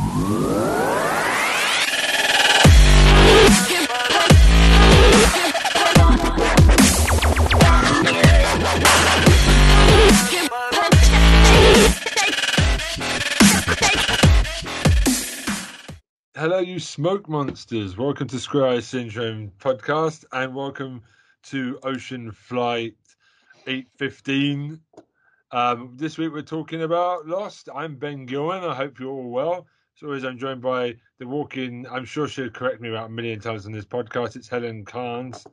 Hello, 0.00 0.16
you 16.60 16.78
smoke 16.78 17.28
monsters. 17.28 17.98
Welcome 17.98 18.26
to 18.28 18.38
Square 18.38 18.68
Eye 18.68 18.80
Syndrome 18.80 19.52
podcast 19.58 20.24
and 20.32 20.54
welcome 20.54 21.02
to 21.42 21.78
Oceanic 21.84 22.32
Flight 22.32 22.94
815. 23.66 24.80
Um, 25.52 25.92
this 25.96 26.16
week 26.16 26.32
we're 26.32 26.40
talking 26.40 26.84
about 26.84 27.26
Lost. 27.26 27.68
I'm 27.74 27.96
Ben 27.96 28.24
Gilman. 28.24 28.64
I 28.64 28.74
hope 28.74 28.98
you're 28.98 29.10
all 29.10 29.28
well. 29.28 29.66
As 30.00 30.04
always, 30.06 30.24
I'm 30.24 30.38
joined 30.38 30.62
by 30.62 30.94
the 31.18 31.26
walking, 31.26 31.86
I'm 31.90 32.06
sure 32.06 32.26
she'll 32.26 32.48
correct 32.48 32.80
me 32.80 32.88
about 32.88 33.10
a 33.10 33.12
million 33.12 33.38
times 33.38 33.66
on 33.66 33.72
this 33.72 33.84
podcast. 33.84 34.34
It's 34.34 34.48
Helen 34.48 34.82
Carnes. 34.82 35.44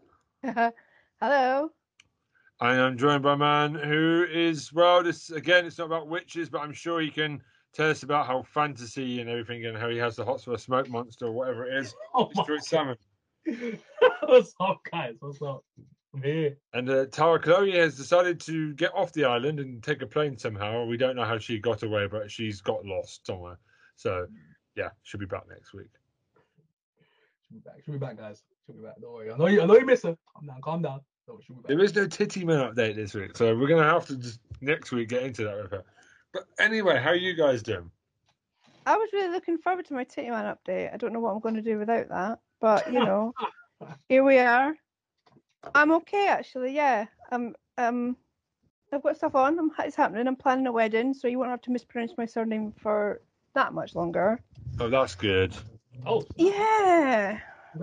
Hello. 1.22 1.70
And 2.62 2.82
I'm 2.82 2.98
joined 2.98 3.24
by 3.24 3.34
a 3.34 3.38
man 3.38 3.76
who 3.76 4.26
is, 4.32 4.72
well, 4.72 5.04
this 5.04 5.32
again, 5.32 5.66
it's 5.66 5.80
not 5.80 5.88
about 5.88 6.08
witches, 6.08 6.48
but 6.48 6.62
I'm 6.62 6.72
sure 6.72 7.02
he 7.02 7.12
can 7.12 7.42
tell 7.74 7.90
us 7.90 8.04
about 8.04 8.26
how 8.26 8.42
fantasy 8.42 9.20
and 9.20 9.30
everything 9.30 9.66
and 9.66 9.78
how 9.78 9.90
he 9.90 9.98
has 9.98 10.16
the 10.16 10.24
hots 10.24 10.46
for 10.46 10.54
a 10.54 10.58
smoke 10.58 10.88
monster 10.88 11.26
or 11.26 11.34
whatever 11.34 11.66
it 11.66 11.76
is. 11.82 11.94
Oh 12.16 12.32
my 12.34 12.44
Stuart 12.44 12.64
Salmon. 12.64 12.98
What's 14.22 14.54
up, 14.62 14.80
guys? 14.90 15.16
What's 15.20 15.42
up? 15.42 15.66
I'm 16.14 16.24
here. 16.24 16.56
And 16.72 16.90
uh, 16.90 17.08
Tara 17.08 17.38
Chloe 17.38 17.76
has 17.76 17.98
decided 17.98 18.40
to 18.42 18.74
get 18.76 18.96
off 18.96 19.12
the 19.12 19.26
island 19.26 19.60
and 19.60 19.84
take 19.84 20.02
a 20.02 20.08
plane 20.08 20.38
somehow. 20.38 20.86
We 20.86 20.96
don't 20.96 21.18
know 21.18 21.26
how 21.26 21.38
she 21.38 21.60
got 21.60 21.84
away, 21.84 22.08
but 22.08 22.32
she's 22.32 22.62
got 22.62 22.86
lost 22.86 23.26
somewhere. 23.26 23.58
So, 23.98 24.28
yeah, 24.76 24.90
she'll 25.04 25.20
be 25.20 25.26
back 25.26 25.44
next 25.50 25.74
week. 25.74 25.90
She'll 27.48 27.58
be 27.58 27.64
back. 27.64 27.84
She'll 27.84 27.94
be 27.94 28.00
back, 28.00 28.18
guys. 28.18 28.44
She'll 28.66 28.76
be 28.76 28.82
back. 28.84 29.02
Don't 29.02 29.12
worry. 29.12 29.32
I 29.32 29.38
know 29.38 29.48
you. 29.48 29.62
I 29.62 29.66
know 29.66 29.78
you 29.78 29.86
miss 29.86 30.04
her. 30.04 30.16
Calm 30.34 30.48
down. 30.48 30.62
Calm 30.62 30.82
down. 30.82 31.02
No, 31.28 31.40
she'll 31.46 31.56
be 31.56 31.62
back. 31.64 31.70
There 31.70 31.82
is 31.82 31.96
no 31.96 32.08
Titty 32.08 32.46
Man 32.46 32.60
update 32.60 32.96
this 32.96 33.14
week, 33.14 33.36
so 33.36 33.58
we're 33.58 33.68
going 33.68 33.84
to 33.84 33.90
have 33.90 34.06
to 34.08 34.16
just 34.16 34.40
next 34.62 34.92
week 34.92 35.10
get 35.10 35.24
into 35.24 35.44
that 35.44 35.58
with 35.58 35.72
her. 35.72 35.84
But 36.34 36.46
anyway, 36.60 37.00
how 37.02 37.10
are 37.10 37.16
you 37.16 37.34
guys 37.34 37.64
doing? 37.64 37.90
I 38.86 38.96
was 38.96 39.10
really 39.12 39.32
looking 39.32 39.58
forward 39.58 39.86
to 39.88 39.94
my 39.94 40.04
Titty 40.04 40.30
Man 40.30 40.56
update. 40.56 40.94
I 40.94 40.98
don't 40.98 41.12
know 41.12 41.20
what 41.20 41.32
I'm 41.32 41.40
going 41.40 41.56
to 41.56 41.62
do 41.62 41.80
without 41.80 42.08
that, 42.10 42.40
but 42.62 42.92
you 42.92 43.00
know, 43.00 43.34
here 44.10 44.24
we 44.24 44.38
are. 44.38 44.76
I'm 45.74 45.92
okay 45.94 46.28
actually. 46.28 46.76
Yeah, 46.76 47.06
um, 47.32 47.56
um, 47.78 48.16
I've 48.94 49.04
got 49.04 49.18
stuff 49.18 49.36
on. 49.36 49.60
I'm, 49.60 49.72
it's 49.80 49.96
happening. 49.96 50.28
I'm 50.28 50.36
planning 50.36 50.68
a 50.68 50.72
wedding, 50.72 51.14
so 51.14 51.28
you 51.28 51.40
won't 51.40 51.52
have 51.52 51.62
to 51.62 51.72
mispronounce 51.72 52.14
my 52.18 52.26
surname 52.26 52.74
for 52.80 53.22
that 53.58 53.74
much 53.74 53.96
longer. 53.96 54.40
Oh, 54.80 54.90
that's 54.90 55.16
good. 55.16 55.56
Oh, 56.06 56.24
Yeah. 56.36 57.40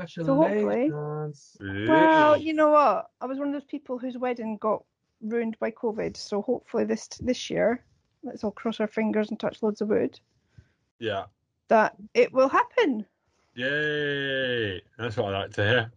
So 0.08 0.24
hopefully- 0.34 0.88
congratulations. 0.88 1.56
Well, 1.60 2.36
you 2.36 2.52
know 2.52 2.70
what? 2.70 3.10
I 3.20 3.26
was 3.26 3.38
one 3.38 3.48
of 3.48 3.54
those 3.54 3.64
people 3.64 3.98
whose 3.98 4.16
wedding 4.16 4.56
got 4.56 4.84
ruined 5.20 5.56
by 5.58 5.70
COVID. 5.70 6.16
So 6.16 6.42
hopefully 6.42 6.84
this 6.84 7.08
this 7.20 7.50
year, 7.50 7.84
let's 8.22 8.44
all 8.44 8.50
cross 8.50 8.80
our 8.80 8.86
fingers 8.86 9.30
and 9.30 9.38
touch 9.38 9.62
loads 9.62 9.80
of 9.80 9.88
wood 9.88 10.18
yeah. 10.98 11.24
that 11.68 11.94
it 12.14 12.32
will 12.32 12.48
happen. 12.48 13.06
Yay. 13.54 14.80
That's 14.98 15.16
what 15.16 15.34
I 15.34 15.38
like 15.40 15.52
to 15.54 15.62
hear. 15.62 15.92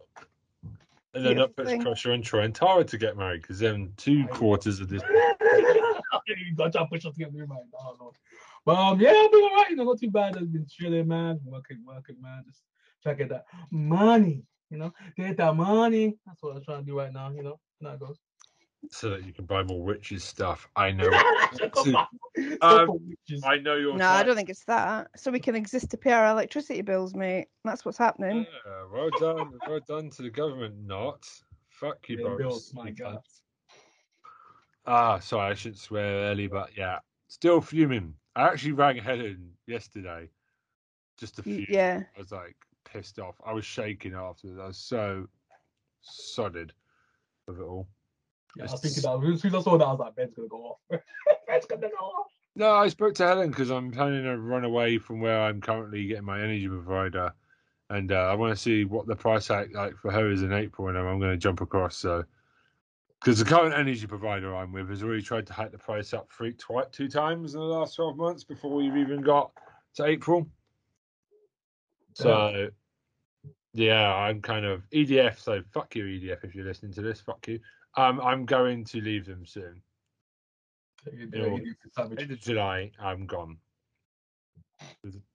And 1.14 1.24
then 1.24 1.36
that 1.38 1.56
puts 1.56 1.70
thing. 1.70 1.82
pressure 1.82 2.12
on 2.12 2.22
Troy 2.22 2.42
and 2.42 2.54
Tara 2.54 2.84
to 2.84 2.98
get 2.98 3.16
married 3.16 3.42
because 3.42 3.58
then 3.58 3.92
two 3.96 4.26
quarters 4.28 4.78
of 4.80 4.88
this. 4.88 5.02
you 6.26 6.54
got 6.54 6.72
to 6.72 6.86
push 6.86 7.04
us 7.06 7.14
to 7.14 7.18
get 7.18 7.32
me 7.32 7.40
right. 7.40 7.50
I 7.50 7.84
don't 7.84 8.00
know. 8.00 8.12
But 8.68 8.76
um, 8.76 9.00
yeah, 9.00 9.14
I'll 9.16 9.30
be 9.30 9.36
all 9.38 9.54
right. 9.54 9.70
You 9.70 9.76
know, 9.76 9.84
not 9.84 9.98
too 9.98 10.10
bad. 10.10 10.36
I've 10.36 10.52
been 10.52 10.66
chilling, 10.68 11.08
man. 11.08 11.40
Working, 11.42 11.78
working, 11.86 12.16
man. 12.20 12.42
Just 12.46 12.60
try 13.02 13.12
to 13.14 13.18
get 13.18 13.30
that 13.30 13.46
money. 13.70 14.42
You 14.68 14.76
know, 14.76 14.92
get 15.16 15.38
that 15.38 15.56
money. 15.56 16.18
That's 16.26 16.42
what 16.42 16.54
I'm 16.54 16.62
trying 16.62 16.80
to 16.80 16.84
do 16.84 16.98
right 16.98 17.10
now. 17.10 17.30
You 17.30 17.44
know, 17.44 17.58
how 17.82 17.92
it 17.92 18.00
goes. 18.00 18.18
so 18.90 19.08
that 19.08 19.24
you 19.24 19.32
can 19.32 19.46
buy 19.46 19.62
more 19.62 19.82
witches 19.82 20.22
stuff. 20.22 20.68
I 20.76 20.90
know. 20.90 21.08
Come. 21.72 21.96
Um, 21.96 22.06
Stop 22.60 22.86
the 22.88 23.00
witches. 23.08 23.42
I 23.42 23.56
know 23.56 23.76
your. 23.76 23.96
No, 23.96 24.06
I 24.06 24.22
don't 24.22 24.36
think 24.36 24.50
it's 24.50 24.64
that. 24.66 25.12
So 25.16 25.30
we 25.30 25.40
can 25.40 25.54
exist 25.54 25.88
to 25.92 25.96
pay 25.96 26.12
our 26.12 26.26
electricity 26.26 26.82
bills, 26.82 27.14
mate. 27.14 27.46
That's 27.64 27.86
what's 27.86 27.96
happening. 27.96 28.44
Yeah, 28.66 28.84
well 28.92 29.08
done, 29.18 29.50
well 29.66 29.80
done 29.88 30.10
to 30.10 30.20
the 30.20 30.28
government. 30.28 30.74
Not 30.84 31.26
fuck 31.70 32.06
you, 32.06 32.18
Yeah, 32.18 32.24
Boris. 32.24 32.38
bills, 32.38 32.72
my 32.74 32.90
God. 32.90 33.20
Ah, 34.86 35.20
sorry, 35.20 35.52
I 35.52 35.54
shouldn't 35.54 35.80
swear 35.80 36.30
early, 36.30 36.48
but 36.48 36.76
yeah, 36.76 36.98
still 37.28 37.62
fuming. 37.62 38.12
I 38.38 38.46
actually 38.46 38.72
rang 38.72 38.96
Helen 38.96 39.50
yesterday, 39.66 40.28
just 41.18 41.36
to 41.36 41.42
few. 41.42 41.66
Yeah. 41.68 42.04
I 42.16 42.18
was 42.18 42.30
like 42.30 42.54
pissed 42.84 43.18
off. 43.18 43.34
I 43.44 43.52
was 43.52 43.64
shaking 43.64 44.14
afterwards. 44.14 44.60
I 44.60 44.66
was 44.68 44.78
so 44.78 45.26
sodded 46.02 46.72
of 47.48 47.58
it 47.58 47.62
all. 47.64 47.88
Yeah, 48.56 48.66
I 48.68 48.70
was 48.70 48.80
thinking 48.80 49.02
that 49.02 49.34
as 49.34 49.40
soon 49.40 49.54
as 49.54 49.54
I 49.56 49.60
saw 49.62 49.76
that, 49.76 49.84
I 49.84 49.90
was 49.90 49.98
like, 49.98 50.14
Ben's 50.14 50.34
gonna 50.34 50.46
go 50.46 50.56
off. 50.56 50.78
Ben's 51.48 51.66
gonna 51.66 51.88
go 51.88 51.96
off. 51.96 52.30
No, 52.54 52.70
I 52.70 52.88
spoke 52.88 53.14
to 53.16 53.26
Helen 53.26 53.50
because 53.50 53.70
I'm 53.70 53.90
planning 53.90 54.22
to 54.22 54.38
run 54.38 54.64
away 54.64 54.98
from 54.98 55.20
where 55.20 55.40
I'm 55.40 55.60
currently 55.60 56.06
getting 56.06 56.24
my 56.24 56.40
energy 56.40 56.68
provider, 56.68 57.32
and 57.90 58.12
uh, 58.12 58.28
I 58.30 58.34
want 58.34 58.54
to 58.54 58.60
see 58.60 58.84
what 58.84 59.08
the 59.08 59.16
price 59.16 59.50
act 59.50 59.74
like 59.74 59.96
for 59.96 60.12
her 60.12 60.30
is 60.30 60.42
in 60.42 60.52
April, 60.52 60.86
and 60.86 60.96
then 60.96 61.06
I'm 61.06 61.18
going 61.18 61.32
to 61.32 61.36
jump 61.36 61.60
across. 61.60 61.96
So, 61.96 62.24
because 63.20 63.38
the 63.38 63.44
current 63.44 63.74
energy 63.74 64.06
provider 64.06 64.54
I'm 64.54 64.72
with 64.72 64.88
has 64.90 65.02
already 65.02 65.22
tried 65.22 65.46
to 65.48 65.52
hike 65.52 65.72
the 65.72 65.78
price 65.78 66.14
up 66.14 66.30
three, 66.30 66.52
twi- 66.52 66.84
two 66.92 67.08
times 67.08 67.54
in 67.54 67.60
the 67.60 67.66
last 67.66 67.96
12 67.96 68.16
months 68.16 68.44
before 68.44 68.72
we've 68.72 68.96
even 68.96 69.22
got 69.22 69.50
to 69.94 70.04
April. 70.04 70.48
So, 72.14 72.68
yeah, 73.72 74.14
I'm 74.14 74.40
kind 74.40 74.64
of 74.64 74.82
EDF. 74.90 75.38
So, 75.38 75.62
fuck 75.72 75.94
you, 75.96 76.04
EDF, 76.04 76.44
if 76.44 76.54
you're 76.54 76.64
listening 76.64 76.92
to 76.94 77.02
this. 77.02 77.20
Fuck 77.20 77.48
you. 77.48 77.58
Um, 77.96 78.20
I'm 78.20 78.44
going 78.44 78.84
to 78.86 79.00
leave 79.00 79.26
them 79.26 79.44
soon. 79.44 79.82
You 81.12 81.26
know. 81.30 81.58
End 81.98 82.30
of 82.30 82.40
July, 82.40 82.92
I'm 83.00 83.26
gone. 83.26 83.58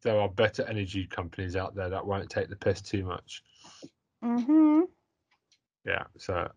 There 0.04 0.20
are 0.20 0.30
better 0.30 0.64
energy 0.70 1.06
companies 1.06 1.58
out 1.58 1.76
there 1.76 1.90
that 1.90 2.06
won't 2.06 2.30
take 2.30 2.48
the 2.50 2.56
piss 2.56 2.82
too 2.82 3.04
much. 3.04 3.44
Mm-hmm. 4.24 4.82
Yeah, 5.86 6.04
so 6.18 6.50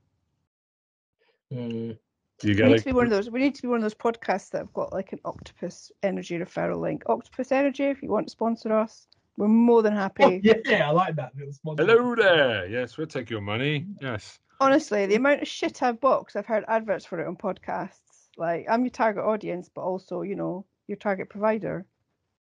Mm. 1.52 1.98
you 2.42 2.48
We 2.50 2.54
get 2.54 2.68
need 2.68 2.78
to 2.78 2.84
be 2.84 2.92
one 2.92 3.04
of 3.04 3.10
those. 3.10 3.30
We 3.30 3.40
need 3.40 3.54
to 3.54 3.62
be 3.62 3.68
one 3.68 3.78
of 3.78 3.82
those 3.82 3.94
podcasts 3.94 4.50
that 4.50 4.58
have 4.58 4.72
got 4.72 4.92
like 4.92 5.12
an 5.12 5.20
octopus 5.24 5.92
energy 6.02 6.38
referral 6.38 6.80
link. 6.80 7.04
Octopus 7.06 7.52
Energy, 7.52 7.84
if 7.84 8.02
you 8.02 8.10
want 8.10 8.26
to 8.26 8.30
sponsor 8.30 8.72
us, 8.72 9.06
we're 9.36 9.48
more 9.48 9.82
than 9.82 9.94
happy. 9.94 10.24
Oh, 10.24 10.40
yeah, 10.42 10.88
I 10.88 10.90
like 10.90 11.16
that. 11.16 11.32
Hello 11.64 12.14
there. 12.14 12.66
Yes, 12.66 12.96
we'll 12.96 13.06
take 13.06 13.30
your 13.30 13.40
money. 13.40 13.86
Yes. 14.00 14.38
Honestly, 14.60 15.06
the 15.06 15.16
amount 15.16 15.42
of 15.42 15.48
shit 15.48 15.82
I've 15.82 16.00
bought 16.00 16.26
'cause 16.26 16.36
I've 16.36 16.46
heard 16.46 16.64
adverts 16.68 17.04
for 17.04 17.20
it 17.20 17.26
on 17.26 17.36
podcasts. 17.36 18.28
Like 18.36 18.66
I'm 18.68 18.84
your 18.84 18.90
target 18.90 19.24
audience, 19.24 19.68
but 19.68 19.82
also 19.82 20.22
you 20.22 20.36
know 20.36 20.66
your 20.86 20.96
target 20.96 21.28
provider. 21.28 21.86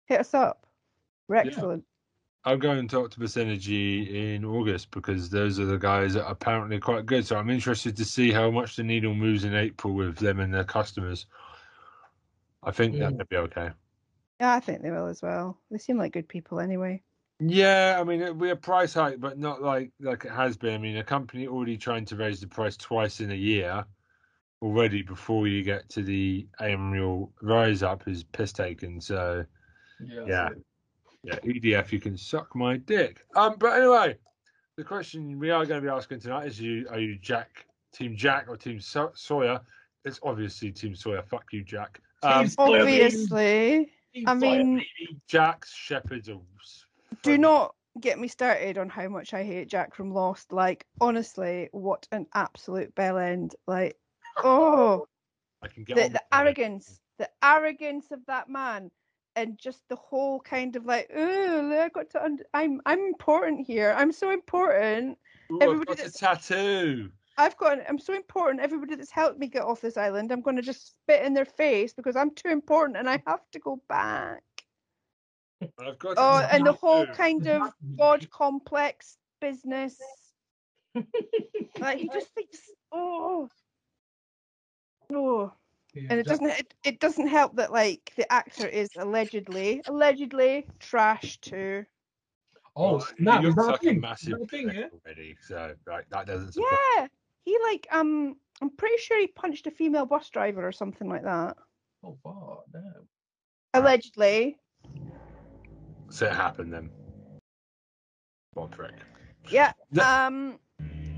Hit 0.07 0.21
us 0.21 0.35
up. 0.35 0.67
We're 1.29 1.45
Yeah. 2.47 2.53
excellent. 2.53 2.55
I'm 2.55 2.59
going 2.59 2.89
to 2.89 3.01
Octopus 3.01 3.37
Energy 3.37 4.35
in 4.35 4.45
August 4.45 4.91
because 4.91 5.31
those 5.31 5.59
are 5.61 5.67
the 5.67 5.79
guys 5.79 6.15
that 6.15 6.25
are 6.25 6.33
apparently 6.33 6.79
quite 6.79 7.07
good. 7.07 7.27
So 7.27 7.37
I'm 7.37 7.51
interested 7.51 7.97
to 7.97 8.05
see 8.05 8.33
how 8.33 8.51
much 8.51 8.77
the 8.77 8.83
needle 8.83 9.15
moves 9.15 9.45
in 9.45 9.55
April 9.55 9.95
with 9.95 10.17
them 10.17 10.41
and 10.41 10.53
their 10.53 10.65
customers. 10.65 11.27
I 12.63 12.71
think 12.73 12.95
Mm. 12.95 12.99
that'll 12.99 13.25
be 13.27 13.37
okay. 13.37 13.71
Yeah, 14.41 14.53
I 14.55 14.61
think 14.61 14.83
they 14.83 14.91
will 14.91 15.07
as 15.07 15.23
well. 15.23 15.61
They 15.71 15.79
seem 15.79 15.99
like 15.99 16.13
good 16.13 16.29
people 16.29 16.61
anyway. 16.61 17.03
Yeah, 17.39 17.99
I 18.01 18.05
mean 18.05 18.23
it'll 18.23 18.35
be 18.35 18.51
a 18.51 18.57
price 18.57 18.95
hike, 18.95 19.21
but 19.21 19.39
not 19.39 19.63
like 19.63 19.93
like 20.01 20.25
it 20.25 20.31
has 20.33 20.57
been. 20.57 20.75
I 20.75 20.79
mean, 20.79 20.97
a 20.97 21.05
company 21.05 21.47
already 21.47 21.77
trying 21.77 22.07
to 22.07 22.17
raise 22.17 22.41
the 22.41 22.49
price 22.49 22.77
twice 22.77 23.21
in 23.21 23.31
a 23.31 23.35
year 23.35 23.85
already 24.63 25.03
before 25.03 25.47
you 25.47 25.63
get 25.63 25.89
to 25.91 26.03
the 26.03 26.49
annual 26.61 27.33
rise 27.43 27.83
up 27.83 28.09
is 28.09 28.25
piss 28.25 28.53
taken. 28.53 29.01
So 29.01 29.45
Yeah. 30.01 30.25
yeah, 30.27 30.49
yeah, 31.27 31.39
EDF, 31.41 31.93
you 31.93 32.01
can 32.01 32.17
suck 32.17 32.55
my 32.55 32.77
dick. 32.77 33.25
Um, 33.35 33.57
but 33.59 33.79
anyway, 33.79 34.17
the 34.77 34.85
question 34.85 35.39
we 35.39 35.51
are 35.51 35.67
going 35.67 35.81
to 35.81 35.87
be 35.87 35.91
asking 35.93 36.21
tonight 36.21 36.47
is: 36.47 36.61
You 36.61 36.87
are 36.91 37.01
you 37.01 37.17
Jack, 37.19 37.67
Team 37.93 38.17
Jack, 38.17 38.47
or 38.49 38.57
Team 38.57 38.81
Sa- 38.81 39.11
Sawyer? 39.15 39.61
It's 40.05 40.21
obviously 40.23 40.71
Team 40.71 40.95
Sawyer. 40.95 41.23
Fuck 41.23 41.47
you, 41.53 41.65
Jack. 41.65 42.01
Um, 42.23 42.45
Team 42.45 42.49
Sawyer, 42.51 42.85
baby. 42.85 43.05
Obviously, 43.05 43.93
Team 44.15 44.29
I 44.29 44.35
mean- 44.35 44.75
baby. 44.77 45.21
Jack's 45.27 45.73
shepherds 45.75 46.29
are. 46.29 46.39
do 47.23 47.37
not 47.39 47.75
get 48.01 48.19
me 48.19 48.29
started 48.29 48.79
on 48.79 48.89
how 48.89 49.09
much 49.09 49.35
I 49.35 49.43
hate 49.43 49.69
Jack 49.69 49.95
from 49.95 50.13
Lost. 50.13 50.53
Like, 50.53 50.87
honestly, 51.01 51.69
what 51.73 52.07
an 52.13 52.27
absolute 52.35 52.95
bell 52.95 53.19
end. 53.19 53.55
Like, 53.67 53.97
oh, 54.45 55.07
I 55.63 55.69
can 55.69 55.85
get 55.85 55.97
the, 55.97 56.09
the 56.11 56.23
arrogance, 56.37 57.01
the 57.19 57.29
arrogance 57.43 58.11
of 58.13 58.21
that 58.27 58.49
man, 58.49 58.91
and 59.37 59.59
just 59.59 59.83
the 59.89 59.97
whole 59.97 60.41
kind 60.41 60.75
of 60.77 60.87
like, 60.87 61.11
oh, 61.15 61.81
I 61.81 61.89
got 61.91 62.11
to, 62.11 62.25
und- 62.25 62.43
I'm, 62.55 62.81
I'm 62.87 63.01
important 63.01 63.67
here. 63.67 63.95
I'm 63.97 64.11
so 64.11 64.31
important. 64.31 65.19
Ooh, 65.53 65.59
I've 65.61 65.69
everybody 65.69 66.03
got 66.03 66.07
a 66.07 66.11
tattoo. 66.11 67.11
I've 67.39 67.57
got, 67.59 67.79
I'm 67.87 67.99
so 67.99 68.15
important. 68.15 68.63
Everybody 68.63 68.95
that's 68.97 69.11
helped 69.11 69.39
me 69.39 69.47
get 69.47 69.63
off 69.63 69.83
this 69.83 69.99
island, 69.99 70.33
I'm 70.33 70.41
going 70.41 70.57
to 70.57 70.63
just 70.63 70.89
spit 70.89 71.23
in 71.23 71.35
their 71.35 71.45
face 71.45 71.93
because 71.93 72.17
I'm 72.17 72.31
too 72.31 72.49
important 72.49 72.97
and 72.97 73.09
I 73.09 73.23
have 73.27 73.43
to 73.53 73.59
go 73.59 73.81
back. 73.89 74.43
I've 75.79 75.99
got 75.99 76.15
Oh, 76.17 76.47
and 76.51 76.67
the 76.67 76.73
whole 76.73 77.07
kind 77.07 77.47
of 77.47 77.63
god 77.99 78.29
complex 78.31 79.19
business. 79.41 79.99
like 81.79 81.99
he 81.99 82.09
just 82.09 82.29
thinks, 82.35 82.59
oh, 82.91 83.49
oh, 85.13 85.53
Yeah, 85.97 86.09
and 86.11 86.21
it 86.21 86.27
doesn't. 86.27 86.51
It, 86.51 86.75
it 86.85 87.01
doesn't 87.01 87.27
help 87.29 87.57
that 87.57 87.73
like 87.73 88.13
the 88.17 88.31
actor 88.31 88.69
is 88.69 88.91
allegedly, 88.99 89.81
allegedly 89.87 90.67
trash 90.79 91.39
too. 91.39 91.85
Oh, 92.77 92.93
well, 92.97 93.01
snap! 93.01 93.41
he 93.41 93.47
Is 93.49 93.57
looks 93.57 93.67
that 93.67 93.69
a 93.69 93.73
like 93.73 93.81
a 93.83 93.85
thing? 93.87 94.01
Massive 94.01 94.39
that 94.39 94.51
thing, 94.51 94.65
prick 94.67 94.77
yeah? 94.77 94.87
already. 95.07 95.37
So 95.41 95.75
like 95.87 96.07
that 96.11 96.27
doesn't 96.27 96.53
surprise. 96.53 96.79
Yeah, 96.99 97.07
he 97.47 97.59
like 97.65 97.87
um, 97.91 98.37
I'm 98.61 98.69
pretty 98.77 98.99
sure 98.99 99.19
he 99.19 99.29
punched 99.29 99.67
a 99.67 99.71
female 99.71 100.05
bus 100.05 100.29
driver 100.29 100.67
or 100.67 100.73
something 100.73 101.09
like 101.09 101.23
that. 101.23 101.57
Oh, 102.05 102.19
fuck, 102.23 102.65
damn. 102.73 103.09
Allegedly, 103.73 104.59
So 106.11 106.27
it 106.27 106.33
happened 106.33 106.73
then. 106.75 106.91
What 108.53 108.67
a 108.67 108.77
prick. 108.77 108.95
yeah. 109.51 109.73
The- 109.93 110.07
Um, 110.07 110.59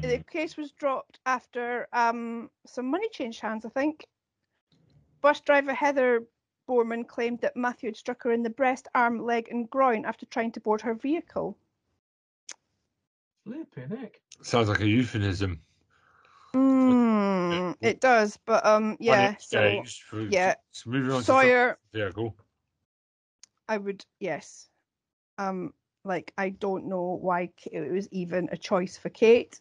the 0.03 0.23
case 0.31 0.57
was 0.57 0.71
dropped 0.71 1.19
after 1.27 1.89
um 1.93 2.49
some 2.67 2.87
money 2.87 3.09
changed 3.13 3.41
hands. 3.41 3.65
I 3.65 3.71
think. 3.71 4.07
Bus 5.21 5.41
driver 5.41 5.75
Heather 5.75 6.25
Bormann 6.69 7.07
claimed 7.07 7.41
that 7.41 7.57
Matthew 7.57 7.89
had 7.89 7.97
struck 7.97 8.23
her 8.25 8.33
in 8.33 8.43
the 8.43 8.51
breast, 8.51 8.89
arm, 8.95 9.25
leg, 9.25 9.49
and 9.51 9.69
groin 9.71 10.05
after 10.05 10.27
trying 10.27 10.53
to 10.53 10.61
board 10.61 10.81
her 10.83 10.95
vehicle. 10.95 11.57
Flipping 13.45 13.89
heck. 13.89 14.21
Sounds 14.43 14.69
like 14.69 14.81
a 14.81 14.87
euphemism. 14.87 15.61
Mm, 16.55 17.75
it 17.81 18.01
does, 18.01 18.39
but 18.45 18.65
um, 18.65 18.97
yeah. 19.01 19.35
So 19.39 19.59
Unexchanged 19.59 20.03
for- 20.03 20.23
yeah. 20.23 20.55
so 20.71 20.91
moving 20.91 21.11
on 21.13 21.19
to 21.21 21.25
Sawyer, 21.25 21.79
the 21.93 21.99
vehicle. 22.01 22.35
I 23.69 23.77
would 23.77 24.05
yes. 24.21 24.69
Um, 25.39 25.73
like 26.05 26.33
I 26.39 26.51
don't 26.51 26.87
know 26.87 27.19
why 27.21 27.51
it 27.71 27.93
was 27.93 28.09
even 28.11 28.49
a 28.51 28.57
choice 28.57 28.97
for 28.97 29.09
Kate. 29.11 29.61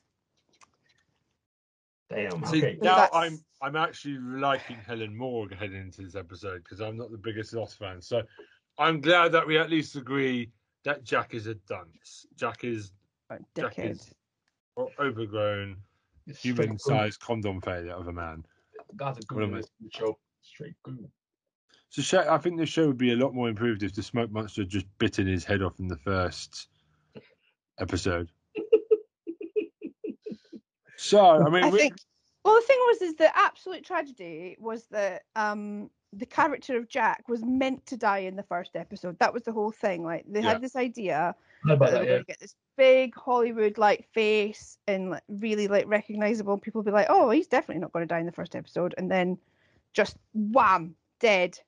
Damn. 2.10 2.46
See, 2.46 2.60
okay. 2.60 2.78
now 2.82 2.96
That's- 2.96 3.10
I'm 3.14 3.40
I'm 3.62 3.76
actually 3.76 4.18
liking 4.20 4.78
Helen 4.86 5.16
more 5.16 5.48
heading 5.50 5.82
into 5.82 6.04
this 6.04 6.16
episode 6.16 6.64
because 6.64 6.80
I'm 6.80 6.96
not 6.98 7.12
the 7.12 7.18
biggest 7.18 7.54
Lost 7.54 7.78
fan. 7.80 8.02
So 8.02 8.22
I'm 8.78 9.02
glad 9.02 9.32
that 9.32 9.48
we 9.48 9.58
at 9.58 9.70
least 9.70 9.96
agree 9.96 10.52
that 10.84 11.04
Jack 11.04 11.34
is 11.34 11.48
a 11.48 11.56
dunce. 11.68 12.28
Jack 12.36 12.64
is 12.64 12.92
Jack 13.56 13.80
is 13.80 14.14
o- 14.78 14.92
overgrown, 15.00 15.78
human-sized 16.28 17.20
condom 17.20 17.60
failure 17.62 17.94
of 17.94 18.08
a 18.08 18.14
man. 18.14 18.44
goon. 18.90 18.98
Guys 18.98 19.18
are 19.18 19.36
What 19.36 19.44
am 19.44 19.50
good 19.52 19.56
I- 19.56 19.58
in 19.58 19.62
this 19.62 19.68
show. 19.92 20.18
Straight 20.44 20.76
goon. 20.84 21.12
So 21.90 22.02
show, 22.02 22.30
I 22.30 22.38
think 22.38 22.58
the 22.58 22.66
show 22.66 22.88
would 22.88 22.98
be 22.98 23.14
a 23.14 23.16
lot 23.16 23.34
more 23.34 23.50
improved 23.50 23.82
if 23.82 23.94
the 23.94 24.04
smoke 24.04 24.30
monster 24.32 24.62
had 24.62 24.70
just 24.70 24.86
bitten 25.00 25.26
his 25.26 25.44
head 25.46 25.62
off 25.62 25.80
in 25.80 25.88
the 25.88 25.98
first 25.98 26.68
episode. 27.80 28.30
so 30.96 31.20
I 31.46 31.50
mean, 31.50 31.64
I 31.64 31.70
we- 31.70 31.80
think. 31.80 31.96
Well, 32.48 32.56
the 32.56 32.62
thing 32.66 32.78
was, 32.88 33.02
is 33.02 33.16
the 33.16 33.38
absolute 33.38 33.84
tragedy 33.84 34.56
was 34.58 34.86
that 34.92 35.24
um 35.36 35.90
the 36.14 36.26
character 36.26 36.78
of 36.78 36.88
Jack 36.88 37.28
was 37.28 37.44
meant 37.44 37.86
to 37.88 37.98
die 37.98 38.20
in 38.20 38.38
the 38.38 38.44
first 38.44 38.78
episode. 38.78 39.20
That 39.20 39.34
was 39.34 39.44
the 39.44 39.52
whole 39.52 39.72
thing. 39.72 40.06
Like 40.06 40.24
they 40.30 40.40
Yeah. 40.42 40.54
had 40.54 40.62
this 40.62 40.78
idea 40.78 41.36
about 41.66 41.80
that 41.80 41.92
they 41.92 41.98
were 42.00 42.04
yeah. 42.06 42.10
going 42.12 42.24
to 42.24 42.28
get 42.28 42.40
this 42.40 42.56
big 42.78 43.14
Hollywood 43.16 43.78
like 43.78 44.08
face 44.14 44.78
and 44.88 45.10
like, 45.10 45.24
really 45.28 45.68
like 45.68 45.88
recognizable. 45.88 46.58
People 46.58 46.80
would 46.80 46.86
be 46.86 46.94
like, 46.94 47.08
"Oh, 47.10 47.30
he's 47.32 47.48
definitely 47.48 47.82
not 47.82 47.92
going 47.92 48.08
to 48.08 48.14
die 48.14 48.20
in 48.20 48.26
the 48.26 48.32
first 48.32 48.56
episode," 48.56 48.96
and 48.98 49.12
then 49.12 49.38
just 49.92 50.16
wham, 50.34 50.96
dead. 51.20 51.60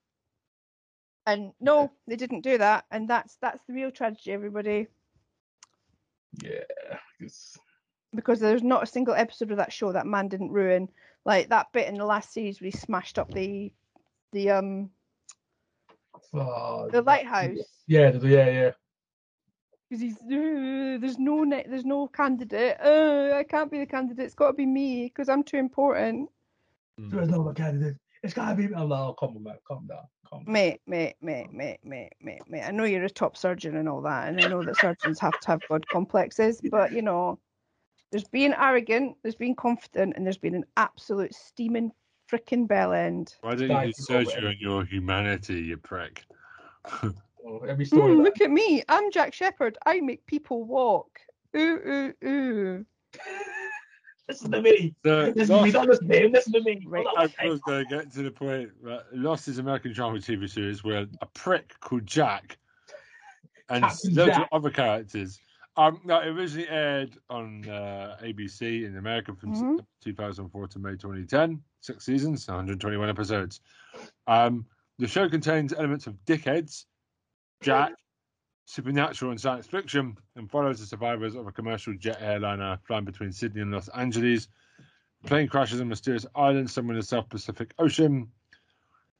And 1.27 1.51
no, 1.59 1.91
they 2.07 2.15
didn't 2.15 2.41
do 2.41 2.57
that, 2.57 2.85
and 2.89 3.05
that's 3.09 3.35
that's 3.41 3.61
the 3.67 3.73
real 3.73 3.91
tragedy, 3.91 4.31
everybody. 4.31 4.87
Yeah. 6.41 6.63
It's, 7.19 7.59
Because 8.15 8.39
there's 8.39 8.63
not 8.63 8.83
a 8.83 8.87
single 8.87 9.13
episode 9.13 9.51
of 9.51 9.57
that 9.57 9.71
show 9.71 9.91
that 9.91 10.07
man 10.07 10.27
didn't 10.27 10.51
ruin. 10.51 10.89
Like 11.25 11.49
that 11.49 11.71
bit 11.73 11.87
in 11.87 11.95
the 11.95 12.05
last 12.05 12.33
series 12.33 12.59
where 12.59 12.71
he 12.71 12.77
smashed 12.77 13.19
up 13.19 13.31
the 13.33 13.71
the 14.31 14.49
um 14.51 14.89
uh, 16.33 16.87
the 16.87 17.01
lighthouse 17.01 17.57
Yeah, 17.87 18.11
yeah, 18.21 18.49
yeah. 18.49 18.71
because 19.89 20.01
he's 20.01 20.17
"Uh, 20.17 20.97
there's 20.99 21.17
no 21.17 21.43
ne- 21.43 21.65
there's 21.67 21.85
no 21.85 22.07
candidate. 22.07 22.77
Uh, 22.83 23.33
I 23.35 23.43
can't 23.43 23.71
be 23.71 23.79
the 23.79 23.85
candidate. 23.85 24.25
It's 24.25 24.35
got 24.35 24.47
to 24.47 24.53
be 24.53 24.65
me 24.65 25.05
because 25.05 25.29
I'm 25.29 25.43
too 25.43 25.57
important. 25.57 26.29
There's 26.97 27.29
no 27.29 27.41
other 27.41 27.53
candidate. 27.53 27.97
It's 28.21 28.33
gotta 28.33 28.55
be. 28.55 28.65
I'm 28.65 28.89
like, 28.89 28.99
oh, 28.99 29.13
come 29.13 29.37
on, 29.37 29.43
man, 29.43 29.55
calm 29.65 29.87
down, 29.87 30.03
calm 30.29 30.43
down. 30.43 30.51
Mate, 30.51 30.81
mate, 30.85 31.15
mate, 31.21 31.51
mate, 31.53 31.79
mate, 31.83 32.13
mate, 32.21 32.41
mate. 32.47 32.63
I 32.63 32.71
know 32.71 32.83
you're 32.83 33.05
a 33.05 33.09
top 33.09 33.37
surgeon 33.37 33.77
and 33.77 33.87
all 33.87 34.01
that, 34.01 34.27
and 34.27 34.41
I 34.41 34.47
know 34.47 34.63
that 34.63 34.77
surgeons 34.77 35.19
have 35.19 35.39
to 35.39 35.47
have 35.47 35.61
god 35.69 35.87
complexes, 35.87 36.59
but 36.69 36.91
you 36.91 37.01
know, 37.01 37.39
there's 38.11 38.27
being 38.27 38.53
arrogant, 38.53 39.15
there's 39.23 39.35
being 39.35 39.55
confident, 39.55 40.13
and 40.15 40.25
there's 40.25 40.37
been 40.37 40.55
an 40.55 40.65
absolute 40.77 41.33
steaming 41.33 41.91
freaking 42.29 42.67
bell 42.67 42.93
end. 42.93 43.35
why 43.41 43.55
don't 43.55 43.61
you 43.61 43.67
do 43.67 43.73
Guys, 44.07 44.35
you 44.35 44.47
on 44.47 44.57
your 44.59 44.85
humanity, 44.85 45.61
you 45.61 45.77
prick? 45.77 46.25
Oh, 47.47 47.59
every 47.59 47.85
story. 47.85 48.13
Mm, 48.15 48.23
look 48.23 48.41
at 48.41 48.51
me, 48.51 48.83
I'm 48.89 49.11
Jack 49.11 49.33
Shephard. 49.33 49.77
I 49.85 50.01
make 50.01 50.23
people 50.25 50.65
walk. 50.65 51.21
Ooh, 51.55 52.13
ooh, 52.23 52.27
ooh. 52.27 52.85
Listen 54.27 54.51
to 54.51 54.61
me. 54.61 54.93
So, 55.03 55.33
Listen 55.35 55.57
to 55.57 55.63
me. 55.63 55.71
Don't 55.71 55.89
listen 55.89 56.07
to 56.09 56.25
him. 56.25 56.31
Listen 56.31 56.53
to 56.53 56.61
me. 56.61 56.83
Right. 56.85 57.05
I 57.39 57.47
was 57.47 57.61
going 57.61 57.87
to 57.87 57.89
get 57.89 58.11
to 58.11 58.21
the 58.21 58.29
point. 58.29 58.69
That 58.83 59.05
Lost 59.13 59.47
is 59.47 59.57
American 59.57 59.91
drama 59.91 60.19
TV 60.19 60.47
series 60.47 60.83
where 60.83 61.07
a 61.21 61.25
prick 61.27 61.79
called 61.79 62.05
Jack 62.05 62.57
and 63.69 63.83
Captain 63.83 64.13
loads 64.13 64.31
Jack. 64.31 64.41
of 64.41 64.47
other 64.51 64.69
characters. 64.69 65.39
Um, 65.79 66.01
no, 66.03 66.19
it 66.19 66.27
originally 66.27 66.67
aired 66.67 67.17
on 67.29 67.67
uh, 67.69 68.17
ABC 68.21 68.83
in 68.85 68.97
America 68.97 69.33
from 69.33 69.53
Mhm. 69.53 69.85
2004 70.01 70.67
to 70.67 70.79
May 70.79 70.97
2010. 70.97 71.63
Six 71.79 72.03
seasons, 72.05 72.45
121 72.49 73.07
episodes. 73.07 73.61
Um, 74.27 74.65
the 74.97 75.07
show 75.07 75.29
contains 75.29 75.71
elements 75.71 76.05
of 76.05 76.15
dickheads, 76.25 76.83
Jack, 77.61 77.93
supernatural 78.65 79.31
and 79.31 79.39
science 79.39 79.67
fiction, 79.67 80.17
and 80.35 80.51
follows 80.51 80.81
the 80.81 80.85
survivors 80.85 81.35
of 81.35 81.47
a 81.47 81.51
commercial 81.53 81.93
jet 81.95 82.17
airliner 82.19 82.77
flying 82.85 83.05
between 83.05 83.31
Sydney 83.31 83.61
and 83.61 83.71
Los 83.71 83.87
Angeles. 83.89 84.49
Plane 85.27 85.47
crashes 85.47 85.79
on 85.79 85.87
a 85.87 85.89
mysterious 85.89 86.25
island 86.35 86.69
somewhere 86.69 86.95
in 86.95 86.99
the 86.99 87.05
South 87.05 87.29
Pacific 87.29 87.73
Ocean. 87.79 88.29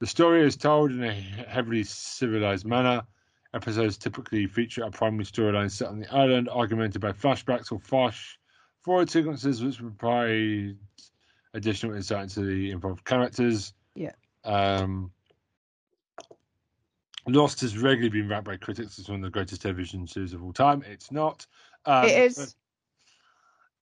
The 0.00 0.06
story 0.06 0.44
is 0.44 0.56
told 0.58 0.90
in 0.90 1.02
a 1.04 1.12
heavily 1.12 1.84
civilized 1.84 2.66
manner. 2.66 3.06
Episodes 3.52 3.96
typically 3.96 4.46
feature 4.46 4.84
a 4.84 4.90
primary 4.90 5.24
storyline 5.24 5.70
set 5.70 5.88
on 5.88 5.98
the 5.98 6.14
island, 6.14 6.48
augmented 6.48 7.00
by 7.00 7.12
flashbacks 7.12 7.72
or 7.72 7.80
flash 7.80 8.38
forward 8.82 9.10
sequences, 9.10 9.62
which 9.62 9.78
provide 9.78 10.76
additional 11.54 11.94
insight 11.94 12.22
into 12.24 12.42
the 12.42 12.70
involved 12.70 13.04
characters. 13.04 13.74
Yeah. 13.94 14.12
Um, 14.44 15.10
Lost 17.26 17.60
has 17.60 17.76
regularly 17.76 18.08
been 18.08 18.28
ranked 18.28 18.46
by 18.46 18.56
critics 18.56 18.98
as 18.98 19.08
one 19.08 19.20
of 19.20 19.24
the 19.24 19.30
greatest 19.30 19.62
television 19.62 20.06
series 20.06 20.32
of 20.32 20.42
all 20.42 20.52
time. 20.52 20.82
It's 20.86 21.12
not. 21.12 21.46
Um, 21.86 22.04
it 22.06 22.18
is. 22.18 22.56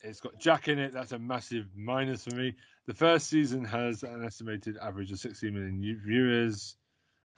It's 0.00 0.20
got 0.20 0.38
Jack 0.38 0.68
in 0.68 0.78
it. 0.78 0.92
That's 0.92 1.12
a 1.12 1.18
massive 1.18 1.66
minus 1.76 2.24
for 2.24 2.34
me. 2.34 2.54
The 2.86 2.94
first 2.94 3.28
season 3.28 3.64
has 3.64 4.02
an 4.02 4.24
estimated 4.24 4.76
average 4.78 5.12
of 5.12 5.18
16 5.18 5.52
million 5.52 6.00
viewers. 6.04 6.76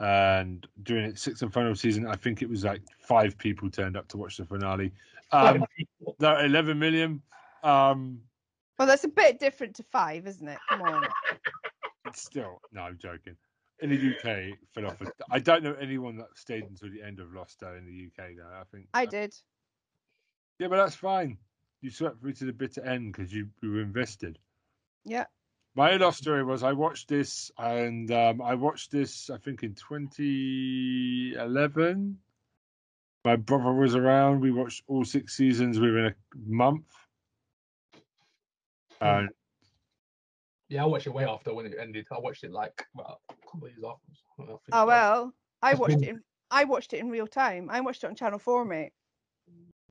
And 0.01 0.67
during 0.83 1.05
its 1.05 1.21
sixth 1.23 1.43
and 1.43 1.53
final 1.53 1.75
season, 1.77 2.07
I 2.07 2.17
think 2.17 2.41
it 2.41 2.49
was 2.49 2.65
like 2.65 2.81
five 3.01 3.37
people 3.37 3.71
turned 3.71 3.97
up 3.99 4.09
to 4.09 4.17
watch 4.17 4.39
the 4.39 4.47
finale. 4.47 4.93
Um, 5.31 5.65
no, 6.19 6.39
11 6.39 6.79
million. 6.79 7.23
Um, 7.63 8.21
Well, 8.79 8.89
that's 8.89 9.05
a 9.05 9.09
bit 9.09 9.39
different 9.39 9.77
to 9.77 9.83
five, 9.93 10.27
isn't 10.27 10.49
it? 10.49 10.59
Come 10.71 10.81
on. 10.83 11.07
it's 12.07 12.23
still, 12.27 12.63
no, 12.73 12.81
I'm 12.81 12.97
joking. 12.99 13.37
In 13.83 13.91
the 13.91 13.97
UK, 13.97 14.25
it 14.53 14.59
fell 14.75 14.87
off. 14.87 15.01
a- 15.03 15.13
I 15.31 15.39
don't 15.39 15.63
know 15.63 15.75
anyone 15.75 16.17
that 16.17 16.29
stayed 16.35 16.65
until 16.65 16.91
the 16.91 17.03
end 17.03 17.21
of 17.21 17.33
Lost 17.35 17.61
though 17.61 17.75
in 17.75 17.85
the 17.87 18.07
UK. 18.07 18.31
Though 18.37 18.45
I 18.59 18.63
think 18.73 18.89
I 18.95 19.05
did. 19.07 19.35
Yeah, 20.59 20.69
but 20.69 20.77
that's 20.77 20.95
fine. 20.97 21.37
You 21.83 21.91
swept 21.91 22.21
through 22.21 22.35
to 22.35 22.45
the 22.47 22.53
bitter 22.53 22.85
end 22.85 23.13
because 23.13 23.33
you, 23.33 23.49
you 23.63 23.71
were 23.71 23.81
invested. 23.81 24.39
Yeah. 25.05 25.25
My 25.77 25.95
love 25.97 26.17
story 26.17 26.43
was 26.45 26.63
I 26.65 26.73
watched 26.73 27.09
this 27.09 27.51
and 27.57 28.11
um, 28.11 28.43
I 28.43 28.55
watched 28.55 28.91
this 28.91 29.31
I 29.31 29.39
think 29.39 29.63
in 29.63 29.75
2011. 29.75 32.19
My 33.25 33.37
brother 33.37 33.73
was 33.73 33.95
around. 33.95 34.41
We 34.41 34.51
watched 34.51 34.83
all 34.89 35.05
six 35.05 35.37
seasons 35.37 35.79
within 35.79 36.07
a 36.07 36.15
month. 36.47 36.87
And 39.01 39.29
Yeah, 40.69 40.83
I 40.83 40.87
watched 40.87 41.07
it 41.07 41.15
way 41.15 41.25
after 41.25 41.55
when 41.55 41.67
it 41.67 41.75
ended. 41.81 42.07
I 42.11 42.19
watched 42.19 42.43
it 42.45 42.51
like 42.53 42.85
well, 42.95 43.21
a 43.31 43.35
couple 43.47 43.69
of 43.69 43.73
years 43.73 43.85
afterwards. 43.85 44.25
I 44.41 44.45
think 44.45 44.59
Oh 44.73 44.87
well, 44.87 45.33
I 45.63 45.75
watched 45.75 46.01
been- 46.01 46.05
it. 46.05 46.09
In, 46.11 46.21
I 46.51 46.65
watched 46.65 46.93
it 46.95 46.99
in 46.99 47.11
real 47.11 47.29
time. 47.29 47.71
I 47.71 47.81
watched 47.81 48.03
it 48.03 48.09
on 48.09 48.17
Channel 48.17 48.41
Four, 48.41 48.65
mate. 48.65 48.91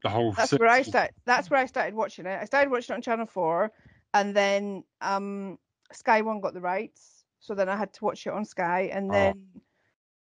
the 0.03 0.09
whole 0.09 0.33
That's 0.33 0.49
six- 0.49 0.59
where 0.59 0.67
I 0.69 0.81
started. 0.81 1.13
That's 1.25 1.49
where 1.49 1.61
I 1.61 1.67
started 1.67 1.93
watching 1.95 2.25
it. 2.25 2.37
I 2.41 2.45
started 2.45 2.69
watching 2.69 2.93
it 2.93 2.97
on 2.97 3.01
Channel 3.01 3.27
Four, 3.27 3.71
and 4.13 4.35
then 4.35 4.83
um, 5.01 5.57
Sky 5.91 6.21
One 6.21 6.41
got 6.41 6.53
the 6.53 6.61
rights, 6.61 7.23
so 7.39 7.55
then 7.55 7.69
I 7.69 7.75
had 7.75 7.93
to 7.93 8.05
watch 8.05 8.25
it 8.27 8.33
on 8.33 8.45
Sky, 8.45 8.89
and 8.93 9.09
Oh. 9.09 9.13
then 9.13 9.61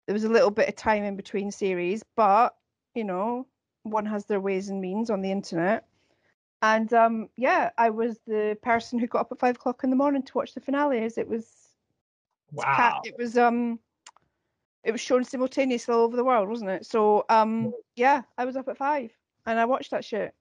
there 0.06 0.12
was 0.12 0.24
a 0.24 0.28
little 0.28 0.50
bit 0.50 0.68
of 0.68 0.76
time 0.76 1.02
in 1.02 1.16
between 1.16 1.50
series, 1.50 2.02
but 2.14 2.54
you 2.94 3.04
know, 3.04 3.46
one 3.82 4.06
has 4.06 4.24
their 4.24 4.40
ways 4.40 4.68
and 4.68 4.80
means 4.80 5.10
on 5.10 5.20
the 5.20 5.30
internet. 5.30 5.84
And 6.62 6.92
um, 6.94 7.28
yeah, 7.36 7.70
I 7.76 7.90
was 7.90 8.18
the 8.26 8.56
person 8.62 8.98
who 8.98 9.06
got 9.06 9.20
up 9.20 9.32
at 9.32 9.38
five 9.38 9.56
o'clock 9.56 9.84
in 9.84 9.90
the 9.90 9.96
morning 9.96 10.22
to 10.22 10.38
watch 10.38 10.54
the 10.54 10.60
finale. 10.60 10.98
As 11.00 11.18
it 11.18 11.28
was, 11.28 11.68
Wow. 12.52 13.02
it 13.04 13.14
was 13.18 13.36
um, 13.36 13.78
it 14.82 14.92
was 14.92 15.00
shown 15.00 15.24
simultaneously 15.24 15.92
all 15.92 16.02
over 16.02 16.16
the 16.16 16.24
world, 16.24 16.48
wasn't 16.48 16.70
it? 16.70 16.86
So 16.86 17.26
um, 17.28 17.74
yeah, 17.96 18.22
I 18.38 18.44
was 18.44 18.56
up 18.56 18.68
at 18.68 18.78
five 18.78 19.10
and 19.44 19.58
I 19.58 19.64
watched 19.64 19.90
that 19.90 20.04
shit. 20.04 20.34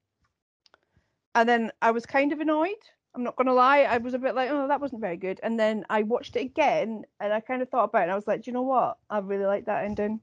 And 1.34 1.50
then 1.50 1.72
I 1.82 1.92
was 1.92 2.06
kind 2.06 2.32
of 2.32 2.40
annoyed. 2.40 2.72
I'm 3.16 3.24
not 3.24 3.38
gonna 3.38 3.54
lie, 3.54 3.84
I 3.84 3.98
was 3.98 4.14
a 4.14 4.20
bit 4.20 4.36
like, 4.36 4.50
oh, 4.52 4.68
that 4.68 4.82
wasn't 4.82 5.00
very 5.02 5.16
good. 5.16 5.40
And 5.42 5.58
then 5.58 5.86
I 5.90 6.04
watched 6.04 6.36
it 6.36 6.42
again, 6.42 7.06
and 7.22 7.32
I 7.32 7.40
kind 7.40 7.62
of 7.62 7.70
thought 7.70 7.86
about 7.86 8.00
it. 8.00 8.04
and 8.04 8.12
I 8.12 8.16
was 8.16 8.28
like, 8.28 8.44
do 8.44 8.52
you 8.52 8.54
know 8.54 8.64
what? 8.64 8.98
I 9.10 9.20
really 9.20 9.46
like 9.46 9.66
that 9.66 9.86
ending. 9.86 10.20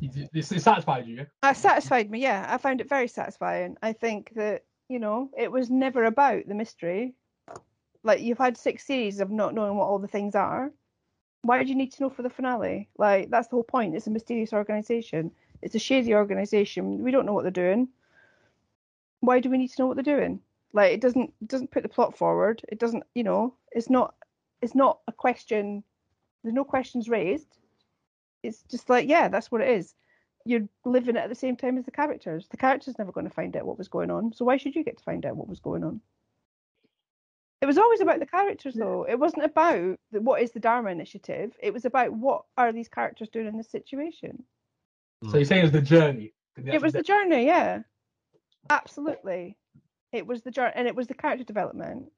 It, 0.00 0.16
it, 0.16 0.52
it 0.52 0.60
satisfied 0.62 1.06
you. 1.06 1.26
That 1.42 1.56
satisfied 1.56 2.10
me. 2.10 2.20
Yeah, 2.20 2.46
I 2.48 2.56
found 2.58 2.80
it 2.80 2.88
very 2.88 3.08
satisfying. 3.08 3.76
I 3.82 3.92
think 3.92 4.32
that 4.36 4.64
you 4.88 4.98
know 4.98 5.30
it 5.36 5.52
was 5.52 5.68
never 5.70 6.04
about 6.04 6.48
the 6.48 6.54
mystery. 6.54 7.14
Like 8.02 8.20
you've 8.20 8.38
had 8.38 8.56
six 8.56 8.86
series 8.86 9.20
of 9.20 9.30
not 9.30 9.54
knowing 9.54 9.76
what 9.76 9.84
all 9.84 9.98
the 9.98 10.08
things 10.08 10.34
are. 10.34 10.72
Why 11.42 11.62
do 11.62 11.68
you 11.68 11.74
need 11.74 11.92
to 11.92 12.02
know 12.02 12.10
for 12.10 12.22
the 12.22 12.30
finale? 12.30 12.88
Like 12.96 13.30
that's 13.30 13.48
the 13.48 13.56
whole 13.56 13.64
point. 13.64 13.94
It's 13.94 14.06
a 14.06 14.10
mysterious 14.10 14.52
organization. 14.52 15.32
It's 15.60 15.74
a 15.74 15.78
shady 15.78 16.14
organization. 16.14 17.02
We 17.02 17.10
don't 17.10 17.26
know 17.26 17.34
what 17.34 17.42
they're 17.42 17.50
doing. 17.50 17.88
Why 19.20 19.40
do 19.40 19.50
we 19.50 19.58
need 19.58 19.68
to 19.72 19.82
know 19.82 19.86
what 19.88 19.96
they're 19.96 20.16
doing? 20.16 20.40
Like 20.72 20.92
it 20.92 21.00
doesn't 21.00 21.32
it 21.40 21.48
doesn't 21.48 21.70
put 21.70 21.82
the 21.82 21.88
plot 21.88 22.16
forward. 22.16 22.62
It 22.68 22.78
doesn't. 22.78 23.04
You 23.14 23.24
know, 23.24 23.54
it's 23.72 23.90
not 23.90 24.14
it's 24.62 24.74
not 24.74 25.00
a 25.08 25.12
question. 25.12 25.82
There's 26.42 26.54
no 26.54 26.64
questions 26.64 27.08
raised. 27.08 27.58
It's 28.42 28.62
just 28.70 28.88
like 28.88 29.08
yeah, 29.08 29.28
that's 29.28 29.50
what 29.50 29.60
it 29.60 29.68
is 29.68 29.94
you're 30.44 30.68
living 30.84 31.16
it 31.16 31.20
at 31.20 31.28
the 31.28 31.34
same 31.34 31.56
time 31.56 31.76
as 31.76 31.84
the 31.84 31.90
characters. 31.90 32.46
The 32.50 32.56
characters 32.56 32.98
never 32.98 33.12
going 33.12 33.28
to 33.28 33.34
find 33.34 33.56
out 33.56 33.66
what 33.66 33.78
was 33.78 33.88
going 33.88 34.10
on, 34.10 34.32
so 34.32 34.44
why 34.44 34.56
should 34.56 34.74
you 34.74 34.84
get 34.84 34.98
to 34.98 35.04
find 35.04 35.26
out 35.26 35.36
what 35.36 35.48
was 35.48 35.60
going 35.60 35.84
on? 35.84 36.00
It 37.60 37.66
was 37.66 37.76
always 37.76 38.00
about 38.00 38.20
the 38.20 38.26
characters, 38.26 38.74
though. 38.74 39.04
It 39.06 39.18
wasn't 39.18 39.44
about 39.44 39.98
the, 40.12 40.20
what 40.22 40.40
is 40.40 40.52
the 40.52 40.60
Dharma 40.60 40.90
Initiative. 40.90 41.52
It 41.62 41.74
was 41.74 41.84
about 41.84 42.12
what 42.12 42.44
are 42.56 42.72
these 42.72 42.88
characters 42.88 43.28
doing 43.28 43.46
in 43.46 43.58
this 43.58 43.70
situation. 43.70 44.42
Mm. 45.22 45.30
So 45.30 45.36
you're 45.36 45.44
saying 45.44 45.64
it's 45.64 45.72
the 45.72 45.82
journey? 45.82 46.32
It 46.56 46.80
was 46.80 46.94
the 46.94 47.02
journey, 47.02 47.46
yeah, 47.46 47.80
absolutely. 48.70 49.56
It 50.12 50.26
was 50.26 50.42
the 50.42 50.50
journey, 50.50 50.72
and 50.74 50.88
it 50.88 50.96
was 50.96 51.06
the 51.06 51.14
character 51.14 51.44
development, 51.44 52.12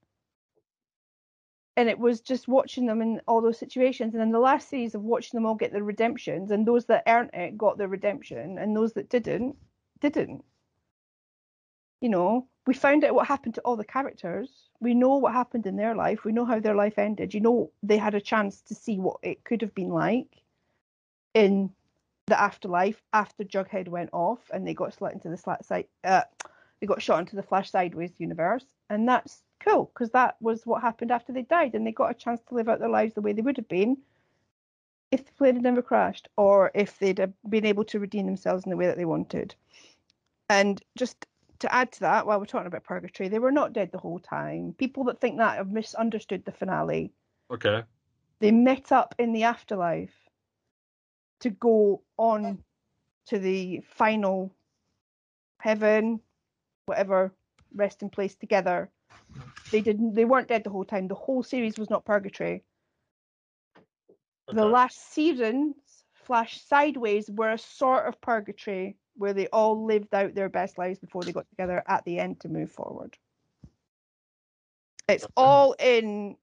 and 1.76 1.88
it 1.88 1.98
was 1.98 2.20
just 2.20 2.48
watching 2.48 2.86
them 2.86 3.02
in 3.02 3.20
all 3.26 3.40
those 3.40 3.58
situations. 3.58 4.14
And 4.14 4.20
then 4.20 4.30
the 4.30 4.38
last 4.38 4.68
series 4.68 4.94
of 4.94 5.02
watching 5.02 5.36
them 5.36 5.46
all 5.46 5.54
get 5.54 5.72
their 5.72 5.84
redemptions, 5.84 6.50
and 6.50 6.66
those 6.66 6.86
that 6.86 7.04
earned 7.06 7.30
it 7.34 7.58
got 7.58 7.78
their 7.78 7.88
redemption, 7.88 8.58
and 8.58 8.76
those 8.76 8.92
that 8.94 9.08
didn't 9.10 9.56
didn't. 10.00 10.44
You 12.00 12.08
know, 12.08 12.48
we 12.66 12.74
found 12.74 13.04
out 13.04 13.14
what 13.14 13.26
happened 13.28 13.54
to 13.56 13.60
all 13.62 13.76
the 13.76 13.84
characters. 13.84 14.68
We 14.80 14.94
know 14.94 15.16
what 15.16 15.32
happened 15.32 15.66
in 15.66 15.76
their 15.76 15.94
life. 15.94 16.24
We 16.24 16.32
know 16.32 16.44
how 16.44 16.58
their 16.60 16.74
life 16.74 16.98
ended. 16.98 17.34
You 17.34 17.40
know, 17.40 17.70
they 17.82 17.96
had 17.98 18.14
a 18.14 18.20
chance 18.20 18.60
to 18.62 18.74
see 18.74 18.98
what 18.98 19.18
it 19.22 19.44
could 19.44 19.60
have 19.62 19.74
been 19.74 19.90
like 19.90 20.42
in 21.34 21.70
the 22.26 22.40
afterlife 22.40 23.02
after 23.12 23.44
Jughead 23.44 23.88
went 23.88 24.10
off 24.12 24.40
and 24.52 24.66
they 24.66 24.74
got 24.74 24.94
slit 24.94 25.12
into 25.12 25.28
the 25.28 25.36
slat 25.36 25.64
site, 25.64 25.88
Uh, 26.04 26.22
they 26.82 26.86
got 26.88 27.00
shot 27.00 27.20
into 27.20 27.36
the 27.36 27.44
Flash 27.44 27.70
Sideways 27.70 28.10
universe, 28.18 28.64
and 28.90 29.08
that's 29.08 29.44
cool 29.60 29.92
because 29.94 30.10
that 30.10 30.34
was 30.40 30.66
what 30.66 30.82
happened 30.82 31.12
after 31.12 31.32
they 31.32 31.42
died, 31.42 31.76
and 31.76 31.86
they 31.86 31.92
got 31.92 32.10
a 32.10 32.14
chance 32.14 32.40
to 32.48 32.56
live 32.56 32.68
out 32.68 32.80
their 32.80 32.88
lives 32.88 33.14
the 33.14 33.20
way 33.20 33.32
they 33.32 33.40
would 33.40 33.56
have 33.56 33.68
been 33.68 33.96
if 35.12 35.24
the 35.24 35.32
plane 35.34 35.54
had 35.54 35.62
never 35.62 35.80
crashed, 35.80 36.28
or 36.36 36.72
if 36.74 36.98
they'd 36.98 37.20
have 37.20 37.32
been 37.48 37.64
able 37.64 37.84
to 37.84 38.00
redeem 38.00 38.26
themselves 38.26 38.64
in 38.64 38.70
the 38.70 38.76
way 38.76 38.86
that 38.86 38.96
they 38.96 39.04
wanted. 39.04 39.54
And 40.48 40.82
just 40.98 41.24
to 41.60 41.72
add 41.72 41.92
to 41.92 42.00
that, 42.00 42.26
while 42.26 42.40
we're 42.40 42.46
talking 42.46 42.66
about 42.66 42.82
purgatory, 42.82 43.28
they 43.28 43.38
were 43.38 43.52
not 43.52 43.72
dead 43.72 43.92
the 43.92 43.98
whole 43.98 44.18
time. 44.18 44.74
People 44.76 45.04
that 45.04 45.20
think 45.20 45.38
that 45.38 45.58
have 45.58 45.70
misunderstood 45.70 46.44
the 46.44 46.50
finale 46.50 47.12
Okay. 47.48 47.84
they 48.40 48.50
met 48.50 48.90
up 48.90 49.14
in 49.20 49.32
the 49.32 49.44
afterlife 49.44 50.28
to 51.38 51.50
go 51.50 52.02
on 52.16 52.64
to 53.26 53.38
the 53.38 53.84
final 53.86 54.52
heaven, 55.62 56.20
whatever, 56.86 57.32
rest 57.74 58.02
in 58.02 58.10
place 58.10 58.34
together. 58.34 58.90
They 59.70 59.80
didn't. 59.80 60.14
They 60.14 60.24
weren't 60.24 60.48
dead 60.48 60.64
the 60.64 60.70
whole 60.70 60.84
time. 60.84 61.08
The 61.08 61.14
whole 61.14 61.42
series 61.42 61.78
was 61.78 61.90
not 61.90 62.04
purgatory. 62.04 62.64
The 64.48 64.66
last 64.66 65.12
seasons, 65.12 65.74
Flash 66.12 66.60
Sideways, 66.60 67.30
were 67.30 67.52
a 67.52 67.58
sort 67.58 68.06
of 68.06 68.20
purgatory 68.20 68.96
where 69.16 69.32
they 69.32 69.46
all 69.48 69.84
lived 69.86 70.14
out 70.14 70.34
their 70.34 70.48
best 70.48 70.78
lives 70.78 70.98
before 70.98 71.22
they 71.22 71.32
got 71.32 71.48
together 71.50 71.82
at 71.86 72.04
the 72.04 72.18
end 72.18 72.40
to 72.40 72.48
move 72.48 72.70
forward. 72.70 73.16
It's 75.08 75.26
all 75.36 75.74
in 75.78 76.36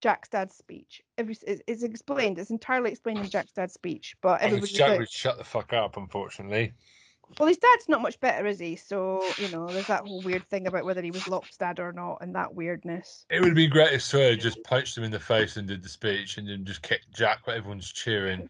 Jack's 0.00 0.28
dad's 0.28 0.56
speech. 0.56 1.02
Every 1.18 1.36
it's, 1.46 1.62
it's 1.66 1.82
explained. 1.82 2.38
It's 2.38 2.50
entirely 2.50 2.90
explained 2.90 3.20
in 3.20 3.30
Jack's 3.30 3.52
dad's 3.52 3.74
speech. 3.74 4.16
But 4.20 4.40
everybody's 4.40 4.76
Jack 4.76 4.90
like, 4.90 4.98
would 5.00 5.10
shut 5.10 5.38
the 5.38 5.44
fuck 5.44 5.72
up, 5.72 5.96
unfortunately. 5.96 6.74
Well, 7.38 7.48
his 7.48 7.58
dad's 7.58 7.88
not 7.88 8.02
much 8.02 8.18
better, 8.20 8.46
is 8.46 8.58
he? 8.58 8.76
So 8.76 9.22
you 9.38 9.48
know, 9.48 9.66
there's 9.66 9.86
that 9.88 10.06
whole 10.06 10.22
weird 10.22 10.46
thing 10.48 10.66
about 10.66 10.84
whether 10.84 11.02
he 11.02 11.10
was 11.10 11.26
Locke's 11.28 11.56
dad 11.56 11.80
or 11.80 11.92
not, 11.92 12.18
and 12.20 12.34
that 12.34 12.54
weirdness. 12.54 13.26
It 13.30 13.42
would 13.42 13.54
be 13.54 13.66
great 13.66 13.92
if 13.92 14.02
Sawyer 14.02 14.36
just 14.36 14.62
punched 14.64 14.96
him 14.96 15.04
in 15.04 15.10
the 15.10 15.20
face 15.20 15.56
and 15.56 15.66
did 15.68 15.82
the 15.82 15.88
speech 15.88 16.38
and 16.38 16.48
then 16.48 16.64
just 16.64 16.82
kicked 16.82 17.12
Jack 17.14 17.46
while 17.46 17.56
everyone's 17.56 17.92
cheering. 17.92 18.48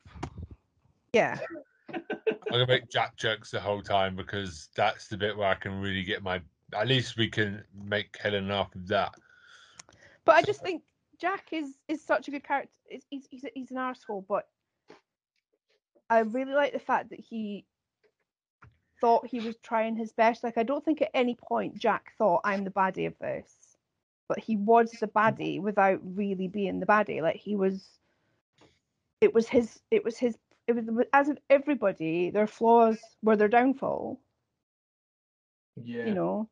Yeah, 1.13 1.39
I'm 1.93 2.03
gonna 2.51 2.67
make 2.67 2.91
Jack 2.91 3.17
jokes 3.17 3.51
the 3.51 3.61
whole 3.61 3.83
time 3.83 4.15
because 4.15 4.69
that's 4.77 5.09
the 5.09 5.17
bit 5.17 5.37
where 5.37 5.49
I 5.49 5.55
can 5.55 5.81
really 5.81 6.03
get 6.05 6.23
my. 6.23 6.41
At 6.75 6.89
least 6.89 7.17
we 7.17 7.29
can 7.29 7.65
make 7.75 8.17
Helen 8.21 8.49
laugh 8.49 8.71
with 8.75 8.89
that. 8.89 9.15
but 10.25 10.37
I 10.37 10.43
just 10.43 10.63
think 10.63 10.83
Jack 11.19 11.49
is 11.53 11.79
is 11.89 12.05
such 12.05 12.29
a 12.29 12.31
good 12.31 12.45
character. 12.45 12.71
He's 12.89 13.07
he's 13.11 13.27
he's, 13.31 13.45
he's 13.55 13.71
an 13.71 13.79
arsehole, 13.79 14.25
but 14.29 14.47
I 16.11 16.21
really 16.21 16.53
like 16.53 16.73
the 16.73 16.79
fact 16.79 17.11
that 17.11 17.21
he 17.21 17.65
thought 19.01 19.27
he 19.27 19.41
was 19.41 19.57
trying 19.63 19.97
his 19.97 20.13
best. 20.13 20.45
Like 20.45 20.59
I 20.59 20.63
don't 20.63 20.85
think 20.85 21.03
at 21.03 21.11
any 21.15 21.35
point 21.35 21.79
Jack 21.79 22.13
thought 22.19 22.41
I'm 22.45 22.65
the 22.65 22.71
baddie 22.71 23.07
of 23.07 23.19
this, 23.19 23.53
but 24.29 24.39
he 24.39 24.57
was 24.57 24.91
the 24.93 25.09
baddie 25.09 25.61
without 25.61 26.01
really 26.03 26.49
being 26.49 26.81
the 26.81 26.87
baddie. 26.87 27.23
Like 27.23 27.37
he 27.37 27.57
was. 27.57 27.87
It 29.21 29.33
was 29.35 29.49
his. 29.49 29.81
It 29.91 30.05
was 30.05 30.19
his. 30.19 30.37
It 30.67 30.75
was 30.75 31.07
as 31.13 31.29
if 31.29 31.39
everybody 31.49 32.31
their 32.31 32.47
flaws 32.47 32.99
were 33.23 33.37
their 33.37 33.49
downfall. 33.49 34.21
Yeah. 35.83 36.07
you 36.07 36.15
know 36.15 36.49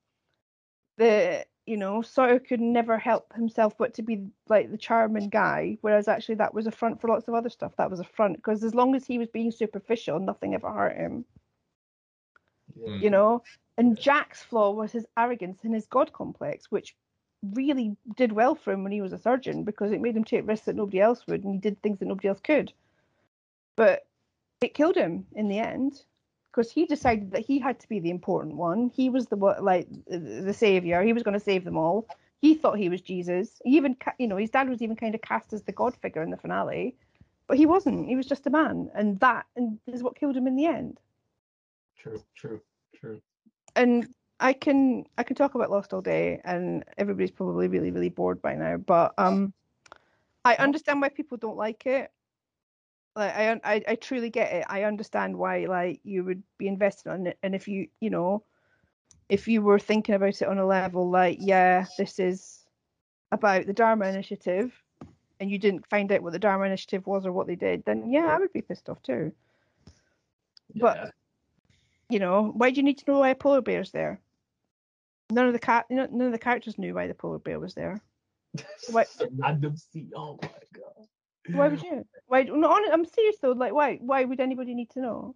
the 0.98 1.46
you 1.66 1.76
know 1.76 2.02
Sawyer 2.02 2.38
could 2.38 2.60
never 2.60 2.98
help 2.98 3.32
himself 3.34 3.76
but 3.78 3.94
to 3.94 4.02
be 4.02 4.26
like 4.48 4.70
the 4.70 4.76
charming 4.76 5.30
guy 5.30 5.78
whereas 5.80 6.08
actually 6.08 6.36
that 6.36 6.52
was 6.52 6.66
a 6.66 6.70
front 6.70 7.00
for 7.00 7.08
lots 7.08 7.26
of 7.26 7.34
other 7.34 7.48
stuff 7.48 7.72
that 7.76 7.90
was 7.90 8.00
a 8.00 8.04
front 8.04 8.36
because 8.36 8.62
as 8.62 8.74
long 8.74 8.94
as 8.94 9.06
he 9.06 9.18
was 9.18 9.28
being 9.28 9.50
superficial 9.50 10.20
nothing 10.20 10.54
ever 10.54 10.70
hurt 10.70 10.96
him 10.96 11.24
yeah. 12.76 12.96
you 12.96 13.10
know 13.10 13.42
and 13.76 13.98
Jack's 13.98 14.42
flaw 14.42 14.70
was 14.70 14.92
his 14.92 15.06
arrogance 15.16 15.60
and 15.62 15.74
his 15.74 15.86
god 15.86 16.12
complex 16.12 16.70
which 16.70 16.94
really 17.52 17.96
did 18.16 18.32
well 18.32 18.54
for 18.54 18.72
him 18.72 18.82
when 18.82 18.92
he 18.92 19.02
was 19.02 19.12
a 19.12 19.18
surgeon 19.18 19.64
because 19.64 19.92
it 19.92 20.00
made 20.00 20.16
him 20.16 20.24
take 20.24 20.46
risks 20.46 20.66
that 20.66 20.76
nobody 20.76 21.00
else 21.00 21.26
would 21.26 21.44
and 21.44 21.52
he 21.52 21.58
did 21.58 21.80
things 21.82 21.98
that 21.98 22.06
nobody 22.06 22.28
else 22.28 22.40
could 22.40 22.72
but 23.76 24.06
it 24.60 24.74
killed 24.74 24.96
him 24.96 25.26
in 25.34 25.48
the 25.48 25.58
end 25.58 26.02
because 26.54 26.70
he 26.70 26.86
decided 26.86 27.32
that 27.32 27.44
he 27.44 27.58
had 27.58 27.80
to 27.80 27.88
be 27.88 27.98
the 27.98 28.10
important 28.10 28.56
one. 28.56 28.90
He 28.94 29.10
was 29.10 29.26
the 29.26 29.36
like 29.36 29.88
the 30.06 30.54
savior. 30.54 31.02
He 31.02 31.12
was 31.12 31.22
going 31.22 31.34
to 31.34 31.40
save 31.40 31.64
them 31.64 31.76
all. 31.76 32.06
He 32.40 32.54
thought 32.54 32.78
he 32.78 32.88
was 32.88 33.00
Jesus. 33.00 33.60
He 33.64 33.76
even, 33.76 33.96
you 34.18 34.28
know, 34.28 34.36
his 34.36 34.50
dad 34.50 34.68
was 34.68 34.82
even 34.82 34.96
kind 34.96 35.14
of 35.14 35.22
cast 35.22 35.52
as 35.52 35.62
the 35.62 35.72
God 35.72 35.96
figure 35.96 36.22
in 36.22 36.30
the 36.30 36.36
finale, 36.36 36.94
but 37.48 37.56
he 37.56 37.66
wasn't. 37.66 38.06
He 38.06 38.16
was 38.16 38.26
just 38.26 38.46
a 38.46 38.50
man, 38.50 38.90
and 38.94 39.18
that 39.20 39.46
and 39.56 39.78
is 39.86 40.02
what 40.02 40.18
killed 40.18 40.36
him 40.36 40.46
in 40.46 40.56
the 40.56 40.66
end. 40.66 41.00
True. 42.04 42.20
True. 42.34 42.60
True. 42.94 43.20
And 43.76 44.06
I 44.40 44.52
can 44.52 45.04
I 45.16 45.22
can 45.22 45.36
talk 45.36 45.54
about 45.54 45.70
Lost 45.70 45.94
all 45.94 46.02
day, 46.02 46.40
and 46.44 46.84
everybody's 46.98 47.30
probably 47.30 47.66
really 47.66 47.90
really 47.90 48.10
bored 48.10 48.42
by 48.42 48.54
now. 48.54 48.76
But 48.76 49.14
um, 49.16 49.54
I 50.44 50.54
understand 50.56 51.00
why 51.00 51.08
people 51.08 51.38
don't 51.38 51.56
like 51.56 51.86
it. 51.86 52.12
Like 53.16 53.34
I, 53.34 53.60
I 53.64 53.82
I 53.88 53.94
truly 53.94 54.28
get 54.28 54.52
it. 54.52 54.66
I 54.68 54.82
understand 54.82 55.36
why 55.38 55.64
like 55.64 56.00
you 56.04 56.24
would 56.24 56.42
be 56.58 56.68
invested 56.68 57.10
on 57.10 57.26
it, 57.26 57.38
and 57.42 57.54
if 57.54 57.66
you 57.66 57.88
you 58.00 58.10
know, 58.10 58.44
if 59.30 59.48
you 59.48 59.62
were 59.62 59.78
thinking 59.78 60.14
about 60.14 60.42
it 60.42 60.48
on 60.48 60.58
a 60.58 60.66
level 60.66 61.08
like 61.08 61.38
yeah, 61.40 61.86
this 61.96 62.18
is 62.18 62.66
about 63.32 63.66
the 63.66 63.72
Dharma 63.72 64.08
Initiative, 64.08 64.74
and 65.40 65.50
you 65.50 65.58
didn't 65.58 65.86
find 65.88 66.12
out 66.12 66.20
what 66.22 66.34
the 66.34 66.38
Dharma 66.38 66.66
Initiative 66.66 67.06
was 67.06 67.24
or 67.24 67.32
what 67.32 67.46
they 67.46 67.56
did, 67.56 67.82
then 67.86 68.10
yeah, 68.10 68.26
I 68.26 68.38
would 68.38 68.52
be 68.52 68.62
pissed 68.62 68.90
off 68.90 69.02
too. 69.02 69.32
But- 70.76 70.96
Yeah. 70.96 71.10
You 72.14 72.20
know, 72.20 72.52
why 72.54 72.70
do 72.70 72.76
you 72.76 72.84
need 72.84 72.98
to 72.98 73.10
know 73.10 73.18
why 73.18 73.30
a 73.30 73.34
polar 73.34 73.60
bear's 73.60 73.90
there? 73.90 74.20
None 75.32 75.48
of 75.48 75.52
the 75.52 75.58
cat, 75.58 75.86
none 75.90 76.20
of 76.20 76.30
the 76.30 76.38
characters 76.38 76.78
knew 76.78 76.94
why 76.94 77.08
the 77.08 77.14
polar 77.14 77.40
bear 77.40 77.58
was 77.58 77.74
there. 77.74 78.00
What- 78.92 79.08
Random 79.36 79.76
scene. 79.76 80.12
Oh 80.14 80.38
my 80.40 80.48
god. 80.72 81.08
Why 81.48 81.66
would 81.66 81.82
you? 81.82 82.06
Why? 82.28 82.44
No, 82.44 82.70
I'm 82.72 83.04
serious 83.04 83.38
though. 83.42 83.50
Like, 83.50 83.72
why? 83.72 83.96
Why 83.96 84.22
would 84.22 84.38
anybody 84.38 84.74
need 84.76 84.90
to 84.90 85.00
know? 85.00 85.34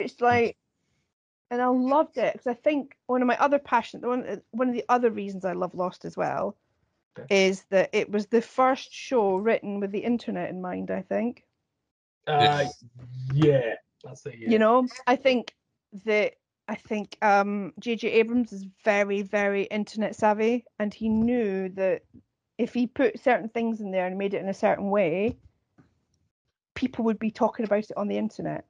It's 0.00 0.20
like, 0.20 0.56
and 1.52 1.62
I 1.62 1.66
loved 1.66 2.18
it 2.18 2.32
because 2.32 2.48
I 2.48 2.54
think 2.54 2.96
one 3.06 3.22
of 3.22 3.28
my 3.28 3.38
other 3.38 3.60
passion, 3.60 4.00
the 4.00 4.08
one 4.08 4.42
one 4.50 4.68
of 4.68 4.74
the 4.74 4.84
other 4.88 5.10
reasons 5.12 5.44
I 5.44 5.52
love 5.52 5.72
Lost 5.76 6.04
as 6.04 6.16
well, 6.16 6.56
Okay. 7.16 7.32
is 7.46 7.62
that 7.70 7.90
it 7.92 8.10
was 8.10 8.26
the 8.26 8.42
first 8.42 8.92
show 8.92 9.36
written 9.36 9.78
with 9.78 9.92
the 9.92 10.02
internet 10.02 10.50
in 10.50 10.60
mind. 10.60 10.90
I 10.90 11.02
think. 11.02 11.44
Uh, 12.26 12.64
yeah, 13.32 13.74
that's 14.04 14.26
it. 14.26 14.36
Yeah. 14.38 14.50
You 14.50 14.58
know, 14.58 14.86
I 15.06 15.16
think 15.16 15.54
that 16.04 16.34
I 16.68 16.74
think 16.74 17.16
um 17.22 17.72
JJ 17.80 18.04
Abrams 18.04 18.52
is 18.52 18.66
very, 18.84 19.22
very 19.22 19.64
internet 19.64 20.14
savvy 20.14 20.64
and 20.78 20.92
he 20.92 21.08
knew 21.08 21.68
that 21.70 22.02
if 22.58 22.72
he 22.72 22.86
put 22.86 23.20
certain 23.20 23.48
things 23.48 23.80
in 23.80 23.90
there 23.90 24.06
and 24.06 24.16
made 24.16 24.34
it 24.34 24.40
in 24.40 24.48
a 24.48 24.54
certain 24.54 24.90
way, 24.90 25.36
people 26.74 27.04
would 27.04 27.18
be 27.18 27.30
talking 27.30 27.64
about 27.64 27.84
it 27.84 27.96
on 27.96 28.08
the 28.08 28.18
internet. 28.18 28.64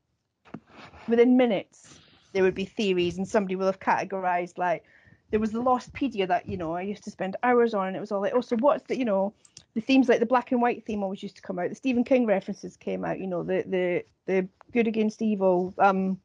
Within 1.08 1.36
minutes, 1.36 1.98
there 2.32 2.42
would 2.42 2.54
be 2.54 2.64
theories 2.64 3.18
and 3.18 3.28
somebody 3.28 3.56
will 3.56 3.66
have 3.66 3.80
categorized 3.80 4.56
like 4.58 4.84
there 5.30 5.40
was 5.40 5.52
the 5.52 5.62
Lostpedia 5.62 6.28
that, 6.28 6.48
you 6.48 6.56
know, 6.56 6.74
I 6.74 6.82
used 6.82 7.04
to 7.04 7.10
spend 7.10 7.36
hours 7.42 7.74
on 7.74 7.88
and 7.88 7.96
it 7.96 8.00
was 8.00 8.12
all 8.12 8.20
like, 8.20 8.32
oh, 8.34 8.40
so 8.40 8.56
what's 8.60 8.84
the 8.84 8.96
you 8.96 9.04
know, 9.04 9.34
the 9.74 9.80
themes 9.80 10.08
like 10.08 10.20
the 10.20 10.26
black 10.26 10.52
and 10.52 10.62
white 10.62 10.84
theme 10.86 11.02
always 11.02 11.22
used 11.22 11.36
to 11.36 11.42
come 11.42 11.58
out. 11.58 11.68
The 11.68 11.74
Stephen 11.74 12.04
King 12.04 12.26
references 12.26 12.76
came 12.76 13.04
out, 13.04 13.18
you 13.20 13.26
know, 13.26 13.42
the 13.42 13.64
the 13.66 14.04
the 14.26 14.48
good 14.72 14.86
against 14.86 15.20
evil, 15.22 15.74
um 15.78 16.20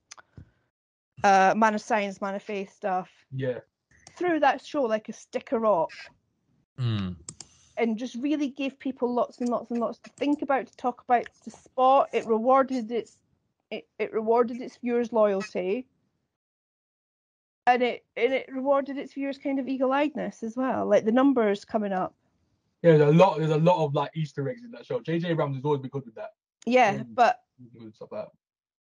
uh 1.23 1.53
man 1.55 1.75
of 1.75 1.81
science, 1.81 2.21
man 2.21 2.35
of 2.35 2.43
faith 2.43 2.73
stuff. 2.73 3.09
yeah. 3.31 3.59
Through 4.15 4.41
that 4.41 4.65
show 4.65 4.83
like 4.83 5.09
a 5.09 5.13
stick 5.13 5.51
of 5.51 5.61
rock 5.61 5.91
Mm. 6.77 7.17
and 7.75 7.97
just 7.97 8.15
really 8.15 8.47
gave 8.47 8.79
people 8.79 9.13
lots 9.13 9.39
and 9.39 9.49
lots 9.49 9.69
and 9.69 9.81
lots 9.81 9.99
to 9.99 10.09
think 10.11 10.41
about, 10.41 10.67
to 10.67 10.77
talk 10.77 11.03
about, 11.03 11.27
to 11.43 11.51
spot. 11.51 12.07
It 12.13 12.25
rewarded 12.25 12.89
its 12.91 13.17
it, 13.69 13.85
it 13.99 14.13
rewarded 14.13 14.61
its 14.61 14.77
viewers' 14.77 15.11
loyalty. 15.11 15.87
And 17.67 17.83
it 17.83 18.05
and 18.15 18.33
it 18.33 18.49
rewarded 18.51 18.97
its 18.97 19.13
viewers' 19.13 19.37
kind 19.37 19.59
of 19.59 19.67
eagle-eyedness 19.67 20.41
as 20.43 20.55
well, 20.55 20.85
like 20.87 21.03
the 21.05 21.11
numbers 21.11 21.65
coming 21.65 21.91
up. 21.91 22.15
Yeah, 22.81 22.97
there's 22.97 23.13
a 23.13 23.17
lot. 23.17 23.37
There's 23.39 23.51
a 23.51 23.57
lot 23.57 23.83
of 23.83 23.93
like 23.93 24.11
Easter 24.15 24.47
eggs 24.47 24.63
in 24.63 24.71
that 24.71 24.85
show. 24.85 24.99
JJ 24.99 25.25
Abrams 25.25 25.55
has 25.55 25.65
always 25.65 25.81
been 25.81 25.89
good 25.89 26.05
with 26.05 26.15
that. 26.15 26.31
Yeah, 26.65 27.03
but 27.13 27.41
stuff 27.93 28.11
like 28.11 28.25
that. 28.25 28.29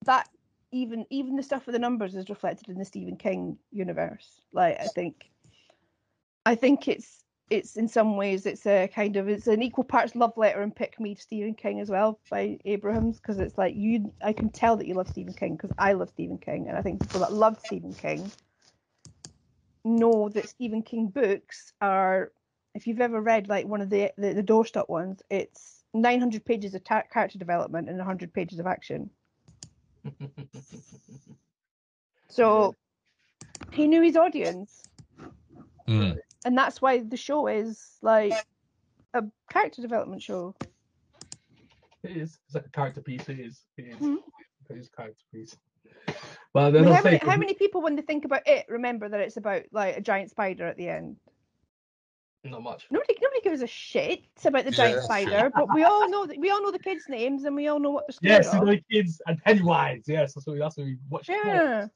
that 0.04 0.28
even 0.72 1.06
even 1.10 1.36
the 1.36 1.42
stuff 1.42 1.66
with 1.66 1.74
the 1.74 1.78
numbers 1.78 2.14
is 2.14 2.28
reflected 2.28 2.68
in 2.68 2.78
the 2.78 2.84
Stephen 2.84 3.16
King 3.16 3.58
universe. 3.72 4.40
Like 4.52 4.78
I 4.80 4.86
think 4.88 5.30
I 6.44 6.54
think 6.54 6.88
it's 6.88 7.24
it's 7.50 7.76
in 7.76 7.88
some 7.88 8.16
ways 8.16 8.44
it's 8.44 8.66
a 8.66 8.88
kind 8.88 9.16
of 9.16 9.28
it's 9.28 9.46
an 9.46 9.62
equal 9.62 9.84
parts 9.84 10.14
love 10.14 10.36
letter 10.36 10.60
and 10.60 10.74
pick 10.74 11.00
me 11.00 11.14
to 11.14 11.20
Stephen 11.20 11.54
King 11.54 11.80
as 11.80 11.88
well 11.88 12.20
by 12.30 12.58
Abrahams 12.66 13.18
because 13.18 13.38
it's 13.38 13.56
like 13.56 13.74
you 13.74 14.12
I 14.22 14.32
can 14.32 14.50
tell 14.50 14.76
that 14.76 14.86
you 14.86 14.94
love 14.94 15.08
Stephen 15.08 15.32
King 15.32 15.56
because 15.56 15.72
I 15.78 15.92
love 15.94 16.10
Stephen 16.10 16.38
King 16.38 16.68
and 16.68 16.76
I 16.76 16.82
think 16.82 17.00
people 17.00 17.20
that 17.20 17.32
love 17.32 17.58
Stephen 17.64 17.94
King 17.94 18.30
know 19.84 20.28
that 20.28 20.48
Stephen 20.48 20.82
King 20.82 21.08
books 21.08 21.72
are 21.80 22.32
if 22.78 22.86
you've 22.86 23.00
ever 23.00 23.20
read 23.20 23.48
like 23.48 23.66
one 23.66 23.80
of 23.80 23.90
the 23.90 24.12
the, 24.16 24.32
the 24.34 24.42
doorstop 24.42 24.88
ones 24.88 25.20
it's 25.30 25.82
900 25.94 26.44
pages 26.44 26.74
of 26.74 26.84
ta- 26.84 27.02
character 27.12 27.38
development 27.38 27.88
and 27.88 27.98
100 27.98 28.32
pages 28.32 28.60
of 28.60 28.66
action 28.66 29.10
so 32.28 32.74
he 33.72 33.86
knew 33.88 34.00
his 34.02 34.16
audience 34.16 34.82
Mm. 35.88 36.18
and 36.44 36.56
that's 36.56 36.82
why 36.82 36.98
the 36.98 37.16
show 37.16 37.46
is 37.46 37.96
like 38.02 38.34
a 39.14 39.24
character 39.50 39.80
development 39.80 40.20
show 40.22 40.54
It 42.02 42.14
is. 42.18 42.38
It's 42.44 42.54
like 42.54 42.66
a 42.66 42.70
character 42.70 43.00
piece. 43.00 43.26
It 43.30 43.40
is. 43.40 43.62
It 43.78 43.86
is. 43.86 43.96
Mhm. 43.96 44.18
It 44.68 44.76
is 44.76 44.88
a 44.88 44.96
character 44.96 45.24
piece. 45.32 45.56
Well, 46.52 46.66
I 46.66 46.70
mean, 46.70 46.84
how, 46.84 47.02
many, 47.02 47.16
how 47.16 47.36
many 47.38 47.54
people 47.54 47.80
when 47.80 47.96
they 47.96 48.02
think 48.02 48.26
about 48.26 48.46
it 48.46 48.66
remember 48.68 49.08
that 49.08 49.20
it's 49.20 49.38
about 49.38 49.62
like 49.72 49.96
a 49.96 50.02
giant 50.02 50.30
spider 50.30 50.66
at 50.66 50.76
the 50.76 50.90
end 50.90 51.16
not 52.50 52.62
much. 52.62 52.86
nobody 52.90 53.14
nobody 53.20 53.40
gives 53.42 53.62
a 53.62 53.66
shit 53.66 54.22
about 54.44 54.64
the 54.64 54.70
giant 54.70 54.96
that's 54.96 55.06
spider 55.06 55.50
but 55.54 55.72
we 55.72 55.84
all 55.84 56.08
know 56.08 56.26
that 56.26 56.38
we 56.38 56.50
all 56.50 56.62
know 56.62 56.70
the 56.70 56.78
kids 56.78 57.04
names 57.08 57.44
and 57.44 57.54
we 57.54 57.68
all 57.68 57.78
know 57.80 57.90
what 57.90 58.04
they're 58.06 58.14
scared 58.14 58.44
Yes, 58.44 58.54
of. 58.54 58.66
the 58.66 58.80
kids 58.90 59.20
and 59.26 59.38
Pennywise. 59.42 60.04
Yes, 60.06 60.34
that's 60.34 60.46
what 60.46 60.54
we, 60.54 60.58
that's 60.58 60.76
what 60.76 60.86
we 60.86 60.96
watch. 61.08 61.28
yeah 61.28 61.86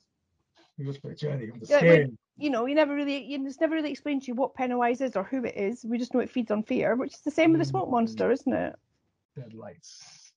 We 0.79 0.87
watch 0.87 1.01
for 1.01 1.11
a 1.11 1.15
journey. 1.15 1.45
It 1.47 1.59
was 1.61 1.69
Yeah, 1.71 1.79
scary. 1.79 2.11
you 2.39 2.51
know, 2.51 2.67
you 2.67 2.75
never 2.75 2.95
really, 2.95 3.23
you, 3.25 3.45
it's 3.47 3.61
never 3.61 3.75
really 3.75 3.91
explained 3.91 4.23
to 4.23 4.29
you 4.29 4.35
what 4.35 4.55
Pennywise 4.55 5.01
is 5.01 5.17
or 5.17 5.25
who 5.25 5.45
it 5.45 5.57
is. 5.57 5.85
We 5.85 5.99
just 5.99 6.13
know 6.15 6.21
it 6.21 6.31
feeds 6.31 6.51
on 6.51 6.63
fear, 6.63 6.97
which 6.97 7.15
is 7.15 7.21
the 7.21 7.31
same 7.31 7.53
with 7.53 7.61
the 7.61 7.65
smoke 7.67 7.89
Mm. 7.89 7.93
monster, 7.93 8.31
isn't 8.31 8.53
it? 8.53 8.75
Deadlights. 9.37 10.33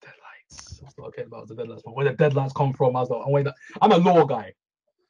Deadlights. 0.00 0.78
That's 0.80 0.96
what 0.96 1.08
I 1.08 1.16
care 1.16 1.26
about 1.26 1.48
the 1.48 1.54
deadlights. 1.54 1.82
But 1.84 1.94
where 1.94 2.04
the 2.06 2.12
deadlights 2.12 2.52
come 2.54 2.72
from, 2.72 2.96
I 2.96 3.00
was 3.00 3.10
like, 3.10 3.22
I'm, 3.24 3.32
wait, 3.32 3.46
I'm 3.80 3.92
a 3.92 3.96
law 3.98 4.24
guy. 4.24 4.52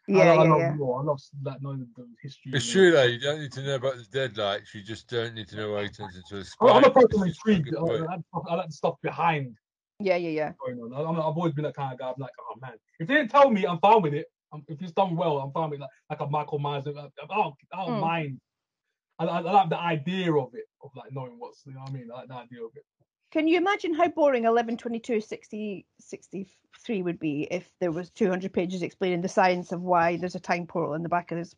I, 0.08 0.12
Yeah, 0.12 0.32
love- 0.32 0.38
I 0.40 0.42
yeah, 0.44 0.50
love 0.50 0.60
yeah. 0.60 0.76
law. 0.78 1.00
I 1.00 1.04
love 1.04 1.20
like 1.44 1.62
knowing 1.62 1.86
the 1.96 2.06
history. 2.22 2.52
It's 2.54 2.70
true 2.70 2.90
though. 2.90 3.04
You 3.04 3.20
don't 3.20 3.40
need 3.40 3.52
to 3.52 3.62
know 3.62 3.74
about 3.76 3.96
the 3.96 4.04
deadlights. 4.10 4.74
You 4.74 4.82
just 4.82 5.08
don't 5.08 5.34
need 5.34 5.48
to 5.48 5.56
know 5.56 5.72
why 5.72 5.84
he 5.84 5.88
turns 5.90 6.16
into 6.16 6.36
a 6.36 6.38
I'm, 6.38 6.44
spider. 6.44 6.72
I'm 6.72 6.84
a 6.84 6.90
person 6.90 7.28
intrigued. 7.28 7.74
a 7.74 7.78
I. 7.78 7.82
I, 7.82 7.84
like 7.84 8.18
the 8.18 8.24
stuff- 8.28 8.44
I 8.48 8.54
like 8.56 8.66
the 8.68 8.72
stuff 8.74 8.94
behind 9.02 9.56
Yeah, 10.00 10.16
yeah, 10.16 10.30
yeah. 10.30 10.52
going 10.64 10.78
on. 10.80 10.92
I, 10.92 11.08
I'm, 11.08 11.16
I've 11.16 11.36
always 11.36 11.52
been 11.54 11.64
that 11.64 11.76
kind 11.76 11.92
of 11.92 11.98
guy. 11.98 12.08
I'm 12.08 12.14
like, 12.18 12.32
oh 12.40 12.58
man, 12.60 12.72
if 12.98 13.06
they 13.06 13.14
didn't 13.14 13.30
tell 13.30 13.50
me, 13.50 13.64
I'm 13.64 13.78
fine 13.78 14.02
with 14.02 14.14
it. 14.14 14.26
Um, 14.52 14.64
if 14.68 14.82
it's 14.82 14.92
done 14.92 15.16
well, 15.16 15.38
I'm 15.38 15.52
fine 15.52 15.70
with 15.70 15.78
it. 15.80 15.82
Like, 16.10 16.18
like 16.20 16.28
a 16.28 16.30
Michael 16.30 16.58
Myers. 16.58 16.84
I, 16.86 16.90
I, 16.90 17.04
I 17.04 17.08
don't, 17.28 17.54
I 17.72 17.76
don't 17.86 17.94
Mm. 17.96 18.00
mind. 18.00 18.40
I, 19.18 19.24
I, 19.26 19.38
I 19.38 19.40
like 19.40 19.68
the 19.70 19.78
idea 19.78 20.34
of 20.34 20.50
it, 20.54 20.64
of 20.82 20.90
like 20.96 21.12
knowing 21.12 21.36
what's, 21.38 21.62
you 21.64 21.74
know 21.74 21.80
what 21.80 21.90
I 21.90 21.92
mean? 21.92 22.08
I 22.12 22.16
like 22.18 22.28
the 22.28 22.34
idea 22.34 22.64
of 22.64 22.70
it. 22.74 22.84
Can 23.33 23.49
you 23.49 23.57
imagine 23.57 23.95
how 23.95 24.09
boring 24.09 24.45
11, 24.45 24.77
22, 24.77 25.21
60, 25.23 25.87
63 25.99 27.03
would 27.03 27.18
be 27.18 27.49
if 27.51 27.73
there 27.81 27.90
was 27.90 28.11
200 28.11 28.53
pages 28.53 28.83
explaining 28.83 29.23
the 29.23 29.29
science 29.29 29.73
of 29.73 29.81
why 29.81 30.18
there's 30.18 30.35
a 30.35 30.40
time 30.40 30.66
portal 30.66 30.92
in 30.95 31.03
the 31.03 31.09
back 31.09 31.33
of 31.33 31.38
this 31.38 31.55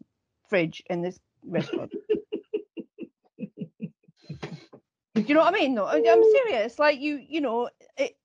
fridge 0.49 0.85
in 0.89 1.03
this 1.03 1.19
restaurant? 1.45 1.93
Do 5.15 5.23
you 5.23 5.35
know 5.35 5.41
what 5.41 5.55
I 5.55 5.59
mean? 5.59 5.75
No, 5.75 5.85
I- 5.85 5.97
I'm 5.97 6.23
serious. 6.23 6.79
Like 6.79 7.01
you, 7.01 7.21
you 7.29 7.41
know, 7.41 7.69
it. 7.97 8.17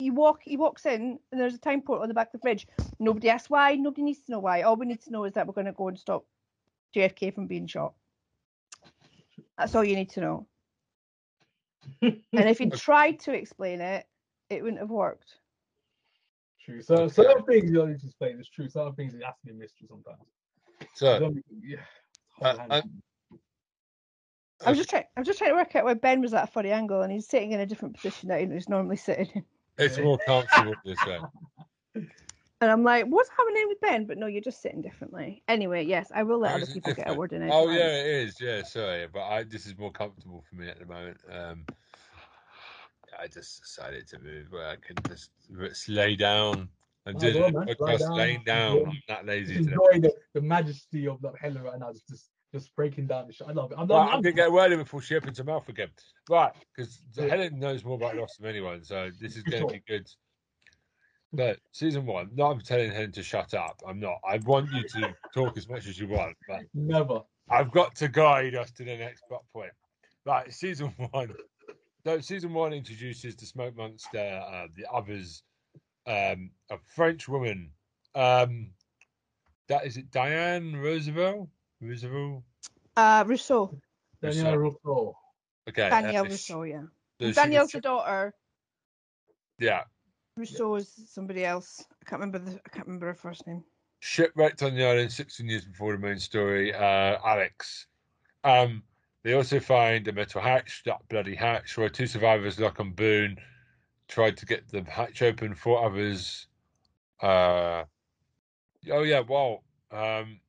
You 0.00 0.12
walk, 0.12 0.40
he 0.42 0.56
walks 0.56 0.86
in, 0.86 1.20
and 1.30 1.40
there's 1.40 1.54
a 1.54 1.58
time 1.58 1.80
portal 1.80 2.02
on 2.02 2.08
the 2.08 2.14
back 2.14 2.26
of 2.28 2.32
the 2.32 2.38
fridge. 2.40 2.66
Nobody 2.98 3.30
asks 3.30 3.48
why. 3.48 3.76
Nobody 3.76 4.02
needs 4.02 4.18
to 4.24 4.32
know 4.32 4.40
why. 4.40 4.62
All 4.62 4.74
we 4.74 4.86
need 4.86 5.00
to 5.02 5.12
know 5.12 5.24
is 5.24 5.34
that 5.34 5.46
we're 5.46 5.52
going 5.54 5.66
to 5.66 5.72
go 5.72 5.86
and 5.86 5.98
stop 5.98 6.24
JFK 6.96 7.32
from 7.32 7.46
being 7.46 7.68
shot. 7.68 7.94
That's 9.56 9.74
all 9.74 9.84
you 9.84 9.94
need 9.94 10.10
to 10.10 10.20
know. 10.20 10.46
And 12.02 12.22
if 12.32 12.58
he 12.58 12.70
tried 12.70 13.20
to 13.20 13.32
explain 13.32 13.80
it, 13.80 14.06
it 14.50 14.62
wouldn't 14.62 14.80
have 14.80 14.90
worked. 14.90 15.36
True. 16.64 16.82
So 16.82 17.08
certain 17.08 17.44
things 17.44 17.70
you 17.70 17.76
don't 17.76 17.90
need 17.90 18.00
to 18.00 18.06
explain. 18.06 18.38
It's 18.38 18.48
true. 18.48 18.68
Certain 18.68 18.94
things 18.94 19.14
it 19.14 19.22
has 19.24 19.34
to 19.40 19.46
be 19.46 19.52
a 19.52 19.54
mystery 19.54 19.86
sometimes. 19.88 20.22
So, 20.94 21.34
yeah. 21.62 21.78
Uh, 22.40 22.56
Hold. 22.70 22.82
I 24.64 24.70
was 24.70 24.78
just 24.78 24.90
trying. 24.90 25.04
I 25.16 25.20
was 25.20 25.26
just 25.26 25.38
trying 25.38 25.50
to 25.50 25.56
work 25.56 25.74
out 25.76 25.84
why 25.84 25.94
Ben 25.94 26.20
was 26.20 26.32
at 26.32 26.44
a 26.44 26.46
funny 26.46 26.70
angle, 26.70 27.02
and 27.02 27.12
he's 27.12 27.28
sitting 27.28 27.52
in 27.52 27.60
a 27.60 27.66
different 27.66 27.96
position 27.96 28.28
that 28.28 28.40
he's 28.40 28.68
normally 28.68 28.96
sitting 28.96 29.28
in. 29.34 29.44
it's 29.78 29.98
more 29.98 30.18
comfortable 30.26 30.74
this 30.84 30.98
way. 31.06 31.18
And 32.64 32.72
I'm 32.72 32.82
like, 32.82 33.04
what's 33.06 33.28
happening 33.28 33.64
with 33.68 33.78
Ben? 33.80 34.06
But 34.06 34.16
no, 34.16 34.26
you're 34.26 34.40
just 34.40 34.62
sitting 34.62 34.80
differently. 34.80 35.42
Anyway, 35.48 35.84
yes, 35.84 36.10
I 36.14 36.22
will 36.22 36.38
let 36.40 36.48
How 36.50 36.54
other 36.56 36.62
is 36.62 36.70
it 36.70 36.74
people 36.74 36.94
get 36.94 37.10
a 37.10 37.14
word 37.18 37.32
in. 37.34 37.46
Oh 37.52 37.68
yeah, 37.70 37.88
it 38.00 38.06
is. 38.06 38.40
Yeah, 38.40 38.62
sorry, 38.62 39.06
but 39.12 39.20
I 39.22 39.42
this 39.44 39.66
is 39.66 39.76
more 39.76 39.92
comfortable 39.92 40.42
for 40.48 40.56
me 40.56 40.68
at 40.68 40.78
the 40.78 40.86
moment. 40.86 41.18
Um, 41.30 41.64
I 43.20 43.26
just 43.28 43.60
decided 43.62 44.08
to 44.08 44.18
move 44.18 44.46
where 44.50 44.66
I 44.68 44.76
can 44.76 44.96
just 45.08 45.30
just 45.60 45.88
lay 45.88 46.16
down 46.16 46.68
and 47.06 47.16
Oh, 47.16 47.18
do 47.18 47.40
well, 47.40 47.50
the 47.66 47.76
podcast 47.76 47.98
down. 48.00 48.16
laying 48.16 48.42
down. 48.44 48.76
Yeah. 48.78 48.82
I'm 48.88 49.00
not 49.08 49.26
lazy 49.26 49.54
Just 49.56 49.68
today. 49.68 49.76
enjoy 49.92 50.08
the, 50.08 50.14
the 50.32 50.40
majesty 50.40 51.06
of 51.06 51.20
that 51.22 51.34
Helen 51.40 51.62
right 51.62 51.78
now. 51.78 51.92
Just, 51.92 52.08
just 52.08 52.30
just 52.52 52.74
breaking 52.76 53.06
down 53.08 53.26
the 53.26 53.32
shit. 53.32 53.46
I 53.48 53.52
love 53.52 53.72
it. 53.72 53.78
I'm, 53.78 53.86
Right, 53.88 54.00
I'm, 54.08 54.14
I'm 54.16 54.22
gonna 54.22 54.32
get 54.34 54.48
a 54.48 54.50
word 54.50 54.72
in 54.72 54.78
before 54.78 55.02
she 55.02 55.16
opens 55.16 55.38
her 55.38 55.44
mouth 55.44 55.68
again. 55.68 55.88
Right, 56.30 56.52
because 56.74 57.00
Yeah. 57.16 57.26
Helen 57.28 57.58
knows 57.58 57.84
more 57.84 57.96
about 57.96 58.16
Lost 58.16 58.38
than 58.40 58.48
anyone, 58.48 58.82
so 58.84 59.10
this 59.20 59.36
is 59.36 59.42
For 59.42 59.50
going 59.50 59.60
sure. 59.62 59.70
to 59.70 59.74
be 59.74 59.82
good. 59.86 60.08
But 61.34 61.58
season 61.72 62.06
one, 62.06 62.30
not 62.34 62.52
I'm 62.52 62.60
telling 62.60 62.92
him 62.92 63.10
to 63.12 63.22
shut 63.22 63.54
up. 63.54 63.82
I'm 63.86 63.98
not. 63.98 64.18
I 64.28 64.38
want 64.38 64.70
you 64.72 64.86
to 64.86 65.14
talk 65.34 65.56
as 65.56 65.68
much 65.68 65.88
as 65.88 65.98
you 65.98 66.06
want, 66.06 66.36
but 66.48 66.60
never. 66.74 67.22
I've 67.50 67.72
got 67.72 67.96
to 67.96 68.08
guide 68.08 68.54
us 68.54 68.70
to 68.72 68.84
the 68.84 68.96
next 68.96 69.22
plot 69.28 69.42
point. 69.52 69.72
Right, 70.24 70.52
season 70.52 70.94
one. 71.10 71.34
So 72.06 72.20
season 72.20 72.52
one 72.52 72.72
introduces 72.72 73.34
the 73.34 73.46
smoke 73.46 73.76
monster, 73.76 74.18
uh, 74.18 74.68
the 74.76 74.86
others, 74.92 75.42
um, 76.06 76.50
a 76.70 76.78
French 76.94 77.28
woman. 77.28 77.70
Um, 78.14 78.70
that 79.68 79.86
is 79.86 79.96
it, 79.96 80.10
Diane 80.12 80.76
Roosevelt. 80.76 81.48
Roosevelt. 81.80 82.44
Uh, 82.96 83.24
Rousseau. 83.26 83.76
Danielle 84.22 84.56
Rousseau. 84.56 85.16
Okay. 85.68 85.88
Danielle 85.88 86.26
uh, 86.26 86.28
Rousseau, 86.28 86.62
yeah. 86.62 86.82
so 87.20 87.26
she 87.26 87.32
Danielle's 87.32 87.72
the 87.72 87.80
daughter. 87.80 88.34
yeah, 89.58 89.82
Rousseau 90.36 90.74
is 90.76 90.92
somebody 91.08 91.44
else. 91.44 91.84
I 92.02 92.08
can't 92.08 92.20
remember 92.20 92.38
the. 92.38 92.60
I 92.66 92.68
can't 92.70 92.86
remember 92.86 93.06
her 93.06 93.14
first 93.14 93.46
name. 93.46 93.64
shipwrecked 94.00 94.62
on 94.62 94.74
the 94.74 94.84
island 94.84 95.10
16 95.12 95.48
years 95.48 95.64
before 95.64 95.92
the 95.92 95.98
main 95.98 96.18
story. 96.18 96.74
Uh, 96.74 97.18
Alex. 97.24 97.86
Um, 98.42 98.82
They 99.22 99.32
also 99.32 99.58
find 99.58 100.06
a 100.06 100.12
metal 100.12 100.42
hatch, 100.42 100.82
that 100.84 101.06
bloody 101.08 101.34
hatch, 101.34 101.78
where 101.78 101.88
two 101.88 102.06
survivors, 102.06 102.60
Locke 102.60 102.78
and 102.80 102.94
Boone, 102.94 103.38
tried 104.06 104.36
to 104.36 104.44
get 104.46 104.68
the 104.68 104.82
hatch 104.82 105.22
open. 105.22 105.54
Four 105.54 105.82
others. 105.86 106.46
Uh, 107.22 107.84
oh 108.90 109.02
yeah, 109.02 109.20
well, 109.20 109.64
um, 109.90 110.40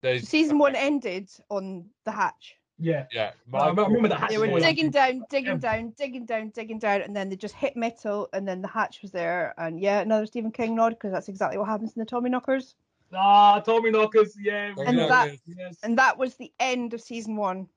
they 0.00 0.20
Season 0.20 0.56
one 0.58 0.74
ended 0.74 1.28
on 1.50 1.90
the 2.04 2.12
hatch. 2.12 2.56
Yeah. 2.78 3.06
yeah. 3.12 3.32
I 3.54 3.68
remember 3.68 4.08
the 4.08 4.16
hatch 4.16 4.30
They 4.30 4.38
were 4.38 4.46
story. 4.48 4.60
digging 4.60 4.90
down, 4.90 5.24
digging 5.30 5.52
Yeah. 5.52 5.56
down, 5.58 5.90
digging 5.96 6.26
down, 6.26 6.48
digging 6.50 6.78
down, 6.78 7.00
and 7.02 7.16
then 7.16 7.28
they 7.28 7.36
just 7.36 7.54
hit 7.54 7.76
metal, 7.76 8.28
and 8.32 8.46
then 8.46 8.60
the 8.60 8.68
hatch 8.68 9.00
was 9.02 9.10
there. 9.12 9.54
And 9.58 9.80
yeah, 9.80 10.00
another 10.00 10.26
Stephen 10.26 10.52
King 10.52 10.74
nod 10.74 10.90
because 10.90 11.12
that's 11.12 11.28
exactly 11.28 11.58
what 11.58 11.68
happens 11.68 11.94
in 11.96 12.00
the 12.00 12.06
Tommyknockers. 12.06 12.74
Ah, 13.14 13.62
Tommyknockers. 13.66 14.32
Yeah. 14.38 14.74
And 14.84 14.96
know 14.96 15.08
that- 15.08 15.38
Yes. 15.46 15.78
And 15.82 15.96
that 15.98 16.18
was 16.18 16.34
the 16.36 16.52
end 16.60 16.92
of 16.92 17.00
season 17.00 17.36
one. 17.36 17.68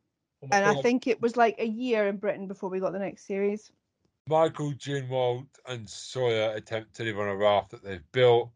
Oh 0.44 0.48
my 0.52 0.58
And 0.58 0.66
I 0.66 0.82
think 0.82 1.08
it 1.08 1.22
was 1.22 1.38
like 1.38 1.56
a 1.60 1.68
year 1.68 2.08
in 2.08 2.18
Britain 2.18 2.48
before 2.48 2.70
we 2.70 2.80
got 2.80 2.94
the 2.94 3.00
next 3.00 3.26
series. 3.26 3.72
Michael, 4.28 4.72
Jin, 4.74 5.10
Walt, 5.10 5.48
and 5.68 5.90
Sawyer 5.90 6.52
attempt 6.56 6.94
to 6.96 7.04
live 7.04 7.20
on 7.20 7.28
a 7.30 7.36
raft 7.36 7.72
that 7.72 7.84
they've 7.84 8.12
built. 8.12 8.52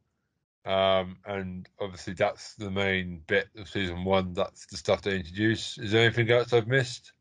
Um, 0.66 1.18
and 1.26 1.68
obviously, 1.80 2.14
that's 2.14 2.56
the 2.56 2.72
main 2.72 3.22
bit 3.28 3.50
of 3.58 3.68
season 3.68 4.06
one. 4.06 4.34
That's 4.34 4.66
the 4.66 4.78
stuff 4.78 5.02
they 5.02 5.18
introduce. 5.18 5.78
Is 5.78 5.92
there 5.92 6.06
anything 6.06 6.30
else 6.32 6.54
I've 6.54 6.68
missed? 6.68 7.12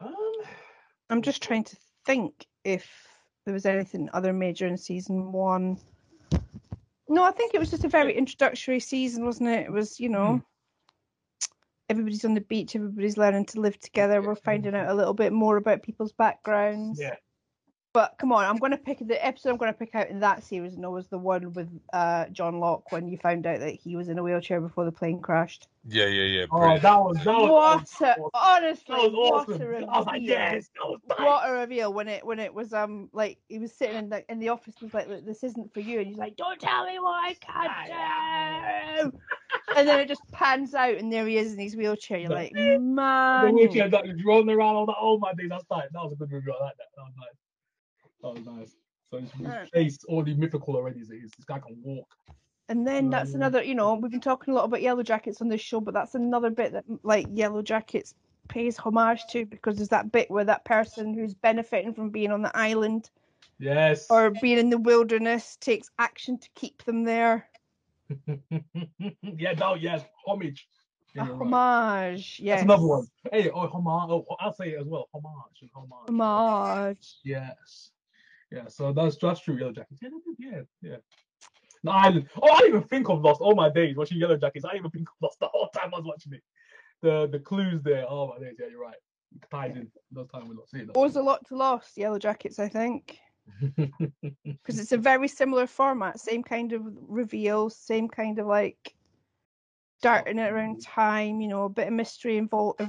Um, 0.00 0.14
I'm 1.08 1.22
just 1.22 1.42
trying 1.42 1.64
to 1.64 1.76
think 2.04 2.46
if 2.64 2.86
there 3.44 3.54
was 3.54 3.64
anything 3.64 4.10
other 4.12 4.32
major 4.32 4.66
in 4.66 4.76
season 4.76 5.32
one. 5.32 5.78
No, 7.08 7.22
I 7.22 7.30
think 7.30 7.54
it 7.54 7.60
was 7.60 7.70
just 7.70 7.84
a 7.84 7.88
very 7.88 8.16
introductory 8.16 8.80
season, 8.80 9.24
wasn't 9.24 9.48
it? 9.48 9.66
It 9.66 9.72
was, 9.72 9.98
you 10.00 10.08
know, 10.08 10.42
everybody's 11.88 12.24
on 12.24 12.34
the 12.34 12.40
beach, 12.40 12.74
everybody's 12.74 13.16
learning 13.16 13.46
to 13.46 13.60
live 13.60 13.78
together. 13.78 14.20
We're 14.20 14.34
finding 14.34 14.74
out 14.74 14.88
a 14.88 14.94
little 14.94 15.14
bit 15.14 15.32
more 15.32 15.56
about 15.56 15.82
people's 15.82 16.12
backgrounds. 16.12 17.00
yeah. 17.00 17.14
But 17.96 18.18
come 18.18 18.30
on, 18.30 18.44
I'm 18.44 18.58
going 18.58 18.72
to 18.72 18.76
pick 18.76 18.98
the 19.00 19.26
episode 19.26 19.48
I'm 19.48 19.56
going 19.56 19.72
to 19.72 19.78
pick 19.78 19.94
out 19.94 20.10
in 20.10 20.20
that 20.20 20.44
series, 20.44 20.74
and 20.74 20.84
it 20.84 20.90
was 20.90 21.06
the 21.06 21.16
one 21.16 21.54
with 21.54 21.70
uh, 21.94 22.26
John 22.26 22.60
Locke 22.60 22.92
when 22.92 23.08
you 23.08 23.16
found 23.16 23.46
out 23.46 23.60
that 23.60 23.70
he 23.70 23.96
was 23.96 24.10
in 24.10 24.18
a 24.18 24.22
wheelchair 24.22 24.60
before 24.60 24.84
the 24.84 24.92
plane 24.92 25.18
crashed. 25.18 25.68
Yeah, 25.88 26.04
yeah, 26.04 26.40
yeah. 26.40 26.46
Oh, 26.50 26.78
that 26.78 27.00
was 27.00 27.16
that 27.24 27.26
was 27.26 27.48
What 27.48 27.88
that 28.00 28.18
a, 28.18 28.20
was, 28.20 28.30
honestly, 28.34 28.84
that 28.94 28.98
was 28.98 29.12
what 29.14 29.48
awesome. 29.48 29.62
a 29.62 29.66
reveal. 29.66 29.88
I 29.88 29.96
was 29.96 30.06
like, 30.08 30.22
yes, 30.22 30.68
that 30.74 30.86
was 30.86 31.00
nice. 31.08 31.18
What 31.20 31.48
a 31.48 31.52
reveal 31.54 31.94
when 31.94 32.06
it 32.06 32.26
when 32.26 32.38
it 32.38 32.52
was 32.52 32.74
um 32.74 33.08
like 33.14 33.38
he 33.48 33.58
was 33.58 33.72
sitting 33.72 33.96
in 33.96 34.10
the 34.10 34.30
in 34.30 34.40
the 34.40 34.50
office 34.50 34.74
and 34.78 34.92
was 34.92 35.08
like, 35.08 35.24
this 35.24 35.42
isn't 35.42 35.72
for 35.72 35.80
you, 35.80 36.00
and 36.00 36.08
he's 36.08 36.18
like, 36.18 36.36
don't 36.36 36.60
tell 36.60 36.84
me 36.84 36.98
what 36.98 37.24
I 37.24 37.34
can 37.40 39.10
do. 39.10 39.18
and 39.74 39.88
then 39.88 40.00
it 40.00 40.08
just 40.08 40.20
pans 40.32 40.74
out, 40.74 40.96
and 40.96 41.10
there 41.10 41.26
he 41.26 41.38
is 41.38 41.54
in 41.54 41.58
his 41.58 41.74
wheelchair. 41.74 42.18
You're 42.18 42.28
like, 42.28 42.52
man, 42.52 42.72
The 42.74 42.78
man, 42.78 43.54
wheelchair 43.54 43.88
that 43.88 44.04
was 44.04 44.22
rolling 44.22 44.54
around 44.54 44.76
all 44.76 44.84
the 44.84 44.94
oh 45.00 45.16
my 45.16 45.32
days. 45.32 45.48
That's 45.48 45.64
nice. 45.70 45.88
That 45.92 46.02
was 46.02 46.12
a 46.12 46.16
good 46.16 46.30
review. 46.30 46.52
I 46.60 46.64
like 46.64 46.76
that. 46.76 46.88
That 46.94 47.02
was 47.02 47.14
nice. 47.16 47.45
Was 48.34 48.44
nice. 48.44 48.76
So 49.10 49.18
he's 49.18 49.30
replaced 49.38 50.04
all 50.08 50.22
the 50.24 50.34
mythical 50.34 50.76
already. 50.76 51.04
So 51.04 51.14
this 51.14 51.44
guy 51.46 51.58
can 51.60 51.76
walk. 51.82 52.08
And 52.68 52.84
then 52.86 53.10
that's 53.10 53.34
another, 53.34 53.62
you 53.62 53.76
know, 53.76 53.94
we've 53.94 54.10
been 54.10 54.20
talking 54.20 54.52
a 54.52 54.56
lot 54.56 54.64
about 54.64 54.80
Yellowjackets 54.80 55.40
on 55.40 55.48
this 55.48 55.60
show, 55.60 55.80
but 55.80 55.94
that's 55.94 56.16
another 56.16 56.50
bit 56.50 56.72
that 56.72 56.84
like 57.04 57.28
Yellowjackets 57.28 58.14
pays 58.48 58.76
homage 58.76 59.20
to 59.30 59.46
because 59.46 59.76
there's 59.76 59.88
that 59.90 60.10
bit 60.10 60.30
where 60.30 60.44
that 60.44 60.64
person 60.64 61.14
who's 61.14 61.34
benefiting 61.34 61.94
from 61.94 62.10
being 62.10 62.32
on 62.32 62.42
the 62.42 62.56
island 62.56 63.10
Yes. 63.58 64.06
or 64.10 64.30
being 64.30 64.58
in 64.58 64.70
the 64.70 64.78
wilderness 64.78 65.56
takes 65.56 65.88
action 65.98 66.38
to 66.38 66.48
keep 66.54 66.82
them 66.84 67.04
there. 67.04 67.48
yeah, 69.22 69.52
no, 69.52 69.74
yes, 69.74 70.04
homage. 70.26 70.68
Yeah, 71.14 71.26
you're 71.26 71.36
right. 71.36 71.52
homage, 71.52 72.38
yes. 72.42 72.56
That's 72.58 72.64
another 72.64 72.86
one. 72.86 73.06
Hey, 73.32 73.50
oh, 73.50 73.66
homage. 73.68 74.10
Oh, 74.10 74.36
I'll 74.38 74.52
say 74.52 74.70
it 74.72 74.80
as 74.80 74.86
well. 74.86 75.08
Homage 75.14 75.62
and 75.62 75.70
homage. 75.74 76.08
Homage. 76.08 77.16
Yes. 77.24 77.90
Yeah, 78.50 78.68
so 78.68 78.92
that's 78.92 79.16
that's 79.16 79.40
true. 79.40 79.58
Yellowjackets. 79.58 79.98
Yeah, 80.00 80.10
yeah, 80.38 80.60
yeah. 80.80 80.96
The 81.82 81.90
island. 81.90 82.28
Oh, 82.40 82.50
I 82.50 82.58
didn't 82.60 82.76
even 82.76 82.88
think 82.88 83.08
of 83.08 83.22
Lost 83.22 83.40
all 83.40 83.54
my 83.54 83.70
days 83.70 83.96
watching 83.96 84.20
Yellowjackets. 84.20 84.64
I 84.64 84.72
didn't 84.72 84.76
even 84.76 84.90
think 84.90 85.08
of 85.08 85.14
Lost 85.20 85.40
the 85.40 85.48
whole 85.48 85.68
time 85.68 85.92
I 85.92 85.98
was 85.98 86.06
watching 86.06 86.34
it. 86.34 86.42
The 87.02 87.28
the 87.30 87.38
clues 87.38 87.82
there. 87.82 88.04
Oh 88.08 88.28
my 88.28 88.38
days. 88.38 88.56
Yeah, 88.58 88.66
you're 88.70 88.80
right. 88.80 88.96
Tied 89.50 89.76
in. 89.76 89.90
Those 90.12 90.28
time 90.28 90.48
we 90.48 90.54
lost. 90.54 90.70
See 90.70 90.84
was 90.94 91.16
a 91.16 91.22
lot 91.22 91.46
to 91.46 91.56
Lost, 91.56 91.96
Yellowjackets, 91.96 92.58
I 92.58 92.68
think, 92.68 93.18
because 93.76 94.78
it's 94.78 94.92
a 94.92 94.98
very 94.98 95.28
similar 95.28 95.66
format, 95.66 96.20
same 96.20 96.42
kind 96.42 96.72
of 96.72 96.82
reveal, 97.08 97.68
same 97.68 98.08
kind 98.08 98.38
of 98.38 98.46
like 98.46 98.94
darting 100.00 100.38
it 100.38 100.52
around 100.52 100.82
time, 100.82 101.40
you 101.40 101.48
know, 101.48 101.64
a 101.64 101.68
bit 101.68 101.88
of 101.88 101.92
mystery 101.92 102.38
involved, 102.38 102.80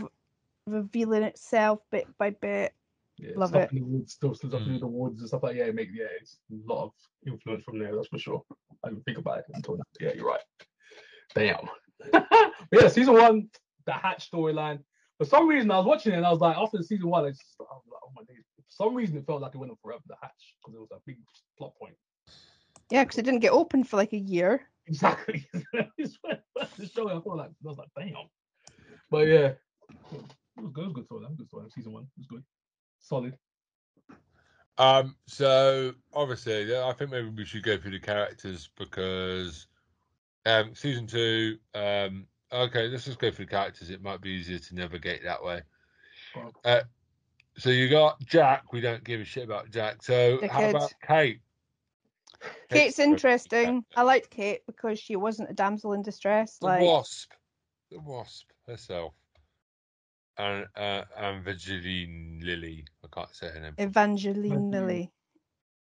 revealing 0.68 1.24
itself 1.24 1.80
bit 1.92 2.08
by 2.18 2.30
bit. 2.30 2.74
Yeah, 3.18 3.32
Love 3.36 3.50
stuff 3.50 3.64
it. 3.64 3.72
in 3.72 3.78
the 3.80 3.86
woods, 3.86 4.14
stuff, 4.14 4.36
stuff 4.38 4.52
Mm. 4.52 4.68
in 4.68 4.80
the 4.80 4.88
woods 4.88 5.20
and 5.22 5.28
stuff 5.28 5.44
like 5.44 5.56
yeah, 5.56 5.66
it 5.66 5.76
make 5.76 5.90
yeah, 5.94 6.06
it's 6.22 6.38
a 6.52 6.72
lot 6.72 6.86
of 6.86 6.92
influence 7.26 7.64
from 7.64 7.80
there. 7.80 7.96
That's 7.96 8.08
for 8.08 8.18
sure. 8.20 8.44
I 8.84 8.90
didn't 8.90 9.04
think 9.06 9.18
about 9.18 9.40
it 9.40 9.46
until 9.54 9.78
now. 9.78 9.84
Yeah, 10.00 10.14
you're 10.16 10.28
right. 10.28 10.42
Damn. 11.36 11.68
yeah, 12.72 12.88
season 12.88 13.14
one, 13.16 13.50
the 13.86 13.92
Hatch 13.94 14.30
storyline. 14.32 14.80
For 15.18 15.26
some 15.26 15.48
reason, 15.48 15.72
I 15.72 15.78
was 15.78 15.88
watching 15.88 16.14
it 16.14 16.18
and 16.18 16.26
I 16.26 16.32
was 16.32 16.40
like, 16.42 16.56
after 16.58 16.82
season 16.84 17.10
one, 17.10 17.26
I 17.26 17.30
just, 17.30 17.44
I 17.60 17.64
was 17.64 17.82
like, 17.92 18.02
oh 18.06 18.12
my 18.16 18.24
days. 18.24 18.44
For 18.56 18.84
some 18.84 18.94
reason, 18.96 19.18
it 19.18 19.26
felt 19.26 19.42
like 19.42 19.56
it 19.56 19.58
went 19.58 19.72
on 19.72 19.78
forever. 19.82 20.04
The 20.08 20.16
Hatch 20.22 20.54
because 20.62 20.76
it 20.76 20.80
was 20.80 20.92
a 20.92 21.00
big 21.06 21.18
plot 21.58 21.74
point. 21.80 21.96
Yeah, 22.92 23.04
because 23.04 23.18
it 23.18 23.24
didn't 23.24 23.40
get 23.42 23.52
open 23.52 23.84
for 23.84 23.98
like 23.98 24.14
a 24.14 24.18
year. 24.18 24.62
Exactly. 24.86 25.46
It's 25.98 26.18
when- 26.22 26.38
when 26.54 26.68
the 26.78 26.88
show, 26.88 27.08
I 27.10 27.14
felt 27.14 27.38
like 27.38 27.50
I 27.50 27.68
was 27.68 27.78
like, 27.78 27.90
damn. 27.98 28.14
But 29.10 29.28
yeah, 29.28 29.48
it 29.50 30.62
was 30.62 30.72
good. 30.72 30.84
It 30.84 30.88
was 30.88 30.94
good 30.94 31.06
story. 31.06 31.26
Good 31.38 31.48
story. 31.48 31.70
Season 31.72 31.92
one 31.92 32.04
it 32.04 32.10
was 32.18 32.28
good. 32.28 32.44
Solid. 33.00 33.38
Um, 34.78 35.16
so 35.26 35.94
obviously, 36.14 36.76
I 36.76 36.94
think 36.94 37.12
maybe 37.12 37.30
we 37.30 37.46
should 37.46 37.64
go 37.64 37.78
through 37.78 37.92
the 37.92 38.00
characters 38.00 38.70
because 38.78 39.68
um, 40.46 40.76
season 40.76 41.08
two. 41.08 41.58
Um, 41.74 42.28
okay, 42.52 42.88
let's 42.88 43.06
just 43.06 43.20
go 43.20 43.32
through 43.32 43.46
the 43.46 43.52
characters. 43.52 43.90
It 43.90 44.04
might 44.04 44.22
be 44.22 44.30
easier 44.30 44.60
to 44.60 44.76
navigate 44.76 45.24
that 45.24 45.44
way. 45.44 45.62
Uh, 46.64 46.82
so 47.58 47.70
you 47.70 47.90
got 47.90 48.20
Jack. 48.26 48.72
We 48.72 48.82
don't 48.82 49.04
give 49.04 49.20
a 49.20 49.26
shit 49.26 49.44
about 49.44 49.72
Jack. 49.72 50.04
So 50.04 50.40
how 50.48 50.60
Dickhead. 50.60 50.70
about 50.70 50.94
Kate? 51.06 51.40
Kate's 52.70 53.00
interesting. 53.00 53.84
I 53.96 54.04
liked 54.04 54.30
Kate 54.30 54.62
because 54.68 55.00
she 55.00 55.16
wasn't 55.16 55.50
a 55.50 55.54
damsel 55.54 55.94
in 55.94 56.04
distress. 56.04 56.58
The 56.60 56.68
Like 56.68 56.82
Wasp, 56.84 57.32
the 57.90 58.00
Wasp 58.00 58.52
herself, 58.68 59.14
and 60.38 60.66
uh, 60.76 61.04
Evangeline 61.18 62.42
Lilly. 62.44 62.86
I 63.04 63.08
can't 63.14 63.36
say 63.36 63.48
her 63.50 63.60
name. 63.60 63.74
Evangeline 63.78 64.46
Evangeline. 64.46 64.72
Lilly. 64.72 65.12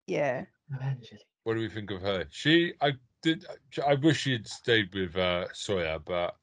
Yeah. 0.07 0.45
Eventually. 0.73 1.21
What 1.45 1.55
do 1.55 1.61
we 1.61 1.69
think 1.69 1.91
of 1.91 2.03
her? 2.03 2.27
She, 2.31 2.73
I 2.81 2.93
did. 3.23 3.47
I 3.87 3.95
wish 3.95 4.21
she 4.21 4.33
had 4.33 4.47
stayed 4.47 4.95
with 4.95 5.17
uh, 5.17 5.47
Sawyer, 5.53 5.99
but 5.99 6.37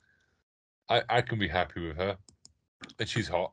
I, 0.90 1.02
I 1.10 1.22
can 1.22 1.40
be 1.40 1.48
happy 1.48 1.88
with 1.88 1.98
her, 1.98 2.18
and 3.00 3.08
she's 3.10 3.28
hot. 3.28 3.52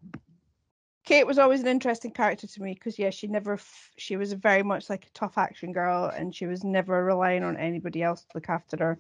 Kate 1.05 1.27
was 1.27 1.39
always 1.39 1.63
an 1.63 1.69
interesting 1.69 2.11
character 2.11 2.47
to 2.47 2.63
me 2.63 2.75
because 2.75 2.99
yeah, 2.99 3.09
she 3.09 3.27
never 3.29 3.55
f- 3.55 3.91
she 3.97 4.17
was 4.17 4.35
very 4.35 4.63
much 4.63 4.91
like 4.91 5.07
a 5.07 5.11
tough 5.15 5.39
action 5.39 5.73
girl 5.73 6.13
and 6.15 6.35
she 6.35 6.45
was 6.45 6.65
never 6.65 7.03
relying 7.03 7.43
on 7.43 7.57
anybody 7.57 8.03
else 8.03 8.25
to 8.25 8.29
look 8.35 8.51
after 8.51 8.77
her. 8.79 8.99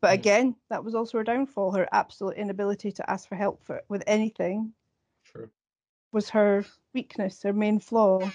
But 0.00 0.10
Mm. 0.10 0.14
again, 0.14 0.56
that 0.70 0.84
was 0.84 0.94
also 0.94 1.18
her 1.18 1.24
downfall. 1.24 1.72
Her 1.72 1.88
absolute 1.90 2.36
inability 2.36 2.92
to 2.92 3.10
ask 3.10 3.28
for 3.28 3.34
help 3.34 3.60
for 3.64 3.82
with 3.88 4.04
anything 4.06 4.66
True. 4.66 4.72
Was 6.12 6.30
her 6.30 6.64
weakness, 6.94 7.42
her 7.42 7.52
main 7.52 7.78
flaw. 7.80 8.30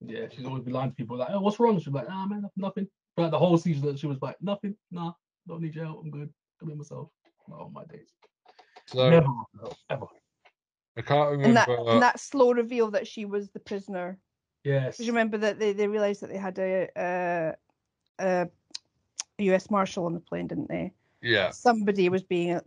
Yeah, 0.00 0.26
she's 0.30 0.44
always 0.44 0.62
been 0.62 0.74
lying 0.74 0.90
to 0.90 0.96
people 0.96 1.16
like, 1.16 1.30
oh, 1.30 1.40
what's 1.40 1.58
wrong? 1.58 1.78
She's 1.78 1.92
like, 1.92 2.06
ah, 2.08 2.26
man, 2.26 2.48
nothing. 2.56 2.86
But 3.16 3.22
like, 3.22 3.30
the 3.30 3.38
whole 3.38 3.56
season, 3.56 3.96
she 3.96 4.06
was 4.06 4.20
like, 4.20 4.36
nothing, 4.40 4.76
nah, 4.90 5.12
don't 5.48 5.62
need 5.62 5.74
your 5.74 5.86
help. 5.86 6.02
I'm 6.04 6.10
good. 6.10 6.32
I'm 6.62 6.70
in 6.70 6.78
myself. 6.78 7.08
Oh 7.50 7.70
my 7.72 7.84
days. 7.84 8.08
So 8.86 9.08
Never 9.08 9.26
ever. 9.90 10.06
I 10.96 11.02
can't 11.02 11.30
remember. 11.30 11.48
And 11.48 11.56
that 11.56 11.68
and 11.68 12.02
that 12.02 12.18
slow 12.20 12.52
reveal 12.52 12.90
that 12.90 13.06
she 13.06 13.24
was 13.24 13.50
the 13.50 13.60
prisoner. 13.60 14.18
Yes. 14.64 14.96
'Cause 14.96 15.06
you 15.06 15.12
remember 15.12 15.38
that 15.38 15.58
they, 15.58 15.72
they 15.72 15.86
realized 15.86 16.22
that 16.22 16.30
they 16.30 16.38
had 16.38 16.58
a, 16.58 16.88
a 16.96 17.54
a 18.18 18.48
U.S. 19.38 19.70
Marshal 19.70 20.06
on 20.06 20.14
the 20.14 20.20
plane, 20.20 20.46
didn't 20.46 20.68
they? 20.68 20.92
yeah, 21.22 21.50
somebody 21.50 22.08
was 22.08 22.22
being 22.22 22.60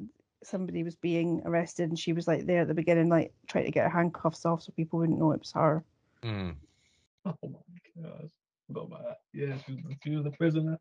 somebody 0.44 0.84
was 0.84 0.96
being 0.96 1.42
arrested 1.46 1.90
and 1.90 2.00
she 2.00 2.14
was 2.14 2.28
like 2.28 2.46
there 2.46 2.62
at 2.62 2.68
the 2.68 2.74
beginning 2.74 3.10
like 3.10 3.34
trying 3.48 3.66
to 3.66 3.72
get 3.72 3.84
her 3.84 3.90
handcuffs 3.90 4.46
off 4.46 4.64
so 4.64 4.72
people 4.72 5.00
wouldn't 5.00 5.20
know 5.20 5.32
it 5.32 5.40
was 5.40 5.52
her 5.52 5.84
mm. 6.24 6.56
Oh 7.26 7.36
my 7.44 8.02
gosh. 8.02 8.30
Forgot 8.68 8.86
about 8.86 9.04
that. 9.04 9.18
Yeah, 9.34 9.56
she 9.66 9.74
was, 9.74 9.96
she 10.04 10.16
was 10.16 10.26
a 10.26 10.32
prisoner. 10.32 10.80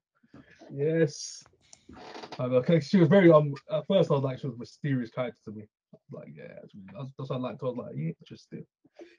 Yes. 0.73 1.43
And, 2.39 2.53
okay, 2.55 2.81
she 2.81 2.99
was 2.99 3.09
very 3.09 3.31
um. 3.31 3.55
At 3.73 3.87
first, 3.87 4.11
I 4.11 4.15
was 4.15 4.23
like, 4.23 4.39
she 4.39 4.47
was 4.47 4.57
a 4.57 4.59
mysterious 4.59 5.11
character 5.11 5.39
to 5.47 5.53
me. 5.53 5.65
Like, 6.13 6.29
yeah, 6.35 6.55
that's, 6.93 7.13
that's 7.19 7.31
what 7.31 7.37
I 7.37 7.39
liked. 7.39 7.63
I 7.63 7.67
was 7.67 7.77
like, 7.77 7.97
yeah, 7.97 8.13
interesting. 8.21 8.65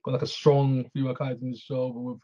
Got 0.06 0.14
like 0.14 0.22
a 0.22 0.28
strong 0.28 0.86
female 0.94 1.16
character 1.16 1.44
in 1.44 1.52
the 1.52 1.58
show, 1.58 1.90
but 1.90 2.00
with 2.00 2.20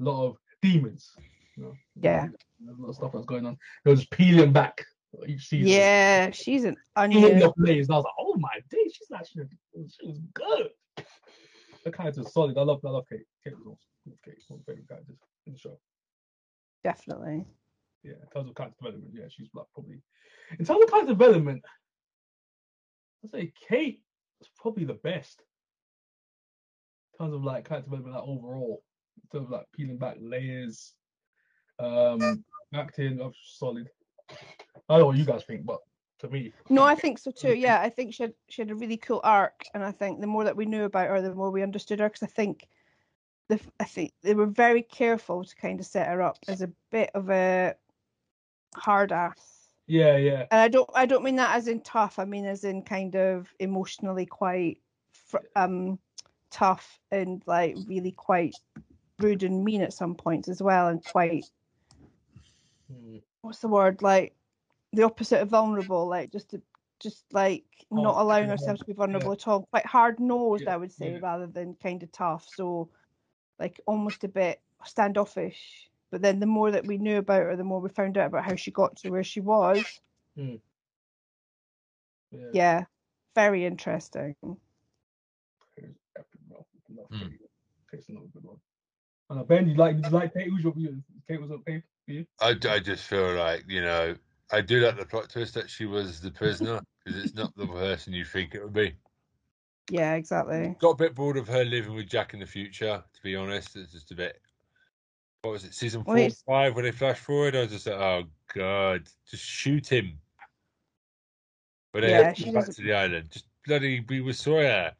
a 0.00 0.02
lot 0.02 0.26
of 0.26 0.36
demons. 0.62 1.12
You 1.56 1.64
know, 1.64 1.74
Yeah. 2.00 2.28
There's 2.60 2.78
a 2.78 2.80
lot 2.80 2.88
of 2.88 2.94
stuff 2.94 3.12
that's 3.12 3.26
going 3.26 3.44
on. 3.44 3.58
It 3.84 3.90
was 3.90 4.06
peeling 4.06 4.52
back 4.52 4.84
each 5.26 5.46
season. 5.48 5.68
Yeah, 5.68 6.30
she's 6.30 6.64
an 6.64 6.74
She 6.76 6.80
onion. 6.96 7.52
layers, 7.56 7.88
and 7.88 7.94
I 7.94 7.98
was 7.98 8.04
like, 8.04 8.14
oh 8.18 8.34
my 8.38 8.60
days, 8.70 8.94
she's 8.94 9.10
actually 9.14 9.44
she 9.74 10.06
was 10.06 10.20
good. 10.34 10.70
The 11.84 11.90
character's 11.92 12.32
solid. 12.32 12.56
I 12.58 12.62
love 12.62 12.80
I 12.84 12.90
love 12.90 13.04
Kate. 13.10 13.26
Kate 13.44 13.54
was 13.56 13.66
awesome. 13.66 14.18
Kate 14.24 14.36
was 14.36 14.44
one 14.48 14.60
of 14.60 14.66
my 14.66 14.72
favorite 14.72 14.88
characters 14.88 15.16
in 15.46 15.52
the 15.52 15.58
show. 15.58 15.78
Definitely. 16.84 17.44
Yeah, 18.02 18.12
in 18.22 18.28
terms 18.34 18.48
of 18.50 18.56
character 18.56 18.76
development, 18.80 19.14
yeah, 19.16 19.26
she's 19.28 19.48
like 19.54 19.66
probably 19.74 20.00
in 20.58 20.64
terms 20.64 20.82
of 20.82 20.90
character 20.90 21.12
development, 21.12 21.62
I'd 23.24 23.30
say 23.30 23.52
Kate 23.68 24.02
was 24.40 24.48
probably 24.56 24.84
the 24.84 24.94
best. 24.94 25.42
In 27.12 27.24
terms 27.26 27.34
of 27.34 27.44
like 27.44 27.68
character 27.68 27.90
development 27.90 28.16
like 28.16 28.24
overall. 28.28 28.82
In 29.16 29.38
terms 29.38 29.48
of 29.48 29.52
like 29.52 29.66
peeling 29.76 29.98
back 29.98 30.16
layers, 30.20 30.94
um 31.78 32.44
acting 32.74 33.20
of 33.20 33.34
solid. 33.44 33.88
I 34.88 34.94
don't 34.94 35.00
know 35.00 35.06
what 35.06 35.16
you 35.16 35.24
guys 35.24 35.44
think, 35.44 35.64
but 35.64 35.80
to 36.20 36.28
me, 36.28 36.52
No, 36.68 36.82
I 36.82 36.94
think 36.94 37.18
so 37.18 37.30
too. 37.30 37.54
Yeah, 37.54 37.80
I 37.80 37.88
think 37.88 38.14
she 38.14 38.24
had 38.24 38.34
she 38.48 38.62
had 38.62 38.70
a 38.70 38.74
really 38.74 38.96
cool 38.96 39.20
arc, 39.24 39.64
and 39.74 39.84
I 39.84 39.92
think 39.92 40.20
the 40.20 40.26
more 40.26 40.44
that 40.44 40.56
we 40.56 40.66
knew 40.66 40.84
about 40.84 41.08
her, 41.08 41.20
the 41.22 41.34
more 41.34 41.50
we 41.50 41.62
understood 41.62 42.00
her. 42.00 42.08
Because 42.08 42.22
I 42.22 42.26
think 42.30 42.68
the 43.48 43.60
I 43.80 43.84
think 43.84 44.12
they 44.22 44.34
were 44.34 44.46
very 44.46 44.82
careful 44.82 45.44
to 45.44 45.56
kind 45.56 45.80
of 45.80 45.86
set 45.86 46.08
her 46.08 46.22
up 46.22 46.38
as 46.48 46.62
a 46.62 46.70
bit 46.90 47.10
of 47.14 47.30
a 47.30 47.74
hard 48.74 49.12
ass. 49.12 49.68
yeah, 49.86 50.16
yeah. 50.16 50.46
And 50.50 50.60
I 50.60 50.68
don't 50.68 50.88
I 50.94 51.06
don't 51.06 51.24
mean 51.24 51.36
that 51.36 51.56
as 51.56 51.68
in 51.68 51.80
tough. 51.80 52.18
I 52.18 52.24
mean 52.24 52.46
as 52.46 52.64
in 52.64 52.82
kind 52.82 53.16
of 53.16 53.52
emotionally 53.58 54.26
quite 54.26 54.78
fr- 55.12 55.48
um 55.56 55.98
tough 56.50 57.00
and 57.10 57.42
like 57.46 57.76
really 57.86 58.12
quite 58.12 58.54
rude 59.18 59.42
and 59.42 59.64
mean 59.64 59.82
at 59.82 59.92
some 59.92 60.14
points 60.14 60.48
as 60.48 60.62
well, 60.62 60.88
and 60.88 61.04
quite 61.04 61.44
Hmm. 62.92 63.18
what's 63.42 63.60
the 63.60 63.68
word 63.68 64.02
like 64.02 64.34
the 64.92 65.02
opposite 65.02 65.40
of 65.40 65.48
vulnerable 65.48 66.06
like 66.08 66.30
just 66.30 66.50
to, 66.50 66.62
just 67.00 67.24
like 67.32 67.64
not 67.90 68.16
Oh, 68.16 68.22
allowing 68.22 68.44
yeah, 68.46 68.50
ourselves 68.52 68.80
to 68.80 68.86
be 68.86 68.92
vulnerable 68.92 69.32
at 69.32 69.48
all 69.48 69.62
quite 69.70 69.86
hard 69.86 70.20
nosed 70.20 70.64
Yeah, 70.64 70.74
i 70.74 70.76
would 70.76 70.92
say 70.92 71.12
yeah. 71.12 71.18
rather 71.20 71.46
than 71.46 71.74
kind 71.82 72.02
of 72.02 72.12
tough 72.12 72.46
so 72.48 72.90
like 73.58 73.80
almost 73.86 74.24
a 74.24 74.28
bit 74.28 74.60
standoffish 74.84 75.88
but 76.10 76.20
then 76.22 76.40
the 76.40 76.46
more 76.46 76.70
that 76.70 76.84
we 76.86 76.98
knew 76.98 77.18
about 77.18 77.42
her 77.42 77.56
the 77.56 77.64
more 77.64 77.80
we 77.80 77.88
found 77.90 78.18
out 78.18 78.26
about 78.26 78.44
how 78.44 78.54
she 78.56 78.70
got 78.70 78.96
to 78.96 79.08
where 79.10 79.24
she 79.24 79.40
was 79.40 80.00
Yeah. 82.32 82.48
yeah 82.52 82.84
very 83.34 83.64
interesting 83.64 84.34
Kate's 85.76 85.98
epic, 86.16 86.26
bro. 86.48 86.66
Love 86.94 87.06
Hmm. 87.10 87.18
Kate. 87.20 87.40
Kate's 87.90 88.08
another 88.08 88.26
good 88.32 88.44
one. 88.44 88.56
I 89.30 89.34
know, 89.36 89.44
Ben, 89.44 89.68
you 89.68 89.74
like 89.76 89.96
you 89.96 90.10
like 90.10 90.34
Kate? 90.34 90.48
Who's 90.48 90.62
your 90.62 90.72
view? 90.74 91.02
Kate 91.28 91.40
was 91.40 91.50
okay 91.50 91.82
for 92.04 92.12
you? 92.12 92.26
I, 92.40 92.54
I 92.68 92.78
just 92.80 93.04
feel 93.04 93.34
like 93.34 93.64
you 93.68 93.80
know 93.80 94.14
I 94.52 94.60
do 94.60 94.80
like 94.80 94.98
the 94.98 95.06
plot 95.06 95.30
twist 95.30 95.54
that 95.54 95.70
she 95.70 95.86
was 95.86 96.20
the 96.20 96.30
prisoner 96.30 96.80
because 97.04 97.24
it's 97.24 97.34
not 97.34 97.56
the 97.56 97.66
person 97.66 98.12
you 98.12 98.24
think 98.24 98.54
it 98.54 98.62
would 98.62 98.72
be. 98.72 98.94
yeah 99.90 100.14
exactly 100.14 100.76
Got 100.78 100.90
a 100.90 100.96
bit 100.96 101.14
bored 101.14 101.36
of 101.38 101.48
her 101.48 101.64
living 101.64 101.94
with 101.94 102.08
Jack 102.08 102.34
in 102.34 102.40
the 102.40 102.46
future. 102.46 103.02
To 103.12 103.22
be 103.22 103.34
honest, 103.34 103.74
it's 103.76 103.92
just 103.92 104.10
a 104.12 104.14
bit. 104.14 104.40
What 105.42 105.52
was 105.52 105.64
it? 105.64 105.74
Season 105.74 106.04
four, 106.04 106.14
Well, 106.14 106.30
five 106.46 106.76
when 106.76 106.84
they 106.84 106.92
flash 106.92 107.18
forward. 107.18 107.56
I 107.56 107.62
was 107.62 107.70
just 107.70 107.86
like, 107.86 107.96
oh 107.96 108.24
god, 108.54 109.08
just 109.28 109.42
shoot 109.44 109.88
him. 109.90 110.18
But 111.92 112.02
they 112.02 112.10
Yeah, 112.10 112.32
she 112.32 112.50
back 112.52 112.66
to 112.66 112.82
the 112.82 112.92
island. 112.92 113.30
Just 113.30 113.46
bloody 113.66 114.00
be 114.00 114.20
with 114.20 114.36
Sawyer. 114.36 114.92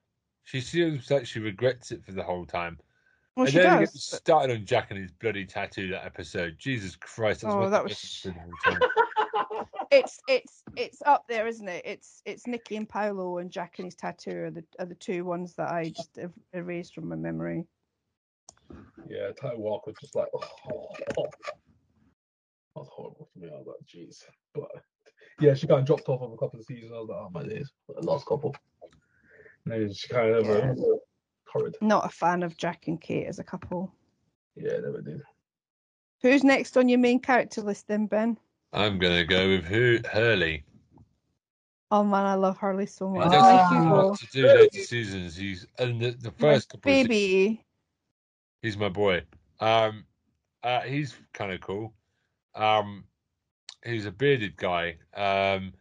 She 0.44 0.60
seems 0.60 1.10
like 1.10 1.26
she 1.26 1.38
regrets 1.38 1.92
it 1.92 2.04
for 2.04 2.12
the 2.12 2.22
whole 2.22 2.44
time. 2.44 2.78
well 3.36 3.44
and 3.44 3.52
she 3.52 3.60
then 3.60 3.80
does 3.80 3.92
but- 3.92 4.00
started 4.18 4.54
on 4.56 4.64
Jack 4.66 4.90
and 4.90 4.98
his 5.00 5.12
bloody 5.12 5.44
tattoo 5.46 5.88
that 5.90 6.04
episode. 6.04 6.56
Jesus 6.58 6.96
Christ, 6.96 7.42
that's 7.42 7.54
Oh, 7.54 7.70
that 7.70 7.84
was- 7.84 7.92
best 7.92 8.26
episodes 8.26 8.36
of 8.66 8.82
all 9.50 9.64
time. 9.64 9.66
It's 9.92 10.18
it's 10.26 10.62
it's 10.74 11.02
up 11.04 11.24
there, 11.28 11.46
isn't 11.46 11.68
it? 11.68 11.82
It's 11.84 12.22
it's 12.24 12.46
Nikki 12.46 12.76
and 12.76 12.88
Paulo 12.88 13.38
and 13.38 13.50
Jack 13.50 13.74
and 13.78 13.84
his 13.86 13.94
tattoo 13.94 14.44
are 14.44 14.50
the 14.50 14.64
are 14.78 14.86
the 14.86 14.94
two 14.94 15.24
ones 15.24 15.54
that 15.56 15.70
I 15.70 15.90
just 15.90 16.16
have 16.16 16.32
erased 16.54 16.94
from 16.94 17.08
my 17.08 17.16
memory. 17.16 17.66
Yeah, 19.06 19.30
Ty 19.38 19.54
Walker 19.56 19.90
was 19.90 19.96
just 20.00 20.14
like, 20.14 20.28
oh, 20.34 20.40
oh. 20.72 20.88
that 21.18 21.54
was 22.74 22.88
horrible 22.90 23.28
to 23.34 23.38
me. 23.38 23.48
I 23.52 23.58
was 23.58 23.66
like, 23.66 23.86
jeez. 23.86 24.24
But 24.54 24.70
yeah, 25.40 25.52
she 25.52 25.66
kind 25.66 25.80
of 25.80 25.86
dropped 25.86 26.08
off 26.08 26.22
of 26.22 26.32
a 26.32 26.36
couple 26.36 26.58
of 26.58 26.64
seasons. 26.64 26.92
I 26.94 26.98
was 26.98 27.08
like, 27.10 27.18
oh 27.18 27.30
my 27.30 27.42
days, 27.42 27.70
the 27.88 28.00
last 28.00 28.24
couple. 28.24 28.54
And 29.66 29.94
she 29.94 30.08
kind 30.08 30.34
of 30.34 30.46
never 30.46 30.74
horrid. 31.48 31.76
Not 31.82 32.06
a 32.06 32.08
fan 32.08 32.42
of 32.42 32.56
Jack 32.56 32.88
and 32.88 32.98
Kate 32.98 33.26
as 33.26 33.38
a 33.38 33.44
couple. 33.44 33.92
Yeah, 34.56 34.78
never 34.78 35.02
did. 35.02 35.20
Who's 36.22 36.44
next 36.44 36.78
on 36.78 36.88
your 36.88 36.98
main 36.98 37.20
character 37.20 37.60
list 37.60 37.88
then, 37.88 38.06
Ben? 38.06 38.38
I'm 38.72 38.98
gonna 38.98 39.24
go 39.24 39.48
with 39.48 39.64
who 39.64 39.98
Hurley. 40.10 40.64
Oh 41.90 42.02
man, 42.04 42.24
I 42.24 42.34
love 42.34 42.56
Hurley 42.56 42.86
so 42.86 43.12
He 43.12 43.18
much. 43.18 43.32
does 43.32 43.42
My 43.42 43.52
Ah. 43.52 43.68
have 43.68 43.82
Hugo, 43.84 43.96
lots 44.08 44.20
to 44.20 44.26
do 44.28 44.46
later 44.46 44.78
seasons. 44.78 45.36
He's 45.36 45.66
and 45.78 46.00
the, 46.00 46.10
the 46.12 46.30
my 46.30 46.54
first 46.54 46.68
couple 46.70 46.90
of 46.90 46.96
seasons, 46.96 47.08
baby. 47.08 47.64
he's 48.62 48.76
my 48.78 48.88
boy. 48.88 49.22
Um, 49.60 50.04
uh, 50.62 50.80
he's 50.80 51.14
kind 51.34 51.52
of 51.52 51.60
cool. 51.60 51.92
Um, 52.54 53.04
he's 53.84 54.06
a 54.06 54.10
bearded 54.10 54.56
guy. 54.56 54.96
Um, 55.14 55.74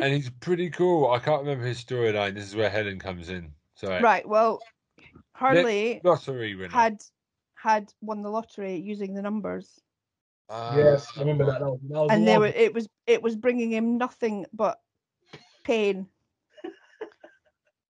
and 0.00 0.12
he's 0.14 0.30
pretty 0.30 0.70
cool. 0.70 1.10
I 1.10 1.18
can't 1.18 1.42
remember 1.42 1.66
his 1.66 1.82
storyline. 1.84 2.34
This 2.34 2.44
is 2.46 2.56
where 2.56 2.70
Helen 2.70 2.98
comes 2.98 3.28
in. 3.28 3.52
Sorry, 3.74 4.02
Right. 4.02 4.26
Well, 4.26 4.60
Hurley 5.34 6.00
lottery 6.02 6.54
winner. 6.54 6.70
had 6.70 7.02
had 7.54 7.92
won 8.00 8.22
the 8.22 8.30
lottery 8.30 8.76
using 8.76 9.12
the 9.14 9.20
numbers, 9.22 9.80
Uh, 10.48 10.74
yes, 10.76 11.12
I 11.16 11.20
remember 11.20 11.46
that. 11.46 11.60
That 11.60 11.70
was, 11.70 11.80
that 11.88 12.00
was 12.00 12.10
and 12.12 12.22
the 12.22 12.26
they 12.26 12.38
were 12.38 12.46
it 12.46 12.74
was 12.74 12.88
it 13.06 13.22
was 13.22 13.36
bringing 13.36 13.72
him 13.72 13.98
nothing 13.98 14.46
but 14.52 14.80
pain. 15.64 16.06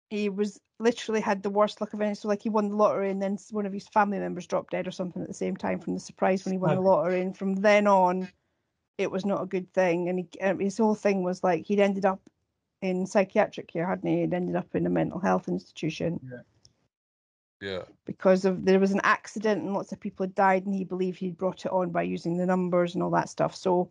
he 0.09 0.29
was 0.29 0.59
literally 0.79 1.21
had 1.21 1.43
the 1.43 1.49
worst 1.49 1.79
luck 1.81 1.93
of 1.93 2.01
any. 2.01 2.15
So 2.15 2.27
like 2.27 2.41
he 2.41 2.49
won 2.49 2.69
the 2.69 2.75
lottery, 2.75 3.11
and 3.11 3.21
then 3.21 3.37
one 3.51 3.65
of 3.65 3.73
his 3.73 3.87
family 3.87 4.17
members 4.17 4.47
dropped 4.47 4.71
dead 4.71 4.87
or 4.87 4.91
something 4.91 5.21
at 5.21 5.27
the 5.27 5.33
same 5.33 5.55
time 5.55 5.79
from 5.79 5.93
the 5.93 5.99
surprise 5.99 6.43
when 6.43 6.53
he 6.53 6.57
won 6.57 6.75
the 6.75 6.81
lottery, 6.81 7.21
and 7.21 7.37
from 7.37 7.55
then 7.55 7.85
on, 7.85 8.27
it 8.97 9.11
was 9.11 9.25
not 9.25 9.43
a 9.43 9.47
good 9.47 9.71
thing. 9.73 10.09
And 10.09 10.19
he, 10.19 10.41
um, 10.41 10.59
his 10.59 10.77
whole 10.77 10.95
thing 10.95 11.23
was 11.23 11.43
like 11.43 11.65
he'd 11.65 11.79
ended 11.79 12.05
up 12.05 12.21
in 12.81 13.05
psychiatric 13.05 13.67
care, 13.67 13.87
hadn't 13.87 14.09
he? 14.09 14.21
He'd 14.21 14.33
ended 14.33 14.55
up 14.55 14.73
in 14.73 14.85
a 14.87 14.89
mental 14.89 15.19
health 15.19 15.47
institution 15.47 16.19
Yeah. 16.23 16.39
Because 18.05 18.45
of 18.45 18.65
there 18.65 18.79
was 18.79 18.91
an 18.91 19.01
accident 19.03 19.61
and 19.61 19.73
lots 19.73 19.91
of 19.91 19.99
people 19.99 20.25
had 20.25 20.35
died, 20.35 20.65
and 20.65 20.75
he 20.75 20.83
believed 20.83 21.19
he'd 21.19 21.37
brought 21.37 21.65
it 21.65 21.71
on 21.71 21.91
by 21.91 22.03
using 22.03 22.37
the 22.37 22.45
numbers 22.45 22.93
and 22.93 23.03
all 23.03 23.11
that 23.11 23.29
stuff. 23.29 23.55
So 23.55 23.89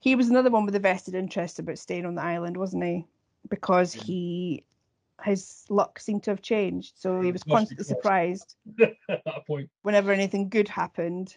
he 0.00 0.14
was 0.14 0.28
another 0.28 0.50
one 0.50 0.64
with 0.64 0.74
a 0.74 0.80
vested 0.80 1.14
interest 1.14 1.58
about 1.58 1.78
staying 1.78 2.06
on 2.06 2.14
the 2.14 2.22
island, 2.22 2.56
wasn't 2.56 2.84
he? 2.84 3.06
Because 3.48 3.92
he 3.92 4.64
his 5.22 5.66
luck 5.68 6.00
seemed 6.00 6.22
to 6.24 6.30
have 6.30 6.42
changed, 6.42 6.94
so 6.96 7.20
he 7.20 7.32
was 7.32 7.42
constantly 7.42 7.84
surprised 7.84 8.56
at 8.80 9.24
that 9.24 9.46
point. 9.46 9.68
whenever 9.82 10.12
anything 10.12 10.48
good 10.48 10.68
happened. 10.68 11.36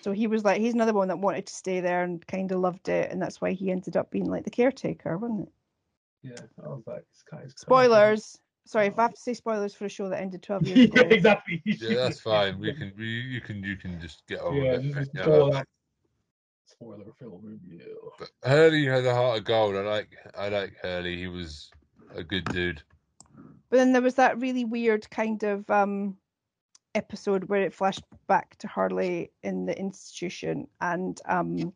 So 0.00 0.12
he 0.12 0.26
was 0.26 0.44
like, 0.44 0.60
he's 0.60 0.74
another 0.74 0.92
one 0.92 1.08
that 1.08 1.18
wanted 1.18 1.46
to 1.46 1.54
stay 1.54 1.80
there 1.80 2.02
and 2.02 2.26
kind 2.26 2.50
of 2.52 2.60
loved 2.60 2.88
it, 2.88 3.10
and 3.10 3.20
that's 3.20 3.40
why 3.40 3.52
he 3.52 3.70
ended 3.70 3.96
up 3.96 4.10
being 4.10 4.30
like 4.30 4.44
the 4.44 4.50
caretaker, 4.50 5.16
wasn't 5.16 5.48
it? 5.48 5.52
Yeah, 6.22 6.64
I 6.64 6.68
was 6.68 6.82
like, 6.86 7.04
this 7.10 7.24
guy's 7.30 7.54
Spoilers. 7.56 8.38
Sorry, 8.64 8.86
if 8.86 8.98
I 8.98 9.02
have 9.02 9.14
to 9.14 9.20
say 9.20 9.34
spoilers 9.34 9.74
for 9.74 9.86
a 9.86 9.88
show 9.88 10.08
that 10.08 10.20
ended 10.20 10.42
twelve 10.42 10.66
years 10.66 10.78
yeah, 10.94 11.02
ago. 11.02 11.08
exactly. 11.10 11.62
Yeah, 11.66 11.94
that's 11.94 12.20
fine. 12.20 12.58
We 12.58 12.72
can, 12.74 12.92
we, 12.96 13.06
you 13.06 13.40
can, 13.40 13.62
you 13.62 13.76
can 13.76 14.00
just 14.00 14.26
get 14.26 14.40
over 14.40 14.56
Yeah, 14.56 14.74
it. 14.74 14.94
this 14.94 15.08
Yeah. 15.14 15.24
that 15.24 15.66
spoiler 16.66 17.04
film 17.18 17.40
review. 17.42 18.12
But 18.18 18.30
Hurley 18.44 18.84
had 18.86 19.04
a 19.04 19.14
heart 19.14 19.38
of 19.38 19.44
gold. 19.44 19.76
I 19.76 19.80
like, 19.80 20.16
I 20.36 20.48
like 20.48 20.76
Hurley. 20.80 21.16
He 21.16 21.26
was 21.26 21.70
a 22.14 22.22
good 22.22 22.44
dude. 22.46 22.82
But 23.68 23.78
then 23.78 23.92
there 23.92 24.02
was 24.02 24.14
that 24.16 24.38
really 24.38 24.64
weird 24.64 25.08
kind 25.10 25.42
of 25.42 25.68
um 25.70 26.16
episode 26.94 27.44
where 27.44 27.62
it 27.62 27.72
flashed 27.72 28.04
back 28.26 28.56
to 28.58 28.68
Hurley 28.68 29.30
in 29.42 29.64
the 29.64 29.78
institution 29.78 30.68
and 30.80 31.18
um 31.24 31.72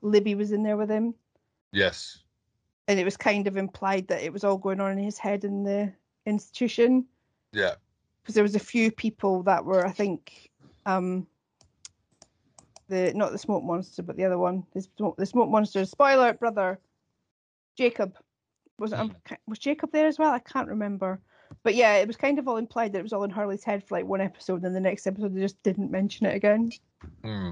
Libby 0.00 0.34
was 0.34 0.52
in 0.52 0.62
there 0.62 0.76
with 0.78 0.90
him 0.90 1.14
Yes. 1.72 2.22
and 2.88 2.98
it 2.98 3.04
was 3.04 3.16
kind 3.18 3.46
of 3.46 3.56
implied 3.58 4.08
that 4.08 4.22
it 4.22 4.32
was 4.32 4.42
all 4.42 4.56
going 4.56 4.80
on 4.80 4.92
in 4.92 4.98
his 5.04 5.18
head 5.18 5.44
in 5.44 5.64
the 5.64 5.92
institution 6.26 7.04
Yeah. 7.52 7.74
because 8.22 8.34
there 8.34 8.44
was 8.44 8.54
a 8.54 8.60
few 8.60 8.90
people 8.90 9.42
that 9.44 9.64
were 9.64 9.86
I 9.86 9.90
think 9.92 10.50
um 10.86 11.26
the 12.88 13.12
not 13.14 13.32
the 13.32 13.38
smoke 13.38 13.64
monster 13.64 14.02
but 14.02 14.16
the 14.16 14.24
other 14.24 14.38
one 14.38 14.64
the 14.74 14.82
smoke, 14.82 15.16
the 15.16 15.26
smoke 15.26 15.48
monster's 15.50 15.90
spoiler 15.90 16.32
brother 16.34 16.78
Jacob 17.76 18.16
was 18.78 18.92
it, 18.92 18.98
um, 18.98 19.14
was 19.46 19.58
Jacob 19.58 19.90
there 19.92 20.06
as 20.06 20.18
well 20.18 20.32
I 20.32 20.38
can't 20.38 20.68
remember 20.68 21.20
but 21.62 21.74
yeah 21.74 21.94
it 21.96 22.06
was 22.06 22.16
kind 22.16 22.38
of 22.38 22.48
all 22.48 22.56
implied 22.56 22.92
that 22.92 22.98
it 22.98 23.02
was 23.02 23.12
all 23.12 23.24
in 23.24 23.30
Hurley's 23.30 23.64
head 23.64 23.82
for 23.84 23.96
like 23.96 24.06
one 24.06 24.20
episode 24.20 24.56
and 24.56 24.64
then 24.64 24.72
the 24.72 24.80
next 24.80 25.06
episode 25.06 25.34
they 25.34 25.40
just 25.40 25.62
didn't 25.62 25.90
mention 25.90 26.26
it 26.26 26.34
again 26.34 26.70
Hmm. 27.22 27.50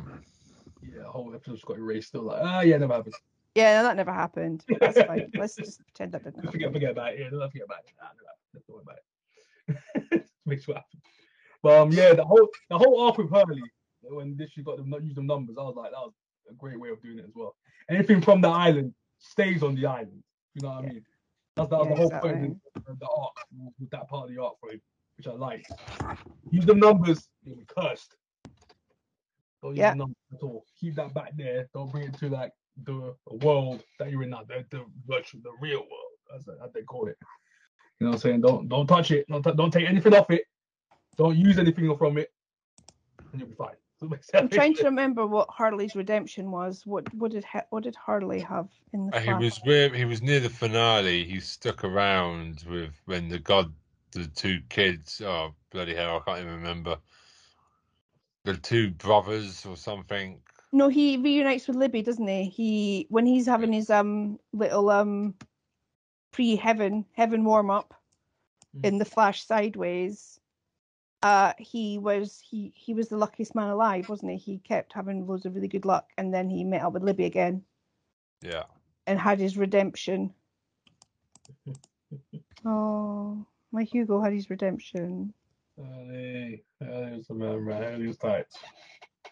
Yeah, 0.82 1.02
the 1.02 1.11
whole 1.11 1.32
episode's 1.35 1.62
got 1.62 1.76
erased. 1.78 2.08
Still 2.08 2.22
like, 2.24 2.40
ah, 2.42 2.61
yeah, 2.62 2.76
never 2.76 2.94
happened. 2.94 3.14
Yeah 3.54 3.80
no, 3.80 3.88
that 3.88 3.96
never 3.96 4.12
happened 4.12 4.64
that's 4.80 5.02
fine 5.02 5.30
let's 5.34 5.56
just 5.56 5.80
pretend 5.84 6.12
that 6.12 6.24
didn't 6.24 6.40
forget, 6.42 6.60
happen 6.60 6.72
forget 6.74 6.90
about 6.90 7.12
it. 7.14 7.20
Yeah, 7.20 7.30
don't 7.30 7.50
forget 7.50 7.66
about 7.66 7.78
it. 7.78 7.92
Nah, 8.00 8.08
never 8.16 8.28
happened. 8.28 8.52
Let's 8.54 8.66
don't 8.66 8.76
worry 8.76 8.84
about 8.86 10.12
it. 10.12 10.26
Make 10.46 10.62
sure 10.62 10.74
happen. 10.74 11.00
But 11.62 11.78
um, 11.78 11.92
yeah, 11.92 12.14
the 12.14 12.24
whole 12.24 12.48
the 12.68 12.78
whole 12.78 13.00
arc 13.02 13.18
with 13.18 13.30
Hurley 13.30 13.62
when 14.02 14.36
this 14.36 14.50
she 14.50 14.62
got 14.62 14.76
them 14.76 14.90
not 14.90 15.04
use 15.04 15.14
them 15.14 15.26
numbers, 15.26 15.56
I 15.58 15.62
was 15.62 15.76
like, 15.76 15.92
that 15.92 16.00
was 16.00 16.12
a 16.50 16.54
great 16.54 16.78
way 16.78 16.90
of 16.90 17.00
doing 17.02 17.18
it 17.18 17.24
as 17.24 17.32
well. 17.34 17.54
Anything 17.88 18.20
from 18.20 18.40
the 18.40 18.48
island 18.48 18.94
stays 19.18 19.62
on 19.62 19.74
the 19.74 19.86
island. 19.86 20.22
You 20.54 20.62
know 20.62 20.68
what 20.68 20.84
I 20.84 20.88
mean? 20.88 21.04
That's, 21.56 21.70
that 21.70 21.78
was 21.78 21.88
Yeah, 21.88 21.94
the 21.94 21.96
whole 21.96 22.06
exactly. 22.06 22.32
point 22.32 22.58
of 22.88 22.98
the, 22.98 23.08
arc, 23.08 23.32
with 23.78 23.90
that 23.90 24.08
part 24.08 24.28
of 24.28 24.34
the 24.34 24.42
arc 24.42 24.54
for 24.60 24.70
him, 24.70 24.80
which 25.16 25.26
I 25.26 25.32
like. 25.32 25.66
Use 26.50 26.66
the 26.66 26.74
numbers, 26.74 27.28
you'll 27.44 27.56
be 27.56 27.64
cursed. 27.66 28.16
Don't 29.62 29.72
use 29.72 29.78
Yeah. 29.78 29.90
the 29.92 29.98
numbers 29.98 30.16
at 30.32 30.42
all. 30.42 30.64
Keep 30.80 30.96
that 30.96 31.14
back 31.14 31.36
there. 31.36 31.68
Don't 31.72 31.90
bring 31.90 32.08
it 32.08 32.18
to 32.18 32.28
like 32.28 32.52
the 32.85 33.14
world 33.30 33.82
that 33.98 34.11
you're 34.11 34.22
in 34.24 34.30
now, 34.30 34.44
the, 34.48 34.64
the 34.70 34.85
virtual, 35.06 35.40
the 35.42 35.52
real 35.61 35.80
world, 35.80 36.37
as, 36.37 36.48
as 36.64 36.72
they 36.72 36.82
call 36.82 37.08
it. 37.08 37.18
You 38.00 38.06
know 38.06 38.11
what 38.12 38.16
I'm 38.16 38.20
saying? 38.20 38.40
Don't 38.42 38.68
don't 38.68 38.87
touch 38.87 39.11
it. 39.12 39.26
Don't, 39.28 39.42
t- 39.42 39.52
don't 39.56 39.72
take 39.72 39.88
anything 39.88 40.14
off 40.14 40.30
it. 40.30 40.44
Don't 41.18 41.37
use 41.37 41.58
anything 41.58 41.96
from 41.96 42.18
it, 42.18 42.30
and 43.32 43.40
you'll 43.40 43.50
be 43.50 43.56
fine. 43.56 43.76
So 44.00 44.06
it 44.06 44.11
makes 44.11 44.30
I'm 44.35 44.48
trying 44.48 44.74
to 44.76 44.87
remember 44.87 45.26
what 45.26 45.48
Hurley's 45.56 45.96
redemption 45.96 46.50
was. 46.50 46.82
What 46.87 47.04
what 47.14 47.32
did 47.32 47.44
Ha- 47.44 47.66
what 47.70 47.85
did 47.85 47.96
Harley 47.96 48.40
have 48.40 48.68
in 48.92 49.06
the 49.06 49.12
Uh, 49.12 49.20
He 49.20 49.32
flash? 49.32 49.35
was 49.35 49.58
where 49.64 49.90
he 49.94 50.04
was 50.04 50.22
near 50.22 50.40
the 50.40 50.50
finale. 50.50 51.24
He 51.24 51.40
stuck 51.40 51.85
around 51.85 52.64
with 52.68 52.92
when 53.06 53.28
the 53.28 53.38
god, 53.38 53.72
the 54.12 54.26
two 54.28 54.61
kids. 54.68 55.22
Oh 55.24 55.54
bloody 55.72 55.94
hell! 55.94 56.18
I 56.26 56.30
can't 56.30 56.42
even 56.44 56.56
remember. 56.61 56.98
The 58.44 58.56
two 58.56 58.90
brothers 58.92 59.66
or 59.66 59.76
something. 59.76 60.40
No, 60.72 60.88
he 60.88 61.18
reunites 61.18 61.68
with 61.68 61.76
Libby, 61.76 62.02
doesn't 62.02 62.26
he? 62.26 62.44
He 62.44 63.06
when 63.11 63.26
he's 63.26 63.46
having 63.46 63.72
his 63.72 63.90
um 63.90 64.38
little 64.52 64.88
um 64.90 65.35
pre 66.32 66.56
heaven 66.56 67.04
heaven 67.12 67.44
warm 67.44 67.70
up 67.70 67.94
Mm. 68.74 68.85
in 68.87 68.98
the 68.98 69.04
Flash 69.04 69.44
sideways. 69.44 70.40
Uh, 71.22 71.52
he 71.58 71.98
was 71.98 72.40
he 72.40 72.72
he 72.74 72.94
was 72.94 73.08
the 73.08 73.18
luckiest 73.18 73.54
man 73.54 73.68
alive, 73.68 74.08
wasn't 74.08 74.32
he? 74.32 74.38
He 74.38 74.58
kept 74.58 74.94
having 74.94 75.26
loads 75.26 75.44
of 75.44 75.54
really 75.54 75.68
good 75.68 75.85
luck, 75.85 76.11
and 76.16 76.32
then 76.32 76.48
he 76.48 76.64
met 76.64 76.82
up 76.82 76.94
with 76.94 77.02
Libby 77.02 77.26
again 77.26 77.62
Yeah. 78.40 78.64
and 79.06 79.18
had 79.20 79.38
his 79.38 79.58
redemption. 79.58 80.32
Oh, 82.64 83.44
my 83.72 83.82
Hugo 83.82 84.20
had 84.20 84.32
his 84.32 84.48
redemption. 84.48 85.35
Early, 85.78 86.64
early 86.82 87.16
was 87.16 87.26
the 87.26 87.35
man, 87.35 87.64
right? 87.64 88.46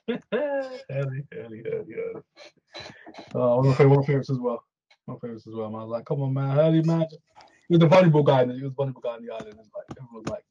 Early 0.09 0.81
early, 0.91 1.25
early, 1.35 1.63
early, 1.67 1.95
early. 1.95 2.23
Uh, 3.35 3.57
one 3.57 3.59
of 3.59 3.65
my 3.67 3.75
favorite, 3.75 3.97
my 3.97 4.05
favorites 4.05 4.31
as 4.31 4.39
well. 4.39 4.65
My 5.07 5.15
favorites 5.21 5.47
as 5.47 5.55
well. 5.55 5.71
Man. 5.71 5.81
I 5.81 5.85
was 5.85 5.91
like, 5.91 6.05
come 6.05 6.23
on, 6.23 6.35
man, 6.35 6.51
Hurley, 6.55 6.83
man. 6.83 7.07
He 7.69 7.77
was 7.77 7.81
the 7.81 7.89
volleyball 7.89 8.25
guy. 8.25 8.45
He 8.45 8.63
was 8.63 8.73
the 8.75 8.83
volleyball 8.83 9.03
guy 9.03 9.11
on 9.11 9.25
the 9.25 9.33
island. 9.33 9.59
And 9.59 9.59
like 9.59 9.87
everyone 9.97 10.23
was 10.25 10.29
like, 10.29 10.45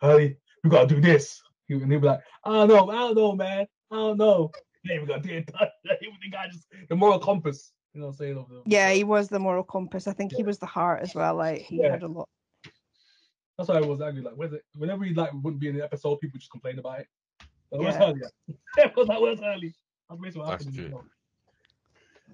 Hurley, 0.00 0.36
we 0.64 0.70
gotta 0.70 0.86
do 0.86 1.00
this. 1.00 1.40
He, 1.68 1.74
and 1.74 1.90
he'd 1.90 2.00
be 2.00 2.06
like, 2.06 2.20
I 2.44 2.66
don't 2.66 2.68
know, 2.68 2.90
I 2.90 2.94
don't 2.94 3.16
know, 3.16 3.32
man. 3.32 3.66
I 3.90 3.94
don't 3.94 4.18
know. 4.18 4.50
Yeah, 4.84 5.00
we 5.00 5.06
gotta 5.06 5.22
do 5.22 5.34
it. 5.34 5.50
he 6.00 6.08
was 6.08 6.18
the 6.22 6.30
guy 6.30 6.46
just 6.48 6.66
the 6.88 6.96
moral 6.96 7.18
compass. 7.18 7.72
You 7.94 8.00
know 8.00 8.08
what 8.08 8.12
I'm 8.12 8.18
saying? 8.18 8.34
The, 8.34 8.62
Yeah, 8.66 8.92
he 8.92 9.04
was 9.04 9.28
the 9.28 9.38
moral 9.38 9.64
compass. 9.64 10.06
I 10.06 10.12
think 10.12 10.32
he 10.32 10.42
was 10.42 10.58
the 10.58 10.66
heart 10.66 11.02
as 11.02 11.14
well. 11.14 11.34
Like 11.34 11.62
he 11.62 11.76
Yeah. 11.76 11.92
had 11.92 12.02
a 12.02 12.08
lot. 12.08 12.28
That's 13.56 13.70
why 13.70 13.76
I 13.76 13.80
was 13.80 14.02
angry. 14.02 14.22
Like, 14.22 14.34
where's? 14.34 14.52
Whenever 14.76 15.04
he 15.04 15.14
like 15.14 15.32
wouldn't 15.32 15.60
be 15.60 15.68
in 15.68 15.76
the 15.76 15.84
episode, 15.84 16.20
people 16.20 16.38
just 16.38 16.50
complain 16.50 16.78
about 16.78 17.00
it. 17.00 17.06
Like, 17.70 17.80
where's 17.80 17.94
Yeah. 17.94 18.06
Hurley? 18.06 18.20
at? 18.24 18.86
it 18.86 18.96
was 18.96 19.08
like, 19.08 19.20
where's 19.20 19.40
Hurley? 19.40 19.74
That's 20.08 20.20
basically 20.20 20.40
what 20.42 20.58
That's 20.58 20.74
true. 20.76 21.04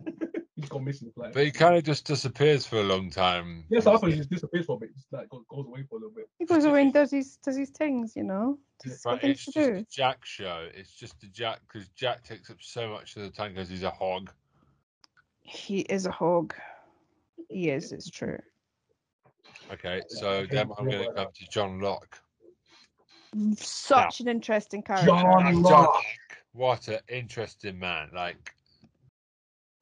He's 0.56 0.68
gone 0.68 0.84
missing. 0.84 1.12
Like, 1.16 1.32
But 1.32 1.44
he 1.44 1.50
kind 1.50 1.76
of 1.76 1.82
just 1.84 2.04
disappears 2.06 2.66
for 2.66 2.76
a 2.76 2.82
long 2.82 3.10
time. 3.10 3.64
yes, 3.70 3.86
I 3.86 3.96
thought 3.96 4.10
he 4.10 4.16
just 4.16 4.30
disappears 4.30 4.66
for 4.66 4.76
a 4.76 4.80
bit. 4.80 4.94
Just 4.94 5.12
like 5.12 5.28
goes, 5.28 5.42
goes 5.48 5.66
away 5.66 5.82
for 5.88 5.96
a 5.96 5.98
little 6.00 6.14
bit. 6.14 6.28
He 6.38 6.44
goes 6.44 6.64
away 6.64 6.82
and 6.82 6.92
does 6.92 7.10
his 7.10 7.36
does 7.38 7.56
his 7.56 7.70
things, 7.70 8.14
you 8.14 8.22
know. 8.24 8.58
Does 8.84 9.00
But 9.04 9.24
it's 9.24 9.44
to 9.46 9.52
just 9.52 9.68
do. 9.70 9.74
a 9.76 9.82
Jack 9.90 10.24
show. 10.24 10.68
It's 10.74 10.92
just 10.94 11.22
a 11.24 11.26
Jack 11.28 11.60
because 11.70 11.88
Jack 11.90 12.22
takes 12.24 12.50
up 12.50 12.58
so 12.60 12.88
much 12.90 13.16
of 13.16 13.22
the 13.22 13.30
time 13.30 13.54
because 13.54 13.68
he's 13.68 13.82
a 13.82 13.90
hog. 13.90 14.30
He 15.40 15.80
is 15.80 16.06
a 16.06 16.10
hog. 16.12 16.54
He 17.48 17.70
is. 17.70 17.90
It's 17.92 18.08
true. 18.10 18.38
Okay, 19.72 20.00
so 20.08 20.46
then 20.50 20.70
I'm 20.78 20.88
going 20.88 21.04
to 21.08 21.12
come 21.12 21.28
to 21.34 21.46
John 21.50 21.80
Locke. 21.80 22.18
Such 23.56 24.20
an 24.20 24.28
interesting 24.28 24.82
character. 24.82 25.06
John 25.06 25.22
John 25.22 25.62
Locke. 25.62 25.72
Locke, 25.72 26.04
what 26.52 26.88
an 26.88 26.98
interesting 27.08 27.78
man! 27.78 28.10
Like 28.12 28.54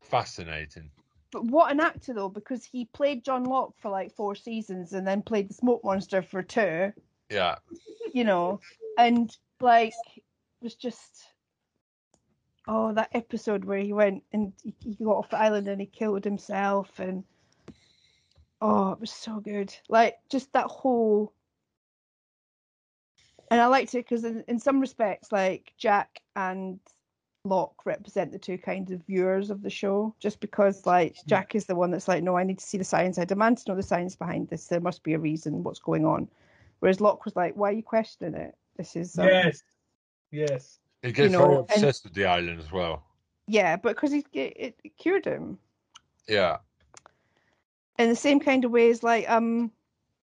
fascinating. 0.02 0.90
But 1.32 1.44
what 1.44 1.70
an 1.70 1.80
actor 1.80 2.14
though, 2.14 2.28
because 2.28 2.64
he 2.64 2.86
played 2.86 3.24
John 3.24 3.44
Locke 3.44 3.74
for 3.80 3.90
like 3.90 4.14
four 4.14 4.34
seasons 4.34 4.92
and 4.92 5.06
then 5.06 5.22
played 5.22 5.48
the 5.48 5.54
Smoke 5.54 5.82
Monster 5.84 6.22
for 6.22 6.42
two. 6.42 6.92
Yeah, 7.30 7.56
You 8.12 8.24
know, 8.24 8.60
and 8.98 9.36
like 9.60 9.94
was 10.60 10.74
just 10.74 11.24
oh 12.68 12.92
that 12.92 13.10
episode 13.14 13.64
where 13.64 13.78
he 13.78 13.92
went 13.92 14.22
and 14.32 14.52
he, 14.62 14.74
he 14.84 15.04
got 15.04 15.16
off 15.16 15.30
the 15.30 15.38
island 15.38 15.68
and 15.68 15.80
he 15.80 15.86
killed 15.86 16.24
himself 16.24 16.98
and 16.98 17.24
oh 18.60 18.92
it 18.92 19.00
was 19.00 19.10
so 19.10 19.40
good. 19.40 19.74
Like 19.88 20.18
just 20.28 20.52
that 20.52 20.66
whole 20.66 21.32
and 23.50 23.60
I 23.60 23.66
liked 23.66 23.94
it 23.94 24.04
because 24.08 24.24
in, 24.24 24.44
in 24.48 24.58
some 24.58 24.80
respects, 24.80 25.32
like 25.32 25.72
Jack 25.78 26.20
and 26.36 26.78
Locke 27.44 27.86
represent 27.86 28.32
the 28.32 28.38
two 28.38 28.58
kinds 28.58 28.90
of 28.92 29.04
viewers 29.06 29.50
of 29.50 29.62
the 29.62 29.70
show. 29.70 30.14
Just 30.20 30.40
because, 30.40 30.84
like, 30.86 31.16
Jack 31.26 31.54
is 31.54 31.64
the 31.66 31.74
one 31.74 31.90
that's 31.90 32.06
like, 32.08 32.22
no, 32.22 32.36
I 32.36 32.44
need 32.44 32.58
to 32.58 32.64
see 32.66 32.78
the 32.78 32.84
science. 32.84 33.18
I 33.18 33.24
demand 33.24 33.58
to 33.58 33.70
know 33.70 33.76
the 33.76 33.82
science 33.82 34.14
behind 34.14 34.48
this. 34.48 34.66
There 34.66 34.80
must 34.80 35.02
be 35.02 35.14
a 35.14 35.18
reason. 35.18 35.62
What's 35.64 35.78
going 35.78 36.04
on? 36.04 36.28
Whereas 36.80 37.00
Locke 37.00 37.24
was 37.24 37.36
like, 37.36 37.56
why 37.56 37.70
are 37.70 37.72
you 37.74 37.82
questioning 37.82 38.34
it? 38.40 38.54
This 38.76 38.94
is 38.94 39.18
um, 39.18 39.26
Yes, 39.26 39.62
yes. 40.30 40.78
he 41.02 41.12
gets 41.12 41.32
know, 41.32 41.38
very 41.40 41.56
and- 41.56 41.70
obsessed 41.70 42.04
with 42.04 42.14
the 42.14 42.26
island 42.26 42.60
as 42.60 42.70
well. 42.70 43.04
yeah, 43.46 43.76
but 43.76 43.96
because 43.96 44.12
it, 44.12 44.26
it, 44.32 44.78
it 44.84 44.96
cured 44.98 45.24
him 45.24 45.58
Yeah, 46.28 46.58
in 47.98 48.08
the 48.08 48.16
same 48.16 48.38
kind 48.40 48.64
of 48.64 48.70
ways. 48.70 49.02
Like, 49.02 49.28
um, 49.28 49.70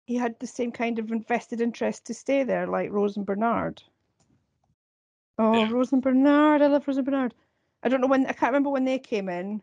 he 0.08 0.15
had 0.15 0.39
the 0.39 0.48
same 0.48 0.72
kind 0.72 1.00
of 1.00 1.12
invested 1.12 1.60
interest 1.60 2.06
to 2.06 2.13
stay 2.13 2.43
there, 2.43 2.65
like 2.65 2.91
Rose 2.91 3.17
and 3.17 3.26
Bernard. 3.26 3.84
Oh, 5.38 5.54
Yeah. 5.54 5.70
Rose 5.70 5.91
and 5.91 6.02
Bernard! 6.02 6.62
I 6.62 6.67
love 6.67 6.88
Rose 6.88 6.96
and 6.96 7.06
Bernard. 7.06 7.36
I 7.84 7.89
don't 7.89 8.00
know 8.00 8.08
when 8.08 8.26
I 8.26 8.32
can't 8.32 8.54
remember 8.54 8.70
when 8.70 8.86
they 8.86 9.00
came 9.00 9.28
in. 9.28 9.62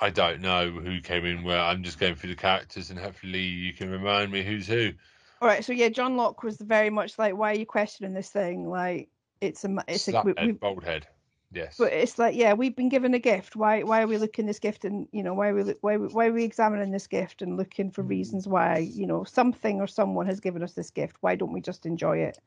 I 0.00 0.10
don't 0.10 0.42
know 0.42 0.70
who 0.70 1.00
came 1.00 1.24
in 1.24 1.42
where. 1.42 1.58
I'm 1.58 1.82
just 1.82 1.98
going 1.98 2.14
through 2.14 2.30
the 2.30 2.36
characters, 2.36 2.90
and 2.90 2.98
hopefully 2.98 3.40
you 3.40 3.72
can 3.72 3.90
remind 3.90 4.30
me 4.30 4.44
who's 4.44 4.66
who. 4.66 4.92
All 5.40 5.48
right, 5.48 5.64
so 5.64 5.72
yeah, 5.72 5.88
John 5.88 6.16
Locke 6.16 6.42
was 6.42 6.58
very 6.58 6.90
much 6.90 7.18
like, 7.18 7.34
"Why 7.34 7.52
are 7.52 7.58
you 7.58 7.66
questioning 7.66 8.12
this 8.12 8.28
thing? 8.28 8.68
Like, 8.68 9.08
it's 9.40 9.64
a, 9.64 9.74
it's 9.88 10.06
a, 10.08 10.22
we, 10.22 10.34
we, 10.40 10.52
bald 10.52 10.84
head. 10.84 11.06
Yes. 11.52 11.76
but 11.78 11.92
it's 11.92 12.18
like, 12.18 12.34
yeah, 12.34 12.54
we've 12.54 12.74
been 12.74 12.88
given 12.88 13.14
a 13.14 13.18
gift. 13.18 13.56
Why, 13.56 13.82
why 13.82 14.02
are 14.02 14.06
we 14.06 14.18
looking 14.18 14.46
at 14.46 14.48
this 14.48 14.58
gift 14.58 14.84
and 14.84 15.06
you 15.12 15.22
know, 15.22 15.34
why 15.34 15.48
are 15.48 15.54
we, 15.54 15.74
why, 15.80 15.96
why 15.96 16.26
are 16.26 16.32
we 16.32 16.44
examining 16.44 16.90
this 16.90 17.06
gift 17.06 17.42
and 17.42 17.56
looking 17.56 17.90
for 17.90 18.02
reasons 18.02 18.48
why, 18.48 18.78
you 18.78 19.06
know, 19.06 19.24
something 19.24 19.80
or 19.80 19.86
someone 19.86 20.26
has 20.26 20.40
given 20.40 20.62
us 20.62 20.72
this 20.72 20.90
gift? 20.90 21.16
Why 21.20 21.34
don't 21.34 21.52
we 21.52 21.60
just 21.60 21.86
enjoy 21.86 22.18
it? 22.18 22.38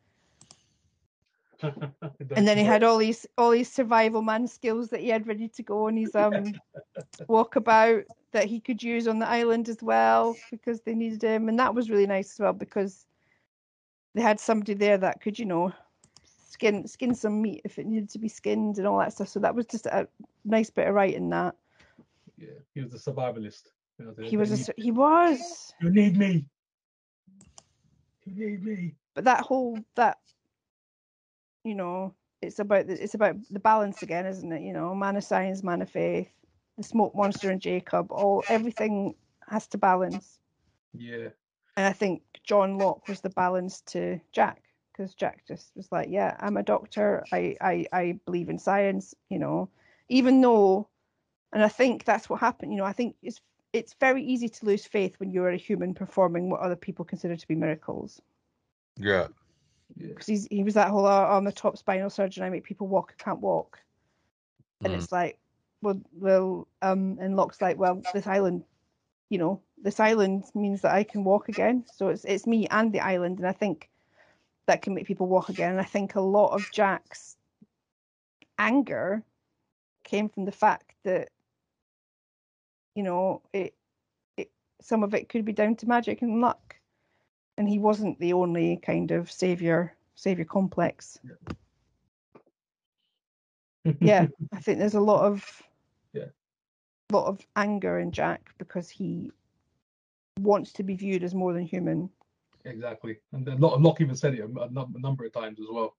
And 2.35 2.47
then 2.47 2.57
he 2.57 2.63
had 2.63 2.83
all 2.83 2.97
these, 2.97 3.25
all 3.37 3.51
these 3.51 3.71
survival 3.71 4.21
man 4.21 4.47
skills 4.47 4.89
that 4.89 4.99
he 4.99 5.09
had 5.09 5.27
ready 5.27 5.47
to 5.47 5.63
go, 5.63 5.87
on 5.87 5.95
his 5.97 6.15
um 6.15 6.53
walkabout 7.29 8.05
that 8.31 8.45
he 8.45 8.59
could 8.59 8.83
use 8.83 9.07
on 9.07 9.19
the 9.19 9.27
island 9.27 9.69
as 9.69 9.81
well 9.81 10.35
because 10.51 10.81
they 10.81 10.93
needed 10.93 11.21
him, 11.21 11.47
and 11.47 11.57
that 11.59 11.73
was 11.73 11.89
really 11.89 12.07
nice 12.07 12.33
as 12.33 12.39
well 12.39 12.53
because 12.53 13.05
they 14.13 14.21
had 14.21 14.39
somebody 14.39 14.73
there 14.73 14.97
that 14.97 15.21
could, 15.21 15.37
you 15.39 15.45
know, 15.45 15.71
skin 16.55 16.87
skin 16.87 17.13
some 17.13 17.41
meat 17.41 17.61
if 17.65 17.77
it 17.77 17.85
needed 17.85 18.09
to 18.09 18.19
be 18.19 18.29
skinned 18.29 18.77
and 18.77 18.87
all 18.87 18.99
that 18.99 19.11
stuff. 19.13 19.27
So 19.27 19.39
that 19.41 19.53
was 19.55 19.65
just 19.65 19.85
a 19.87 20.07
nice 20.45 20.69
bit 20.69 20.87
of 20.87 20.95
writing. 20.95 21.29
That 21.29 21.55
yeah, 22.37 22.59
he 22.73 22.81
was 22.81 22.93
a 22.93 23.11
survivalist. 23.11 23.71
You 23.99 24.05
know, 24.05 24.13
they- 24.13 24.27
he 24.29 24.37
was, 24.37 24.51
a, 24.69 24.73
he 24.77 24.91
was, 24.91 25.73
You 25.81 25.89
need 25.89 26.17
me. 26.17 26.47
You 28.25 28.33
need 28.49 28.63
me. 28.63 28.95
but 29.13 29.25
that 29.25 29.41
whole 29.41 29.77
that, 29.95 30.17
you 31.63 31.75
know, 31.75 32.13
it's 32.41 32.59
about 32.59 32.87
the, 32.87 33.01
it's 33.03 33.13
about 33.15 33.35
the 33.51 33.59
balance 33.59 34.01
again, 34.01 34.25
isn't 34.25 34.51
it? 34.51 34.61
You 34.61 34.73
know, 34.73 34.95
man 34.95 35.15
of 35.17 35.23
science, 35.23 35.63
man 35.63 35.81
of 35.81 35.89
faith, 35.89 36.29
the 36.77 36.83
smoke 36.83 37.15
monster 37.15 37.51
and 37.51 37.61
Jacob, 37.61 38.11
all 38.11 38.43
everything 38.49 39.15
has 39.49 39.67
to 39.67 39.77
balance. 39.77 40.39
Yeah. 40.93 41.29
And 41.77 41.85
I 41.85 41.93
think 41.93 42.21
John 42.43 42.77
Locke 42.77 43.08
was 43.08 43.21
the 43.21 43.29
balance 43.29 43.81
to 43.93 44.19
Jack 44.31 44.64
because 44.96 45.13
Jack 45.15 45.46
just 45.48 45.71
was 45.75 45.91
like, 45.91 46.10
yeah, 46.10 46.37
I'm 46.39 46.58
a 46.58 46.63
doctor. 46.63 47.23
I, 47.31 47.56
I, 47.62 47.85
I 47.91 48.19
believe 48.25 48.50
in 48.50 48.60
science, 48.60 49.13
you 49.29 49.39
know, 49.39 49.69
even 50.10 50.39
though, 50.41 50.87
and 51.54 51.63
I 51.63 51.67
think 51.69 52.06
that's 52.06 52.29
what 52.29 52.39
happened. 52.39 52.71
You 52.71 52.77
know, 52.77 52.85
I 52.85 52.93
think 52.93 53.15
it's, 53.21 53.41
it's 53.73 53.96
very 54.00 54.23
easy 54.23 54.48
to 54.50 54.65
lose 54.65 54.85
faith 54.85 55.15
when 55.19 55.31
you're 55.31 55.50
a 55.50 55.58
human 55.58 55.93
performing 55.93 56.50
what 56.50 56.62
other 56.62 56.75
people 56.77 57.06
consider 57.06 57.35
to 57.35 57.48
be 57.48 57.56
miracles. 57.56 58.21
yeah. 58.98 59.27
Yeah. 59.98 60.08
Because 60.08 60.27
he's, 60.27 60.48
he 60.50 60.63
was 60.63 60.75
that 60.75 60.89
whole, 60.89 61.06
oh, 61.06 61.25
I'm 61.25 61.48
a 61.48 61.52
top 61.52 61.77
spinal 61.77 62.10
surgeon. 62.10 62.43
I 62.43 62.50
make 62.50 62.63
people 62.63 62.87
walk 62.87 63.12
who 63.12 63.23
can't 63.23 63.41
walk. 63.41 63.79
And 64.83 64.93
Mm. 64.93 64.98
it's 64.98 65.12
like, 65.12 65.39
well, 65.81 66.02
well, 66.13 66.67
um, 66.81 67.17
and 67.19 67.35
Locke's 67.35 67.62
like, 67.62 67.77
well, 67.77 68.02
this 68.13 68.27
island, 68.27 68.63
you 69.29 69.37
know, 69.37 69.62
this 69.81 70.00
island 70.00 70.46
means 70.56 70.81
that 70.81 70.93
I 70.93 71.04
can 71.04 71.23
walk 71.23 71.50
again. 71.50 71.85
So 71.96 72.10
it's 72.10 72.25
it's 72.25 72.48
me 72.48 72.67
and 72.67 72.91
the 72.93 73.02
island, 73.02 73.39
and 73.39 73.48
I 73.48 73.52
think 73.52 73.89
that 74.67 74.81
can 74.81 74.93
make 74.93 75.07
people 75.07 75.27
walk 75.27 75.49
again. 75.49 75.71
And 75.71 75.79
I 75.79 75.83
think 75.83 76.15
a 76.15 76.21
lot 76.21 76.53
of 76.53 76.69
Jack's 76.71 77.37
anger 78.57 79.23
came 80.03 80.29
from 80.29 80.45
the 80.45 80.51
fact 80.51 80.93
that 81.03 81.29
you 82.95 83.03
know 83.03 83.41
it, 83.53 83.73
it 84.37 84.49
some 84.81 85.03
of 85.03 85.13
it 85.13 85.29
could 85.29 85.45
be 85.45 85.53
down 85.53 85.75
to 85.77 85.87
magic 85.87 86.21
and 86.21 86.41
luck, 86.41 86.75
and 87.57 87.67
he 87.67 87.79
wasn't 87.79 88.19
the 88.19 88.33
only 88.33 88.77
kind 88.77 89.11
of 89.11 89.31
savior 89.31 89.95
savior 90.15 90.45
complex. 90.45 91.19
yeah, 93.99 94.27
I 94.53 94.59
think 94.59 94.79
there's 94.79 94.95
a 94.95 95.01
lot 95.01 95.25
of 95.25 95.61
Yeah. 96.13 96.25
lot 97.11 97.27
of 97.27 97.45
anger 97.55 97.99
in 97.99 98.11
Jack 98.11 98.53
because 98.57 98.89
he 98.89 99.31
wants 100.39 100.73
to 100.73 100.83
be 100.83 100.95
viewed 100.95 101.23
as 101.23 101.33
more 101.35 101.53
than 101.53 101.63
human. 101.63 102.09
Exactly. 102.65 103.17
And 103.33 103.45
then 103.45 103.59
Locke, 103.59 103.79
Locke 103.79 104.01
even 104.01 104.15
said 104.15 104.33
it 104.33 104.39
a, 104.41 104.61
a 104.63 104.99
number 104.99 105.25
of 105.25 105.33
times 105.33 105.59
as 105.59 105.67
well 105.71 105.95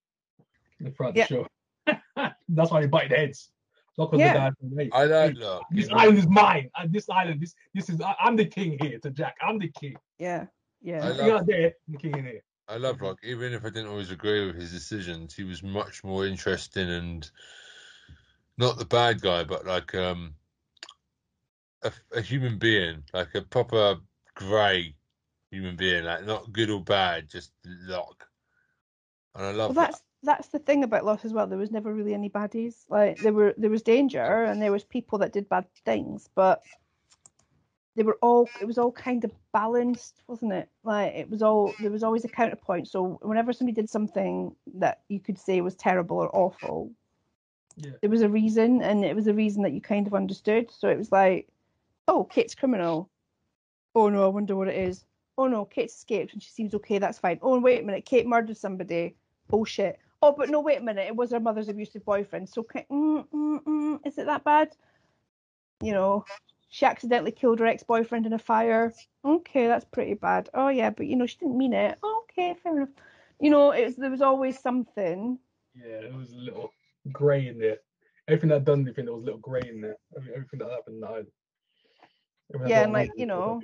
throughout 0.96 1.14
the 1.14 1.20
Yeah. 1.20 1.26
show. 1.26 1.46
That's 2.48 2.70
why 2.70 2.82
he 2.82 2.86
butted 2.88 3.12
heads. 3.12 3.50
Locke 3.96 4.12
was 4.12 4.20
Yeah. 4.20 4.32
the 4.32 4.38
guy 4.38 4.50
from, 4.60 4.78
hey, 4.78 4.90
I 4.92 5.06
don't 5.06 5.34
hey, 5.34 5.40
look. 5.40 5.62
This 5.70 5.86
even- 5.86 5.98
island 5.98 6.18
is 6.18 6.28
mine. 6.28 6.70
And 6.76 6.92
this 6.92 7.08
island, 7.08 7.40
this 7.40 7.54
this 7.74 7.88
is 7.88 8.00
I, 8.00 8.14
I'm 8.20 8.36
the 8.36 8.44
king 8.44 8.76
here 8.80 8.98
to 8.98 9.10
Jack. 9.10 9.36
I'm 9.40 9.58
the 9.58 9.68
king. 9.68 9.96
Yeah, 10.18 10.46
yeah. 10.82 11.04
I 11.04 11.10
love- 11.10 11.30
out 11.40 11.46
there, 11.46 11.72
the 11.88 11.96
king 11.96 12.16
in 12.18 12.24
here. 12.24 12.42
I 12.68 12.76
love 12.78 13.00
Locke. 13.00 13.20
Even 13.22 13.52
if 13.52 13.64
I 13.64 13.68
didn't 13.70 13.86
always 13.88 14.10
agree 14.10 14.44
with 14.44 14.56
his 14.56 14.72
decisions, 14.72 15.32
he 15.34 15.44
was 15.44 15.62
much 15.62 16.02
more 16.02 16.26
interesting 16.26 16.90
and 16.90 17.30
not 18.58 18.76
the 18.76 18.84
bad 18.84 19.20
guy, 19.20 19.44
but 19.44 19.64
like 19.64 19.94
um 19.94 20.34
a, 21.82 21.92
a 22.14 22.20
human 22.20 22.58
being, 22.58 23.02
like 23.14 23.34
a 23.36 23.42
proper 23.42 23.96
grey 24.34 24.94
human 25.50 25.76
being, 25.76 26.04
like 26.04 26.24
not 26.24 26.52
good 26.52 26.70
or 26.70 26.82
bad, 26.82 27.28
just 27.28 27.52
luck. 27.64 28.28
And 29.34 29.46
I 29.46 29.50
Well, 29.66 29.74
love 29.76 29.76
that's 29.76 30.02
that's 30.22 30.48
the 30.48 30.58
thing 30.58 30.82
about 30.84 31.04
Lost 31.04 31.24
as 31.24 31.32
well. 31.32 31.46
There 31.46 31.58
was 31.58 31.70
never 31.70 31.92
really 31.94 32.14
any 32.14 32.30
baddies. 32.30 32.84
Like 32.88 33.20
there 33.20 33.32
were 33.32 33.54
there 33.56 33.70
was 33.70 33.82
danger 33.82 34.44
and 34.44 34.60
there 34.60 34.72
was 34.72 34.84
people 34.84 35.18
that 35.18 35.32
did 35.32 35.48
bad 35.48 35.66
things, 35.84 36.28
but 36.34 36.62
they 37.96 38.02
were 38.02 38.18
all 38.22 38.48
it 38.60 38.66
was 38.66 38.78
all 38.78 38.92
kind 38.92 39.24
of 39.24 39.32
balanced, 39.52 40.22
wasn't 40.26 40.52
it? 40.52 40.68
Like 40.84 41.14
it 41.14 41.30
was 41.30 41.42
all 41.42 41.74
there 41.80 41.90
was 41.90 42.02
always 42.02 42.24
a 42.24 42.28
counterpoint. 42.28 42.88
So 42.88 43.18
whenever 43.22 43.52
somebody 43.52 43.74
did 43.74 43.90
something 43.90 44.54
that 44.74 45.02
you 45.08 45.20
could 45.20 45.38
say 45.38 45.60
was 45.60 45.74
terrible 45.74 46.18
or 46.18 46.34
awful, 46.34 46.92
Yeah. 47.76 47.96
there 48.00 48.10
was 48.10 48.22
a 48.22 48.28
reason, 48.28 48.82
and 48.82 49.04
it 49.04 49.16
was 49.16 49.26
a 49.26 49.34
reason 49.34 49.62
that 49.62 49.72
you 49.72 49.80
kind 49.80 50.06
of 50.06 50.14
understood. 50.14 50.70
So 50.70 50.88
it 50.88 50.98
was 50.98 51.12
like, 51.12 51.48
oh, 52.08 52.24
Kate's 52.24 52.54
criminal. 52.54 53.10
Oh 53.94 54.08
no, 54.10 54.24
I 54.24 54.28
wonder 54.28 54.56
what 54.56 54.68
it 54.68 54.76
is. 54.76 55.04
Oh 55.38 55.46
no, 55.46 55.64
Kate's 55.64 55.94
escaped 55.94 56.32
and 56.32 56.42
she 56.42 56.50
seems 56.50 56.74
okay. 56.74 56.98
That's 56.98 57.18
fine. 57.18 57.38
Oh 57.42 57.58
wait 57.60 57.82
a 57.82 57.84
minute, 57.84 58.04
Kate 58.04 58.26
murdered 58.26 58.56
somebody. 58.56 59.16
Bullshit. 59.48 59.98
Oh, 60.22 60.34
but 60.36 60.48
no, 60.48 60.60
wait 60.60 60.78
a 60.78 60.82
minute. 60.82 61.06
It 61.06 61.14
was 61.14 61.30
her 61.30 61.40
mother's 61.40 61.68
abusive 61.68 62.04
boyfriend. 62.04 62.48
So, 62.48 62.62
mm, 62.62 63.28
mm, 63.28 63.62
mm, 63.62 64.00
is 64.06 64.18
it 64.18 64.26
that 64.26 64.44
bad? 64.44 64.74
You 65.82 65.92
know, 65.92 66.24
she 66.68 66.86
accidentally 66.86 67.32
killed 67.32 67.60
her 67.60 67.66
ex-boyfriend 67.66 68.26
in 68.26 68.32
a 68.32 68.38
fire. 68.38 68.92
Okay, 69.24 69.66
that's 69.66 69.84
pretty 69.84 70.14
bad. 70.14 70.48
Oh 70.54 70.68
yeah, 70.68 70.90
but 70.90 71.06
you 71.06 71.16
know, 71.16 71.26
she 71.26 71.36
didn't 71.36 71.58
mean 71.58 71.74
it. 71.74 71.98
Okay, 72.02 72.54
fair 72.62 72.76
enough. 72.76 72.88
You 73.40 73.50
know, 73.50 73.72
it 73.72 73.84
was, 73.84 73.96
there 73.96 74.10
was 74.10 74.22
always 74.22 74.58
something. 74.58 75.38
Yeah, 75.74 75.98
it 75.98 76.14
was 76.14 76.32
a 76.32 76.38
little 76.38 76.70
grey 77.12 77.48
in 77.48 77.58
there. 77.58 77.78
Everything 78.28 78.48
that 78.48 78.64
done 78.64 78.80
anything, 78.80 79.04
there 79.04 79.14
was 79.14 79.22
a 79.22 79.26
little 79.26 79.40
grey 79.40 79.62
in 79.68 79.80
there. 79.80 79.96
Everything 80.16 80.58
that 80.60 80.70
happened 80.70 81.04
island. 81.04 81.26
Everything 82.52 82.70
Yeah, 82.70 82.78
that 82.78 82.84
and 82.84 82.92
like 82.92 83.10
you 83.16 83.26
know, 83.26 83.60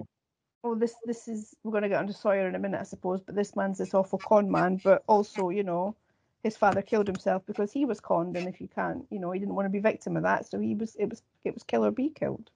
oh 0.64 0.74
this 0.74 0.94
this 1.04 1.28
is 1.28 1.54
we're 1.62 1.72
gonna 1.72 1.88
get 1.88 1.98
onto 1.98 2.12
Sawyer 2.12 2.48
in 2.48 2.54
a 2.54 2.58
minute, 2.58 2.80
I 2.80 2.84
suppose. 2.84 3.20
But 3.20 3.34
this 3.34 3.56
man's 3.56 3.78
this 3.78 3.94
awful 3.94 4.18
con 4.18 4.50
man, 4.50 4.80
but 4.82 5.02
also 5.06 5.48
you 5.50 5.62
know, 5.62 5.96
his 6.42 6.56
father 6.56 6.82
killed 6.82 7.06
himself 7.06 7.44
because 7.46 7.72
he 7.72 7.84
was 7.84 8.00
conned, 8.00 8.36
and 8.36 8.48
if 8.48 8.60
you 8.60 8.68
can't, 8.68 9.04
you 9.10 9.18
know, 9.18 9.32
he 9.32 9.38
didn't 9.38 9.54
want 9.54 9.66
to 9.66 9.70
be 9.70 9.80
victim 9.80 10.16
of 10.16 10.22
that, 10.22 10.46
so 10.46 10.58
he 10.58 10.74
was 10.74 10.94
it 10.96 11.08
was 11.08 11.22
it 11.44 11.54
was 11.54 11.62
kill 11.62 11.84
or 11.84 11.90
be 11.90 12.10
killed. 12.10 12.50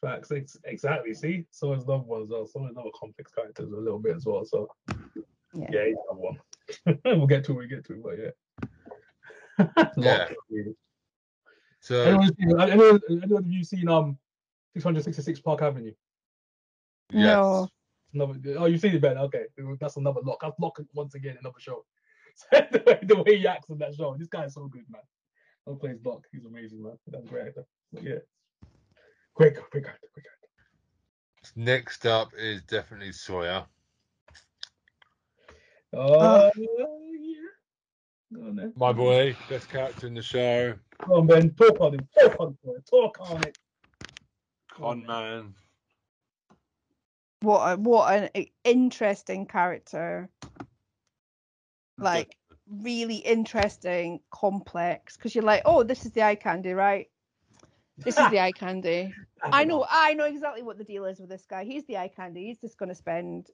Facts, 0.00 0.30
exactly. 0.30 1.14
See, 1.14 1.46
so 1.50 1.72
is 1.72 1.84
another 1.84 2.02
one 2.02 2.22
as 2.22 2.28
well. 2.28 2.46
So 2.46 2.64
is 2.64 2.70
another 2.70 2.90
complex 2.98 3.32
characters 3.32 3.72
a 3.72 3.76
little 3.76 3.98
bit 3.98 4.16
as 4.16 4.26
well. 4.26 4.44
So 4.44 4.68
Yeah. 5.54 5.68
yeah, 5.70 5.84
he's 5.86 5.96
another 6.08 6.20
one. 6.20 6.38
we'll 7.18 7.26
get 7.26 7.44
to 7.44 7.52
it. 7.52 7.58
We 7.58 7.66
get 7.66 7.84
to 7.86 7.94
it, 7.94 8.02
but 8.02 8.18
yeah. 8.18 8.30
Yeah. 9.96 10.28
So 11.80 12.02
Anyone, 12.02 12.70
anyone, 12.70 13.00
anyone 13.08 13.44
of 13.44 13.50
you 13.50 13.64
seen 13.64 13.88
um 13.88 14.18
666 14.74 15.40
Park 15.40 15.62
Avenue? 15.62 15.92
Yes. 17.12 17.24
No. 17.24 17.68
Another, 18.14 18.38
oh, 18.58 18.66
you've 18.66 18.80
seen 18.80 18.94
it, 18.94 19.02
Ben. 19.02 19.18
Okay, 19.18 19.44
that's 19.78 19.96
another 19.96 20.20
Locke. 20.22 20.40
That's 20.40 20.58
Locke 20.58 20.78
it 20.80 20.86
once 20.94 21.14
again 21.14 21.36
another 21.38 21.58
show. 21.58 21.84
the, 22.52 22.82
way, 22.86 22.98
the 23.02 23.22
way 23.22 23.38
he 23.38 23.46
acts 23.46 23.68
in 23.68 23.78
that 23.78 23.94
show, 23.94 24.14
this 24.18 24.28
guy 24.28 24.44
is 24.44 24.54
so 24.54 24.68
good, 24.68 24.84
man. 24.88 25.02
Who 25.66 25.76
plays 25.76 25.98
Locke? 26.04 26.26
He's 26.32 26.44
amazing, 26.44 26.82
man. 26.82 26.96
That's 27.06 27.26
a 27.26 27.28
great 27.28 27.48
actor. 27.48 27.66
But 27.92 28.02
yeah, 28.04 28.18
quick, 29.34 29.56
quick, 29.70 29.86
actor, 29.86 30.08
quick. 30.12 30.24
actor. 30.24 31.52
Next 31.56 32.06
up 32.06 32.30
is 32.38 32.62
definitely 32.62 33.12
Sawyer. 33.12 33.64
Oh 35.92 36.14
uh, 36.14 36.50
yeah. 36.56 36.66
Go 38.34 38.42
on, 38.42 38.56
then. 38.56 38.72
My 38.76 38.92
boy, 38.92 39.36
best 39.48 39.68
character 39.68 40.06
in 40.06 40.14
the 40.14 40.22
show. 40.22 40.74
Come 41.00 41.12
on, 41.12 41.26
Ben. 41.26 41.50
Talk 41.50 41.80
on 41.80 41.94
it. 41.94 42.06
Talk 42.18 42.40
on 42.40 42.56
it. 42.64 42.90
Talk 42.90 43.18
on 43.20 43.42
it. 43.42 43.58
Con 44.72 45.04
man. 45.06 45.54
What 47.40 47.60
a, 47.60 47.76
what 47.76 48.12
an 48.34 48.46
interesting 48.64 49.46
character. 49.46 50.28
Like 51.98 52.36
really 52.68 53.16
interesting, 53.16 54.20
complex. 54.30 55.16
Because 55.16 55.34
you're 55.34 55.44
like, 55.44 55.62
oh, 55.64 55.82
this 55.82 56.04
is 56.04 56.12
the 56.12 56.22
eye 56.22 56.34
candy, 56.34 56.72
right? 56.72 57.08
This 57.98 58.18
is 58.18 58.30
the 58.30 58.40
eye 58.40 58.52
candy. 58.52 59.14
I 59.42 59.64
know, 59.64 59.86
I 59.88 60.14
know 60.14 60.24
exactly 60.24 60.62
what 60.62 60.78
the 60.78 60.84
deal 60.84 61.04
is 61.04 61.18
with 61.18 61.28
this 61.28 61.46
guy. 61.48 61.64
He's 61.64 61.86
the 61.86 61.96
eye 61.98 62.10
candy. 62.14 62.46
He's 62.46 62.58
just 62.58 62.78
going 62.78 62.88
to 62.88 62.94
spend, 62.94 63.48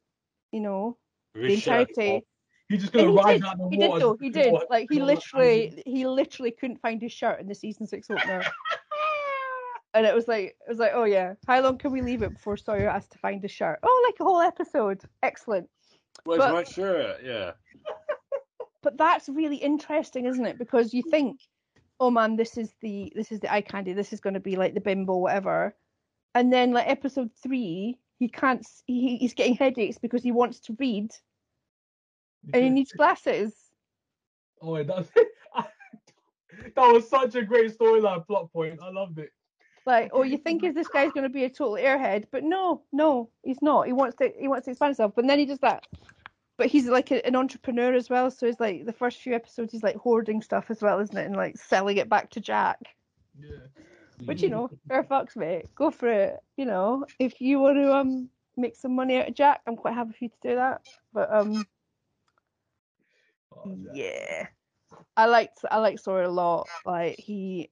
you 0.50 0.60
know, 0.60 0.96
the 1.34 1.54
entirety. 1.54 2.24
He's 2.68 2.80
just 2.80 2.92
gonna 2.92 3.10
he 3.10 3.16
rise 3.16 3.42
out 3.42 3.58
the 3.58 3.68
He 3.68 3.76
water. 3.76 3.92
did 3.92 4.02
though. 4.02 4.16
He 4.18 4.30
did. 4.30 4.54
Like 4.70 4.88
he 4.90 5.02
literally, 5.02 5.82
he 5.84 6.06
literally 6.06 6.52
couldn't 6.52 6.80
find 6.80 7.02
his 7.02 7.12
shirt 7.12 7.38
in 7.38 7.46
the 7.46 7.54
season 7.54 7.86
six 7.86 8.08
opener, 8.10 8.42
and 9.94 10.06
it 10.06 10.14
was 10.14 10.28
like, 10.28 10.56
it 10.66 10.68
was 10.68 10.78
like, 10.78 10.92
oh 10.94 11.04
yeah, 11.04 11.34
how 11.46 11.60
long 11.60 11.78
can 11.78 11.92
we 11.92 12.02
leave 12.02 12.22
it 12.22 12.32
before 12.34 12.56
Sawyer 12.56 12.90
has 12.90 13.06
to 13.08 13.18
find 13.18 13.42
his 13.42 13.50
shirt? 13.50 13.78
Oh, 13.82 14.02
like 14.06 14.20
a 14.20 14.24
whole 14.24 14.40
episode. 14.40 15.02
Excellent. 15.22 15.68
Where's 16.24 16.38
But- 16.38 16.52
my 16.52 16.64
shirt? 16.64 17.20
Yeah. 17.24 17.52
But 18.82 18.98
that's 18.98 19.28
really 19.28 19.58
interesting, 19.58 20.26
isn't 20.26 20.44
it? 20.44 20.58
Because 20.58 20.92
you 20.92 21.02
think, 21.08 21.40
oh 22.00 22.10
man, 22.10 22.34
this 22.34 22.58
is 22.58 22.74
the 22.80 23.12
this 23.14 23.30
is 23.30 23.38
the 23.38 23.52
eye 23.52 23.60
candy. 23.60 23.92
This 23.92 24.12
is 24.12 24.18
going 24.18 24.34
to 24.34 24.40
be 24.40 24.56
like 24.56 24.74
the 24.74 24.80
bimbo, 24.80 25.18
whatever. 25.18 25.76
And 26.34 26.52
then 26.52 26.72
like 26.72 26.88
episode 26.88 27.30
three, 27.40 28.00
he 28.18 28.28
can't. 28.28 28.66
He, 28.86 29.18
he's 29.18 29.34
getting 29.34 29.54
headaches 29.54 29.98
because 29.98 30.24
he 30.24 30.32
wants 30.32 30.58
to 30.62 30.76
read 30.80 31.12
and 32.52 32.64
he 32.64 32.70
needs 32.70 32.92
glasses. 32.92 33.54
Oh, 34.60 34.74
it 34.74 34.88
does. 34.88 35.08
that 36.76 36.92
was 36.92 37.08
such 37.08 37.34
a 37.36 37.42
great 37.42 37.76
storyline 37.76 38.26
plot 38.26 38.52
point. 38.52 38.80
I 38.82 38.90
loved 38.90 39.18
it. 39.18 39.30
Like, 39.84 40.10
oh, 40.12 40.22
you 40.22 40.38
think 40.38 40.62
is 40.62 40.74
this 40.74 40.88
guy's 40.88 41.12
going 41.12 41.24
to 41.24 41.28
be 41.28 41.44
a 41.44 41.50
total 41.50 41.74
airhead, 41.74 42.26
but 42.30 42.44
no, 42.44 42.82
no, 42.92 43.30
he's 43.42 43.60
not. 43.62 43.86
He 43.86 43.92
wants 43.92 44.16
to, 44.16 44.32
he 44.38 44.48
wants 44.48 44.66
to 44.66 44.70
expand 44.70 44.90
himself, 44.90 45.12
but 45.14 45.26
then 45.26 45.38
he 45.38 45.46
does 45.46 45.58
that. 45.58 45.86
But 46.56 46.68
he's 46.68 46.86
like 46.86 47.10
a, 47.10 47.24
an 47.26 47.34
entrepreneur 47.34 47.94
as 47.94 48.08
well, 48.08 48.30
so 48.30 48.46
he's 48.46 48.60
like 48.60 48.86
the 48.86 48.92
first 48.92 49.20
few 49.20 49.34
episodes, 49.34 49.72
he's 49.72 49.82
like 49.82 49.96
hoarding 49.96 50.42
stuff 50.42 50.66
as 50.70 50.82
well, 50.82 51.00
isn't 51.00 51.16
it, 51.16 51.26
and 51.26 51.36
like 51.36 51.56
selling 51.56 51.96
it 51.96 52.08
back 52.08 52.30
to 52.30 52.40
Jack. 52.40 52.78
Yeah. 53.38 53.56
Which 54.24 54.42
you 54.42 54.50
know, 54.50 54.70
fair 54.88 55.02
fucks, 55.02 55.36
mate. 55.36 55.66
Go 55.74 55.90
for 55.90 56.08
it. 56.08 56.36
You 56.56 56.66
know, 56.66 57.06
if 57.18 57.40
you 57.40 57.58
want 57.58 57.78
to 57.78 57.92
um 57.94 58.28
make 58.56 58.76
some 58.76 58.94
money 58.94 59.16
out 59.18 59.28
of 59.28 59.34
Jack, 59.34 59.62
I'm 59.66 59.76
quite 59.76 59.94
happy 59.94 60.12
for 60.12 60.24
you 60.24 60.28
to 60.28 60.48
do 60.48 60.54
that. 60.56 60.82
But 61.12 61.34
um, 61.34 61.66
Oh, 63.64 63.76
yeah, 63.92 64.46
I 65.16 65.26
liked 65.26 65.64
I 65.70 65.78
liked 65.78 66.00
Sawyer 66.00 66.22
a 66.22 66.30
lot. 66.30 66.68
Like 66.84 67.16
he 67.18 67.70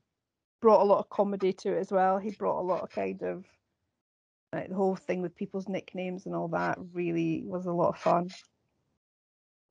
brought 0.60 0.82
a 0.82 0.84
lot 0.84 0.98
of 0.98 1.10
comedy 1.10 1.52
to 1.52 1.76
it 1.76 1.80
as 1.80 1.90
well. 1.90 2.18
He 2.18 2.30
brought 2.30 2.60
a 2.60 2.62
lot 2.62 2.82
of 2.82 2.90
kind 2.90 3.22
of 3.22 3.44
like 4.52 4.68
the 4.68 4.74
whole 4.74 4.96
thing 4.96 5.22
with 5.22 5.36
people's 5.36 5.68
nicknames 5.68 6.26
and 6.26 6.34
all 6.34 6.48
that. 6.48 6.78
Really 6.92 7.42
was 7.44 7.66
a 7.66 7.72
lot 7.72 7.90
of 7.90 7.98
fun. 7.98 8.30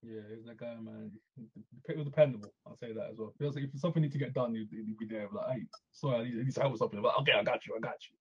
Yeah, 0.02 0.22
he 0.30 0.38
was 0.38 0.46
that 0.46 0.58
guy, 0.58 0.76
man. 0.82 1.12
He 1.36 1.96
was 1.96 2.06
dependable. 2.06 2.54
I'll 2.66 2.78
say 2.78 2.94
that 2.94 3.10
as 3.12 3.18
well. 3.18 3.34
Was 3.40 3.56
like, 3.56 3.66
if 3.66 3.80
something 3.80 4.02
needs 4.02 4.14
to 4.14 4.20
get 4.20 4.34
done, 4.34 4.56
he'd, 4.56 4.70
he'd 4.72 4.98
be 4.98 5.06
there. 5.06 5.28
Like, 5.32 5.58
hey, 5.58 5.66
sorry, 5.92 6.20
I 6.20 6.24
need, 6.24 6.40
I 6.40 6.44
need 6.44 6.54
to 6.54 6.62
help 6.62 6.72
with 6.72 6.80
something. 6.80 7.02
Like, 7.02 7.20
okay, 7.20 7.34
I 7.34 7.44
got 7.44 7.68
you, 7.68 7.76
I 7.76 7.80
got 7.80 7.98
you. 8.10 8.16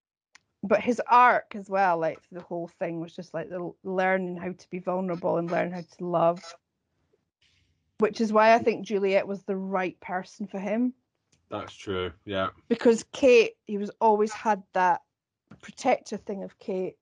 But 0.64 0.80
his 0.80 1.00
arc 1.08 1.54
as 1.54 1.70
well, 1.70 1.98
like 1.98 2.18
the 2.32 2.40
whole 2.40 2.68
thing 2.80 3.00
was 3.00 3.14
just 3.14 3.32
like 3.32 3.48
the 3.48 3.72
learning 3.84 4.38
how 4.38 4.50
to 4.50 4.70
be 4.70 4.80
vulnerable 4.80 5.36
and 5.36 5.48
learn 5.48 5.70
how 5.70 5.82
to 5.82 6.04
love. 6.04 6.42
Which 7.98 8.20
is 8.20 8.32
why 8.32 8.54
I 8.54 8.58
think 8.58 8.84
Juliet 8.84 9.28
was 9.28 9.44
the 9.44 9.56
right 9.56 9.98
person 10.00 10.48
for 10.48 10.58
him. 10.58 10.94
That's 11.50 11.74
true. 11.74 12.12
Yeah. 12.24 12.48
because 12.68 13.04
Kate, 13.12 13.52
he 13.66 13.78
was 13.78 13.90
always 14.00 14.32
had 14.32 14.62
that 14.74 15.02
protector 15.62 16.16
thing 16.16 16.44
of 16.44 16.58
Kate, 16.58 16.96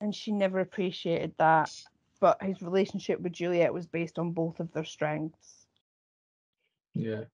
and 0.00 0.14
she 0.14 0.32
never 0.32 0.60
appreciated 0.60 1.34
that. 1.38 1.72
But 2.20 2.42
his 2.42 2.60
relationship 2.62 3.20
with 3.20 3.32
Juliet 3.32 3.72
was 3.72 3.86
based 3.86 4.18
on 4.18 4.32
both 4.32 4.58
of 4.60 4.72
their 4.72 4.84
strengths. 4.84 5.66
Yeah. 6.94 7.24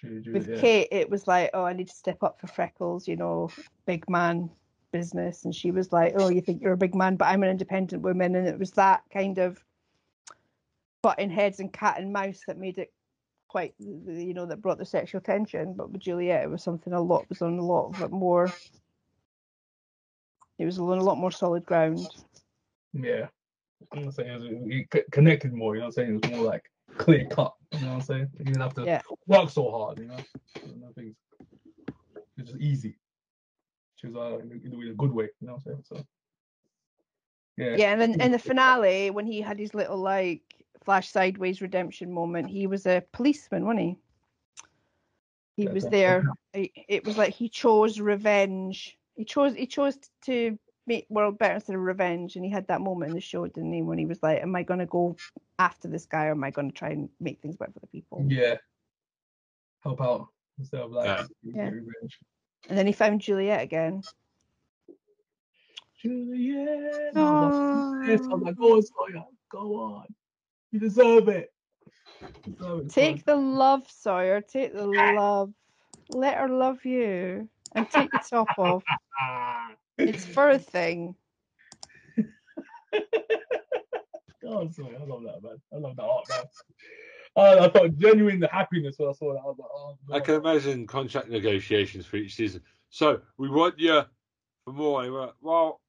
True, 0.00 0.22
true, 0.22 0.32
With 0.34 0.48
yeah. 0.48 0.60
Kate, 0.60 0.88
it 0.92 1.08
was 1.08 1.26
like, 1.26 1.50
oh, 1.54 1.64
I 1.64 1.72
need 1.72 1.88
to 1.88 1.94
step 1.94 2.22
up 2.22 2.38
for 2.38 2.46
Freckles, 2.46 3.08
you 3.08 3.16
know, 3.16 3.50
big 3.86 4.08
man 4.10 4.50
business. 4.92 5.44
And 5.44 5.54
she 5.54 5.70
was 5.70 5.92
like, 5.92 6.12
oh, 6.16 6.28
you 6.28 6.42
think 6.42 6.60
you're 6.60 6.72
a 6.72 6.76
big 6.76 6.94
man, 6.94 7.16
but 7.16 7.26
I'm 7.26 7.42
an 7.42 7.48
independent 7.48 8.02
woman. 8.02 8.36
And 8.36 8.46
it 8.46 8.58
was 8.58 8.72
that 8.72 9.02
kind 9.10 9.38
of 9.38 9.64
butting 11.02 11.30
heads 11.30 11.60
and 11.60 11.72
cat 11.72 11.98
and 11.98 12.12
mouse 12.12 12.40
that 12.46 12.58
made 12.58 12.78
it 12.78 12.92
quite, 13.48 13.74
you 13.78 14.34
know, 14.34 14.46
that 14.46 14.62
brought 14.62 14.78
the 14.78 14.84
sexual 14.84 15.20
tension. 15.20 15.74
But 15.74 15.90
with 15.90 16.02
Juliet, 16.02 16.44
it 16.44 16.50
was 16.50 16.62
something 16.62 16.92
a 16.92 17.00
lot, 17.00 17.28
was 17.28 17.42
on 17.42 17.58
a 17.58 17.64
lot 17.64 17.88
of 17.88 18.02
it 18.02 18.10
more, 18.10 18.52
it 20.58 20.64
was 20.64 20.78
on 20.78 20.98
a 20.98 21.04
lot 21.04 21.18
more 21.18 21.30
solid 21.30 21.64
ground. 21.64 22.06
Yeah. 22.92 23.26
I'm 23.92 24.04
not 24.04 24.14
saying 24.14 24.66
it, 24.68 24.88
it 24.94 25.04
connected 25.12 25.52
more, 25.52 25.74
you 25.74 25.80
know 25.80 25.86
what 25.86 25.98
I'm 25.98 26.06
saying? 26.06 26.14
It 26.16 26.26
was 26.26 26.38
more 26.38 26.46
like 26.46 26.64
clear 26.96 27.26
cut, 27.30 27.54
you 27.72 27.80
know 27.80 27.88
what 27.88 27.94
I'm 27.94 28.00
saying? 28.00 28.28
You 28.38 28.44
didn't 28.46 28.62
have 28.62 28.74
to 28.74 28.84
Yeah. 28.84 29.02
work 29.26 29.50
so 29.50 29.70
hard, 29.70 29.98
you 29.98 30.06
know? 30.06 30.16
Nothing. 30.80 31.14
It's 32.38 32.50
just 32.50 32.60
easy. 32.60 32.96
She 33.96 34.08
was 34.08 34.16
uh, 34.16 34.38
in 34.38 34.52
a 34.52 34.94
good 34.94 35.12
way, 35.12 35.28
you 35.40 35.46
know 35.46 35.54
what 35.54 35.62
I'm 35.66 35.72
saying? 35.72 35.84
So, 35.84 36.06
yeah. 37.56 37.76
Yeah, 37.76 37.92
and 37.92 38.00
then 38.00 38.20
in 38.20 38.32
the 38.32 38.38
finale, 38.50 39.10
when 39.10 39.26
he 39.26 39.40
had 39.40 39.58
his 39.58 39.74
little 39.74 39.98
like 39.98 40.55
flash 40.86 41.10
sideways 41.10 41.60
redemption 41.60 42.12
moment, 42.12 42.48
he 42.48 42.66
was 42.66 42.86
a 42.86 43.02
policeman, 43.12 43.66
wasn't 43.66 43.80
he? 43.80 43.98
He 45.56 45.64
Yeah, 45.64 45.72
was 45.72 45.82
that's 45.82 45.90
there. 45.90 46.24
It, 46.54 46.70
it 46.88 47.04
was 47.04 47.18
like 47.18 47.34
he 47.34 47.48
chose 47.48 48.00
revenge. 48.00 48.96
He 49.16 49.24
chose 49.24 49.54
he 49.54 49.66
chose 49.66 49.98
to 50.26 50.58
make 50.86 51.06
world 51.10 51.38
better 51.38 51.54
instead 51.54 51.74
of 51.74 51.82
revenge, 51.82 52.36
and 52.36 52.44
he 52.44 52.50
had 52.50 52.68
that 52.68 52.80
moment 52.80 53.10
in 53.10 53.14
the 53.16 53.20
show, 53.20 53.46
didn't 53.46 53.72
he? 53.72 53.82
When 53.82 53.98
he 53.98 54.06
was 54.06 54.22
like, 54.22 54.40
"Am 54.40 54.54
I 54.54 54.62
going 54.62 54.80
to 54.80 54.86
go 54.86 55.16
after 55.58 55.88
this 55.88 56.06
guy, 56.06 56.26
or 56.26 56.32
am 56.32 56.44
I 56.44 56.50
going 56.50 56.70
to 56.70 56.76
try 56.76 56.90
and 56.90 57.08
make 57.18 57.40
things 57.40 57.56
better 57.56 57.72
for 57.72 57.80
the 57.80 57.88
people?" 57.88 58.24
Yeah. 58.28 58.56
Help 59.82 60.00
out 60.00 60.28
instead 60.58 60.80
of 60.80 60.92
like 60.92 61.06
Yeah. 61.06 61.26
Yeah. 61.42 61.68
revenge. 61.70 62.20
And 62.68 62.78
then 62.78 62.86
he 62.86 62.92
found 62.92 63.20
Juliet 63.20 63.62
again. 63.62 64.02
Juliet. 66.00 67.12
Oh. 67.16 67.20
I 67.20 67.46
was 67.46 67.56
like, 67.56 68.08
yes, 68.08 68.26
I 68.30 68.34
was 68.34 68.42
like, 68.42 68.56
go 68.56 68.76
on, 68.76 68.82
Sawyer, 68.82 69.24
go 69.50 69.76
on. 69.76 70.06
You 70.76 70.80
deserve 70.80 71.28
it. 71.28 71.50
You 72.44 72.52
deserve 72.52 72.80
it, 72.80 72.90
Take 72.90 73.16
son. 73.16 73.24
the 73.24 73.36
love, 73.36 73.90
Sawyer. 73.90 74.42
Take 74.42 74.74
the 74.74 74.86
love. 74.86 75.54
Let 76.10 76.36
her 76.36 76.50
love 76.50 76.84
you, 76.84 77.48
and 77.74 77.90
take 77.90 78.12
the 78.12 78.18
top 78.18 78.58
off. 78.58 78.84
It's 79.98 80.26
for 80.26 80.50
a 80.50 80.58
thing. 80.58 81.14
God, 84.42 84.74
Sawyer, 84.74 84.98
I 85.00 85.04
love 85.06 85.22
that, 85.22 85.42
man. 85.42 85.56
I 85.72 85.76
love 85.78 85.96
that 85.96 86.02
art, 86.02 86.28
man. 87.36 87.58
I 87.64 87.70
felt 87.70 87.96
genuine 87.96 88.42
happiness 88.42 88.96
when 88.98 89.08
I 89.08 89.12
saw 89.12 89.32
that. 89.32 89.40
I 89.40 89.46
was 89.46 89.56
like, 89.58 89.70
oh, 89.72 89.96
I 90.14 90.20
can 90.20 90.34
imagine 90.34 90.86
contract 90.86 91.30
negotiations 91.30 92.04
for 92.04 92.18
each 92.18 92.34
season. 92.34 92.60
So 92.90 93.22
we 93.38 93.48
want 93.48 93.78
you 93.78 94.02
for 94.66 94.74
more. 94.74 95.08
Like, 95.08 95.32
well, 95.40 95.80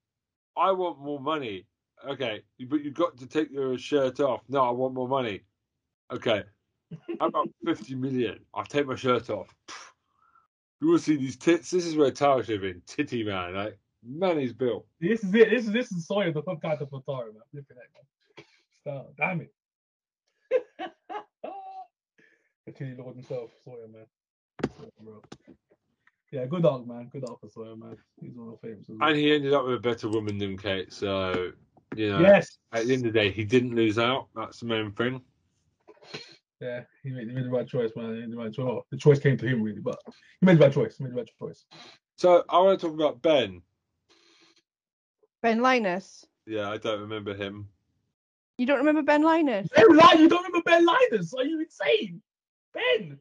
I 0.56 0.72
want 0.72 1.00
more 1.00 1.20
money. 1.20 1.66
Okay, 2.06 2.44
but 2.68 2.84
you've 2.84 2.94
got 2.94 3.18
to 3.18 3.26
take 3.26 3.52
your 3.52 3.78
shirt 3.78 4.20
off. 4.20 4.42
No, 4.50 4.64
I 4.64 4.72
want 4.72 4.94
more 4.94 5.08
money. 5.08 5.42
Okay, 6.12 6.44
how 7.20 7.28
about 7.28 7.50
fifty 7.66 7.96
million? 7.96 8.40
I'll 8.54 8.66
take 8.66 8.88
my 8.88 8.96
shirt 8.96 9.30
off. 9.30 9.54
You 10.80 10.90
will 10.90 11.00
see 11.00 11.16
these 11.16 11.38
tits. 11.38 11.72
This 11.72 11.86
is 11.86 11.96
where 11.96 12.12
Tara 12.12 12.44
should 12.44 12.54
have 12.54 12.62
been. 12.62 12.82
Titty 12.86 13.24
man, 13.24 13.56
like 13.56 13.80
man, 14.04 14.40
he's 14.40 14.54
built. 14.54 14.86
This 15.02 15.24
is 15.24 15.34
it. 15.34 15.50
This 15.50 15.66
is 15.66 15.72
this 15.72 15.92
is 15.92 16.06
Sawyer, 16.06 16.32
the 16.32 16.44
fuck 16.44 16.64
out 16.66 16.82
of 16.82 16.90
Tara, 16.90 17.34
man. 17.34 17.42
Look 17.54 17.66
at 17.72 17.78
that, 17.78 17.90
man. 17.94 18.46
Stop. 18.82 19.14
Damn 19.18 19.42
it. 19.42 19.54
Continue 22.66 23.02
Lord 23.02 23.16
himself, 23.16 23.52
Sawyer, 23.64 23.88
man. 23.88 24.06
Sawyer. 24.78 25.20
Yeah, 26.32 26.46
good 26.46 26.64
dog, 26.64 26.88
man. 26.88 27.10
Good 27.12 27.24
dog 27.24 27.40
for 27.40 27.50
Sawyer, 27.50 27.76
man. 27.76 27.98
He's 28.20 28.36
one 28.36 28.50
of 28.50 28.60
the 28.62 28.68
favorites. 28.68 28.90
And 28.90 29.18
he 29.18 29.34
ended 29.34 29.54
up 29.54 29.66
with 29.66 29.76
a 29.76 29.80
better 29.80 30.10
woman 30.10 30.38
than 30.38 30.58
Kate. 30.58 30.92
So 30.92 31.54
you 31.96 32.12
know, 32.12 32.20
Yes. 32.20 32.58
at 32.72 32.86
the 32.86 32.94
end 32.94 33.06
of 33.06 33.14
the 33.14 33.20
day, 33.20 33.32
he 33.32 33.44
didn't 33.44 33.76
lose 33.76 33.98
out. 33.98 34.28
That's 34.36 34.60
the 34.60 34.66
main 34.66 34.92
thing. 34.92 35.22
Yeah, 36.60 36.82
he 37.04 37.12
made, 37.12 37.28
he 37.28 37.36
made 37.36 37.46
the 37.46 37.50
right 37.52 37.68
choice, 37.68 37.92
man. 37.96 38.16
He 38.16 38.22
made 38.22 38.32
the 38.32 38.38
right 38.38 38.54
choice. 38.54 38.66
Well, 38.66 38.88
the 38.90 38.98
choice 38.98 39.20
came 39.20 39.38
to 39.38 39.48
him, 39.48 39.62
really, 39.62 39.80
but 39.80 40.00
he 40.40 40.46
made 40.46 40.58
the 40.58 40.62
right 40.66 40.74
choice. 40.74 40.98
He 40.98 41.04
made 41.04 41.14
the 41.14 41.18
right 41.18 41.30
choice. 41.40 41.66
So 42.18 42.44
I 42.50 42.60
want 42.60 42.80
to 42.80 42.88
talk 42.88 42.96
about 42.96 43.22
Ben. 43.22 43.62
Ben 45.44 45.62
Linus. 45.62 46.26
Yeah, 46.48 46.70
I 46.70 46.78
don't 46.78 47.02
remember 47.02 47.36
him. 47.36 47.70
You 48.58 48.66
don't 48.66 48.80
remember 48.80 49.04
Ben 49.04 49.22
Linus? 49.22 49.68
Ben 49.76 49.96
Linus, 49.96 50.20
you 50.20 50.30
don't 50.30 50.44
remember 50.46 50.64
Ben 50.66 50.84
Linus? 50.84 51.32
Are 51.36 51.44
you 51.44 51.62
insane? 51.62 52.22
Ben. 52.74 53.20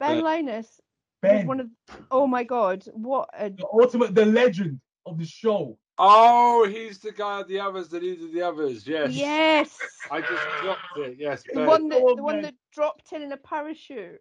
Ben 0.00 0.16
Ben. 0.16 0.20
Linus 0.24 0.80
was 1.22 1.30
Ben. 1.32 1.46
one 1.46 1.60
of. 1.60 1.68
Oh 2.10 2.26
my 2.26 2.42
God! 2.42 2.84
What 2.92 3.30
a 3.38 3.50
the 3.50 3.66
ultimate, 3.72 4.16
the 4.16 4.26
legend 4.26 4.80
of 5.06 5.16
the 5.18 5.24
show. 5.26 5.78
Oh, 5.98 6.66
he's 6.68 6.98
the 6.98 7.12
guy 7.12 7.40
of 7.40 7.48
the 7.48 7.60
others, 7.60 7.88
the 7.88 8.00
leader 8.00 8.24
of 8.26 8.32
the 8.32 8.42
others. 8.42 8.86
Yes. 8.86 9.12
yes. 9.12 9.78
I 10.10 10.20
just 10.20 10.42
dropped 10.60 10.98
it. 10.98 11.16
Yes. 11.18 11.42
The 11.44 11.54
Ben. 11.60 11.66
one 11.66 11.88
that 11.90 12.00
Oh, 12.02 12.16
the 12.16 12.22
one 12.22 12.42
that 12.42 12.54
dropped 12.72 13.12
in 13.12 13.22
in 13.22 13.30
a 13.32 13.36
parachute, 13.36 14.20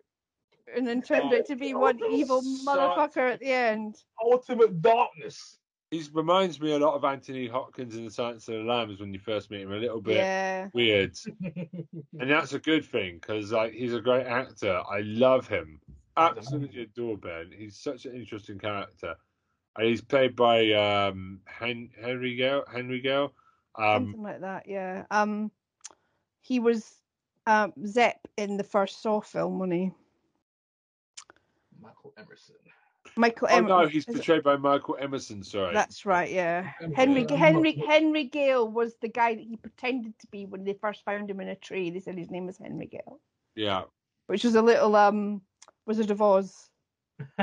and 0.76 0.88
then 0.88 1.02
turned 1.02 1.34
Oh, 1.34 1.38
out 1.38 1.46
to 1.48 1.56
be 1.56 1.74
one 1.74 2.00
evil 2.12 2.42
such- 2.42 2.66
motherfucker 2.68 3.32
at 3.34 3.40
the 3.40 3.52
end. 3.52 3.96
Ultimate 4.24 4.82
darkness. 4.82 5.58
He 5.90 6.04
reminds 6.14 6.60
me 6.60 6.72
a 6.74 6.80
lot 6.80 6.96
of 6.96 7.04
Anthony 7.04 7.48
Hopkins 7.48 7.96
in 7.96 8.06
The 8.06 8.10
Silence 8.12 8.48
of 8.48 8.56
the 8.56 8.62
Lambs 8.62 9.00
when 9.00 9.14
you 9.14 9.20
first 9.20 9.52
meet 9.52 9.62
him. 9.62 9.72
A 9.72 9.78
little 9.78 10.02
bit 10.02 10.16
Yeah. 10.18 10.70
weird, 10.74 11.16
and 11.44 12.30
that's 12.30 12.54
a 12.54 12.60
good 12.60 12.84
thing 12.86 13.16
because 13.20 13.52
like 13.52 13.74
he's 13.74 13.94
a 13.94 14.02
great 14.02 14.26
actor. 14.26 14.82
I 14.90 15.02
love 15.02 15.48
him. 15.48 15.80
Absolutely 16.18 16.84
adore 16.84 17.18
Ben. 17.18 17.52
He's 17.56 17.78
such 17.78 18.06
an 18.06 18.16
interesting 18.16 18.58
character, 18.60 19.16
and 19.78 19.88
he's 19.88 20.02
played 20.02 20.36
by 20.36 20.72
um, 20.74 21.40
Hen- 21.46 21.90
Henry 22.00 22.36
Gale. 22.36 22.64
Henry 22.72 23.02
Gale. 23.02 23.34
Um, 23.76 24.06
Something 24.06 24.24
like 24.24 24.42
that. 24.42 24.68
Yeah. 24.68 25.06
Um, 25.12 25.52
he 26.42 26.60
was 26.60 26.96
um 27.48 27.74
Zep 27.86 28.20
in 28.38 28.58
the 28.58 28.64
first 28.64 29.02
Saw 29.02 29.20
film, 29.22 29.60
wasn't 29.60 29.74
he? 29.74 29.92
Michael 31.82 32.14
Emerson. 32.18 32.56
Michael. 33.16 33.48
oh 33.52 33.60
no, 33.60 33.86
he's 33.86 34.04
is 34.08 34.10
it- 34.10 34.18
portrayed 34.18 34.44
by 34.44 34.56
Michael 34.58 34.98
Emerson. 35.00 35.44
Sorry. 35.44 35.74
That's 35.74 36.06
right, 36.06 36.32
yeah. 36.32 36.72
Henry 36.96 37.26
Yeah, 37.30 37.36
Henry 37.36 37.74
Henry 37.74 38.24
Gale 38.26 38.68
was 38.68 38.96
the 39.02 39.10
guy 39.10 39.36
that 39.36 39.44
he 39.44 39.56
pretended 39.58 40.18
to 40.20 40.28
be 40.28 40.46
when 40.46 40.64
they 40.64 40.74
first 40.74 41.04
found 41.06 41.30
him 41.30 41.40
in 41.40 41.50
a 41.50 41.56
tree. 41.56 41.90
They 41.90 42.00
said 42.00 42.18
his 42.18 42.32
name 42.32 42.46
was 42.48 42.58
Henry 42.58 42.88
Gale, 42.88 43.20
Yeah. 43.56 43.84
which 44.28 44.44
was 44.44 44.56
a 44.56 44.62
little 44.62 44.96
um 44.96 45.42
Wizard 45.86 46.12
of 46.12 46.22
Oz. 46.22 46.70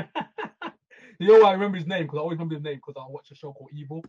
you 1.25 1.33
know 1.33 1.39
why 1.43 1.49
I 1.49 1.53
remember 1.53 1.77
his 1.77 1.87
name? 1.87 2.03
Because 2.03 2.17
I 2.17 2.21
always 2.21 2.37
remember 2.37 2.55
his 2.55 2.63
name 2.63 2.75
because 2.85 2.95
I 3.01 3.09
watched 3.09 3.31
a 3.31 3.35
show 3.35 3.53
called 3.53 3.69
Evil. 3.73 4.03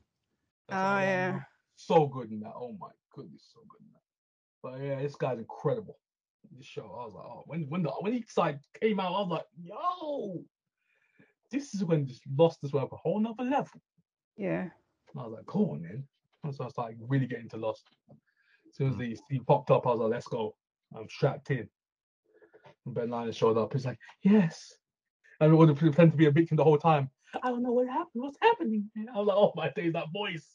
That's 0.68 0.78
Oh 0.80 0.98
yeah. 1.00 1.40
So 1.76 2.06
good 2.06 2.30
in 2.30 2.40
that. 2.40 2.52
Oh 2.56 2.76
my 2.78 2.90
goodness, 3.14 3.50
so 3.52 3.60
good 3.68 3.80
in 3.80 3.88
that. 3.92 4.02
But 4.62 4.86
yeah, 4.86 5.02
this 5.02 5.16
guy's 5.16 5.38
incredible. 5.38 5.98
This 6.56 6.66
show, 6.66 6.82
I 6.82 7.04
was 7.04 7.14
like, 7.14 7.24
oh, 7.24 7.42
when 7.46 7.62
when 7.68 7.82
the 7.82 7.90
when 8.00 8.12
he 8.12 8.24
side 8.28 8.60
came 8.80 9.00
out, 9.00 9.14
I 9.14 9.20
was 9.20 9.28
like, 9.30 9.46
yo, 9.62 10.42
this 11.50 11.74
is 11.74 11.84
when 11.84 12.06
just 12.06 12.22
lost 12.36 12.60
this 12.62 12.72
went 12.72 12.84
up 12.84 12.92
a 12.92 12.96
whole 12.96 13.20
nother 13.20 13.44
level. 13.44 13.80
Yeah. 14.36 14.62
And 14.62 15.20
I 15.20 15.24
was 15.24 15.32
like, 15.36 15.46
go 15.46 15.72
on 15.72 15.82
then. 15.82 16.04
And 16.44 16.54
so 16.54 16.64
I 16.64 16.68
started 16.68 16.98
really 17.00 17.26
getting 17.26 17.48
to 17.50 17.56
Lost. 17.56 17.84
As 18.10 18.76
soon 18.76 18.88
as 18.88 18.94
Mm. 18.94 18.98
the 18.98 19.18
he 19.30 19.38
popped 19.40 19.70
up, 19.70 19.86
I 19.86 19.90
was 19.90 20.00
like, 20.00 20.10
let's 20.10 20.28
go. 20.28 20.54
I'm 20.94 21.08
strapped 21.08 21.50
in. 21.50 21.68
And 22.86 22.94
Ben 22.94 23.10
Linus 23.10 23.36
showed 23.36 23.58
up. 23.58 23.72
He's 23.72 23.86
like, 23.86 23.98
yes. 24.22 24.74
And 25.42 25.50
I 25.50 25.54
would 25.56 25.68
have 25.70 25.78
pretended 25.78 26.12
to 26.12 26.16
be 26.16 26.26
a 26.26 26.30
victim 26.30 26.56
the 26.56 26.62
whole 26.62 26.78
time. 26.78 27.10
I 27.42 27.48
don't 27.48 27.64
know 27.64 27.72
what 27.72 27.88
happened. 27.88 28.22
What's 28.22 28.38
happening? 28.40 28.88
man?" 28.94 29.08
I 29.12 29.18
was 29.18 29.26
like, 29.26 29.36
oh 29.36 29.52
my 29.56 29.70
days, 29.70 29.92
that 29.94 30.12
voice. 30.12 30.46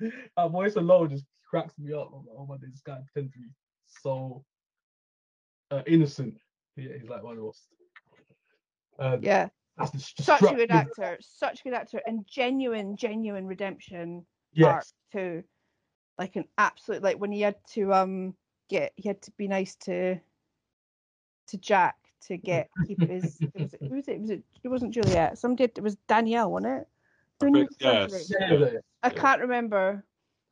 That 0.00 0.50
voice 0.50 0.76
alone 0.76 1.10
just 1.10 1.26
cracks 1.48 1.74
me 1.78 1.92
up. 1.92 2.10
Like, 2.12 2.24
oh 2.38 2.46
my 2.46 2.56
days, 2.56 2.70
this 2.72 2.80
guy 2.80 2.98
pretends 3.12 3.34
to 3.34 3.38
be 3.40 3.46
so 3.84 4.42
uh, 5.70 5.82
innocent. 5.86 6.38
Yeah, 6.76 6.92
he's 6.98 7.10
like 7.10 7.22
one 7.22 7.36
of 7.36 7.42
those. 7.42 7.62
Uh, 8.98 9.18
Yeah. 9.20 9.48
Such 9.98 10.42
a 10.42 10.54
good 10.54 10.70
actor. 10.70 11.18
Such 11.20 11.60
a 11.60 11.64
good 11.64 11.74
actor 11.74 12.00
and 12.06 12.26
genuine, 12.26 12.96
genuine 12.96 13.46
redemption 13.46 14.24
arc 14.64 14.76
Yes. 14.76 14.94
too. 15.12 15.44
Like 16.18 16.36
an 16.36 16.46
absolute 16.56 17.02
like 17.02 17.18
when 17.18 17.32
he 17.32 17.42
had 17.42 17.56
to 17.74 17.92
um 17.92 18.34
get 18.70 18.94
he 18.96 19.08
had 19.08 19.20
to 19.22 19.30
be 19.32 19.46
nice 19.46 19.76
to 19.76 20.18
to 21.48 21.58
Jack 21.58 21.96
to 22.22 22.36
get 22.50 22.68
keep 22.86 23.00
his 23.00 23.38
it 23.40 23.50
was, 23.54 23.74
who 23.80 23.94
was 23.96 24.08
it? 24.08 24.20
Was 24.20 24.30
it 24.30 24.42
it 24.64 24.68
wasn't 24.68 24.94
Juliet. 24.94 25.38
Somebody 25.38 25.64
it 25.64 25.82
was 25.82 25.96
Danielle, 26.08 26.50
wasn't 26.52 26.80
it? 26.80 26.88
Who 27.40 27.46
think- 27.46 27.54
needed 27.54 27.76
yes. 27.80 28.30
I 29.02 29.10
can't 29.10 29.40
remember. 29.40 30.04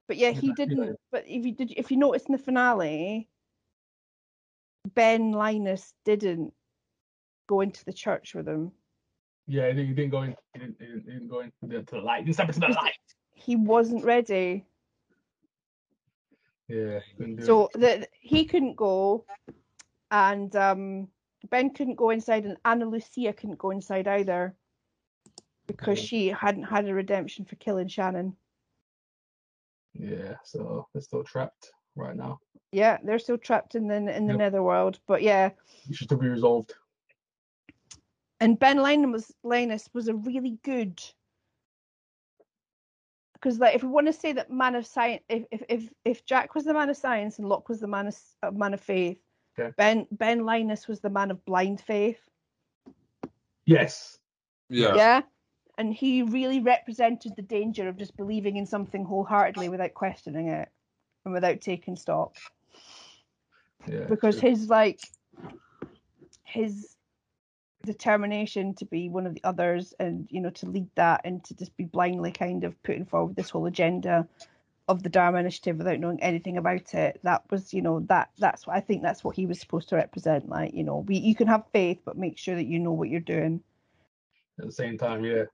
But 0.06 0.18
yeah, 0.18 0.30
he 0.30 0.48
Yeah, 0.48 0.52
yeah. 0.58 0.64
didn't 0.66 0.96
but 1.10 1.24
if 1.26 1.44
you 1.46 1.52
did 1.52 1.72
if 1.76 1.90
you 1.90 1.96
notice 1.96 2.24
in 2.26 2.32
the 2.32 2.38
finale 2.38 3.28
Ben 4.94 5.32
Linus 5.32 5.94
didn't 6.04 6.52
go 7.46 7.60
into 7.62 7.84
the 7.86 7.92
church 7.92 8.34
with 8.34 8.46
him. 8.46 8.70
Yeah, 9.46 9.72
he 9.72 9.92
didn't, 9.92 10.10
go 10.10 10.22
in. 10.22 10.34
He 10.54 10.60
didn't, 10.60 10.76
he 10.78 10.86
didn't, 10.86 11.28
go 11.28 11.40
into 11.40 11.52
the, 11.62 11.82
to 11.82 11.94
the 11.96 12.00
light. 12.00 12.20
He 12.20 12.24
didn't 12.26 12.34
step 12.34 12.48
into 12.48 12.60
the 12.60 12.66
Just- 12.68 12.78
light. 12.82 12.92
He 13.34 13.56
wasn't 13.56 14.04
ready. 14.04 14.64
Yeah, 16.68 17.00
he 17.06 17.14
couldn't 17.16 17.36
do 17.36 17.44
So 17.44 17.68
the, 17.74 18.06
he 18.20 18.44
couldn't 18.46 18.76
go, 18.76 19.26
and 20.10 20.54
um, 20.56 21.08
Ben 21.51 21.70
couldn't 21.70 21.97
go 21.97 22.11
inside, 22.11 22.45
and 22.45 22.57
Ana 22.64 22.86
Lucia 22.86 23.32
couldn't 23.32 23.59
go 23.59 23.70
inside 23.70 24.09
either 24.09 24.55
because 25.66 25.99
she 25.99 26.28
hadn't 26.28 26.64
had 26.64 26.88
a 26.88 26.95
redemption 26.95 27.45
for 27.45 27.57
killing 27.57 27.88
Shannon. 27.88 28.36
Yeah, 29.92 30.34
so 30.45 30.88
they're 30.92 31.03
still 31.03 31.24
trapped 31.24 31.72
right 31.97 32.16
now. 32.16 32.38
Yeah, 32.72 32.99
they're 33.05 33.18
still 33.18 33.38
trapped 33.38 33.74
in 33.74 33.86
the 33.88 33.95
in 33.97 34.26
the 34.26 34.32
Yep. 34.32 34.38
netherworld. 34.38 34.99
But 35.07 35.22
yeah, 35.22 35.51
Issues 35.88 36.09
to 36.09 36.16
be 36.16 36.28
resolved. 36.28 36.74
and 38.40 38.59
Ben 38.59 38.78
Linus 38.78 39.12
was 39.12 39.32
Linus 39.45 39.88
was 39.92 40.09
a 40.09 40.14
really 40.14 40.59
good 40.64 41.01
because 43.34 43.59
like 43.61 43.74
if 43.74 43.82
we 43.82 43.88
want 43.90 44.07
to 44.09 44.12
say 44.12 44.32
that 44.32 44.51
man 44.51 44.74
of 44.74 44.86
science 44.86 45.22
if, 45.28 45.45
if 45.53 45.62
if 45.68 45.92
if 46.05 46.24
Jack 46.26 46.55
was 46.55 46.64
the 46.64 46.74
man 46.74 46.90
of 46.90 46.97
science 46.97 47.38
and 47.38 47.49
Locke 47.49 47.68
was 47.68 47.80
the 47.80 47.86
man 47.86 48.09
of 48.09 48.16
man 48.55 48.74
of 48.74 48.80
faith 48.80 49.18
Okay. 49.59 49.72
Ben 49.76 50.07
Ben 50.11 50.44
Linus 50.44 50.88
was 50.88 51.00
the 51.00 51.11
man 51.11 51.30
of 51.30 51.44
blind 51.44 51.80
faith 51.80 52.18
Yes. 53.66 54.18
Yeah. 54.68 54.94
Yeah. 54.94 55.20
And 55.78 55.92
he 55.92 56.22
really 56.22 56.61
represented 56.61 57.34
the 57.34 57.42
danger 57.42 57.88
of 57.88 57.96
just 57.96 58.16
believing 58.16 58.57
in 58.57 58.66
something 58.66 59.05
wholeheartedly 59.05 59.68
without 59.68 59.94
questioning 59.94 60.48
it 60.48 60.68
and 61.24 61.34
without 61.34 61.61
taking 61.61 61.96
stock 61.96 62.36
Yeah. 63.86 64.05
because 64.05 64.38
true. 64.38 64.50
his 64.50 64.68
like 64.68 65.00
his 66.44 66.94
determination 67.84 68.74
to 68.74 68.86
be 68.86 69.09
one 69.09 69.26
of 69.26 69.34
the 69.34 69.44
others 69.44 69.92
and 69.98 70.26
you 70.30 70.40
know 70.40 70.50
to 70.50 70.66
lead 70.66 70.88
that 70.94 71.20
and 71.24 71.44
to 71.44 71.55
just 71.55 71.76
be 71.76 71.84
blindly 71.84 72.30
kind 72.32 72.64
of 72.64 72.80
putting 72.82 73.05
forward 73.05 73.36
this 73.36 73.50
whole 73.50 73.66
agenda 73.66 74.26
of 74.87 75.03
the 75.03 75.09
Dharma 75.09 75.39
initiative 75.39 75.78
without 75.78 75.99
knowing 75.99 76.22
anything 76.22 76.59
about 76.59 76.93
it 76.95 77.18
that 77.22 77.43
was 77.51 77.72
you 77.72 77.80
know 77.80 78.01
that 78.09 78.30
that's 78.39 78.66
what 78.66 78.76
I 78.76 78.80
think 78.80 79.03
that's 79.03 79.24
what 79.24 79.37
he 79.37 79.47
was 79.47 79.59
supposed 79.59 79.89
to 79.91 79.97
represent 79.97 80.49
like 80.49 80.74
you 80.74 80.85
know 80.85 80.99
we 80.99 81.16
you 81.16 81.35
can 81.35 81.47
have 81.47 81.64
faith 81.72 82.01
but 82.05 82.18
make 82.18 82.39
sure 82.39 82.55
that 82.55 82.66
you 82.66 82.78
know 82.78 82.93
what 82.93 83.09
you're 83.09 83.20
doing 83.20 83.62
at 84.61 84.66
the 84.66 84.72
same 84.72 84.97
time, 84.99 85.24
yeah. 85.24 85.45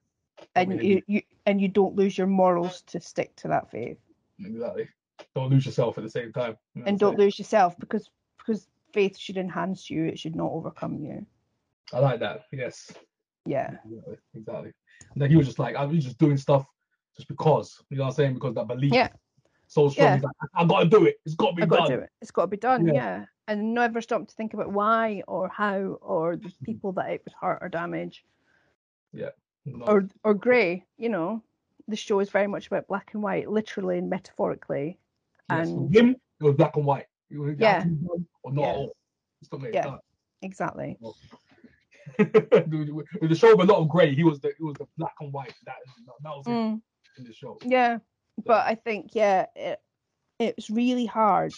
and 0.55 0.69
mean- 0.71 0.85
you, 0.85 1.03
you 1.07 1.23
and 1.47 1.61
you 1.61 1.69
don't 1.69 1.97
lose 1.97 2.19
your 2.19 2.27
morals 2.27 2.83
to 2.83 3.01
stick 3.01 3.35
to 3.37 3.49
that 3.49 3.71
faith 3.71 3.99
Exactly. 4.43 4.89
Don't 5.35 5.51
lose 5.51 5.67
yourself 5.67 5.99
at 5.99 6.05
the 6.05 6.11
same 6.11 6.33
time. 6.33 6.57
you 6.75 6.83
know 6.83 6.89
and 6.89 6.99
don't 6.99 7.19
lose 7.19 7.39
yourself 7.39 7.79
because 7.79 8.11
because 8.39 8.67
faith 8.93 9.17
should 9.17 9.37
enhance 9.37 9.89
you 9.89 10.07
it 10.07 10.19
should 10.19 10.35
not 10.35 10.51
overcome 10.51 10.99
you 10.99 11.25
I 11.93 11.99
like 11.99 12.21
that. 12.21 12.45
Yes. 12.53 12.91
yeah 13.47 13.77
Exactly. 13.85 14.17
Exactly. 14.35 14.73
And 15.13 15.23
then 15.23 15.31
he 15.31 15.37
was 15.37 15.47
just 15.47 15.59
like, 15.59 15.77
I 15.77 15.85
was 15.85 16.05
just 16.05 16.19
doing 16.19 16.37
stuff 16.37 16.67
just 17.21 17.29
because. 17.29 17.83
You 17.91 17.99
know 17.99 18.05
what 18.05 18.09
I'm 18.11 18.15
saying? 18.15 18.35
Because 18.35 18.55
that 18.55 18.67
belief 18.69 18.93
Yeah. 18.93 19.09
so 19.67 19.89
strong. 19.91 20.07
Yeah. 20.07 20.15
Like, 20.23 20.51
I, 20.55 20.63
I 20.63 20.67
gotta 20.67 20.89
do 20.89 21.05
it. 21.07 21.17
It's 21.25 21.35
gotta 21.35 21.55
be 21.55 21.63
I've 21.63 21.69
got 21.69 21.81
done. 21.81 21.91
to 21.91 21.97
do 21.99 22.03
it. 22.03 22.11
It's 22.23 22.31
got 22.31 22.43
to 22.43 22.47
be 22.49 22.57
done, 22.57 22.87
Yeah. 22.87 22.95
yeah. 22.95 23.25
And 23.49 23.75
never 23.75 24.01
stop 24.01 24.27
to 24.29 24.35
think 24.35 24.55
about 24.55 24.73
why 24.73 25.23
or 25.27 25.49
how 25.49 25.99
or 26.01 26.37
the 26.37 26.49
Mm-hmm. 26.49 26.65
people 26.65 26.93
that 26.93 27.11
it 27.11 27.23
would 27.25 27.35
hurt 27.41 27.59
or 27.61 27.69
damage 27.69 28.25
No. 29.13 29.31
or 29.87 30.09
or 30.25 30.35
grey. 30.35 30.85
You 30.99 31.09
know, 31.11 31.43
the 31.89 31.97
show 31.97 32.21
is 32.21 32.31
very 32.31 32.47
much 32.47 32.67
about 32.69 32.87
black 32.89 33.11
and 33.15 33.23
white, 33.23 33.51
literally 33.51 33.99
and 33.99 34.09
metaphorically. 34.09 34.99
Yes, 35.51 35.69
and- 35.69 35.95
him, 35.95 36.17
it 36.41 36.45
was 36.45 36.55
black 36.55 36.77
and 36.77 36.85
white. 36.87 37.07
Yeah. 37.29 37.85
or 38.43 38.53
not 38.53 38.63
Yeah. 38.63 38.69
at 38.71 38.77
all. 38.77 38.97
It's 39.43 39.53
not 39.53 39.75
Yeah. 39.75 39.97
Exactly. 40.43 40.97
done. 41.03 41.13
With 42.19 43.29
the 43.31 43.35
show 43.37 43.55
with 43.57 43.69
a 43.69 43.73
lot 43.73 43.81
of 43.83 43.89
grey, 43.89 44.15
he 44.15 44.25
was 44.25 44.41
the 44.41 44.49
it 44.49 44.61
was 44.61 44.77
the 44.79 44.87
black 44.97 45.15
and 45.21 45.33
white. 45.33 45.55
That, 45.67 45.77
that 46.23 46.31
was 46.31 46.45
Mm, 46.47 46.81
in 47.19 47.25
the 47.25 47.33
show. 47.33 47.59
yeah, 47.65 47.99
but 48.45 48.67
I 48.67 48.75
think 48.75 49.11
yeah, 49.15 49.47
it 49.57 49.81
it's 50.39 50.71
really 50.71 51.07
hard 51.07 51.53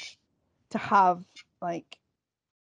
to 0.70 0.78
have 0.78 1.24
like 1.60 1.96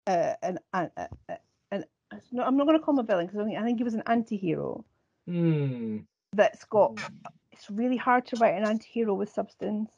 uh, 0.08 0.34
an 0.44 0.60
an, 0.74 0.92
an, 0.98 1.38
an 1.72 1.86
no, 2.32 2.44
I'm 2.44 2.58
not 2.58 2.68
going 2.68 2.78
to 2.78 2.84
call 2.84 2.94
him 2.94 3.00
a 3.00 3.04
villain 3.04 3.26
because 3.28 3.40
I 3.40 3.46
think 3.46 3.58
I 3.58 3.64
think 3.64 3.78
he 3.78 3.84
was 3.84 3.94
an 3.94 4.04
anti-hero 4.06 4.84
Hmm. 5.28 6.00
that's 6.34 6.66
got. 6.66 6.98
It's 7.52 7.70
really 7.70 7.98
hard 7.98 8.26
to 8.28 8.38
write 8.38 8.56
an 8.56 8.66
anti-hero 8.66 9.14
with 9.14 9.30
substance. 9.30 9.92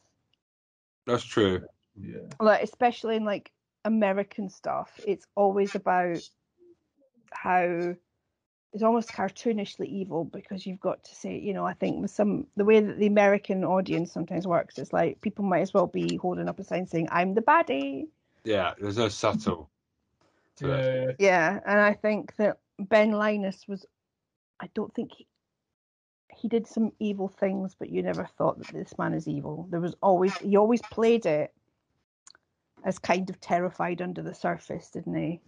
That's 1.08 1.24
true. 1.24 1.62
Yeah. 1.96 2.28
like 2.40 2.64
especially 2.64 3.16
in 3.18 3.24
like 3.26 3.52
American 3.86 4.50
stuff, 4.50 5.00
it's 5.06 5.28
always 5.36 5.76
about 5.76 6.18
how 7.32 7.96
it's 8.74 8.84
almost 8.84 9.10
cartoonishly 9.10 9.86
evil 9.86 10.26
because 10.26 10.66
you've 10.66 10.80
got 10.80 11.04
to 11.04 11.16
say, 11.16 11.38
you 11.38 11.54
know, 11.54 11.66
I 11.66 11.74
think 11.74 12.02
with 12.02 12.10
some 12.10 12.48
the 12.58 12.66
way 12.66 12.80
that 12.80 12.98
the 12.98 13.06
American 13.06 13.64
audience 13.64 14.12
sometimes 14.12 14.48
works, 14.48 14.80
it's 14.80 14.92
like 14.92 15.22
people 15.22 15.46
might 15.46 15.62
as 15.62 15.74
well 15.74 15.86
be 15.86 16.18
holding 16.18 16.50
up 16.50 16.60
a 16.60 16.64
sign 16.64 16.88
saying, 16.88 17.08
I'm 17.12 17.36
the 17.36 17.42
baddie. 17.42 18.08
Yeah, 18.44 18.74
there's 18.80 18.98
no 18.98 19.10
subtle. 19.10 19.70
Yeah. 20.62 21.12
Yeah, 21.18 21.60
and 21.66 21.80
I 21.80 21.94
think 21.94 22.36
that 22.36 22.60
Ben 22.80 23.12
Linus 23.12 23.68
was 23.68 23.86
I 24.60 24.70
don't 24.76 24.94
think 24.94 25.12
he 25.18 25.28
he 26.38 26.48
did 26.48 26.68
some 26.68 26.92
evil 27.00 27.28
things, 27.28 27.76
but 27.78 27.90
you 27.90 28.04
never 28.04 28.26
thought 28.38 28.60
that 28.60 28.68
this 28.68 28.98
man 28.98 29.14
is 29.14 29.28
evil. 29.28 29.68
There 29.72 29.82
was 29.82 29.96
always 30.02 30.38
he 30.38 30.56
always 30.56 30.82
played 30.84 31.26
it 31.26 31.52
as 32.84 33.00
kind 33.00 33.30
of 33.30 33.42
terrified 33.42 34.02
under 34.02 34.22
the 34.22 34.36
surface, 34.36 34.90
didn't 34.90 35.16
he? 35.16 35.42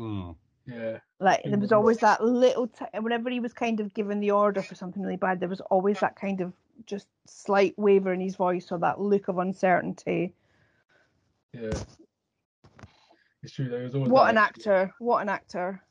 Mm. 0.00 0.34
Yeah. 0.66 0.98
Like 1.18 1.42
there 1.44 1.58
was 1.58 1.72
always 1.72 1.98
that 1.98 2.22
little 2.22 2.68
t- 2.68 2.84
whenever 3.00 3.30
he 3.30 3.40
was 3.40 3.52
kind 3.52 3.80
of 3.80 3.92
given 3.94 4.20
the 4.20 4.30
order 4.30 4.62
for 4.62 4.74
something 4.74 5.02
really 5.02 5.16
bad, 5.16 5.40
there 5.40 5.48
was 5.48 5.60
always 5.60 5.98
that 6.00 6.16
kind 6.16 6.40
of 6.40 6.52
just 6.86 7.06
slight 7.26 7.74
waver 7.76 8.12
in 8.12 8.20
his 8.20 8.36
voice 8.36 8.70
or 8.70 8.78
that 8.78 9.00
look 9.00 9.28
of 9.28 9.38
uncertainty. 9.38 10.34
Yeah. 11.52 11.72
It's 13.42 13.52
true. 13.52 13.68
There 13.68 13.82
was 13.82 13.94
always 13.94 14.10
What 14.10 14.30
an 14.30 14.36
like, 14.36 14.44
actor! 14.44 14.94
What 14.98 15.20
an 15.22 15.28
actor! 15.28 15.82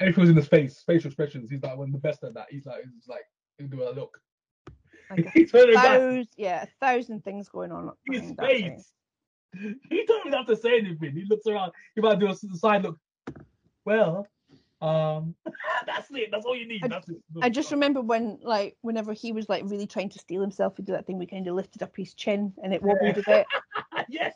Everything 0.00 0.20
was 0.20 0.30
in 0.30 0.36
his 0.36 0.46
face, 0.46 0.82
facial 0.86 1.08
expressions. 1.08 1.50
He's 1.50 1.62
like 1.62 1.76
one 1.76 1.88
of 1.88 1.92
the 1.92 1.98
best 1.98 2.22
at 2.22 2.34
that. 2.34 2.46
He's 2.50 2.66
like, 2.66 2.82
he's 2.94 3.08
like, 3.08 3.24
he'll 3.56 3.68
do 3.68 3.82
a 3.82 3.90
look. 3.90 4.20
Like 5.10 5.26
a 5.26 5.30
he 5.30 5.46
turned 5.46 5.70
it 5.70 5.74
back. 5.74 5.86
thousand, 5.86 6.28
yeah, 6.36 6.64
a 6.64 6.66
thousand 6.80 7.24
things 7.24 7.48
going 7.48 7.72
on. 7.72 7.92
His 8.10 8.32
face. 8.38 8.92
He 9.88 10.04
don't 10.06 10.26
even 10.26 10.36
have 10.36 10.46
to 10.48 10.56
say 10.56 10.76
anything. 10.78 11.12
He 11.14 11.24
looks 11.26 11.46
around. 11.46 11.72
He 11.94 12.02
might 12.02 12.20
do 12.20 12.28
a 12.28 12.34
side 12.34 12.82
look. 12.82 12.98
Well, 13.88 14.26
um, 14.82 15.34
that's 15.86 16.08
it. 16.10 16.28
That's 16.30 16.44
all 16.44 16.54
you 16.54 16.68
need. 16.68 16.82
I-. 16.84 17.02
I 17.42 17.48
just 17.48 17.70
remember 17.70 18.02
when, 18.02 18.38
like, 18.42 18.76
whenever 18.82 19.14
he 19.14 19.32
was 19.32 19.48
like 19.48 19.64
really 19.66 19.86
trying 19.86 20.10
to 20.10 20.18
steal 20.18 20.42
himself, 20.42 20.76
he 20.76 20.82
did 20.82 20.94
that 20.94 21.06
thing. 21.06 21.18
We 21.18 21.26
kind 21.26 21.48
of 21.48 21.54
lifted 21.54 21.82
up 21.82 21.96
his 21.96 22.12
chin 22.14 22.52
and 22.62 22.74
it 22.74 22.82
wobbled 22.82 23.16
a 23.16 23.22
bit, 23.22 23.46
yes. 24.08 24.34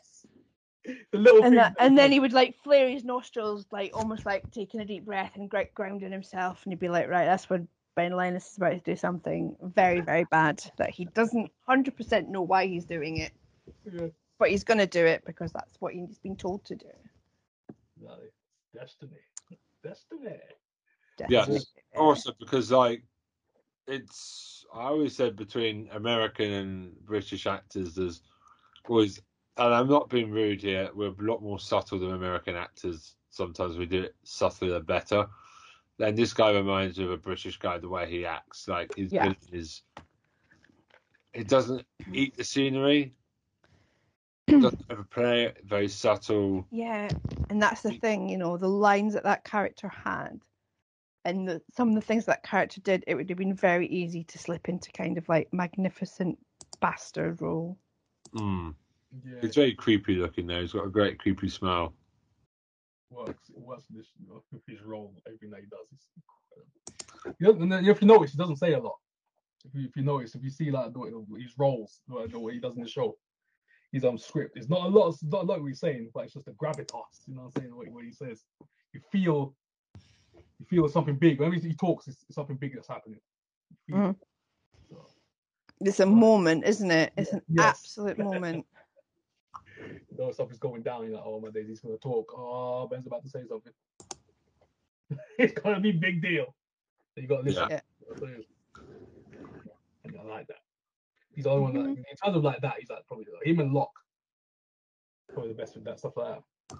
The 1.11 1.17
little 1.17 1.43
and 1.43 1.57
that, 1.57 1.75
and 1.79 1.97
then 1.97 2.11
he 2.11 2.19
would 2.19 2.33
like 2.33 2.55
flare 2.63 2.89
his 2.89 3.05
nostrils, 3.05 3.65
like 3.71 3.91
almost 3.93 4.25
like 4.25 4.49
taking 4.51 4.81
a 4.81 4.85
deep 4.85 5.05
breath 5.05 5.31
and 5.35 5.49
gr- 5.49 5.71
grounding 5.73 6.11
himself, 6.11 6.61
and 6.63 6.73
he'd 6.73 6.79
be 6.79 6.89
like, 6.89 7.07
right, 7.07 7.25
that's 7.25 7.49
when 7.49 7.69
Ben 7.95 8.11
Linus 8.11 8.51
is 8.51 8.57
about 8.57 8.71
to 8.71 8.79
do 8.79 8.95
something 8.95 9.55
very, 9.61 10.01
very 10.01 10.25
bad 10.25 10.61
that 10.77 10.89
he 10.89 11.05
doesn't 11.05 11.51
hundred 11.65 11.95
percent 11.95 12.27
know 12.27 12.41
why 12.41 12.65
he's 12.65 12.85
doing 12.85 13.17
it, 13.17 13.31
Yeah. 13.89 14.07
but 14.39 14.49
he's 14.49 14.65
gonna 14.65 14.87
do 14.87 15.05
it 15.05 15.23
because 15.25 15.53
that's 15.53 15.79
what 15.79 15.93
he's 15.93 16.17
been 16.17 16.35
told 16.35 16.65
to 16.65 16.75
do. 16.75 16.87
Exactly. 18.01 18.27
Destiny. 18.73 19.19
Destiny. 19.83 20.37
Yes. 21.19 21.47
Definitely. 21.47 21.65
Also, 21.95 22.33
because 22.39 22.71
like 22.71 23.03
it's, 23.87 24.65
I 24.73 24.83
always 24.83 25.15
said 25.15 25.35
between 25.35 25.89
American 25.91 26.51
and 26.51 27.05
British 27.05 27.45
actors, 27.45 27.95
there's 27.95 28.21
always, 28.87 29.21
and 29.57 29.73
I'm 29.73 29.89
not 29.89 30.09
being 30.09 30.31
rude 30.31 30.61
here. 30.61 30.89
We're 30.95 31.09
a 31.09 31.15
lot 31.19 31.43
more 31.43 31.59
subtle 31.59 31.99
than 31.99 32.13
American 32.13 32.55
actors. 32.55 33.15
Sometimes 33.29 33.77
we 33.77 33.85
do 33.85 34.03
it 34.03 34.15
subtly 34.23 34.73
and 34.73 34.85
better. 34.85 35.27
Then 35.97 36.15
this 36.15 36.33
guy 36.33 36.51
reminds 36.51 36.97
me 36.97 37.05
of 37.05 37.11
a 37.11 37.17
British 37.17 37.59
guy 37.59 37.77
the 37.77 37.89
way 37.89 38.09
he 38.09 38.25
acts. 38.25 38.67
Like 38.67 38.95
his 38.95 39.11
Yeah. 39.11 39.33
is, 39.51 39.83
he 41.33 41.43
doesn't 41.43 41.85
eat 42.11 42.35
the 42.35 42.43
scenery. 42.43 43.13
Doesn't 44.47 44.85
overplay 44.89 45.43
it. 45.45 45.57
Very 45.65 45.87
subtle. 45.87 46.67
Yeah, 46.71 47.09
and 47.49 47.61
that's 47.61 47.81
the 47.81 47.93
thing, 47.93 48.29
you 48.29 48.37
know, 48.37 48.57
the 48.57 48.67
lines 48.67 49.13
that 49.13 49.23
that 49.23 49.43
character 49.43 49.89
had, 49.89 50.39
and 51.25 51.47
the, 51.47 51.61
some 51.75 51.89
of 51.89 51.95
the 51.95 52.01
things 52.01 52.25
that 52.25 52.43
character 52.43 52.81
did, 52.81 53.03
it 53.07 53.15
would 53.15 53.29
have 53.29 53.37
been 53.37 53.55
very 53.55 53.87
easy 53.87 54.23
to 54.25 54.37
slip 54.37 54.69
into 54.69 54.91
kind 54.91 55.17
of 55.17 55.27
like 55.29 55.47
magnificent 55.53 56.37
bastard 56.81 57.41
role. 57.41 57.77
Mm. 58.35 58.75
Yeah. 59.25 59.41
He's 59.41 59.55
very 59.55 59.73
creepy 59.73 60.15
looking 60.15 60.47
though. 60.47 60.61
He's 60.61 60.73
got 60.73 60.85
a 60.85 60.89
great 60.89 61.19
creepy 61.19 61.49
smile. 61.49 61.93
works. 63.09 63.49
It 63.49 63.61
works 63.61 63.85
in 63.89 63.97
this, 63.97 64.07
you 64.19 64.27
know, 64.27 64.43
his 64.67 64.81
role. 64.81 65.13
Everything 65.27 65.51
that 65.51 65.61
he 65.61 65.67
does 65.67 65.87
is 65.93 66.07
incredible. 66.17 67.37
You 67.39 67.47
know, 67.47 67.61
and 67.61 67.71
then 67.71 67.85
if 67.85 68.01
you 68.01 68.07
notice, 68.07 68.31
he 68.31 68.37
doesn't 68.37 68.57
say 68.57 68.73
a 68.73 68.79
lot. 68.79 68.97
If 69.65 69.75
you, 69.75 69.85
if 69.87 69.95
you 69.95 70.03
notice, 70.03 70.35
if 70.35 70.43
you 70.43 70.49
see 70.49 70.71
like 70.71 70.91
the, 70.93 71.25
his 71.39 71.53
roles, 71.57 72.01
the, 72.07 72.27
the 72.29 72.39
way 72.39 72.53
he 72.53 72.59
does 72.59 72.75
in 72.75 72.83
the 72.83 72.89
show, 72.89 73.15
his 73.93 74.03
um 74.03 74.17
script. 74.17 74.57
It's 74.57 74.67
not 74.67 74.87
a 74.87 74.89
lot. 74.89 75.09
It's 75.09 75.23
not 75.23 75.43
a 75.43 75.45
lot 75.45 75.61
what 75.61 75.67
he's 75.67 75.79
saying, 75.79 76.09
but 76.13 76.25
it's 76.25 76.33
just 76.33 76.45
the 76.45 76.51
gravitas. 76.51 77.21
You 77.27 77.35
know 77.35 77.43
what 77.43 77.53
I'm 77.55 77.61
saying? 77.61 77.75
What, 77.75 77.87
what 77.89 78.03
he 78.03 78.11
says, 78.11 78.43
you 78.91 78.99
feel, 79.11 79.55
you 80.59 80.65
feel 80.65 80.89
something 80.89 81.15
big. 81.15 81.39
Whenever 81.39 81.55
he 81.55 81.73
talks, 81.75 82.07
it's, 82.07 82.23
it's 82.27 82.35
something 82.35 82.57
big 82.57 82.73
that's 82.73 82.87
happening. 82.87 83.19
Mhm. 83.89 84.15
So, 84.89 85.05
It's 85.79 85.99
a 85.99 86.05
moment, 86.05 86.65
isn't 86.65 86.89
it? 86.89 87.13
It's 87.15 87.33
an 87.33 87.41
Yes. 87.47 87.79
absolute 87.79 88.17
moment. 88.17 88.65
you 89.77 90.17
know, 90.17 90.31
something's 90.31 90.59
going 90.59 90.81
down. 90.81 91.03
You're 91.03 91.15
like, 91.15 91.23
oh 91.25 91.39
my 91.39 91.51
days, 91.51 91.67
he's 91.67 91.79
gonna 91.79 91.97
talk. 91.97 92.33
Oh, 92.35 92.87
Ben's 92.87 93.05
about 93.05 93.23
to 93.23 93.29
say 93.29 93.43
something. 93.47 93.73
it's 95.37 95.53
gonna 95.53 95.79
be 95.79 95.91
big 95.91 96.21
deal. 96.21 96.55
So 97.13 97.21
you 97.21 97.27
got 97.27 97.37
to 97.37 97.43
listen. 97.43 97.67
Yeah. 97.69 97.79
I 100.19 100.23
like 100.25 100.47
that. 100.47 100.57
He's 101.33 101.45
the 101.45 101.49
only 101.49 101.63
one 101.63 101.73
that, 101.73 101.79
mm-hmm. 101.79 101.89
in 102.09 102.15
terms 102.23 102.37
of 102.37 102.43
like 102.43 102.61
that, 102.61 102.75
he's 102.79 102.89
like 102.89 103.05
probably 103.07 103.25
him 103.43 103.59
and 103.59 103.73
Locke. 103.73 103.99
Probably 105.33 105.51
the 105.51 105.57
best 105.57 105.75
with 105.75 105.83
that 105.85 105.99
stuff 105.99 106.15
like 106.15 106.35
that. 106.35 106.77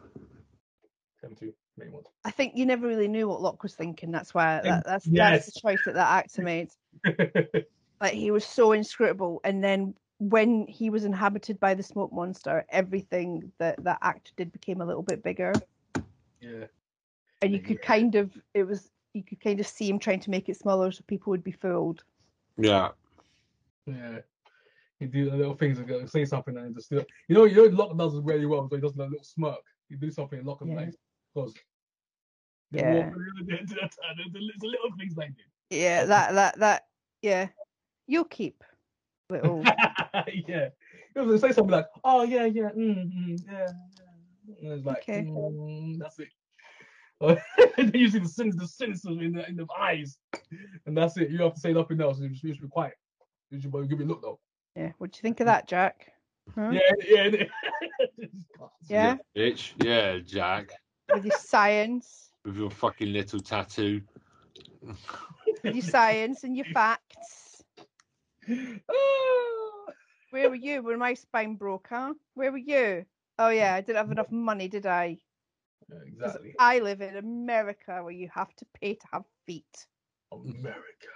Them 1.21 1.35
two 1.35 1.53
main 1.77 1.91
ones. 1.91 2.07
I 2.25 2.31
think 2.31 2.53
you 2.55 2.65
never 2.65 2.87
really 2.87 3.07
knew 3.07 3.27
what 3.27 3.41
Locke 3.41 3.63
was 3.63 3.73
thinking. 3.73 4.11
That's 4.11 4.33
why 4.33 4.61
that, 4.63 4.85
that's 4.85 5.07
Yes. 5.07 5.45
that's 5.45 5.53
the 5.53 5.59
choice 5.59 5.79
that 5.85 5.95
that 5.95 6.11
actor 6.11 6.41
made. 6.43 6.69
Like 8.01 8.13
he 8.15 8.31
was 8.31 8.43
so 8.43 8.73
inscrutable, 8.73 9.39
and 9.45 9.63
then 9.63 9.93
when 10.17 10.67
he 10.67 10.89
was 10.89 11.05
inhabited 11.05 11.57
by 11.57 11.73
the 11.73 11.83
smoke 11.83 12.11
monster, 12.11 12.65
everything 12.67 13.49
that 13.59 13.81
that 13.85 13.99
actor 14.01 14.33
did 14.35 14.51
became 14.51 14.81
a 14.81 14.85
little 14.85 15.03
bit 15.03 15.23
bigger, 15.23 15.53
yeah. 16.41 16.65
and 17.41 17.53
you 17.53 17.59
could 17.59 17.81
kind 17.81 18.15
of 18.15 18.29
it 18.53 18.63
was 18.63 18.91
you 19.13 19.23
could 19.23 19.39
kind 19.39 19.61
of 19.61 19.67
see 19.67 19.87
him 19.89 19.99
trying 19.99 20.19
to 20.19 20.31
make 20.31 20.49
it 20.49 20.57
smaller 20.57 20.91
so 20.91 21.01
people 21.07 21.31
would 21.31 21.45
be 21.45 21.53
fooled. 21.53 22.03
Yeah. 22.57 22.89
Yeah. 23.85 24.19
He 25.03 25.09
do 25.09 25.29
the 25.29 25.35
little 25.35 25.55
things 25.55 25.79
and 25.79 25.87
go 25.87 26.05
say 26.05 26.23
something 26.23 26.57
and 26.57 26.73
just 26.73 26.89
you 26.91 27.05
know 27.29 27.43
you 27.43 27.69
know 27.69 27.75
Locke 27.75 27.97
does 27.97 28.15
it 28.15 28.23
really 28.23 28.45
well, 28.45 28.67
so 28.69 28.75
he 28.75 28.81
does 28.81 28.95
a 28.95 28.99
little 29.03 29.21
smirk. 29.21 29.59
He 29.89 29.95
do 29.95 30.09
something 30.09 30.39
and 30.39 30.47
Locke 30.47 30.61
is 30.61 30.69
Yeah. 30.69 30.75
like 30.75 30.93
goes. 31.35 31.53
Yeah. 32.71 33.11
The 34.61 34.67
little 34.67 34.97
things 34.97 35.17
like 35.17 35.33
Yeah, 35.69 36.05
that 36.05 36.33
that 36.33 36.59
that 36.59 36.83
yeah, 37.21 37.49
you'll 38.07 38.23
keep 38.23 38.63
little. 39.29 39.63
yeah. 40.47 40.69
He 41.13 41.19
was 41.19 41.41
say 41.41 41.51
something 41.51 41.71
like, 41.71 41.87
"Oh 42.03 42.23
yeah, 42.23 42.45
yeah, 42.45 42.69
mm, 42.69 43.11
mm, 43.11 43.39
yeah." 43.45 43.67
yeah." 44.47 44.55
And 44.61 44.73
it's 44.73 44.85
like, 44.85 45.03
Okay. 45.09 45.25
mm, 45.27 45.99
that's 45.99 46.19
it. 46.19 46.29
then 47.77 47.91
you 47.93 48.09
see 48.09 48.19
the 48.19 48.27
sins, 48.27 48.55
the 48.55 48.67
cynicism 48.67 49.19
in 49.19 49.33
the 49.33 49.47
in 49.47 49.55
the 49.55 49.67
eyes, 49.77 50.17
and 50.85 50.97
that's 50.97 51.17
it. 51.17 51.29
You 51.29 51.41
have 51.43 51.53
to 51.53 51.59
say 51.59 51.73
nothing 51.73 52.01
else. 52.01 52.19
You 52.19 52.29
just, 52.29 52.43
you 52.43 52.49
just 52.49 52.61
be 52.61 52.67
quiet. 52.67 52.95
You 53.49 53.59
just 53.59 53.71
but 53.71 53.87
give 53.87 53.99
me 53.99 54.05
a 54.05 54.07
look 54.07 54.21
though. 54.21 54.39
Yeah, 54.75 54.91
what 54.97 55.11
do 55.11 55.17
you 55.17 55.21
think 55.21 55.39
of 55.39 55.45
that, 55.47 55.67
Jack? 55.67 56.11
Huh? 56.55 56.71
Yeah, 56.71 56.91
yeah. 57.07 57.45
Yeah, 58.89 59.17
Bitch. 59.35 59.73
Yeah, 59.83 60.19
Jack. 60.19 60.71
with 61.11 61.25
your 61.25 61.31
science, 61.37 62.31
With 62.45 62.57
your 62.57 62.69
fucking 62.69 63.11
little 63.13 63.39
tattoo. 63.39 64.01
with 65.63 65.73
your 65.73 65.81
science 65.83 66.43
and 66.43 66.55
your 66.55 66.65
facts. 66.65 67.63
Where 70.31 70.49
were 70.49 70.55
you 70.55 70.81
when 70.81 70.97
my 70.99 71.13
spine 71.13 71.55
broke, 71.55 71.87
huh? 71.89 72.13
Where 72.33 72.51
were 72.51 72.57
you? 72.57 73.05
Oh 73.37 73.49
yeah, 73.49 73.75
I 73.75 73.81
didn't 73.81 73.97
have 73.97 74.11
enough 74.11 74.31
money, 74.31 74.67
did 74.67 74.85
I? 74.85 75.19
Yeah, 75.89 75.97
'Cause 76.19 76.33
exactly. 76.33 76.55
I 76.59 76.79
live 76.79 77.01
in 77.01 77.15
America 77.17 78.01
where 78.03 78.11
you 78.13 78.29
have 78.33 78.53
to 78.55 78.65
pay 78.81 78.95
to 78.95 79.07
have 79.11 79.25
feet. 79.45 79.87
America. 80.31 81.13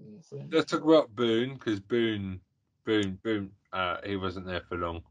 Mm, 0.00 0.52
Let's 0.52 0.70
talk 0.70 0.82
about 0.82 1.14
Boone 1.14 1.54
because 1.54 1.80
Boone, 1.80 2.40
Boone, 2.84 3.18
Boone. 3.22 3.50
Uh, 3.72 3.96
he 4.04 4.16
wasn't 4.16 4.46
there 4.46 4.62
for 4.68 4.76
long. 4.76 5.02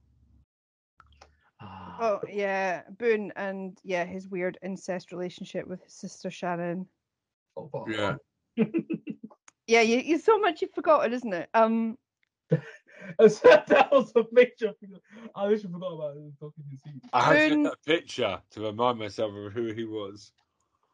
Ah, 1.61 1.97
Oh 2.01 2.19
yeah, 2.31 2.83
Boone 2.97 3.31
and 3.35 3.77
yeah, 3.83 4.05
his 4.05 4.27
weird 4.27 4.57
incest 4.63 5.11
relationship 5.11 5.67
with 5.67 5.83
his 5.83 5.93
sister 5.93 6.29
Shannon. 6.31 6.85
oh, 7.57 7.69
oh, 7.73 7.85
Yeah. 7.87 8.15
Yeah, 9.67 9.81
you, 9.81 9.99
you 9.99 10.17
so 10.17 10.39
much 10.39 10.63
you've 10.63 10.73
forgotten, 10.73 11.13
isn't 11.13 11.31
it? 11.31 11.47
Um, 11.53 11.95
that 12.49 13.89
was 13.91 14.11
a 14.15 14.23
picture. 14.23 14.73
I 15.35 15.43
literally 15.45 15.71
forgot 15.73 15.93
about 15.93 16.17
it. 16.17 16.33
Talking 16.39 16.63
to 16.71 16.77
see. 16.77 16.99
I 17.13 17.21
had 17.21 17.33
to 17.33 17.49
Boone- 17.49 17.63
get 17.65 17.71
that 17.85 17.85
picture 17.85 18.41
to 18.49 18.61
remind 18.61 18.97
myself 18.97 19.31
of 19.35 19.53
who 19.53 19.71
he 19.73 19.83
was. 19.83 20.31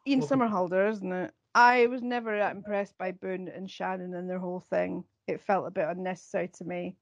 Ian 0.05 0.19
Well, 0.19 0.27
Somerhalder, 0.27 0.91
isn't 0.91 1.09
it? 1.09 1.31
I 1.55 1.85
was 1.87 2.01
never 2.01 2.37
that 2.37 2.53
impressed 2.53 2.97
by 2.97 3.13
Boone 3.13 3.47
and 3.47 3.71
Shannon 3.71 4.13
and 4.13 4.29
their 4.29 4.39
whole 4.39 4.59
thing. 4.59 5.05
It 5.27 5.41
felt 5.41 5.67
a 5.67 5.71
bit 5.71 5.87
unnecessary 5.87 6.49
to 6.57 6.63
me. 6.63 6.95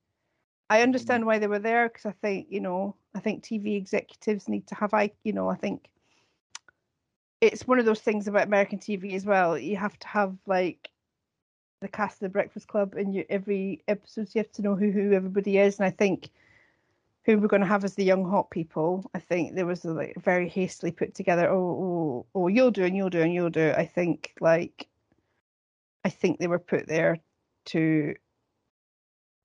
I 0.69 0.77
mm-hmm. 0.77 0.83
understand 0.83 1.25
why 1.25 1.39
they 1.39 1.47
were 1.47 1.59
there 1.59 1.89
because 1.89 2.05
I 2.05 2.11
think 2.11 2.47
you 2.49 2.59
know 2.59 2.95
I 3.15 3.19
think 3.19 3.43
TV 3.43 3.75
executives 3.75 4.47
need 4.47 4.67
to 4.67 4.75
have 4.75 4.93
I 4.93 5.11
you 5.23 5.33
know 5.33 5.49
I 5.49 5.55
think 5.55 5.89
it's 7.41 7.67
one 7.67 7.79
of 7.79 7.85
those 7.85 7.99
things 7.99 8.27
about 8.27 8.47
American 8.47 8.79
TV 8.79 9.13
as 9.15 9.25
well. 9.25 9.57
You 9.57 9.75
have 9.75 9.99
to 9.99 10.07
have 10.07 10.35
like 10.47 10.89
the 11.81 11.89
cast 11.89 12.15
of 12.15 12.21
the 12.21 12.29
Breakfast 12.29 12.67
Club 12.67 12.95
in 12.95 13.11
your 13.11 13.25
every 13.29 13.83
episode. 13.87 14.27
So 14.27 14.31
you 14.35 14.39
have 14.39 14.51
to 14.53 14.61
know 14.61 14.75
who 14.75 14.91
who 14.91 15.11
everybody 15.11 15.57
is, 15.57 15.77
and 15.77 15.85
I 15.85 15.91
think 15.91 16.29
who 17.25 17.37
we're 17.37 17.47
going 17.47 17.61
to 17.61 17.67
have 17.67 17.83
as 17.83 17.95
the 17.95 18.03
young 18.03 18.29
hot 18.29 18.49
people. 18.49 19.09
I 19.13 19.19
think 19.19 19.55
there 19.55 19.65
was 19.65 19.85
a, 19.85 19.91
like 19.91 20.15
very 20.21 20.47
hastily 20.49 20.91
put 20.91 21.13
together. 21.13 21.49
Oh, 21.49 21.55
oh, 21.55 22.25
oh, 22.35 22.47
you'll 22.47 22.71
do 22.71 22.83
and 22.83 22.95
you'll 22.95 23.09
do 23.09 23.21
and 23.21 23.33
you'll 23.33 23.49
do. 23.49 23.73
I 23.75 23.85
think 23.85 24.33
like 24.39 24.87
I 26.05 26.09
think 26.09 26.39
they 26.39 26.47
were 26.47 26.59
put 26.59 26.87
there 26.87 27.19
to 27.65 28.15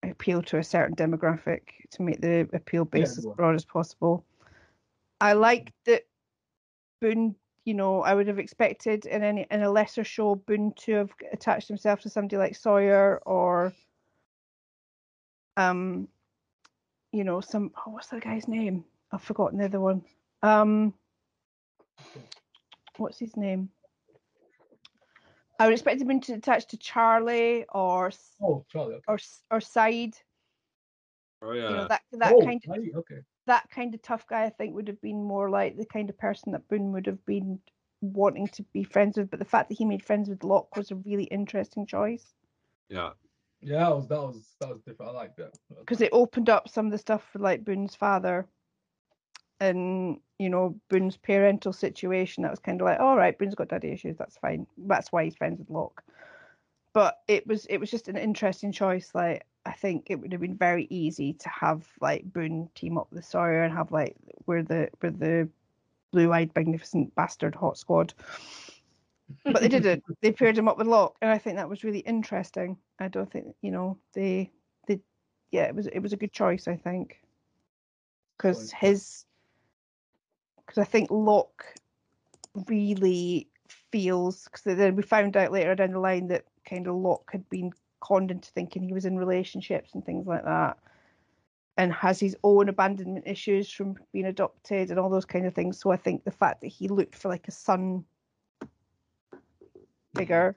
appeal 0.02 0.42
to 0.42 0.58
a 0.58 0.64
certain 0.64 0.94
demographic 0.94 1.62
to 1.90 2.02
make 2.02 2.20
the 2.20 2.48
appeal 2.52 2.84
base 2.84 3.16
they 3.16 3.20
as 3.20 3.26
broad 3.36 3.54
as 3.54 3.64
possible. 3.64 4.24
I 5.20 5.32
like 5.32 5.72
that 5.86 6.06
Boone. 7.00 7.34
You 7.64 7.74
know, 7.74 8.00
I 8.02 8.14
would 8.14 8.28
have 8.28 8.38
expected 8.38 9.04
in 9.04 9.22
any 9.22 9.46
in 9.50 9.62
a 9.62 9.70
lesser 9.70 10.04
show 10.04 10.36
Boone 10.36 10.72
to 10.78 10.92
have 10.94 11.10
attached 11.32 11.68
himself 11.68 12.00
to 12.00 12.08
somebody 12.08 12.36
like 12.38 12.56
Sawyer 12.56 13.20
or 13.26 13.72
um 15.56 16.08
you 17.12 17.24
know, 17.24 17.40
some 17.40 17.72
oh, 17.76 17.90
what's 17.90 18.08
that 18.08 18.22
guy's 18.22 18.48
name? 18.48 18.84
I've 19.12 19.22
forgotten 19.22 19.58
the 19.58 19.64
other 19.64 19.80
one. 19.80 20.02
Um, 20.42 20.92
what's 22.96 23.18
his 23.18 23.36
name? 23.36 23.70
I 25.58 25.66
would 25.66 25.72
expect 25.74 26.00
him 26.00 26.20
to 26.20 26.34
attach 26.34 26.66
to 26.68 26.76
Charlie 26.76 27.64
or 27.68 28.10
Oh, 28.40 28.64
Charlie. 28.70 28.94
Okay. 28.94 29.04
or 29.08 29.18
or 29.50 29.58
Sayid. 29.60 30.14
Oh 31.42 31.52
You 31.52 31.60
know 31.62 31.80
yeah. 31.82 31.86
that 31.88 32.02
that 32.12 32.32
oh, 32.32 32.40
kind 32.44 32.62
of 32.64 32.70
right, 32.70 32.90
okay. 32.96 33.20
that 33.46 33.68
kind 33.70 33.94
of 33.94 34.02
tough 34.02 34.26
guy. 34.26 34.44
I 34.44 34.50
think 34.50 34.74
would 34.74 34.88
have 34.88 35.00
been 35.00 35.22
more 35.22 35.50
like 35.50 35.76
the 35.76 35.86
kind 35.86 36.10
of 36.10 36.18
person 36.18 36.52
that 36.52 36.68
Boone 36.68 36.92
would 36.92 37.06
have 37.06 37.24
been 37.26 37.60
wanting 38.00 38.48
to 38.48 38.62
be 38.72 38.84
friends 38.84 39.16
with. 39.18 39.30
But 39.30 39.38
the 39.38 39.44
fact 39.44 39.68
that 39.68 39.78
he 39.78 39.84
made 39.84 40.04
friends 40.04 40.28
with 40.28 40.44
Locke 40.44 40.76
was 40.76 40.90
a 40.90 40.96
really 40.96 41.24
interesting 41.24 41.86
choice 41.86 42.34
Yeah. 42.88 43.10
Yeah, 43.60 43.78
that 43.80 43.96
was 43.96 44.08
that 44.08 44.20
was 44.22 44.54
that 44.60 44.68
was 44.68 44.80
different. 44.82 45.10
I 45.10 45.14
like 45.14 45.36
that. 45.36 45.52
because 45.80 46.00
it 46.00 46.10
opened 46.12 46.48
up 46.48 46.68
some 46.68 46.86
of 46.86 46.92
the 46.92 46.98
stuff 46.98 47.24
for 47.32 47.40
like 47.40 47.64
Boone's 47.64 47.96
father 47.96 48.46
and 49.60 50.20
you 50.38 50.48
know 50.48 50.78
Boone's 50.88 51.16
parental 51.16 51.72
situation. 51.72 52.42
That 52.42 52.50
was 52.50 52.60
kind 52.60 52.80
of 52.80 52.84
like, 52.86 53.00
all 53.00 53.16
right, 53.16 53.36
Boone's 53.38 53.54
got 53.54 53.68
daddy 53.68 53.88
issues. 53.88 54.16
That's 54.16 54.36
fine. 54.36 54.66
That's 54.76 55.10
why 55.12 55.24
he's 55.24 55.36
friends 55.36 55.58
with 55.58 55.70
Locke. 55.70 56.02
But 56.92 57.18
it 57.28 57.46
was 57.46 57.66
it 57.66 57.78
was 57.78 57.90
just 57.90 58.08
an 58.08 58.16
interesting 58.16 58.72
choice. 58.72 59.10
Like 59.14 59.44
I 59.66 59.72
think 59.72 60.06
it 60.08 60.16
would 60.20 60.32
have 60.32 60.40
been 60.40 60.56
very 60.56 60.86
easy 60.90 61.34
to 61.34 61.48
have 61.48 61.86
like 62.00 62.32
Boone 62.32 62.70
team 62.74 62.98
up 62.98 63.08
with 63.12 63.24
Sawyer 63.24 63.62
and 63.62 63.74
have 63.74 63.92
like 63.92 64.16
we're 64.46 64.62
the 64.62 64.88
we're 65.02 65.10
the 65.10 65.48
blue-eyed 66.10 66.50
magnificent 66.56 67.14
bastard 67.14 67.54
hot 67.54 67.76
squad. 67.76 68.14
But 69.44 69.60
they 69.60 69.68
didn't. 69.68 70.04
they 70.22 70.32
paired 70.32 70.56
him 70.56 70.68
up 70.68 70.78
with 70.78 70.86
Locke, 70.86 71.16
and 71.20 71.30
I 71.30 71.38
think 71.38 71.56
that 71.56 71.68
was 71.68 71.84
really 71.84 71.98
interesting. 71.98 72.78
I 72.98 73.08
don't 73.08 73.30
think 73.30 73.54
you 73.60 73.70
know 73.70 73.98
they 74.14 74.50
they 74.86 75.00
yeah 75.50 75.64
it 75.64 75.74
was 75.74 75.86
it 75.86 76.00
was 76.00 76.12
a 76.12 76.16
good 76.16 76.32
choice 76.32 76.66
I 76.66 76.76
think 76.76 77.20
because 78.36 78.72
his 78.72 79.24
because 80.68 80.82
I 80.82 80.84
think 80.84 81.10
Locke 81.10 81.64
really 82.66 83.48
feels 83.90 84.44
because 84.44 84.64
then 84.64 84.96
we 84.96 85.02
found 85.02 85.34
out 85.34 85.50
later 85.50 85.74
down 85.74 85.92
the 85.92 85.98
line 85.98 86.28
that 86.28 86.44
kind 86.68 86.86
of 86.86 86.94
Locke 86.94 87.30
had 87.32 87.48
been 87.48 87.72
conned 88.00 88.30
into 88.30 88.50
thinking 88.50 88.82
he 88.82 88.92
was 88.92 89.06
in 89.06 89.16
relationships 89.16 89.94
and 89.94 90.04
things 90.04 90.26
like 90.26 90.44
that. 90.44 90.76
And 91.78 91.90
has 91.94 92.20
his 92.20 92.36
own 92.44 92.68
abandonment 92.68 93.26
issues 93.26 93.70
from 93.70 93.96
being 94.12 94.26
adopted 94.26 94.90
and 94.90 95.00
all 95.00 95.08
those 95.08 95.24
kind 95.24 95.46
of 95.46 95.54
things. 95.54 95.80
So 95.80 95.90
I 95.90 95.96
think 95.96 96.24
the 96.24 96.30
fact 96.30 96.60
that 96.60 96.68
he 96.68 96.88
looked 96.88 97.14
for 97.16 97.28
like 97.28 97.48
a 97.48 97.52
son 97.52 98.04
figure 100.16 100.54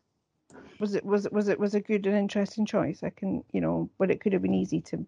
was 0.80 0.94
it 0.94 1.06
was 1.06 1.26
it 1.26 1.32
was 1.32 1.48
it 1.48 1.60
was 1.60 1.74
a 1.74 1.80
good 1.80 2.06
and 2.06 2.18
interesting 2.18 2.66
choice. 2.66 3.02
I 3.02 3.12
can 3.12 3.46
you 3.54 3.62
know 3.62 3.90
but 3.98 4.12
it 4.12 4.20
could 4.20 4.34
have 4.34 4.42
been 4.42 4.56
easy 4.56 4.82
to 4.82 5.06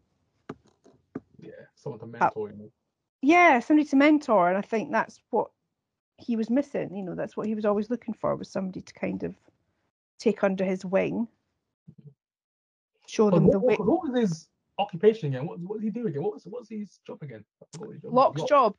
Yeah, 1.41 1.51
someone 1.76 1.99
to 1.99 2.06
mentor. 2.06 2.54
Yeah 3.24 3.59
somebody 3.59 3.88
to 3.88 3.95
mentor 3.95 4.49
and 4.49 4.57
i 4.57 4.61
think 4.61 4.91
that's 4.91 5.19
what 5.32 5.49
he 6.17 6.36
was 6.36 6.49
missing 6.49 6.95
you 6.95 7.03
know 7.03 7.15
that's 7.15 7.36
what 7.36 7.47
he 7.47 7.55
was 7.55 7.65
always 7.65 7.89
looking 7.89 8.13
for 8.13 8.36
was 8.36 8.49
somebody 8.49 8.82
to 8.82 8.93
kind 8.93 9.24
of 9.24 9.34
take 10.19 10.43
under 10.43 10.63
his 10.63 10.86
wing 10.86 11.28
show 13.07 13.32
them 13.32 13.49
the 13.49 13.57
what, 13.59 13.67
way 13.67 13.76
what, 13.76 13.88
what 13.88 14.09
was 14.09 14.19
his 14.19 14.47
occupation 14.80 15.30
again? 15.30 15.45
What, 15.45 15.59
what 15.59 15.80
did 15.80 15.86
he 15.86 15.89
do 15.91 16.07
again? 16.07 16.24
What 16.24 16.34
was 16.34 16.43
what's 16.45 16.69
his 16.69 16.99
job 17.05 17.19
again? 17.21 17.43
His 17.59 17.80
job 17.80 17.88
was. 17.88 17.97
locke's 18.03 18.41
Locke. 18.41 18.49
job 18.49 18.76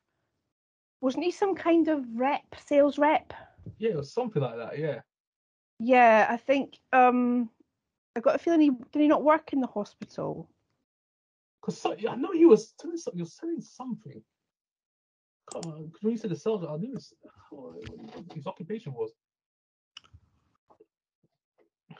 wasn't 1.01 1.23
he 1.23 1.31
some 1.31 1.55
kind 1.55 1.87
of 1.87 2.03
rep 2.15 2.43
sales 2.65 2.97
rep 2.97 3.33
Yeah, 3.77 3.91
it 3.91 3.97
was 3.97 4.13
something 4.13 4.41
like 4.41 4.57
that. 4.57 4.79
Yeah. 4.79 4.99
yeah 5.79 6.27
i 6.29 6.37
think 6.37 6.79
um 6.93 7.49
i 8.15 8.19
got 8.19 8.35
a 8.35 8.39
feeling 8.39 8.61
he 8.61 8.71
did 8.91 9.01
he 9.01 9.07
not 9.07 9.23
work 9.23 9.53
in 9.53 9.61
the 9.61 9.67
hospital 9.67 10.49
Because 11.61 11.79
so, 11.79 11.95
I 12.09 12.15
know 12.15 12.31
he 12.31 12.45
was 12.45 12.73
selling 12.79 12.97
something. 12.97 13.17
He 13.17 13.23
was 13.23 13.33
selling 13.33 13.61
something. 13.61 14.21
When 15.53 15.91
you 16.03 16.17
said 16.17 16.31
the 16.31 16.35
sales, 16.35 16.65
I 16.67 16.75
knew 16.77 16.93
his, 16.93 17.13
his 18.33 18.47
occupation 18.47 18.93
was. 18.93 19.11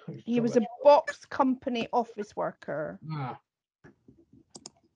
he 0.26 0.40
was 0.40 0.56
a 0.58 0.62
box 0.84 1.26
company 1.26 1.88
office 1.94 2.36
worker, 2.36 3.00
Ah, 3.12 3.40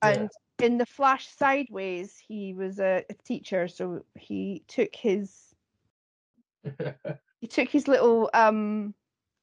Yeah. 0.03 0.09
and 0.09 0.29
in 0.59 0.77
the 0.77 0.85
Flash 0.85 1.27
Sideways, 1.27 2.17
he 2.17 2.53
was 2.53 2.79
a, 2.79 3.03
a 3.09 3.13
teacher. 3.25 3.67
So 3.67 4.03
he 4.17 4.63
took 4.67 4.93
his 4.95 5.53
he 7.41 7.47
took 7.47 7.69
his 7.69 7.87
little 7.87 8.29
um 8.33 8.93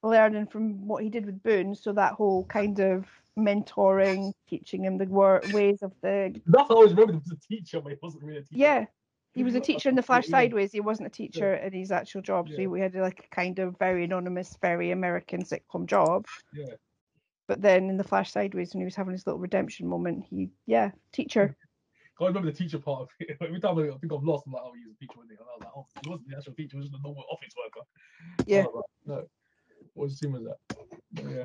learning 0.03 0.47
from 0.49 0.87
what 0.87 1.03
he 1.03 1.09
did 1.11 1.27
with 1.27 1.43
Boone. 1.43 1.75
So 1.75 1.93
that 1.93 2.13
whole 2.15 2.45
kind 2.45 2.79
of 2.81 3.07
mentoring, 3.39 4.33
teaching 4.49 4.85
him 4.85 4.99
the 4.99 5.07
wor- 5.07 5.43
ways 5.47 5.83
of 5.83 5.93
the 6.03 6.35
That's 6.47 6.71
I 6.71 6.75
always 6.75 6.93
remember. 6.93 7.13
He 7.15 7.19
was 7.19 7.33
a 7.33 7.55
teacher, 7.55 7.81
but 7.81 7.93
he 7.93 7.99
wasn't 8.03 8.25
really 8.25 8.39
a 8.39 8.43
teacher. 8.43 8.59
yeah. 8.59 8.87
He 9.37 9.45
was 9.45 9.55
a 9.55 9.61
teacher 9.61 9.91
in 9.91 9.95
the 9.95 10.03
Flash 10.03 10.29
Sideways. 10.29 10.73
He 10.73 10.81
wasn't 10.81 11.09
a 11.09 11.11
teacher 11.11 11.55
in 11.55 11.73
his 11.73 11.93
actual 11.93 12.23
job. 12.23 12.49
So 12.49 12.73
he 12.73 12.81
had 12.81 12.95
like 12.95 13.29
a 13.31 13.35
kind 13.35 13.59
of 13.59 13.79
very 13.79 14.05
anonymous, 14.05 14.57
very 14.63 14.93
American 14.93 15.43
sitcom 15.43 15.85
job. 15.87 16.25
Yeah. 16.55 16.75
But 17.47 17.61
then 17.61 17.91
in 17.91 17.99
the 17.99 18.05
Flash 18.05 18.33
Sideways, 18.33 18.73
when 18.73 18.81
he 18.81 18.87
was 18.87 18.97
having 18.97 19.13
his 19.13 19.27
little 19.27 19.39
redemption 19.39 19.87
moment, 19.87 20.25
he 20.29 20.49
yeah, 20.65 20.91
teacher. 21.13 21.55
I 22.21 22.25
remember 22.25 22.51
the 22.51 22.57
teacher 22.57 22.79
part 22.79 23.03
of 23.03 23.09
it. 23.21 23.37
Every 23.43 23.61
time 23.61 23.79
I 23.79 23.83
think 23.99 24.11
I've 24.11 24.25
lost, 24.25 24.45
I'm 24.47 24.55
like, 24.55 24.63
oh, 24.65 24.73
he's 24.75 24.87
a 24.87 24.99
teacher. 24.99 25.19
wasn't 25.19 25.33
he? 25.33 25.37
And 25.37 25.47
I 25.47 25.55
was 25.55 25.61
like, 25.61 25.73
oh, 25.77 25.87
he 26.03 26.09
wasn't 26.09 26.31
the 26.31 26.37
actual 26.39 26.55
teacher. 26.55 26.71
He 26.73 26.77
was 26.79 26.87
just 26.87 26.99
a 26.99 27.03
normal 27.03 27.25
office 27.31 27.53
worker. 27.63 27.87
Yeah. 28.47 28.63
Was 28.63 28.85
like, 29.07 29.19
no. 29.19 29.29
What 29.93 30.11
scene 30.11 30.33
was 30.33 30.45
that? 30.45 30.77
But 31.13 31.25
yeah. 31.31 31.45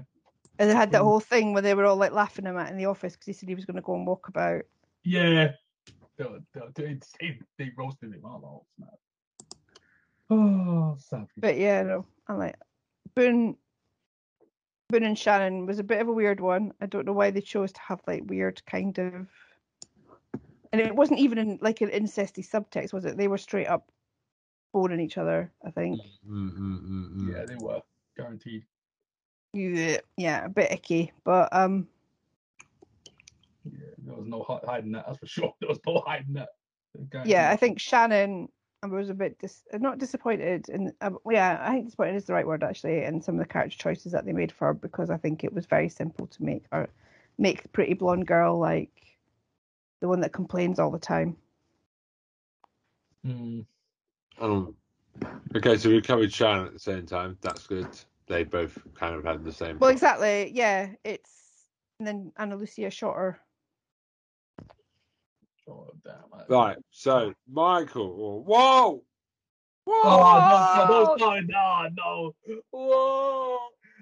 And 0.60 0.70
they 0.70 0.76
had 0.76 0.92
that 0.92 1.02
whole 1.02 1.20
thing 1.20 1.52
where 1.52 1.62
they 1.62 1.74
were 1.74 1.86
all 1.86 1.98
like 1.98 2.14
laughing 2.14 2.46
at 2.46 2.52
him 2.52 2.58
at 2.58 2.72
in 2.72 2.78
the 2.78 2.86
office 2.86 3.14
because 3.14 3.26
he 3.26 3.34
said 3.34 3.50
he 3.50 3.56
was 3.56 3.66
going 3.66 3.76
to 3.76 3.82
go 3.82 3.96
and 3.96 4.08
walk 4.08 4.30
about. 4.30 4.62
Yeah. 5.04 5.52
They, 6.18 6.24
were- 6.26 6.40
they, 6.54 6.62
they, 6.76 7.00
they, 7.20 7.40
they 7.58 7.72
roasted 7.78 8.14
him. 8.14 8.22
I 8.26 8.30
was 8.30 8.42
like, 8.44 8.52
oh, 8.52 8.66
snap. 8.78 9.00
Oh, 10.30 10.96
savage. 11.00 11.28
But 11.38 11.58
yeah, 11.58 11.84
no, 11.84 12.06
I'm 12.28 12.38
like 12.38 12.56
Boone. 13.16 13.58
Boone 14.90 15.04
and 15.04 15.18
Shannon 15.18 15.66
was 15.66 15.80
a 15.80 15.84
bit 15.84 16.02
of 16.02 16.08
a 16.08 16.14
weird 16.14 16.40
one. 16.40 16.74
I 16.82 16.86
don't 16.86 17.06
know 17.06 17.14
why 17.14 17.32
they 17.32 17.42
chose 17.42 17.72
to 17.72 17.82
have 17.82 18.02
like 18.08 18.24
weird 18.26 18.62
kind 18.66 18.98
of, 18.98 19.28
and 20.72 20.82
it 20.82 20.96
wasn't 20.96 21.20
even 21.20 21.38
in 21.38 21.60
like 21.62 21.82
an 21.82 21.90
incesty 21.90 22.48
subtext, 22.48 22.94
was 22.94 23.06
it? 23.06 23.18
They 23.18 23.28
were 23.28 23.38
straight 23.38 23.68
up 23.68 23.90
boning 24.74 25.00
each 25.00 25.18
other. 25.18 25.52
I 25.66 25.72
think. 25.72 26.00
Mm, 26.30 26.52
mm, 26.58 26.82
mm, 26.82 27.16
mm. 27.16 27.34
Yeah, 27.36 27.46
they 27.46 27.56
were 27.56 27.82
guaranteed. 28.18 28.66
Yeah, 29.54 29.98
yeah, 30.18 30.46
a 30.46 30.50
bit 30.50 30.72
icky, 30.72 31.12
but 31.26 31.50
um, 31.52 31.74
Yeah, 31.74 32.01
there 34.16 34.20
was 34.20 34.28
no 34.28 34.62
hiding 34.66 34.92
that. 34.94 35.06
That's 35.08 35.20
for 35.20 35.28
sure. 35.28 35.54
There 35.60 35.70
was 35.70 35.80
no 35.86 36.04
hiding 36.06 36.34
that. 36.34 36.50
yeah, 37.26 37.50
I 37.50 37.56
think 37.56 37.80
Shannon 37.80 38.50
I 38.84 38.88
was 38.88 39.10
a 39.10 39.14
bit 39.14 39.38
dis- 39.40 39.64
not 39.74 40.00
disappointed, 40.00 40.68
and 40.70 40.92
uh, 41.02 41.12
yeah, 41.30 41.60
I 41.62 41.72
think 41.72 41.86
disappointed 41.86 42.16
is 42.16 42.26
the 42.26 42.34
right 42.34 42.48
word 42.48 42.64
actually, 42.64 43.04
and 43.04 43.24
some 43.24 43.36
of 43.36 43.40
the 43.40 43.52
character 43.52 43.78
choices 43.78 44.12
that 44.12 44.26
they 44.26 44.34
made 44.34 44.52
for 44.52 44.68
her 44.68 44.74
because 44.74 45.12
I 45.12 45.18
think 45.18 45.44
it 45.44 45.54
was 45.54 45.68
very 45.68 45.88
simple 45.88 46.26
to 46.28 46.44
make 46.44 46.66
her 46.72 46.90
make 47.38 47.62
the 47.62 47.70
pretty 47.70 47.94
blonde 47.94 48.26
girl 48.26 48.58
like 48.58 48.92
the 50.00 50.08
one 50.08 50.22
that 50.22 50.34
complains 50.34 50.80
all 50.80 50.90
the 50.90 50.98
time. 51.00 51.38
Mm, 53.26 53.66
Um, 54.40 54.76
okay, 55.56 55.78
so 55.78 55.90
we 55.90 56.02
covered 56.02 56.34
Shannon 56.34 56.66
at 56.66 56.74
the 56.74 56.80
same 56.80 57.06
time. 57.06 57.38
That's 57.42 57.68
good. 57.68 57.88
They 58.26 58.44
both 58.44 58.80
kind 58.96 59.14
of 59.14 59.24
had 59.24 59.44
the 59.44 59.52
same. 59.52 59.78
Well, 59.78 59.92
exactly, 59.92 60.52
yeah. 60.56 60.90
It's 61.04 61.30
and 62.00 62.08
then 62.08 62.32
Ana 62.38 62.56
Lucia 62.56 62.90
shot 62.90 63.16
her. 63.16 63.40
Oh 65.70 65.90
damn. 66.04 66.16
I- 66.34 66.46
Right. 66.50 66.78
So 66.92 67.34
Michael. 67.52 68.44
Whoa. 68.44 69.04
Whoa. 69.86 70.02
Oh 70.04 70.86
no, 70.88 71.16
no, 71.16 71.40
no, 71.40 71.90
no, 71.90 72.32
no. 72.48 72.62
Whoa. 72.72 73.58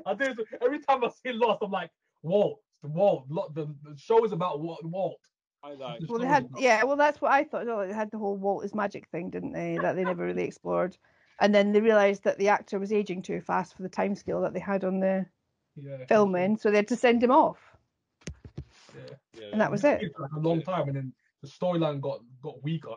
I 0.06 0.16
think 0.16 0.32
it's- 0.40 0.60
every 0.62 0.80
time 0.80 1.04
I 1.04 1.10
see 1.10 1.34
Lost, 1.34 1.60
I'm 1.62 1.72
like, 1.72 1.90
Walt, 2.24 2.60
Walt. 2.84 3.26
Lo- 3.30 3.50
The, 3.54 3.66
the 3.84 3.98
show 3.98 4.24
is 4.26 4.32
about 4.32 4.62
Walt. 4.62 4.84
Walt. 4.84 5.20
I 5.64 5.74
like. 5.74 6.00
Well, 6.08 6.20
they 6.20 6.26
had 6.28 6.46
is 6.46 6.52
not- 6.52 6.62
yeah. 6.62 6.84
Well, 6.84 6.96
that's 6.96 7.20
what 7.22 7.32
I 7.32 7.44
thought. 7.44 7.66
No, 7.66 7.86
they 7.86 7.94
had 7.94 8.12
the 8.12 8.18
whole 8.18 8.36
Walt 8.38 8.64
is 8.66 8.74
magic 8.74 9.08
thing, 9.10 9.30
didn't 9.30 9.52
they? 9.52 9.78
That 9.82 9.96
they 9.96 10.04
never 10.04 10.26
really 10.26 10.44
explored. 10.44 10.98
And 11.42 11.54
then 11.56 11.72
they 11.72 11.82
realised 11.82 12.24
that 12.26 12.38
the 12.38 12.50
actor 12.50 12.80
was 12.80 12.92
aging 12.92 13.22
too 13.22 13.40
fast 13.42 13.76
for 13.76 13.84
the 13.84 13.90
time 13.90 14.16
scale 14.16 14.42
that 14.42 14.54
they 14.54 14.60
had 14.60 14.84
on 14.84 15.00
the 15.00 15.26
Yeah. 15.76 16.06
filming, 16.08 16.58
so 16.58 16.70
they 16.72 16.78
had 16.78 16.88
to 16.90 16.96
send 16.98 17.24
him 17.24 17.32
off, 17.32 17.58
Yeah. 18.94 19.02
Yeah. 19.34 19.46
and 19.54 19.62
that 19.62 19.72
was 19.72 19.84
it. 19.86 20.02
A 20.36 20.40
long 20.40 20.62
time, 20.62 20.88
and 20.90 20.98
then 20.98 21.14
the 21.42 21.48
storyline 21.48 22.02
got 22.02 22.20
got 22.42 22.62
weaker 22.64 22.96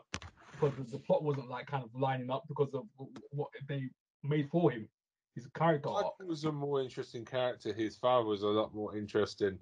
because 0.52 0.76
the, 0.76 0.84
the 0.92 0.98
plot 0.98 1.22
wasn't 1.22 1.48
like 1.48 1.66
kind 1.66 1.84
of 1.84 1.90
lining 1.98 2.30
up 2.30 2.44
because 2.48 2.74
of 2.74 2.84
what 3.30 3.48
they 3.68 3.88
made 4.22 4.48
for 4.50 4.70
him. 4.70 4.88
His 5.34 5.46
character 5.54 5.88
arc. 5.88 6.12
Was 6.26 6.44
a 6.44 6.52
more 6.52 6.82
interesting 6.82 7.24
character. 7.24 7.72
His 7.72 7.96
father 7.96 8.26
was 8.26 8.42
a 8.42 8.48
lot 8.48 8.74
more 8.74 8.96
interesting. 8.96 9.58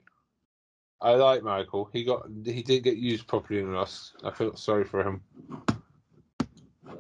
I 1.01 1.15
like 1.15 1.43
Michael. 1.43 1.89
He 1.93 2.05
got 2.05 2.27
he 2.45 2.63
didn't 2.63 2.85
get 2.85 2.97
used 2.97 3.27
properly 3.27 3.61
in 3.61 3.73
Lost. 3.73 4.17
I 4.25 4.31
felt 4.31 4.59
sorry 4.59 4.85
for 4.85 5.03
him. 5.03 5.23
Uh, 6.87 6.95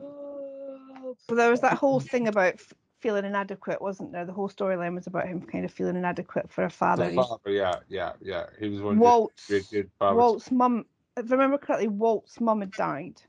so 1.19 1.35
there 1.35 1.51
was 1.51 1.61
that 1.61 1.77
whole 1.77 2.01
thing 2.01 2.29
about 2.29 2.55
f- 2.55 2.73
feeling 3.01 3.25
inadequate, 3.25 3.83
wasn't 3.83 4.13
there? 4.13 4.25
The 4.25 4.33
whole 4.33 4.49
storyline 4.49 4.95
was 4.95 5.07
about 5.07 5.27
him 5.27 5.43
kind 5.43 5.65
of 5.65 5.73
feeling 5.73 5.97
inadequate 5.97 6.51
for 6.51 6.65
a 6.65 6.71
father. 6.71 7.11
The 7.11 7.17
father, 7.17 7.51
yeah, 7.51 7.77
yeah, 7.89 8.13
yeah. 8.23 8.47
He 8.59 8.69
was 8.69 8.81
one 8.81 8.95
of 8.95 9.01
Walt's 9.01 9.49
the 9.49 9.61
good, 9.61 9.91
good. 10.01 10.17
Walt's 10.17 10.51
mum, 10.51 10.87
if 11.17 11.31
I 11.31 11.35
remember 11.35 11.59
correctly, 11.59 11.89
Walt's 11.89 12.41
mum 12.41 12.61
had 12.61 12.73
died, 12.73 13.21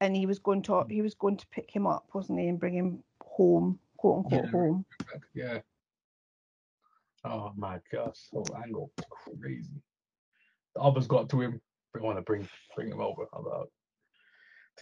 and 0.00 0.14
he 0.14 0.26
was 0.26 0.38
going 0.38 0.62
to 0.62 0.80
hmm. 0.80 0.90
he 0.90 1.02
was 1.02 1.14
going 1.14 1.36
to 1.36 1.46
pick 1.48 1.70
him 1.70 1.86
up, 1.86 2.08
wasn't 2.12 2.40
he, 2.40 2.48
and 2.48 2.58
bring 2.58 2.74
him 2.74 3.02
home, 3.22 3.78
quote 3.96 4.24
unquote 4.24 4.44
Yeah. 4.44 4.50
home. 4.50 4.86
Yeah. 5.34 5.58
Oh 7.24 7.52
my 7.56 7.78
gosh, 7.90 8.28
whole 8.30 8.46
angle 8.62 8.92
crazy. 9.40 9.82
The 10.74 10.80
others 10.82 11.06
got 11.06 11.28
to 11.30 11.40
him. 11.40 11.60
They 11.94 12.00
want 12.00 12.18
to 12.18 12.22
bring 12.22 12.48
bring 12.74 12.88
him 12.88 13.00
over. 13.00 13.24
How 13.32 13.40
about 13.40 13.70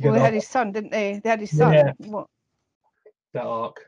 Well, 0.00 0.14
they 0.14 0.20
had 0.20 0.34
his 0.34 0.48
son, 0.48 0.72
didn't 0.72 0.90
they? 0.90 1.20
They 1.22 1.28
had 1.28 1.40
his 1.40 1.56
son. 1.56 1.72
Yeah. 1.72 1.92
What? 1.98 2.26
that 3.34 3.44
arc? 3.44 3.86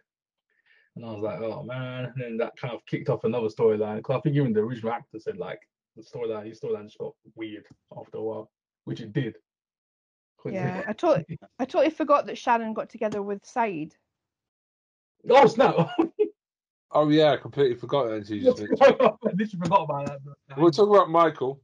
And 0.96 1.04
I 1.04 1.10
was 1.10 1.22
like, 1.22 1.40
oh 1.40 1.62
man. 1.62 2.04
And 2.04 2.14
then 2.16 2.36
that 2.38 2.56
kind 2.56 2.72
of 2.72 2.84
kicked 2.86 3.08
off 3.08 3.24
another 3.24 3.48
storyline. 3.48 3.96
Because 3.96 4.16
I 4.16 4.20
think 4.20 4.36
even 4.36 4.52
the 4.52 4.60
original 4.60 4.92
actor 4.92 5.18
said 5.18 5.38
like 5.38 5.60
the 5.96 6.02
storyline, 6.02 6.38
uh, 6.38 6.42
his 6.42 6.60
storyline 6.60 6.84
just 6.84 6.98
got 6.98 7.14
weird 7.34 7.64
after 7.96 8.18
a 8.18 8.22
while, 8.22 8.50
which 8.84 9.00
it 9.00 9.12
did. 9.12 9.36
Yeah, 10.46 10.82
I 10.86 10.92
totally, 10.92 11.38
I 11.58 11.64
totally 11.64 11.90
forgot 11.90 12.26
that 12.26 12.36
Shannon 12.36 12.74
got 12.74 12.90
together 12.90 13.22
with 13.22 13.42
Sayid. 13.44 13.92
oh 15.30 15.46
snap! 15.46 15.90
Oh 16.96 17.08
yeah, 17.08 17.32
I 17.32 17.36
completely 17.38 17.74
forgot 17.74 18.04
that 18.04 18.14
until 18.14 18.38
just. 18.38 18.62
I 18.80 18.86
literally 19.24 19.46
forgot 19.46 19.82
about 19.82 20.06
that. 20.06 20.18
Uh, 20.48 20.54
we'll 20.56 20.70
talk 20.70 20.88
about 20.88 21.10
Michael. 21.10 21.60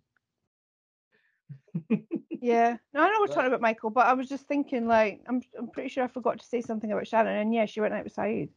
Yeah, 2.42 2.78
no, 2.94 3.02
I 3.02 3.10
know 3.10 3.18
we're 3.20 3.26
talking 3.26 3.48
about 3.48 3.60
Michael, 3.60 3.90
but 3.90 4.06
I 4.06 4.14
was 4.14 4.26
just 4.26 4.48
thinking, 4.48 4.86
like, 4.86 5.20
I'm, 5.28 5.42
I'm 5.58 5.68
pretty 5.68 5.90
sure 5.90 6.04
I 6.04 6.08
forgot 6.08 6.40
to 6.40 6.46
say 6.46 6.62
something 6.62 6.90
about 6.90 7.06
Shannon, 7.06 7.36
and 7.36 7.52
yeah, 7.52 7.66
she 7.66 7.82
went 7.82 7.92
out 7.92 8.04
with 8.04 8.16
Sayid. 8.16 8.48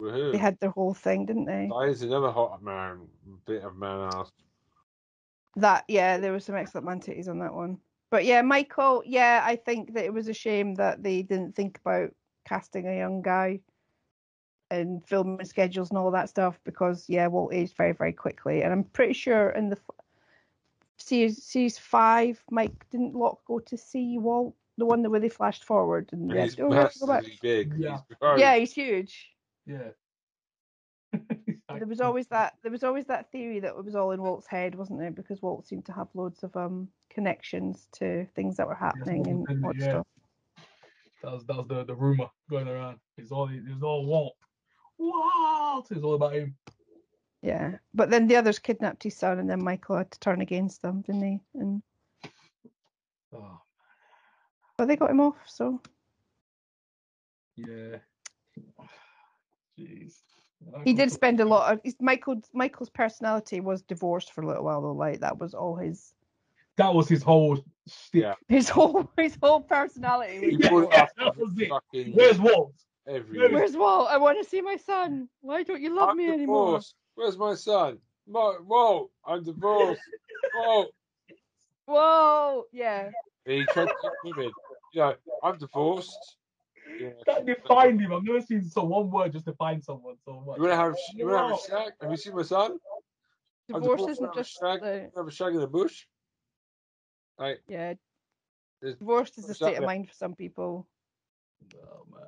Woohoo. 0.00 0.30
They 0.30 0.38
had 0.38 0.60
their 0.60 0.70
whole 0.70 0.94
thing, 0.94 1.26
didn't 1.26 1.46
they? 1.46 1.68
He's 1.88 2.02
another 2.02 2.30
hot 2.30 2.62
man, 2.62 3.00
bit 3.44 3.64
of 3.64 3.76
man 3.76 4.08
ass. 4.14 4.30
That 5.56 5.84
yeah, 5.88 6.18
there 6.18 6.32
were 6.32 6.40
some 6.40 6.54
excellent 6.56 6.86
man 6.86 7.00
on 7.28 7.38
that 7.38 7.54
one. 7.54 7.78
But 8.10 8.24
yeah, 8.24 8.42
Michael, 8.42 9.02
yeah, 9.04 9.42
I 9.44 9.56
think 9.56 9.94
that 9.94 10.04
it 10.04 10.12
was 10.12 10.28
a 10.28 10.34
shame 10.34 10.74
that 10.76 11.02
they 11.02 11.22
didn't 11.22 11.56
think 11.56 11.78
about 11.84 12.14
casting 12.46 12.86
a 12.86 12.96
young 12.96 13.22
guy 13.22 13.60
and 14.70 15.04
filming 15.06 15.44
schedules 15.46 15.90
and 15.90 15.98
all 15.98 16.10
that 16.10 16.28
stuff 16.28 16.58
because 16.64 17.04
yeah, 17.08 17.26
Walt 17.26 17.54
aged 17.54 17.76
very 17.76 17.92
very 17.92 18.12
quickly, 18.12 18.62
and 18.62 18.72
I'm 18.72 18.84
pretty 18.84 19.14
sure 19.14 19.50
in 19.50 19.70
the 19.70 19.76
f- 19.76 19.96
series 20.98 21.42
series 21.42 21.78
five, 21.78 22.42
Mike 22.50 22.88
didn't 22.90 23.14
Locke 23.14 23.44
go 23.46 23.58
to 23.60 23.76
see 23.76 24.18
Walt, 24.18 24.54
the 24.78 24.86
one 24.86 25.02
that 25.02 25.10
where 25.10 25.20
they 25.20 25.28
flashed 25.28 25.64
forward 25.64 26.10
and 26.12 26.30
they 26.30 26.42
He's 26.42 26.54
had, 26.56 26.64
oh, 26.64 26.68
we 26.68 26.74
go 26.74 27.06
back. 27.06 27.22
massively 27.22 27.38
big. 27.40 27.74
Yeah. 27.78 27.98
He's 28.08 28.18
gross. 28.18 28.40
Yeah, 28.40 28.56
he's 28.56 28.72
huge. 28.72 29.30
Yeah. 29.66 29.88
There 31.78 31.86
was 31.86 32.00
always 32.00 32.26
that 32.28 32.54
there 32.62 32.72
was 32.72 32.84
always 32.84 33.06
that 33.06 33.30
theory 33.30 33.60
that 33.60 33.68
it 33.76 33.84
was 33.84 33.94
all 33.94 34.12
in 34.12 34.22
Walt's 34.22 34.46
head, 34.46 34.74
wasn't 34.74 35.00
there? 35.00 35.10
Because 35.10 35.42
Walt 35.42 35.66
seemed 35.66 35.86
to 35.86 35.92
have 35.92 36.08
loads 36.14 36.42
of 36.42 36.56
um 36.56 36.88
connections 37.10 37.88
to 37.92 38.26
things 38.34 38.56
that 38.56 38.66
were 38.66 38.74
happening 38.74 39.26
and 39.28 39.40
was 39.40 39.50
in 39.50 39.56
it, 39.56 39.66
what 39.66 39.76
yeah. 39.76 39.88
stuff. 39.88 40.06
That 41.22 41.32
was 41.32 41.44
that 41.46 41.56
was 41.56 41.66
the, 41.68 41.84
the 41.84 41.94
rumor 41.94 42.28
going 42.50 42.68
around. 42.68 42.98
It's 43.16 43.30
all 43.30 43.48
it's 43.50 43.82
all 43.82 44.06
Walt. 44.06 44.36
Walt. 44.98 45.88
It's 45.90 46.02
all 46.02 46.14
about 46.14 46.34
him. 46.34 46.56
Yeah, 47.42 47.76
but 47.94 48.10
then 48.10 48.26
the 48.26 48.36
others 48.36 48.58
kidnapped 48.58 49.02
his 49.02 49.16
son, 49.16 49.38
and 49.38 49.48
then 49.48 49.62
Michael 49.62 49.98
had 49.98 50.10
to 50.10 50.20
turn 50.20 50.40
against 50.40 50.82
them, 50.82 51.02
didn't 51.02 51.22
he? 51.22 51.40
And 51.54 51.82
Oh 53.34 53.60
but 54.76 54.88
they 54.88 54.96
got 54.96 55.10
him 55.10 55.20
off. 55.20 55.36
So 55.46 55.80
yeah. 57.56 57.96
Jeez. 59.78 60.22
He 60.84 60.92
did 60.94 61.10
spend 61.20 61.40
a 61.40 61.44
lot 61.44 61.72
of 61.72 61.80
his 61.84 61.96
Michael. 62.00 62.40
Michael's 62.52 62.90
personality 62.90 63.60
was 63.60 63.82
divorced 63.82 64.32
for 64.32 64.42
a 64.42 64.46
little 64.46 64.64
while, 64.64 64.82
though. 64.82 64.92
Like 64.92 65.20
that 65.20 65.38
was 65.38 65.54
all 65.54 65.76
his 65.76 66.12
That 66.76 66.94
was 66.94 67.08
his 67.08 67.22
whole. 67.22 67.58
Yeah. 68.12 68.34
his 68.48 68.68
whole 68.76 69.08
his 69.16 69.36
whole 69.42 69.60
personality. 69.60 70.58
Yeah, 70.60 70.86
yeah, 70.90 71.06
that 71.18 71.36
was 71.36 71.52
it. 71.92 72.14
Where's 72.14 72.40
Walt? 72.40 72.72
every 73.08 73.38
Where's- 73.52 73.76
Walt? 73.76 74.08
I 74.10 74.16
want 74.18 74.42
to 74.42 74.48
see 74.48 74.60
my 74.60 74.76
son. 74.76 75.28
Why 75.40 75.62
don't 75.62 75.80
you 75.80 75.94
love 75.94 76.08
I'm 76.10 76.16
me 76.16 76.28
anymore? 76.28 76.80
Where's 77.14 77.38
my 77.38 77.54
son? 77.54 77.98
Mo- 78.28 78.58
Whoa, 78.66 79.10
I'm 79.24 79.44
divorced. 79.44 80.00
Whoa. 80.54 80.86
Whoa, 81.86 82.64
yeah. 82.72 83.10
He 83.44 83.64
tried 83.66 83.86
to 83.86 83.94
get 84.02 84.12
women. 84.24 84.50
You 84.92 85.00
know, 85.00 85.14
I'm 85.42 85.58
divorced. 85.58 86.36
Yeah. 87.00 87.10
That 87.26 87.44
defined 87.46 88.00
him. 88.00 88.12
I've 88.12 88.22
never 88.24 88.40
seen 88.40 88.64
so 88.64 88.84
one 88.84 89.10
word 89.10 89.32
just 89.32 89.44
define 89.46 89.82
someone 89.82 90.16
so 90.24 90.40
much. 90.46 90.56
You 90.56 90.62
wanna 90.64 90.76
have 90.76 90.94
you 91.14 91.26
wanna 91.26 91.38
have 91.38 91.46
a 91.48 91.52
Wow. 91.52 91.60
shag? 91.68 91.92
Have 92.00 92.10
you 92.10 92.16
seen 92.16 92.34
my 92.36 92.42
son? 92.42 92.78
I'm 93.72 93.80
Divorce 93.80 94.02
isn't 94.12 94.24
have 94.24 94.32
a 94.32 94.36
just 94.36 94.58
shag. 94.58 94.80
the 94.80 95.10
Have 95.16 95.26
a 95.26 95.30
shag 95.30 95.54
in 95.54 95.60
the 95.60 95.66
bush? 95.66 96.06
Like 97.38 97.60
yeah. 97.68 97.94
There's- 98.80 98.98
Divorce 98.98 99.36
is 99.38 99.48
a 99.50 99.54
state 99.54 99.74
that 99.74 99.82
of 99.82 99.86
mind 99.86 100.08
for 100.08 100.14
some 100.14 100.34
people. 100.34 100.86
Oh 101.74 102.06
man. 102.14 102.22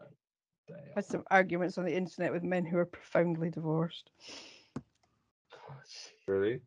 Damn. 0.67 0.95
Had 0.95 1.05
some 1.05 1.25
arguments 1.31 1.79
on 1.79 1.85
the 1.85 1.95
internet 1.95 2.33
with 2.33 2.43
men 2.43 2.65
who 2.65 2.79
are 2.79 2.85
profoundly 2.87 3.51
divorced. 3.51 4.11
really? 6.27 6.61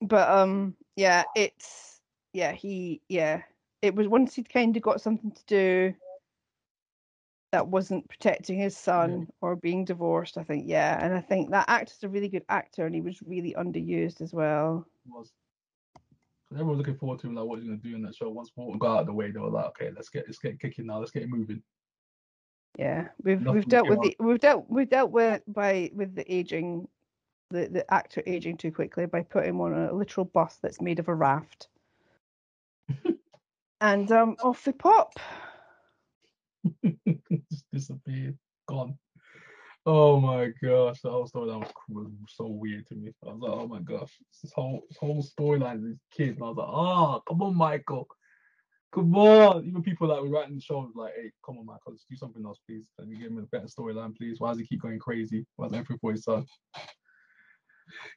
But 0.00 0.28
um, 0.28 0.74
yeah, 0.96 1.24
it's 1.36 2.00
yeah 2.32 2.52
he 2.52 3.00
yeah 3.08 3.42
it 3.82 3.94
was 3.94 4.08
once 4.08 4.34
he'd 4.34 4.48
kind 4.48 4.76
of 4.76 4.82
got 4.82 5.00
something 5.00 5.30
to 5.30 5.44
do 5.46 5.94
that 7.54 7.68
wasn't 7.68 8.08
protecting 8.08 8.58
his 8.58 8.76
son 8.76 9.28
or 9.40 9.54
being 9.54 9.84
divorced. 9.84 10.36
I 10.36 10.42
think 10.42 10.64
yeah, 10.66 10.98
and 11.00 11.14
I 11.14 11.20
think 11.20 11.50
that 11.50 11.66
actor's 11.68 12.02
a 12.02 12.08
really 12.08 12.28
good 12.28 12.44
actor, 12.48 12.84
and 12.84 12.92
he 12.92 13.00
was 13.00 13.22
really 13.24 13.54
underused 13.56 14.20
as 14.20 14.32
well. 14.32 14.84
was. 15.06 15.30
everyone 16.50 16.70
was 16.70 16.78
looking 16.78 16.98
forward 16.98 17.20
to 17.20 17.28
him, 17.28 17.36
like 17.36 17.44
what 17.44 17.60
he's 17.60 17.68
gonna 17.68 17.78
do 17.78 17.94
in 17.94 18.02
that 18.02 18.16
show. 18.16 18.28
Once 18.28 18.50
Walton 18.56 18.80
got 18.80 18.94
out 18.94 19.00
of 19.02 19.06
the 19.06 19.12
way, 19.12 19.30
they 19.30 19.38
were 19.38 19.50
like, 19.50 19.66
okay, 19.66 19.90
let's 19.94 20.08
get 20.08 20.24
let's 20.26 20.40
get 20.40 20.58
kicking 20.58 20.86
now, 20.86 20.98
let's 20.98 21.12
get 21.12 21.22
it 21.22 21.28
moving. 21.28 21.62
Yeah, 22.76 23.06
we've 23.22 23.40
Nothing 23.40 23.54
we've 23.54 23.68
dealt 23.68 23.88
with 23.88 24.02
the 24.02 24.16
we've 24.18 24.40
dealt 24.40 24.66
we've 24.68 24.90
dealt 24.90 25.12
with 25.12 25.42
by 25.46 25.92
with 25.94 26.16
the 26.16 26.34
aging, 26.34 26.88
the 27.50 27.68
the 27.68 27.94
actor 27.94 28.20
aging 28.26 28.56
too 28.56 28.72
quickly 28.72 29.06
by 29.06 29.22
putting 29.22 29.50
him 29.50 29.60
on 29.60 29.74
a 29.74 29.92
literal 29.92 30.24
bus 30.24 30.58
that's 30.60 30.80
made 30.80 30.98
of 30.98 31.06
a 31.06 31.14
raft, 31.14 31.68
and 33.80 34.10
um 34.10 34.34
off 34.42 34.64
they 34.64 34.72
pop. 34.72 35.20
Just 37.50 37.64
disappeared, 37.72 38.38
gone. 38.68 38.98
Oh 39.86 40.18
my 40.18 40.50
gosh, 40.62 41.00
that 41.02 41.10
whole 41.10 41.28
storyline 41.28 41.60
was, 41.60 42.06
was 42.08 42.34
so 42.34 42.46
weird 42.46 42.86
to 42.86 42.94
me. 42.94 43.12
I 43.22 43.32
was 43.32 43.40
like, 43.40 43.52
oh 43.52 43.68
my 43.68 43.80
gosh, 43.80 44.12
this 44.42 44.52
whole 44.54 44.82
this 44.88 44.96
whole 44.98 45.22
storyline, 45.22 45.84
these 45.84 46.00
kids, 46.10 46.36
and 46.38 46.44
I 46.44 46.48
was 46.48 46.56
like, 46.56 46.68
oh, 46.70 47.22
come 47.28 47.42
on, 47.42 47.54
Michael, 47.54 48.08
come 48.94 49.14
on. 49.14 49.66
Even 49.66 49.82
people 49.82 50.08
that 50.08 50.22
were 50.22 50.30
writing 50.30 50.54
the 50.54 50.62
show 50.62 50.90
like, 50.94 51.12
hey, 51.16 51.30
come 51.44 51.58
on, 51.58 51.66
Michael, 51.66 51.92
let's 51.92 52.06
do 52.08 52.16
something 52.16 52.44
else, 52.46 52.58
please. 52.66 52.88
Let 52.98 53.08
me 53.08 53.16
give 53.18 53.30
him 53.30 53.38
a 53.38 53.42
better 53.42 53.66
storyline, 53.66 54.16
please. 54.16 54.40
Why 54.40 54.50
does 54.50 54.60
he 54.60 54.66
keep 54.66 54.80
going 54.80 54.98
crazy? 54.98 55.44
Why 55.56 55.66
is 55.66 55.72
everything 55.74 55.98
for 56.00 56.12
his? 56.12 56.26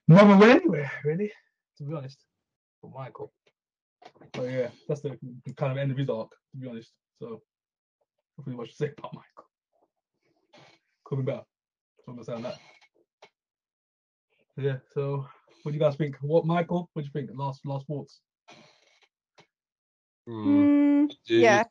Never 0.07 0.37
went 0.37 0.61
anywhere, 0.61 0.91
really, 1.03 1.31
to 1.77 1.83
be 1.83 1.93
honest, 1.93 2.23
for 2.79 2.91
Michael. 2.95 3.33
But 4.31 4.43
yeah, 4.43 4.69
that's 4.87 5.01
the 5.01 5.17
kind 5.57 5.71
of 5.73 5.77
end 5.77 5.91
of 5.91 5.97
his 5.97 6.09
arc, 6.09 6.29
to 6.29 6.57
be 6.57 6.67
honest. 6.69 6.93
So, 7.19 7.41
hopefully, 8.37 8.55
what 8.55 8.67
you 8.67 8.73
say 8.73 8.91
about 8.97 9.13
Michael. 9.13 9.49
Coming 11.09 11.25
back. 11.25 11.43
So 12.05 12.11
I'm 12.11 12.15
gonna 12.15 12.25
say 12.25 12.33
on 12.33 12.43
that. 12.43 12.59
Yeah, 14.57 14.77
so 14.93 15.27
what 15.63 15.71
do 15.71 15.77
you 15.77 15.83
guys 15.83 15.95
think? 15.95 16.15
What 16.21 16.45
Michael? 16.45 16.89
What 16.93 17.03
do 17.03 17.05
you 17.05 17.11
think? 17.11 17.37
Last 17.37 17.65
last 17.65 17.85
thoughts. 17.87 18.21
Hmm. 20.25 20.63
Mm, 21.07 21.11
yeah. 21.25 21.63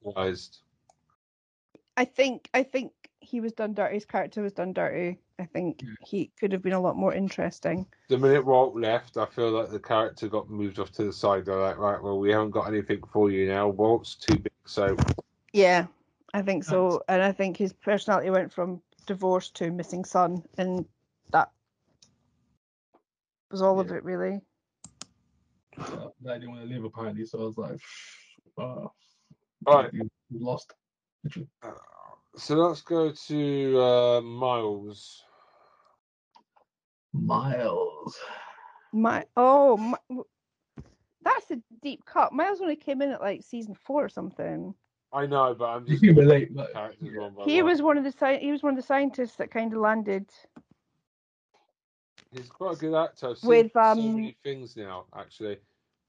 I 1.96 2.04
think 2.04 2.48
I 2.54 2.62
think 2.62 2.92
he 3.20 3.40
was 3.40 3.52
done 3.52 3.74
dirty. 3.74 3.94
His 3.94 4.04
character 4.04 4.42
was 4.42 4.52
done 4.52 4.72
dirty. 4.72 5.18
I 5.38 5.44
think 5.44 5.82
Yeah. 5.82 5.88
he 6.06 6.30
could 6.38 6.52
have 6.52 6.62
been 6.62 6.72
a 6.72 6.80
lot 6.80 6.96
more 6.96 7.12
interesting. 7.12 7.86
The 8.08 8.16
minute 8.16 8.44
Walt 8.44 8.76
left, 8.76 9.16
I 9.16 9.26
feel 9.26 9.50
like 9.50 9.70
the 9.70 9.80
character 9.80 10.28
got 10.28 10.48
moved 10.48 10.78
off 10.78 10.92
to 10.92 11.04
the 11.04 11.12
side. 11.12 11.44
They're 11.44 11.60
like, 11.60 11.76
right, 11.76 12.02
well, 12.02 12.18
we 12.18 12.30
haven't 12.30 12.52
got 12.52 12.68
anything 12.68 13.02
for 13.12 13.30
you 13.30 13.48
now. 13.48 13.68
Walt's 13.68 14.14
too 14.14 14.38
big, 14.38 14.52
so 14.64 14.96
Yeah, 15.52 15.86
I 16.36 16.42
think 16.42 16.64
so. 16.64 17.00
And 17.08 17.22
I 17.22 17.32
think 17.32 17.56
his 17.56 17.72
personality 17.72 18.28
went 18.28 18.52
from 18.52 18.82
divorce 19.06 19.48
to 19.52 19.70
missing 19.70 20.04
son, 20.04 20.42
and 20.58 20.84
that 21.32 21.50
was 23.50 23.62
all 23.62 23.80
of 23.80 23.90
it, 23.90 24.04
really. 24.04 24.42
Uh, 25.78 26.08
I 26.28 26.34
didn't 26.34 26.50
want 26.50 26.60
to 26.60 26.68
live 26.68 26.84
apparently, 26.84 27.24
so 27.24 27.38
I 27.38 27.42
was 27.42 27.56
like, 27.56 27.80
uh, 28.58 28.88
Right. 29.66 29.90
you 29.94 30.10
lost. 30.30 30.74
Uh, 31.62 31.70
so 32.36 32.54
let's 32.56 32.82
go 32.82 33.12
to 33.12 33.80
uh, 33.80 34.20
Miles. 34.20 35.24
Miles. 37.14 38.18
My 38.92 39.24
oh, 39.38 39.78
my, 39.78 39.98
that's 41.22 41.50
a 41.50 41.62
deep 41.80 42.04
cut. 42.04 42.34
Miles 42.34 42.60
only 42.60 42.76
came 42.76 43.00
in 43.00 43.12
at 43.12 43.22
like 43.22 43.42
season 43.42 43.74
four 43.74 44.04
or 44.04 44.10
something. 44.10 44.74
I 45.16 45.24
know, 45.26 45.54
but 45.58 45.64
I'm 45.64 45.86
just 45.88 46.02
can 46.02 46.14
relate. 46.14 46.54
But 46.54 46.72
characters 46.74 47.08
yeah. 47.12 47.20
one 47.20 47.34
by 47.34 47.44
He 47.44 47.62
one. 47.62 47.70
was 47.70 47.82
one 47.82 47.98
of 47.98 48.04
the 48.04 48.12
sci- 48.12 48.38
he 48.38 48.52
was 48.52 48.62
one 48.62 48.74
of 48.74 48.76
the 48.76 48.86
scientists 48.86 49.36
that 49.36 49.50
kind 49.50 49.72
of 49.72 49.78
landed. 49.80 50.30
He's 52.32 52.50
quite 52.50 52.74
a 52.74 52.78
good 52.78 52.94
actor. 52.94 53.30
I've 53.30 53.38
seen 53.38 53.48
With, 53.48 53.72
so 53.72 53.80
um, 53.80 54.14
many 54.14 54.36
things 54.44 54.76
now. 54.76 55.06
Actually, 55.16 55.58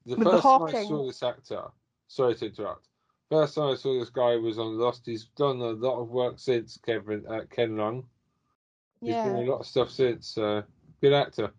the 0.04 0.16
with 0.16 0.24
the 0.24 0.32
first 0.32 0.42
time 0.42 0.62
I 0.64 0.84
saw 0.84 1.06
this 1.06 1.22
actor. 1.22 1.62
Sorry 2.08 2.34
to 2.34 2.46
interrupt. 2.46 2.88
First 3.30 3.54
time 3.54 3.72
I 3.72 3.76
saw 3.76 3.98
this 3.98 4.10
guy 4.10 4.36
was 4.36 4.58
on 4.58 4.78
Lost. 4.78 5.02
He's 5.06 5.26
done 5.36 5.60
a 5.60 5.70
lot 5.70 6.00
of 6.00 6.10
work 6.10 6.38
since 6.38 6.78
Kevin 6.84 7.24
uh, 7.28 7.42
Ken 7.50 7.76
Leung. 7.76 8.04
He's 9.00 9.14
done 9.14 9.36
a 9.36 9.40
lot 9.40 9.60
of 9.60 9.66
stuff 9.66 9.90
since. 9.90 10.36
Uh, 10.36 10.62
good 11.00 11.12
actor. 11.12 11.52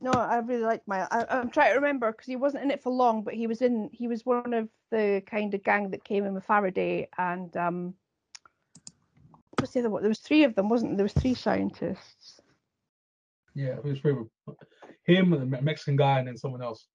No, 0.00 0.12
I 0.12 0.38
really 0.38 0.62
like 0.62 0.86
Miles. 0.86 1.08
I, 1.10 1.24
I'm 1.28 1.50
trying 1.50 1.70
to 1.70 1.76
remember 1.76 2.12
because 2.12 2.26
he 2.26 2.36
wasn't 2.36 2.62
in 2.62 2.70
it 2.70 2.82
for 2.82 2.92
long, 2.92 3.22
but 3.22 3.34
he 3.34 3.46
was 3.46 3.62
in. 3.62 3.90
He 3.92 4.06
was 4.06 4.24
one 4.24 4.54
of 4.54 4.68
the 4.90 5.22
kind 5.26 5.52
of 5.54 5.64
gang 5.64 5.90
that 5.90 6.04
came 6.04 6.24
in 6.24 6.34
with 6.34 6.44
Faraday 6.44 7.08
and 7.18 7.56
um. 7.56 7.94
What 9.50 9.62
was 9.62 9.70
the 9.72 9.80
other 9.80 9.90
one? 9.90 10.02
There 10.02 10.08
was 10.08 10.20
three 10.20 10.44
of 10.44 10.54
them, 10.54 10.68
wasn't 10.68 10.92
there? 10.92 10.98
There 10.98 11.04
was 11.04 11.14
three 11.14 11.34
scientists. 11.34 12.40
Yeah, 13.54 13.70
it 13.70 13.84
was 13.84 13.98
favorite. 13.98 14.28
Him 15.02 15.32
and 15.32 15.52
the 15.52 15.60
Mexican 15.62 15.96
guy, 15.96 16.20
and 16.20 16.28
then 16.28 16.36
someone 16.36 16.62
else. 16.62 16.86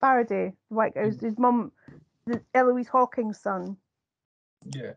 Faraday, 0.00 0.52
the 0.68 0.74
white 0.76 0.94
guy, 0.94 1.06
was 1.06 1.20
his 1.20 1.36
mum, 1.36 1.72
the 2.26 2.40
Eloise 2.54 2.86
Hawking's 2.86 3.40
son, 3.40 3.76
Yeah. 4.66 4.92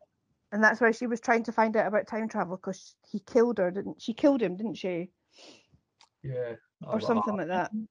and 0.51 0.63
that's 0.63 0.81
why 0.81 0.91
she 0.91 1.07
was 1.07 1.19
trying 1.19 1.43
to 1.43 1.51
find 1.51 1.75
out 1.77 1.87
about 1.87 2.05
time 2.05 2.27
travel 2.27 2.57
because 2.57 2.95
he 3.09 3.19
killed 3.21 3.57
her, 3.57 3.71
didn't 3.71 4.01
she? 4.01 4.13
Killed 4.13 4.41
him, 4.41 4.55
didn't 4.57 4.75
she, 4.75 5.09
Yeah. 6.21 6.55
Or 6.85 7.01
something 7.01 7.35
like 7.35 7.47
that? 7.47 7.73
Mm-hmm. 7.73 7.85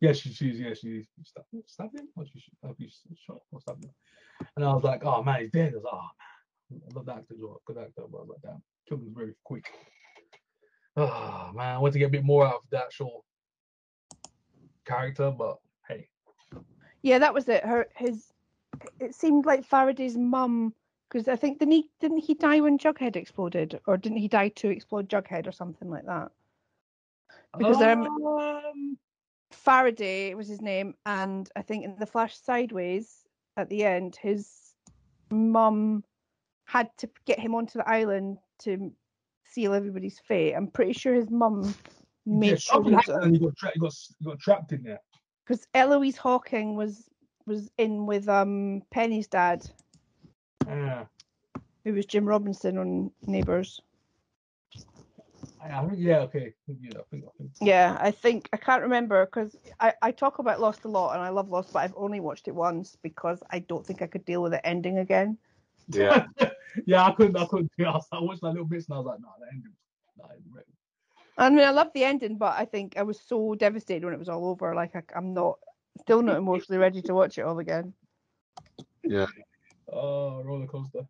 Yeah, 0.00 0.12
she, 0.12 0.32
she's 0.32 0.60
yeah, 0.60 0.74
she's 0.74 1.06
him, 1.94 2.08
or 2.16 2.26
she, 2.26 2.42
think 2.62 2.90
she 2.90 3.16
shot 3.26 3.38
or 3.50 3.60
stabbed 3.60 3.84
him. 3.84 3.90
And 4.56 4.64
I 4.64 4.74
was 4.74 4.84
like, 4.84 5.04
oh 5.04 5.22
man, 5.22 5.40
he's 5.40 5.50
dead. 5.50 5.72
I 5.72 5.76
was 5.76 5.84
like, 5.84 5.94
oh 5.94 6.08
man, 6.70 6.80
I 6.90 6.94
love 6.94 7.06
that 7.06 7.16
actor 7.18 7.34
as 7.34 7.40
well, 7.40 7.62
good 7.66 7.78
actor. 7.78 8.02
But 8.10 8.18
I 8.18 8.20
was 8.20 8.28
like, 8.28 8.42
damn, 8.42 8.62
killed 8.88 9.00
him 9.00 9.14
very 9.16 9.34
quick. 9.44 9.64
Oh 10.96 11.50
man, 11.54 11.76
I 11.76 11.78
want 11.78 11.94
to 11.94 11.98
get 11.98 12.08
a 12.08 12.10
bit 12.10 12.24
more 12.24 12.46
out 12.46 12.56
of 12.56 12.70
that 12.72 12.84
actual 12.84 13.24
character, 14.86 15.30
but 15.30 15.56
hey, 15.88 16.08
Yeah, 17.02 17.18
that 17.18 17.32
was 17.32 17.48
it. 17.48 17.64
Her 17.64 17.88
his. 17.94 18.32
It 19.00 19.14
seemed 19.14 19.46
like 19.46 19.64
Faraday's 19.64 20.18
mum, 20.18 20.74
because 21.08 21.28
I 21.28 21.36
think 21.36 21.58
didn't 21.58 21.72
he 21.72 21.88
didn't 22.00 22.18
he 22.18 22.34
die 22.34 22.60
when 22.60 22.78
Jughead 22.78 23.16
exploded, 23.16 23.80
or 23.86 23.96
didn't 23.96 24.18
he 24.18 24.28
die 24.28 24.50
to 24.50 24.68
explode 24.68 25.08
Jughead 25.08 25.46
or 25.46 25.52
something 25.52 25.88
like 25.88 26.04
that? 26.04 26.30
Because 27.58 27.80
I 27.80 27.92
um, 27.92 28.98
Faraday 29.50 30.34
was 30.34 30.48
his 30.48 30.60
name, 30.60 30.94
and 31.06 31.48
I 31.56 31.62
think 31.62 31.84
in 31.84 31.96
the 31.98 32.06
Flash 32.06 32.36
Sideways 32.38 33.24
at 33.56 33.68
the 33.68 33.84
end, 33.84 34.16
his 34.16 34.74
mum 35.30 36.04
had 36.64 36.90
to 36.98 37.08
get 37.24 37.38
him 37.38 37.54
onto 37.54 37.78
the 37.78 37.88
island 37.88 38.38
to 38.60 38.92
seal 39.44 39.72
everybody's 39.72 40.18
fate. 40.18 40.54
I'm 40.54 40.68
pretty 40.68 40.92
sure 40.92 41.14
his 41.14 41.30
mum 41.30 41.74
yeah, 42.26 42.38
made 42.38 42.60
sure 42.60 42.82
he 42.82 42.90
and 42.90 43.34
he 43.34 43.38
got, 43.38 43.56
tra- 43.56 43.70
he 43.72 43.80
got 43.80 43.94
he 44.18 44.24
got 44.24 44.38
trapped 44.38 44.72
in 44.72 44.82
there. 44.82 45.00
because 45.44 45.66
Eloise 45.74 46.16
Hawking 46.16 46.76
was 46.76 47.08
was 47.46 47.70
in 47.78 48.06
with 48.06 48.28
um 48.28 48.82
Penny's 48.90 49.28
dad, 49.28 49.68
Yeah, 50.66 51.04
who 51.84 51.94
was 51.94 52.06
Jim 52.06 52.26
Robinson 52.26 52.78
on 52.78 53.10
Neighbours. 53.26 53.80
I, 55.72 55.78
I 55.78 55.86
think 55.88 55.98
yeah, 56.00 56.18
okay, 56.18 56.54
yeah, 56.80 56.98
I 56.98 57.02
think, 57.10 57.24
I 57.24 57.30
think 57.38 57.50
Yeah, 57.60 57.96
I 58.00 58.10
think 58.10 58.48
I 58.52 58.56
can't 58.56 58.82
remember 58.82 59.26
because 59.26 59.56
I, 59.80 59.94
I 60.02 60.12
talk 60.12 60.38
about 60.38 60.60
Lost 60.60 60.84
a 60.84 60.88
lot 60.88 61.14
and 61.14 61.22
I 61.22 61.30
love 61.30 61.48
Lost, 61.48 61.72
but 61.72 61.80
I've 61.80 61.94
only 61.96 62.20
watched 62.20 62.48
it 62.48 62.54
once 62.54 62.96
because 63.02 63.42
I 63.50 63.60
don't 63.60 63.84
think 63.86 64.02
I 64.02 64.06
could 64.06 64.24
deal 64.24 64.42
with 64.42 64.54
it 64.54 64.60
ending 64.64 64.98
again. 64.98 65.38
Yeah. 65.88 66.26
yeah, 66.86 67.04
I 67.04 67.12
couldn't, 67.12 67.36
I 67.36 67.46
couldn't. 67.46 67.70
I, 67.80 68.00
I 68.12 68.20
watched 68.20 68.42
that 68.42 68.50
little 68.50 68.64
bits 68.66 68.86
and 68.88 68.94
I 68.94 68.98
was 68.98 69.06
like, 69.06 69.20
nah, 69.20 69.28
that 69.40 69.48
ended. 69.52 69.72
Nah, 70.18 70.26
it- 70.26 70.42
right. 70.54 70.64
I 71.38 71.50
mean, 71.50 71.64
I 71.66 71.70
love 71.70 71.88
the 71.94 72.04
ending, 72.04 72.38
but 72.38 72.58
I 72.58 72.64
think 72.64 72.96
I 72.96 73.02
was 73.02 73.20
so 73.20 73.54
devastated 73.54 74.04
when 74.04 74.14
it 74.14 74.18
was 74.18 74.28
all 74.28 74.46
over. 74.48 74.74
Like 74.74 74.96
I, 74.96 75.02
I'm 75.14 75.34
not, 75.34 75.58
still 76.00 76.22
not 76.22 76.38
emotionally 76.38 76.78
ready 76.78 77.02
to 77.02 77.14
watch 77.14 77.38
it 77.38 77.42
all 77.42 77.58
again. 77.58 77.92
Yeah. 79.04 79.26
Ah, 79.92 79.96
oh, 79.96 80.42
roller 80.42 80.66
coaster. 80.66 81.06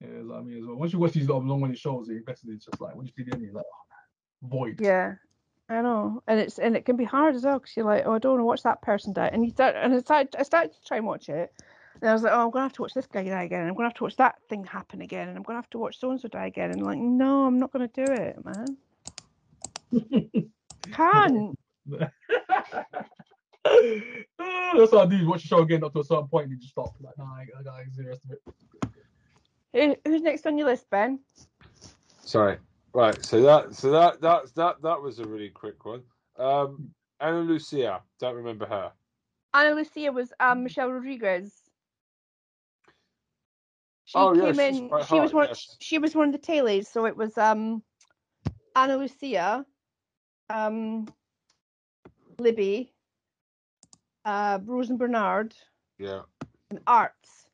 Yeah. 0.00 0.08
Yeah, 0.08 0.14
that's 0.16 0.28
what 0.28 0.38
I 0.38 0.42
mean 0.42 0.58
as 0.58 0.66
well. 0.66 0.76
Once 0.76 0.92
you 0.92 0.98
watch 0.98 1.12
these 1.12 1.28
long 1.28 1.48
running 1.48 1.76
shows, 1.76 2.08
you 2.08 2.16
invested 2.16 2.50
it's 2.50 2.66
just 2.66 2.80
like 2.80 2.94
when 2.94 3.06
you 3.06 3.12
see 3.16 3.22
the 3.24 3.32
ending, 3.32 3.48
you're 3.48 3.56
like, 3.56 3.64
oh 3.64 3.86
void. 4.48 4.80
Yeah, 4.80 5.14
I 5.68 5.82
know, 5.82 6.22
and 6.26 6.38
it's 6.40 6.58
and 6.58 6.76
it 6.76 6.84
can 6.84 6.96
be 6.96 7.04
hard 7.04 7.34
as 7.34 7.44
well 7.44 7.58
because 7.58 7.76
you're 7.76 7.86
like, 7.86 8.04
oh, 8.06 8.14
I 8.14 8.18
don't 8.18 8.32
want 8.32 8.40
to 8.40 8.44
watch 8.44 8.62
that 8.62 8.82
person 8.82 9.12
die, 9.12 9.30
and 9.32 9.44
you 9.44 9.50
start 9.50 9.74
and 9.76 9.94
I 9.94 9.98
started, 10.00 10.36
I 10.38 10.42
started 10.42 10.72
to 10.72 10.84
try 10.86 10.98
and 10.98 11.06
watch 11.06 11.28
it, 11.28 11.52
and 12.00 12.10
I 12.10 12.12
was 12.12 12.22
like, 12.22 12.32
oh, 12.32 12.44
I'm 12.44 12.50
gonna 12.50 12.64
have 12.64 12.74
to 12.74 12.82
watch 12.82 12.94
this 12.94 13.06
guy 13.06 13.24
die 13.24 13.44
again, 13.44 13.60
and 13.60 13.68
I'm 13.68 13.74
gonna 13.74 13.88
have 13.88 13.96
to 13.96 14.04
watch 14.04 14.16
that 14.16 14.36
thing 14.48 14.64
happen 14.64 15.00
again, 15.00 15.28
and 15.28 15.36
I'm 15.36 15.42
gonna 15.42 15.58
have 15.58 15.70
to 15.70 15.78
watch 15.78 15.98
so 15.98 16.10
and 16.10 16.20
so 16.20 16.28
die 16.28 16.46
again, 16.46 16.70
and 16.70 16.82
like, 16.82 16.98
no, 16.98 17.46
I'm 17.46 17.58
not 17.58 17.72
gonna 17.72 17.88
do 17.88 18.04
it, 18.04 18.38
man. 18.44 18.76
Can't. 20.92 21.58
That's 23.66 24.92
what 24.92 25.06
I 25.06 25.06
do. 25.06 25.26
Watch 25.26 25.42
the 25.42 25.48
show 25.48 25.62
again 25.62 25.82
up 25.82 25.92
to 25.94 26.00
a 26.00 26.04
certain 26.04 26.28
point, 26.28 26.44
and 26.44 26.52
you 26.52 26.58
just 26.58 26.70
stop. 26.70 26.94
Like, 27.00 27.18
nah, 27.18 27.24
I, 27.24 27.46
I 27.58 27.62
gotta 27.62 27.84
see 27.90 28.02
the 28.02 28.08
rest 28.08 28.24
of 28.24 28.32
it. 28.32 28.42
Who- 29.72 29.96
Who's 30.04 30.22
next 30.22 30.46
on 30.46 30.56
your 30.58 30.66
list, 30.68 30.88
Ben? 30.90 31.20
Sorry. 32.22 32.58
Right. 32.94 33.22
So 33.24 33.42
that 33.42 33.74
so 33.74 33.90
that 33.90 34.20
that 34.22 34.54
that 34.54 34.82
that 34.82 35.00
was 35.02 35.18
a 35.18 35.24
really 35.26 35.50
quick 35.50 35.84
one. 35.84 36.02
Um, 36.38 36.90
Ana 37.20 37.40
Lucia. 37.40 38.02
Don't 38.18 38.34
remember 38.34 38.66
her. 38.66 38.92
Ana 39.54 39.74
Lucia 39.74 40.10
was 40.12 40.32
um, 40.40 40.62
Michelle 40.64 40.90
Rodriguez. 40.90 41.52
She 44.04 44.12
Oh, 44.18 44.32
yeah, 44.34 44.52
came 44.52 44.54
she's 44.54 44.80
in. 44.80 44.90
She 45.08 45.20
was 45.20 45.32
one. 45.34 45.48
yes. 45.48 45.76
She 45.80 45.98
was 45.98 46.14
one 46.14 46.28
of 46.28 46.32
the 46.32 46.38
tailies. 46.38 46.86
So 46.86 47.06
it 47.06 47.16
was 47.16 47.36
um, 47.36 47.82
Ana 48.76 48.96
Lucia, 48.96 49.66
um, 50.48 51.06
Libby, 52.38 52.92
uh, 54.24 54.58
and 54.66 54.98
Bernard, 54.98 55.54
Yeah. 55.98 56.22
and 56.70 56.80
Arzt, 56.86 57.45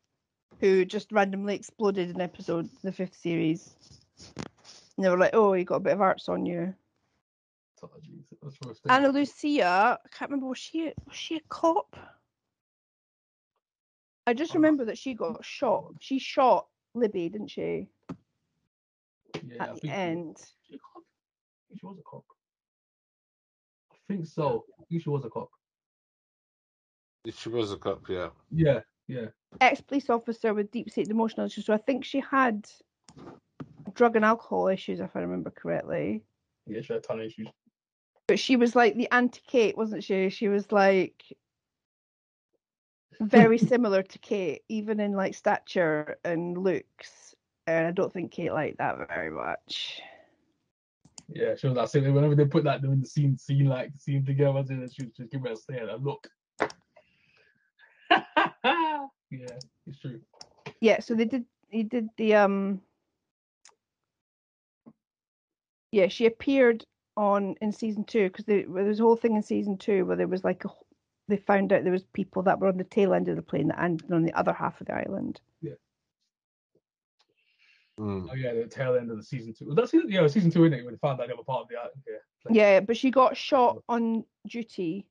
who 0.63 0.85
just 0.85 1.11
randomly 1.11 1.57
exploded 1.57 2.09
in 2.09 2.21
episode 2.21 2.71
the 2.85 2.93
fifth 2.93 3.17
series. 3.17 3.75
And 4.97 5.05
they 5.05 5.11
were 5.11 5.19
like, 5.19 5.35
"Oh, 5.35 5.55
you 5.55 5.65
got 5.65 5.77
a 5.77 5.81
bit 5.81 5.95
of 5.95 6.01
Arzt 6.01 6.29
on 6.29 6.47
you." 6.47 6.73
Oh, 7.83 7.91
jeez, 8.01 8.23
that's 8.41 8.57
the 8.61 8.69
first 8.69 8.83
thing. 8.85 8.93
Ana 8.93 9.09
Lucia, 9.09 9.99
I 10.05 10.09
can't 10.17 10.31
remember 10.31 10.47
was 10.47 10.59
she 10.59 10.93
was 11.05 11.17
she 11.17 11.37
a 11.37 11.41
cop? 11.49 11.97
I 14.25 14.35
just 14.35 14.55
remember 14.55 14.85
that 14.85 14.97
she 14.97 15.15
got 15.15 15.45
shot. 15.45 15.95
She 15.99 16.21
shot 16.21 16.69
Libby, 16.95 17.29
didn't 17.29 17.49
she? 17.49 17.89
yeah, 19.43 19.57
I 19.59 19.65
At 19.65 19.75
the 19.75 19.81
think 19.81 19.93
end. 19.93 20.37
She, 20.63 20.75
she, 20.75 20.77
a 20.77 20.79
cock? 20.79 21.03
I 21.51 21.67
think 21.69 21.81
she 21.81 21.87
was 21.87 21.99
a 21.99 22.03
cop. 22.09 22.25
I 23.91 23.97
think 24.07 24.27
so. 24.27 24.65
I 24.79 24.85
think 24.85 25.03
she 25.03 25.11
was 25.11 25.25
a 25.25 25.29
cock. 25.29 25.51
She 27.35 27.49
was 27.49 27.73
a 27.73 27.77
cop. 27.79 28.09
Yeah. 28.09 28.29
Yeah, 28.53 28.81
yeah. 29.09 29.27
Ex 29.61 29.81
police 29.81 30.11
officer 30.11 30.55
with 30.55 30.71
deep 30.71 30.91
seated 30.91 31.11
emotional 31.11 31.47
issues. 31.47 31.67
So 31.67 31.75
I 31.75 31.79
think 31.79 32.05
she 32.05 32.21
had 32.21 32.69
drug 33.95 34.17
and 34.17 34.25
alcohol 34.25 34.69
issues, 34.69 35.01
if 35.01 35.15
I 35.15 35.21
remember 35.21 35.51
correctly. 35.51 36.23
Yeah, 36.67 36.81
she 36.81 36.93
had 36.93 37.03
a 37.03 37.07
ton 37.07 37.21
of 37.21 37.27
issues. 37.27 37.49
But 38.27 38.39
she 38.39 38.57
was 38.57 38.75
like 38.77 38.97
the 38.97 39.09
anti 39.13 39.41
Kate, 39.47 39.77
wasn't 39.77 40.05
she? 40.05 40.29
She 40.31 40.49
was 40.49 40.71
like 40.73 41.25
very 43.21 43.59
similar 43.59 44.03
to 44.03 44.19
Kate, 44.19 44.63
even 44.69 45.01
in 45.01 45.13
like 45.13 45.35
stature 45.35 46.17
and 46.25 46.57
looks. 46.57 47.35
And 47.67 47.87
I 47.87 47.91
don't 47.93 48.13
think 48.13 48.33
Kate 48.33 48.53
liked 48.53 48.79
that 48.79 49.09
very 49.09 49.31
much. 49.31 50.01
Yeah, 51.29 51.55
she 51.55 51.69
was 51.69 51.77
like 51.77 51.89
saying 51.89 52.13
whenever 52.13 52.35
they 52.35 52.45
put 52.45 52.65
that 52.65 52.83
in 52.83 53.01
the 53.01 53.07
scene, 53.07 53.39
scene 53.39 53.67
like 53.67 53.93
scene 53.97 54.25
together, 54.25 54.65
she 54.67 55.05
was 55.05 55.13
just 55.17 55.35
a 55.35 55.57
stare, 55.57 55.89
a 55.89 55.97
look. 55.97 56.27
yeah, 59.33 59.59
it's 59.87 59.99
true. 60.01 60.21
Yeah, 60.81 61.01
so 61.01 61.15
they 61.15 61.25
did. 61.25 61.45
He 61.69 61.83
did 61.83 62.09
the 62.17 62.35
um. 62.35 62.81
Yeah, 65.91 66.09
she 66.09 66.27
appeared 66.27 66.85
on 67.17 67.57
in 67.61 67.73
season 67.73 68.05
two 68.05 68.29
because 68.29 68.45
there 68.47 68.69
was 68.69 69.01
a 69.01 69.03
whole 69.03 69.17
thing 69.17 69.37
in 69.37 69.43
season 69.43 69.77
two 69.77 70.05
where 70.05 70.17
there 70.17 70.29
was 70.29 70.45
like 70.45 70.65
a. 70.65 70.69
They 71.29 71.37
found 71.37 71.73
out 71.73 71.85
there 71.85 71.93
was 71.93 72.05
people 72.13 72.43
that 72.43 72.59
were 72.59 72.69
on 72.69 72.77
the 72.77 72.85
tail 72.85 73.15
end 73.15 73.29
of 73.29 73.37
the 73.37 73.43
plane 73.43 73.69
that 73.69 73.81
ended 73.81 74.13
on 74.13 74.25
the 74.25 74.35
other 74.35 74.53
half 74.53 74.81
of 74.81 74.89
the 74.89 74.95
island. 74.95 75.41
Mm. 77.99 78.29
Oh 78.31 78.35
yeah, 78.35 78.55
the 78.55 78.67
tail 78.67 78.97
end 78.97 79.11
of 79.11 79.17
the 79.17 79.23
season 79.23 79.53
two. 79.53 79.67
Was 79.67 79.77
that 79.77 79.89
season? 79.89 80.11
Yeah, 80.11 80.27
season 80.27 80.51
two, 80.51 80.65
isn't 80.65 80.79
it? 80.79 80.85
When 80.85 80.95
they 80.95 80.99
found 80.99 81.21
out 81.21 81.29
they 81.29 81.35
were 81.35 81.45
part 81.45 81.63
of 81.63 81.69
the 81.69 81.77
island. 81.77 82.03
Yeah. 82.07 82.15
Like, 82.45 82.55
Yeah, 82.55 82.81
but 82.81 82.97
she 82.97 83.11
got 83.11 83.37
shot 83.37 83.83
on 83.89 84.25
duty, 84.47 85.07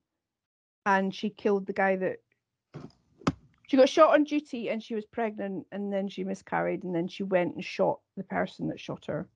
and 0.86 1.14
she 1.14 1.30
killed 1.30 1.68
the 1.68 1.74
guy 1.74 1.96
that. 1.98 2.18
She 3.72 3.78
got 3.78 3.88
shot 3.88 4.14
on 4.14 4.26
duty, 4.26 4.68
and 4.68 4.84
she 4.84 4.96
was 4.96 5.06
pregnant, 5.06 5.66
and 5.72 5.94
then 5.94 6.10
she 6.10 6.26
miscarried, 6.26 6.84
and 6.84 6.94
then 6.94 7.08
she 7.08 7.24
went 7.24 7.56
and 7.56 7.64
shot 7.64 8.02
the 8.18 8.24
person 8.26 8.68
that 8.68 8.82
shot 8.82 9.06
her. 9.06 9.30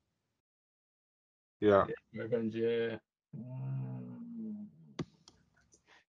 Yeah. 1.61 1.86
Revenge. 2.13 2.53
Yeah. 2.53 2.97
Mm. 3.33 4.65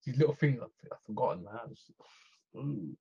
These 0.04 0.18
little 0.18 0.34
things 0.34 0.58
I've, 0.60 0.90
I've 0.90 0.98
forgotten, 1.06 1.44
man. 1.44 1.54
Just, 1.68 1.92
ooh. 2.56 2.96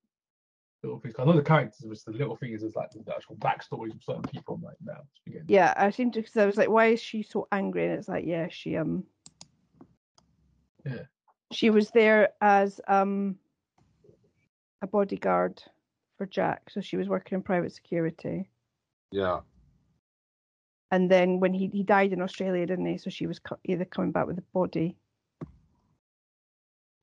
Little 0.84 1.00
things. 1.00 1.16
I 1.18 1.24
know 1.24 1.32
the 1.32 1.42
characters, 1.42 1.84
but 1.84 2.12
the 2.12 2.16
little 2.16 2.36
things 2.36 2.62
is 2.62 2.76
like 2.76 2.90
the 2.92 3.12
actual 3.12 3.34
backstories 3.34 3.96
of 3.96 4.04
certain 4.04 4.22
people. 4.22 4.54
I'm 4.54 4.62
like, 4.62 4.76
now, 4.80 5.00
just. 5.26 5.50
Yeah, 5.50 5.74
I 5.76 5.90
seem 5.90 6.12
to 6.12 6.20
because 6.20 6.36
I 6.36 6.46
was 6.46 6.56
like, 6.56 6.70
why 6.70 6.86
is 6.86 7.00
she 7.02 7.24
so 7.24 7.48
angry? 7.50 7.86
And 7.86 7.98
it's 7.98 8.06
like, 8.06 8.26
yeah, 8.26 8.46
she 8.48 8.76
um, 8.76 9.02
Yeah. 10.84 11.02
she 11.50 11.70
was 11.70 11.90
there 11.90 12.28
as 12.40 12.80
um, 12.86 13.40
a 14.86 14.90
bodyguard 14.98 15.62
for 16.16 16.26
Jack, 16.26 16.70
so 16.70 16.80
she 16.80 16.96
was 16.96 17.08
working 17.08 17.36
in 17.36 17.42
private 17.42 17.72
security. 17.72 18.48
Yeah. 19.10 19.40
And 20.92 21.10
then 21.10 21.40
when 21.40 21.52
he 21.52 21.66
he 21.72 21.82
died 21.82 22.12
in 22.12 22.22
Australia, 22.22 22.64
didn't 22.66 22.86
he? 22.86 22.96
So 22.98 23.10
she 23.10 23.26
was 23.26 23.38
co- 23.40 23.58
either 23.64 23.84
coming 23.84 24.12
back 24.12 24.26
with 24.26 24.38
a 24.38 24.44
body. 24.54 24.96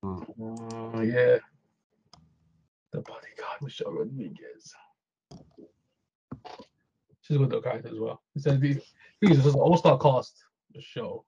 Hmm. 0.01 0.23
Oh 0.39 1.01
yeah. 1.01 1.37
The 2.91 3.01
bodyguard 3.01 3.59
Michelle 3.61 3.91
Rodriguez. 3.91 4.73
She's 7.21 7.35
a 7.37 7.39
good 7.39 7.47
little 7.49 7.61
character 7.61 7.89
as 7.89 7.99
well. 7.99 8.21
It's 8.35 8.45
a, 8.45 8.51
the 8.51 8.73
thing 8.73 9.31
is, 9.31 9.37
it's 9.39 9.47
an 9.47 9.53
all-star 9.55 9.97
cast. 9.97 10.43
The 10.73 10.81
show. 10.81 11.23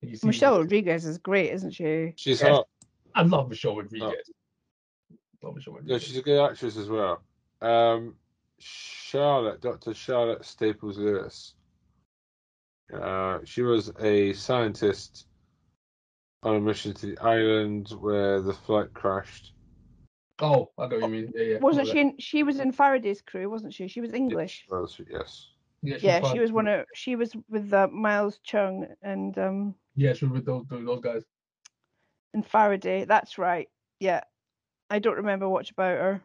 And 0.00 0.10
you 0.10 0.16
see- 0.16 0.26
Michelle 0.26 0.58
Rodriguez 0.58 1.04
is 1.04 1.18
great, 1.18 1.50
isn't 1.52 1.72
she? 1.72 2.12
She's 2.16 2.40
Yes. 2.40 2.50
hot. 2.50 2.66
I 3.14 3.22
love 3.22 3.48
Michelle 3.48 3.76
Rodriguez. 3.76 4.30
Love 5.42 5.54
Michelle 5.56 5.78
Yeah, 5.84 5.98
she's 5.98 6.16
a 6.16 6.22
good 6.22 6.44
actress 6.44 6.76
as 6.76 6.88
well. 6.88 7.22
Um, 7.60 8.14
Charlotte, 8.58 9.60
Dr. 9.60 9.94
Charlotte 9.94 10.44
Staples 10.44 10.98
Lewis. 10.98 11.54
Uh, 12.92 13.38
she 13.44 13.62
was 13.62 13.92
a 14.00 14.32
scientist 14.34 15.26
on 16.42 16.56
a 16.56 16.60
mission 16.60 16.92
to 16.94 17.06
the 17.06 17.18
island 17.18 17.88
where 18.00 18.40
the 18.40 18.52
flight 18.52 18.92
crashed. 18.92 19.52
Oh, 20.40 20.70
I 20.78 20.86
know 20.86 20.98
what 20.98 21.02
you 21.02 21.08
mean. 21.08 21.32
Yeah, 21.34 21.42
yeah. 21.42 21.58
Wasn't 21.58 21.88
she? 21.88 22.00
In, 22.00 22.18
she 22.18 22.42
was 22.42 22.58
in 22.58 22.72
Faraday's 22.72 23.22
crew, 23.22 23.48
wasn't 23.48 23.72
she? 23.74 23.88
She 23.88 24.00
was 24.00 24.12
English. 24.12 24.66
Well, 24.68 24.86
she- 24.86 25.04
yes. 25.10 25.48
that. 25.82 25.88
Yeah, 25.88 25.96
Yeah, 26.00 26.20
part 26.20 26.32
she 26.32 26.40
was 26.40 26.52
one 26.52 26.68
of. 26.68 26.84
She 26.94 27.16
was 27.16 27.32
with 27.48 27.72
uh, 27.72 27.88
Miles 27.88 28.38
Chung 28.42 28.86
and 29.02 29.36
um 29.38 29.74
Yeah, 29.96 30.12
she 30.12 30.24
was 30.26 30.34
with 30.34 30.46
those 30.46 30.64
those, 30.68 30.84
those 30.84 31.00
guys. 31.00 31.22
and 32.34 32.46
Faraday. 32.46 33.04
That's 33.04 33.38
right. 33.38 33.68
Yeah, 34.00 34.22
I 34.92 34.98
don't 34.98 35.16
remember 35.16 35.48
much 35.48 35.70
about 35.70 35.96
her. 35.96 36.22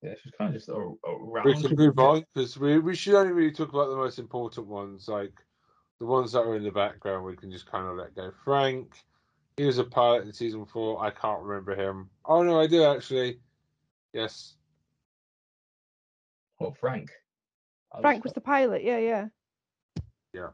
Yeah, 0.00 0.14
she's 0.22 0.32
kind 0.38 0.50
of 0.50 0.54
just 0.54 0.68
a, 0.68 0.74
around. 0.74 1.44
We 1.44 1.60
can 1.60 1.74
move 1.76 1.98
on 1.98 2.24
because 2.32 2.56
we, 2.56 2.78
we 2.78 2.94
should 2.94 3.16
only 3.16 3.32
really 3.32 3.50
talk 3.50 3.70
about 3.70 3.90
the 3.90 3.96
most 3.96 4.20
important 4.20 4.68
ones, 4.68 5.08
like 5.08 5.32
the 5.98 6.06
ones 6.06 6.30
that 6.32 6.42
are 6.42 6.54
in 6.54 6.62
the 6.62 6.70
background. 6.70 7.24
We 7.24 7.34
can 7.34 7.50
just 7.50 7.68
kind 7.68 7.88
of 7.88 7.96
let 7.96 8.14
go. 8.14 8.30
Frank, 8.44 8.94
he 9.56 9.64
was 9.64 9.78
a 9.78 9.84
pilot 9.84 10.24
in 10.24 10.32
season 10.32 10.64
four. 10.66 11.04
I 11.04 11.10
can't 11.10 11.42
remember 11.42 11.74
him. 11.74 12.10
Oh 12.24 12.44
no, 12.44 12.60
I 12.60 12.68
do 12.68 12.84
actually. 12.84 13.40
Yes, 14.12 14.54
Oh, 16.60 16.70
Frank. 16.70 17.10
I 17.92 18.02
Frank 18.02 18.22
was 18.22 18.34
the 18.34 18.40
pilot. 18.40 18.84
Yeah, 18.84 18.98
yeah, 18.98 19.26
yeah. 20.32 20.50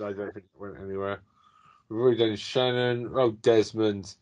I 0.00 0.12
don't 0.12 0.32
think 0.32 0.46
it 0.46 0.58
went 0.58 0.78
anywhere. 0.82 1.20
We've 1.90 2.00
already 2.00 2.16
done 2.16 2.36
Shannon. 2.36 3.10
Oh, 3.14 3.32
Desmond. 3.32 4.16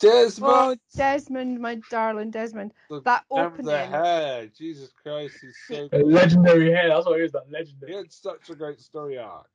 Desmond. 0.00 0.52
Oh, 0.54 0.76
Desmond, 0.96 1.60
my 1.60 1.76
darling 1.90 2.30
Desmond. 2.30 2.72
Look, 2.88 3.04
That 3.04 3.24
Remember 3.30 3.62
the 3.62 3.82
opening. 3.82 3.90
hair. 3.92 4.46
Jesus 4.48 4.90
Christ, 5.02 5.36
he's 5.40 5.56
so 5.68 5.88
A 5.92 5.98
legendary 5.98 6.72
hair. 6.72 6.88
That's 6.88 7.06
what 7.06 7.20
it 7.20 7.24
is. 7.24 7.32
That 7.32 7.50
legendary. 7.50 7.92
He 7.92 7.98
had 7.98 8.12
such 8.12 8.50
a 8.50 8.54
great 8.54 8.80
story 8.80 9.18
arc. 9.18 9.48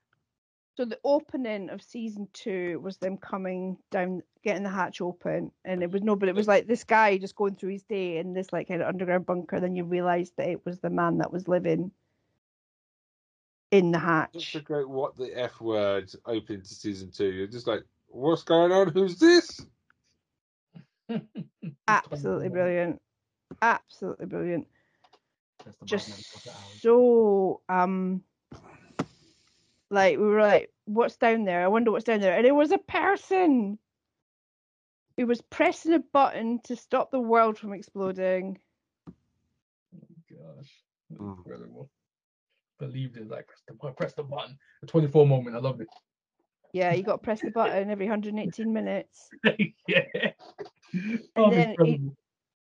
So 0.77 0.83
the 0.83 0.99
opening 1.05 1.69
of 1.69 1.81
season 1.81 2.27
two 2.33 2.81
was 2.81 2.97
them 2.97 3.17
coming 3.17 3.77
down, 3.91 4.21
getting 4.43 4.63
the 4.63 4.69
hatch 4.69 4.99
open, 4.99 5.51
and 5.63 5.81
it 5.81 5.89
was 5.89 6.01
no, 6.01 6.17
but 6.17 6.27
it 6.27 6.35
was 6.35 6.49
like 6.49 6.67
this 6.67 6.83
guy 6.83 7.17
just 7.17 7.37
going 7.37 7.55
through 7.55 7.69
his 7.71 7.83
day 7.83 8.17
in 8.17 8.33
this 8.33 8.51
like 8.51 8.67
kind 8.67 8.81
of 8.81 8.89
underground 8.89 9.25
bunker. 9.25 9.61
Then 9.61 9.77
you 9.77 9.85
realised 9.85 10.33
that 10.35 10.49
it 10.49 10.65
was 10.65 10.79
the 10.79 10.89
man 10.89 11.19
that 11.19 11.31
was 11.31 11.47
living 11.47 11.91
in 13.71 13.91
the 13.91 13.99
Such 13.99 14.43
hatch. 14.43 14.55
a 14.55 14.59
great 14.59 14.89
what 14.89 15.15
the 15.15 15.31
F 15.39 15.61
word 15.61 16.11
opening 16.25 16.61
to 16.61 16.75
season 16.75 17.09
two. 17.09 17.31
You're 17.31 17.47
just 17.47 17.67
like, 17.67 17.83
what's 18.07 18.43
going 18.43 18.73
on? 18.73 18.89
Who's 18.89 19.17
this? 19.17 19.65
Absolutely 21.87 22.49
brilliant. 22.49 23.01
Absolutely 23.61 24.25
brilliant. 24.25 24.67
Just 25.85 26.07
and 26.09 26.25
put 26.33 26.45
it 26.45 26.49
out. 26.49 26.55
so 26.79 27.61
um 27.69 28.21
like 29.89 30.17
we 30.17 30.25
were 30.25 30.41
like 30.41 30.71
what's 30.85 31.17
down 31.17 31.43
there 31.45 31.63
i 31.63 31.67
wonder 31.67 31.91
what's 31.91 32.03
down 32.03 32.19
there 32.19 32.35
and 32.37 32.45
it 32.45 32.53
was 32.53 32.71
a 32.71 32.77
person 32.77 33.77
who 35.17 35.25
was 35.25 35.41
pressing 35.41 35.93
a 35.93 35.99
button 35.99 36.59
to 36.63 36.75
stop 36.75 37.11
the 37.11 37.19
world 37.19 37.57
from 37.57 37.73
exploding 37.73 38.59
Gosh, 40.29 40.83
Mm. 41.13 41.37
incredible. 41.37 41.89
Believed 42.79 43.17
it. 43.17 43.29
Like 43.29 43.47
press 43.47 43.61
the 43.67 43.73
button, 43.73 43.95
press 43.95 44.13
the 44.13 44.23
button. 44.23 44.57
The 44.81 44.87
24 44.87 45.25
moment. 45.27 45.55
I 45.55 45.59
loved 45.59 45.81
it. 45.81 45.87
Yeah 46.75 46.93
you 46.93 47.03
got 47.03 47.13
to 47.13 47.17
press 47.19 47.41
the 47.41 47.51
button 47.51 47.89
every 47.89 48.05
118 48.05 48.71
minutes 48.71 49.29
yeah. 49.87 50.01
Oh, 51.35 51.49
then 51.49 51.59
it- 51.59 51.69
incredible. 51.71 52.15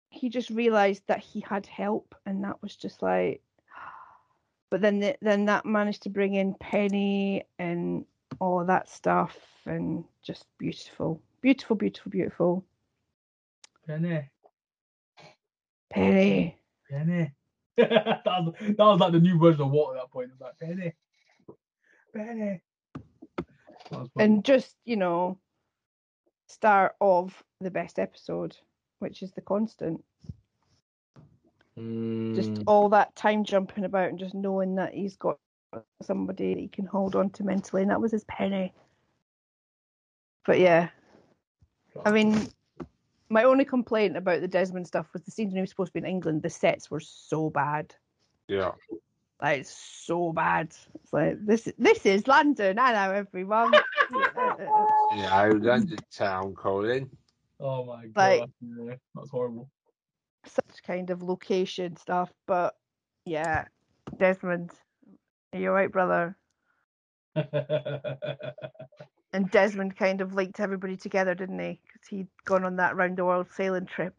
he 0.09 0.29
just 0.29 0.49
realized 0.49 1.03
that 1.07 1.19
he 1.19 1.39
had 1.39 1.65
help 1.65 2.13
and 2.25 2.43
that 2.43 2.61
was 2.61 2.75
just 2.75 3.01
like 3.01 3.41
but 4.69 4.81
then 4.81 4.99
the, 4.99 5.15
then 5.21 5.45
that 5.45 5.65
managed 5.65 6.03
to 6.03 6.09
bring 6.09 6.35
in 6.35 6.53
penny 6.55 7.43
and 7.57 8.05
all 8.39 8.65
that 8.65 8.89
stuff 8.89 9.37
and 9.65 10.03
just 10.23 10.45
beautiful 10.57 11.21
beautiful 11.41 11.75
beautiful 11.75 12.11
beautiful 12.11 12.65
Penny. 13.87 14.29
penny 15.89 16.57
Penny. 16.89 17.31
that, 17.77 18.25
was, 18.25 18.53
that 18.59 18.77
was 18.77 18.99
like 18.99 19.13
the 19.13 19.19
new 19.19 19.39
version 19.39 19.61
of 19.61 19.71
water 19.71 19.97
at 19.97 20.03
that 20.03 20.11
point. 20.11 20.29
It 20.29 20.33
was 20.37 20.41
like 20.41 20.59
Penny. 20.59 20.93
Penny. 22.13 22.61
That 23.91 24.09
and 24.17 24.43
just 24.43 24.75
you 24.85 24.95
know 24.95 25.37
start 26.47 26.95
of 26.99 27.43
the 27.59 27.71
best 27.71 27.99
episode 27.99 28.57
which 28.99 29.21
is 29.21 29.31
the 29.31 29.41
constant 29.41 30.03
just 32.33 32.53
Mm. 32.53 32.63
all 32.67 32.89
that 32.89 33.15
time 33.15 33.43
jumping 33.43 33.83
about 33.83 34.09
and 34.09 34.19
just 34.19 34.33
knowing 34.33 34.75
that 34.75 34.93
he's 34.93 35.17
got 35.17 35.37
somebody 36.01 36.53
that 36.53 36.59
he 36.59 36.67
can 36.67 36.85
hold 36.85 37.15
on 37.15 37.29
to 37.31 37.43
mentally 37.43 37.81
and 37.81 37.91
that 37.91 38.01
was 38.01 38.11
his 38.11 38.23
penny 38.25 38.73
but 40.45 40.59
yeah 40.59 40.89
I 42.05 42.11
mean, 42.11 42.47
my 43.29 43.43
only 43.43 43.65
complaint 43.65 44.17
about 44.17 44.41
the 44.41 44.47
Desmond 44.47 44.87
stuff 44.87 45.11
was 45.13 45.23
the 45.23 45.31
scenes 45.31 45.49
when 45.51 45.57
he 45.57 45.61
was 45.61 45.69
supposed 45.69 45.89
to 45.89 45.93
be 45.93 46.05
in 46.05 46.05
England. 46.05 46.41
The 46.41 46.49
sets 46.49 46.89
were 46.89 46.99
so 46.99 47.49
bad, 47.49 47.93
Yeah. 48.47 48.71
Like 49.41 49.61
it's 49.61 49.75
so 50.05 50.31
bad. 50.31 50.67
It's 50.95 51.13
like 51.13 51.43
this. 51.45 51.67
This 51.77 52.05
is 52.05 52.27
London. 52.27 52.77
Hello, 52.79 53.13
everyone. 53.13 53.73
Yeah, 55.13 55.51
London 55.53 55.97
town, 56.15 56.53
Colin. 56.53 57.09
Oh 57.59 57.83
my 57.85 58.07
god. 58.07 58.39
Like- 58.39 58.49
yeah, 58.61 58.95
that's 59.15 59.29
horrible. 59.29 59.69
Such 60.45 60.83
kind 60.85 61.09
of 61.09 61.21
location 61.21 61.97
stuff, 61.97 62.31
but 62.47 62.75
yeah, 63.25 63.65
Desmond, 64.17 64.71
are 65.53 65.59
you 65.59 65.67
alright, 65.69 65.91
brother? 65.91 66.37
And 69.33 69.49
Desmond 69.49 69.95
kind 69.95 70.19
of 70.19 70.33
linked 70.33 70.59
everybody 70.59 70.97
together, 70.97 71.33
didn't 71.33 71.59
he? 71.59 71.79
Because 71.85 72.07
he'd 72.09 72.27
gone 72.43 72.65
on 72.65 72.75
that 72.77 72.97
round 72.97 73.17
the 73.17 73.23
world 73.23 73.47
sailing 73.55 73.85
trip, 73.85 74.13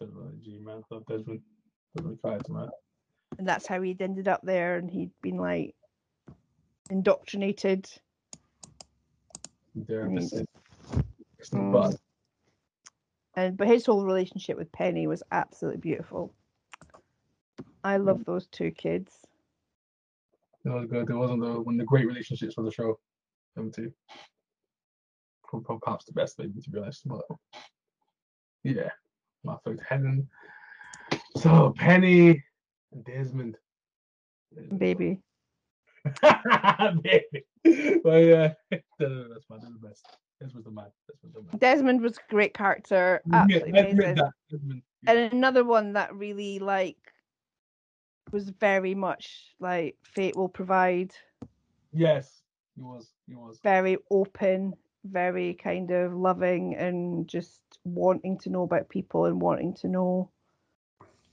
G 0.00 0.58
man, 0.62 0.82
that 0.90 1.06
Desmond. 1.06 1.40
Desmond 1.96 2.18
character, 2.22 2.52
man. 2.52 2.68
And 3.38 3.46
that's 3.46 3.66
how 3.66 3.80
he'd 3.80 4.02
ended 4.02 4.28
up 4.28 4.40
there. 4.42 4.76
And 4.76 4.90
he'd 4.90 5.10
been 5.22 5.36
like 5.38 5.74
indoctrinated. 6.90 7.88
There, 9.74 10.06
Mm. 10.06 10.16
this 10.20 10.32
is- 10.32 10.46
it's 11.38 11.50
the 11.50 11.58
button. 11.58 11.98
and 13.34 13.56
but 13.56 13.68
his 13.68 13.86
whole 13.86 14.04
relationship 14.04 14.56
with 14.58 14.72
Penny 14.72 15.06
was 15.06 15.22
absolutely 15.30 15.80
beautiful. 15.80 16.34
I 17.84 17.98
love 17.98 18.24
those 18.24 18.48
two 18.48 18.72
kids. 18.72 19.24
It 20.64 20.70
was 20.70 20.86
good. 20.86 21.08
It 21.08 21.14
wasn't 21.14 21.42
the 21.42 21.60
one 21.60 21.76
of 21.76 21.78
the 21.78 21.84
great 21.84 22.06
relationships 22.08 22.54
for 22.54 22.64
the 22.64 22.72
show. 22.72 22.98
Them 23.54 23.70
two. 23.70 23.92
Pro- 25.44 25.60
pro- 25.60 25.78
Perhaps 25.78 26.04
the 26.06 26.12
best, 26.12 26.38
maybe 26.38 26.60
to 26.60 26.70
be 26.70 26.78
honest. 26.80 27.06
But 27.06 27.22
yeah, 28.64 28.90
my 29.44 29.56
favorite 29.64 29.84
Helen. 29.88 30.28
So 31.36 31.72
Penny 31.78 32.42
Desmond. 33.04 33.56
Baby. 34.76 35.20
Baby. 37.02 37.44
But 38.02 38.18
yeah, 38.24 38.52
that's 38.70 39.44
my 39.50 39.56
that's 39.58 39.72
the 39.72 39.78
best. 39.82 40.06
Desmond's 40.40 40.64
the 40.66 40.70
man. 40.70 40.86
Desmond's 41.06 41.34
the 41.34 41.42
man. 41.42 41.58
Desmond 41.58 42.00
was 42.00 42.16
a 42.18 42.30
great 42.30 42.54
character, 42.54 43.20
absolutely 43.32 43.70
admit 43.70 43.92
amazing. 43.92 44.14
that, 44.16 44.32
Desmond. 44.50 44.82
And 45.06 45.18
another 45.32 45.64
one 45.64 45.92
that 45.94 46.14
really 46.14 46.58
like 46.58 46.96
was 48.32 48.48
very 48.50 48.94
much 48.94 49.54
like 49.60 49.96
fate 50.02 50.36
will 50.36 50.48
provide, 50.48 51.12
Yes, 51.92 52.42
he 52.76 52.82
was. 52.82 53.10
He 53.26 53.34
was. 53.34 53.58
very 53.62 53.96
open, 54.10 54.74
very 55.04 55.54
kind 55.54 55.90
of 55.90 56.12
loving 56.14 56.74
and 56.76 57.26
just 57.28 57.60
wanting 57.84 58.38
to 58.38 58.50
know 58.50 58.62
about 58.62 58.88
people 58.88 59.24
and 59.26 59.40
wanting 59.40 59.74
to 59.74 59.88
know 59.88 60.30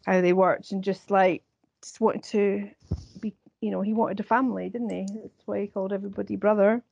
how 0.06 0.22
they 0.22 0.34
worked 0.34 0.72
and 0.72 0.84
just 0.84 1.12
like 1.12 1.44
just 1.82 2.00
wanted 2.00 2.24
to 2.24 2.70
be 3.20 3.34
you 3.62 3.72
know, 3.72 3.82
he 3.82 3.94
wanted 3.94 4.20
a 4.20 4.24
family, 4.24 4.70
didn't 4.70 4.90
he? 4.90 5.08
That's 5.22 5.48
why 5.48 5.62
he 5.62 5.68
called 5.68 5.92
everybody 5.92 6.36
brother. 6.36 6.84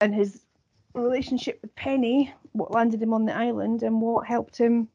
And 0.00 0.14
his 0.14 0.44
relationship 0.94 1.58
with 1.62 1.74
Penny, 1.74 2.32
what 2.52 2.70
landed 2.70 3.02
him 3.02 3.12
on 3.12 3.24
the 3.24 3.36
island 3.36 3.82
and 3.82 4.00
what 4.00 4.26
helped 4.26 4.56
him 4.56 4.88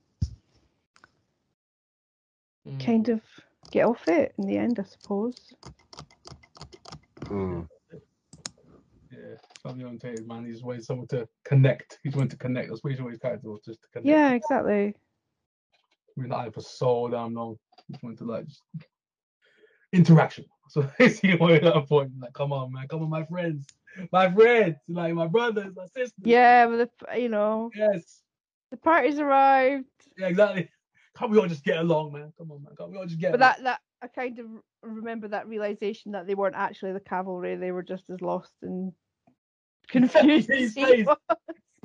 Mm. 2.67 2.83
kind 2.83 3.09
of 3.09 3.21
get 3.69 3.85
off 3.85 4.07
it 4.07 4.33
in 4.37 4.47
the 4.47 4.57
end, 4.57 4.79
I 4.79 4.83
suppose. 4.83 5.53
Mm. 7.25 7.67
Yeah, 9.11 9.35
family 9.61 9.83
oriented 9.83 10.27
man. 10.27 10.45
He 10.45 10.51
just 10.51 10.63
wanted 10.63 10.83
someone 10.83 11.07
to 11.07 11.27
connect. 11.43 11.99
He 12.01 12.09
just 12.09 12.17
wanted 12.17 12.31
to 12.31 12.37
connect. 12.37 12.69
That's 12.69 12.83
what 12.83 12.93
his 12.93 13.19
character 13.19 13.49
was, 13.49 13.61
just 13.63 13.81
to 13.83 13.87
connect. 13.89 14.07
Yeah, 14.07 14.31
exactly. 14.31 14.95
Been 16.17 16.31
at 16.31 16.47
it 16.47 16.53
for 16.53 16.61
so 16.61 17.09
damn 17.09 17.33
long. 17.33 17.57
Just 17.91 18.03
wanted 18.03 18.17
to 18.19 18.25
like 18.25 18.47
just 18.47 18.61
interaction. 19.93 20.45
So 20.67 20.89
basically, 20.97 21.53
at 21.57 21.63
a 21.77 21.81
point 21.83 22.11
like, 22.19 22.33
come 22.33 22.51
on, 22.51 22.73
man, 22.73 22.87
come 22.87 23.03
on, 23.03 23.09
my 23.11 23.23
friends, 23.25 23.67
my 24.11 24.31
friends, 24.33 24.77
like 24.89 25.13
my 25.13 25.27
brothers, 25.27 25.75
my 25.75 25.85
sisters. 25.85 26.11
Yeah, 26.23 26.65
but 26.65 26.89
the, 27.07 27.21
you 27.21 27.29
know, 27.29 27.69
Yes. 27.75 28.23
the 28.71 28.77
party's 28.77 29.19
arrived. 29.19 29.85
Yeah, 30.17 30.25
exactly. 30.25 30.67
Can't 31.15 31.29
we 31.29 31.37
all 31.37 31.47
just 31.47 31.63
get 31.63 31.77
along, 31.77 32.13
man? 32.13 32.33
Come 32.35 32.51
on, 32.51 32.63
man. 32.63 32.73
Can't 32.75 32.89
we 32.89 32.97
all 32.97 33.05
just 33.05 33.19
get 33.19 33.31
But 33.31 33.41
along? 33.41 33.51
that 33.57 33.63
that 33.63 33.79
I 34.01 34.07
kind 34.07 34.39
of 34.39 34.47
remember 34.81 35.27
that 35.27 35.47
realization 35.47 36.13
that 36.13 36.25
they 36.25 36.33
weren't 36.33 36.55
actually 36.55 36.93
the 36.93 36.99
cavalry; 36.99 37.55
they 37.55 37.71
were 37.71 37.83
just 37.83 38.09
as 38.09 38.19
lost 38.21 38.53
and 38.63 38.91
confused. 39.87 40.49
His 40.51 40.73
face. 40.73 41.07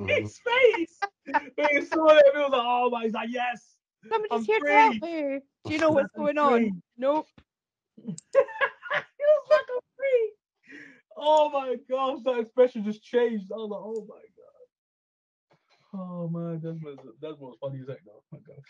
His 0.06 0.38
face. 0.38 0.98
When 1.26 1.68
he 1.70 1.82
saw 1.84 2.08
it, 2.16 2.24
he 2.32 2.38
was 2.40 2.50
like, 2.50 2.62
oh 2.64 2.88
my, 2.90 3.02
he's 3.04 3.12
like, 3.12 3.28
yes. 3.30 3.76
Somebody's 4.08 4.28
I'm 4.32 4.44
here 4.44 4.60
to 4.60 4.72
help 4.72 4.98
free. 4.98 5.32
me. 5.32 5.38
Do 5.64 5.72
you 5.72 5.78
know 5.78 5.90
what's 5.90 6.08
I'm 6.16 6.22
going 6.24 6.38
on? 6.38 6.58
free. 6.58 6.72
Nope. 6.96 7.26
he 8.02 8.12
was 8.12 9.46
like, 9.50 9.60
I'm 9.74 9.80
free. 9.96 10.32
Oh 11.16 11.50
my 11.50 11.76
gosh, 11.88 12.18
that 12.24 12.38
expression 12.38 12.84
just 12.84 13.02
changed. 13.02 13.50
I 13.52 13.56
was 13.56 13.70
like, 13.70 13.80
oh 13.82 14.06
my 14.08 14.16
god. 14.16 16.00
Oh 16.02 16.28
man, 16.28 16.60
that 16.62 16.80
was 16.82 16.98
that 17.20 17.38
was 17.38 17.56
funny 17.60 17.80
as 17.82 17.88
heck 17.88 17.98
though. 18.04 18.12
Oh 18.12 18.24
my 18.32 18.38
god. 18.46 18.62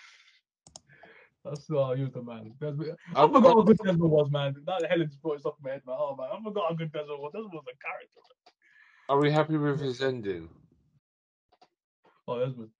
That's 1.44 1.66
oh, 1.70 1.94
he 1.94 2.02
was 2.02 2.12
the 2.12 2.22
man. 2.22 2.52
Desmond, 2.60 2.96
I 3.14 3.26
forgot 3.26 3.44
how 3.44 3.62
good 3.62 3.78
Desmond 3.78 4.10
was, 4.10 4.30
man. 4.30 4.54
That 4.66 4.86
Helen 4.90 5.08
just 5.08 5.22
brought 5.22 5.38
it 5.38 5.46
off 5.46 5.54
my 5.62 5.70
head, 5.70 5.82
man. 5.86 5.96
Oh 5.98 6.16
man, 6.16 6.28
I 6.32 6.42
forgot 6.42 6.64
how 6.70 6.74
good 6.74 6.92
Desmond 6.92 7.20
was. 7.20 7.32
Desmond 7.32 7.52
was 7.54 7.64
a 7.64 7.76
character. 7.78 8.20
Are 9.08 9.18
we 9.18 9.30
happy 9.30 9.56
with 9.56 9.80
his 9.80 10.02
ending? 10.02 10.48
Oh, 12.28 12.44
Desmond. 12.44 12.70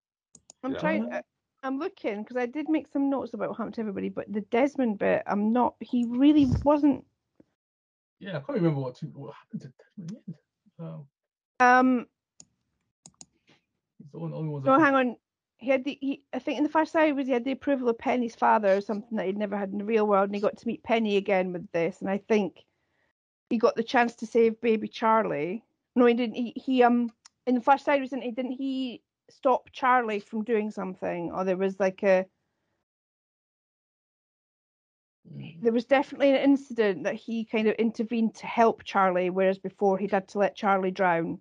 I'm 0.63 0.73
Yeah. 0.73 0.79
trying. 0.79 1.13
Uh, 1.13 1.23
I'm 1.63 1.79
looking 1.79 2.23
because 2.23 2.37
I 2.37 2.47
did 2.47 2.69
make 2.69 2.87
some 2.93 3.11
notes 3.11 3.35
about 3.35 3.51
what 3.51 3.59
happened 3.59 3.75
to 3.75 3.81
everybody, 3.83 4.09
but 4.09 4.33
the 4.33 4.41
Desmond 4.43 4.99
bit, 4.99 5.23
I'm 5.27 5.53
not. 5.53 5.75
He 5.81 6.07
really 6.09 6.47
wasn't. 6.65 7.05
Yeah, 8.19 8.37
I 8.37 8.41
can't 8.41 8.59
remember 8.59 8.81
what, 8.81 8.97
to, 8.97 9.07
what 9.07 9.35
happened 9.35 9.63
to 9.63 9.73
Desmond 9.79 10.11
in 10.11 10.35
the 10.79 10.85
end. 10.85 11.07
Oh, 11.61 11.67
Um, 11.67 12.07
the 14.13 14.19
only 14.19 14.49
one. 14.49 14.63
no, 14.63 14.79
hang 14.79 14.95
on. 14.95 15.17
He 15.59 15.71
had 15.71 15.85
the. 15.85 15.99
He, 16.01 16.23
I 16.33 16.39
think 16.39 16.57
in 16.57 16.65
the 16.65 16.71
Flash 16.71 16.91
Sideways 16.91 17.27
he 17.27 17.33
had 17.33 17.45
the 17.45 17.53
approval 17.53 17.91
of 17.91 17.99
Penny's 17.99 18.35
father, 18.35 18.77
or 18.77 18.81
something 18.81 19.17
that 19.19 19.27
he'd 19.27 19.37
never 19.37 19.57
had 19.57 19.71
in 19.71 19.79
the 19.79 19.85
real 19.85 20.07
world, 20.07 20.29
and 20.29 20.35
he 20.35 20.41
got 20.41 20.57
to 20.57 20.67
meet 20.67 20.83
Penny 20.83 21.19
again 21.19 21.53
with 21.53 21.71
this, 21.73 22.01
and 22.01 22.09
I 22.09 22.19
think 22.29 22.65
he 23.51 23.59
got 23.59 23.77
the 23.77 23.83
chance 23.83 24.15
to 24.17 24.27
save 24.27 24.61
baby 24.63 24.89
Charlie. 24.89 25.63
No, 25.95 26.07
he 26.07 26.15
didn't. 26.15 26.37
He, 26.37 26.55
he 26.57 26.83
um 26.83 27.11
in 27.47 27.57
the 27.57 27.61
Flash 27.61 27.83
Sideways 27.83 28.13
not 28.13 28.23
he 28.23 28.31
didn't 28.31 28.53
he 28.53 29.03
stop 29.33 29.71
Charlie 29.73 30.21
from 30.21 30.45
doing 30.45 30.71
something, 30.71 31.33
or 31.33 31.45
there 31.45 31.57
was 31.57 31.79
like 31.79 32.03
a 32.03 32.27
Mm. 35.29 35.63
there 35.63 35.73
was 35.73 35.85
definitely 35.85 36.31
an 36.31 36.37
incident 36.37 37.05
that 37.05 37.15
he 37.15 37.45
kind 37.45 37.69
of 37.69 37.75
intervened 37.75 38.35
to 38.37 38.47
help 38.47 38.83
Charlie, 38.85 39.31
whereas 39.31 39.59
before 39.59 39.99
he'd 39.99 40.13
had 40.13 40.29
to 40.29 40.39
let 40.39 40.57
Charlie 40.57 40.91
drown. 40.91 41.39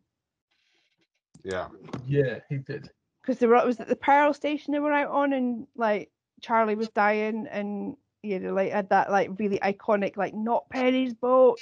Yeah. 1.44 1.70
Yeah, 2.06 2.40
he 2.50 2.58
did. 2.58 2.90
Because 3.22 3.40
they 3.40 3.48
were 3.48 3.66
was 3.66 3.80
at 3.80 3.88
the 3.88 3.96
Pearl 3.96 4.34
station 4.34 4.74
they 4.74 4.80
were 4.80 4.92
out 4.92 5.12
on 5.12 5.34
and 5.34 5.68
like 5.76 6.12
Charlie 6.42 6.76
was 6.76 6.90
dying 6.90 7.48
and 7.50 7.96
you 8.22 8.40
know, 8.40 8.54
like 8.54 8.72
had 8.72 8.90
that 8.90 9.10
like 9.10 9.32
really 9.40 9.60
iconic 9.60 10.18
like 10.18 10.34
not 10.34 10.70
Penny's 10.70 11.14
boat. 11.14 11.60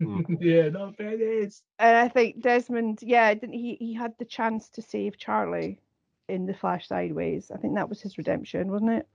yeah, 0.40 0.68
no, 0.68 0.92
it 0.98 1.20
is. 1.20 1.62
And 1.78 1.96
I 1.96 2.08
think 2.08 2.40
Desmond, 2.40 3.00
yeah, 3.02 3.32
didn't 3.34 3.54
he? 3.54 3.76
He 3.78 3.94
had 3.94 4.14
the 4.18 4.24
chance 4.24 4.68
to 4.70 4.82
save 4.82 5.18
Charlie 5.18 5.80
in 6.28 6.46
the 6.46 6.54
Flash 6.54 6.88
Sideways. 6.88 7.50
I 7.50 7.58
think 7.58 7.74
that 7.74 7.88
was 7.88 8.00
his 8.00 8.18
redemption, 8.18 8.70
wasn't 8.70 8.92
it? 8.92 9.08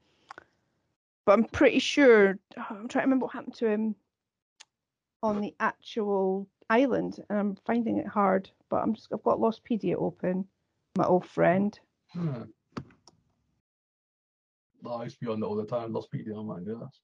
But 1.26 1.34
I'm 1.34 1.46
pretty 1.46 1.80
sure. 1.80 2.40
I'm 2.58 2.88
trying 2.88 2.88
to 2.88 3.00
remember 3.00 3.26
what 3.26 3.34
happened 3.34 3.56
to 3.56 3.68
him 3.68 3.96
on 5.24 5.42
the 5.42 5.54
actual 5.60 6.48
island, 6.70 7.24
and 7.30 7.40
I'm 7.40 7.56
finding 7.66 7.98
it 7.98 8.08
hard. 8.08 8.50
But 8.70 8.78
I'm 8.78 8.94
just 8.94 9.10
I've 9.14 9.24
got 9.24 9.40
Lostpedia 9.40 9.96
open, 9.96 10.46
my 10.98 11.06
old 11.06 11.26
friend. 11.26 11.78
Hmm. 12.14 12.44
No, 14.84 14.94
I 14.94 15.04
used 15.04 15.20
to 15.20 15.26
be 15.26 15.32
on 15.32 15.40
that 15.40 15.46
all 15.46 15.56
the 15.56 15.66
time. 15.66 15.94
Lost 15.94 16.12
PD 16.12 16.36
on 16.36 16.48
my 16.48 16.60
gosh. 16.60 16.96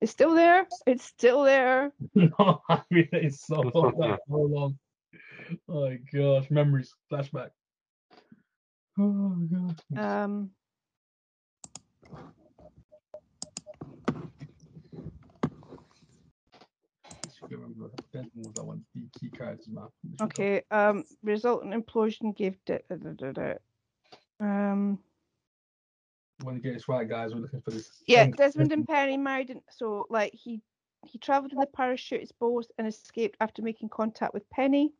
It's 0.00 0.12
still 0.12 0.34
there. 0.34 0.66
It's 0.86 1.04
still 1.04 1.42
there. 1.42 1.92
no, 2.14 2.62
I 2.68 2.82
mean 2.90 3.08
it's 3.12 3.46
so 3.46 3.60
long. 3.60 4.18
so 4.28 4.36
long. 4.36 4.78
Oh 5.68 5.88
my 5.88 5.98
gosh, 6.12 6.50
memories, 6.50 6.92
flashback. 7.10 7.50
Oh 8.98 9.02
my 9.02 9.46
god. 9.46 9.98
Um, 9.98 10.50
I 17.42 17.54
remember 17.54 17.90
that 18.14 18.64
one 18.64 18.84
the 18.94 19.08
key 19.18 19.30
characters, 19.30 19.68
man. 19.68 19.88
okay. 20.20 20.62
Um, 20.70 21.04
resultant 21.22 21.72
implosion 21.72 22.36
gave. 22.36 22.56
Da, 22.64 22.78
da, 22.88 22.96
da, 22.96 23.10
da, 23.12 23.32
da. 23.32 23.54
Um, 24.40 24.98
When 26.42 26.54
you 26.54 26.60
get 26.60 26.74
this 26.74 26.88
right, 26.88 27.08
guys, 27.08 27.34
we're 27.34 27.40
looking 27.40 27.62
for 27.62 27.70
this. 27.70 27.90
yeah. 28.06 28.26
Desmond 28.26 28.72
and 28.72 28.86
Penny 28.86 29.16
married. 29.16 29.50
In, 29.50 29.62
so 29.70 30.06
like 30.10 30.34
he 30.34 30.60
he 31.06 31.18
travelled 31.18 31.52
in 31.52 31.58
the 31.58 31.66
parachutist 31.66 32.32
boat 32.38 32.66
and 32.78 32.86
escaped 32.86 33.36
after 33.40 33.62
making 33.62 33.88
contact 33.88 34.34
with 34.34 34.48
Penny. 34.50 34.92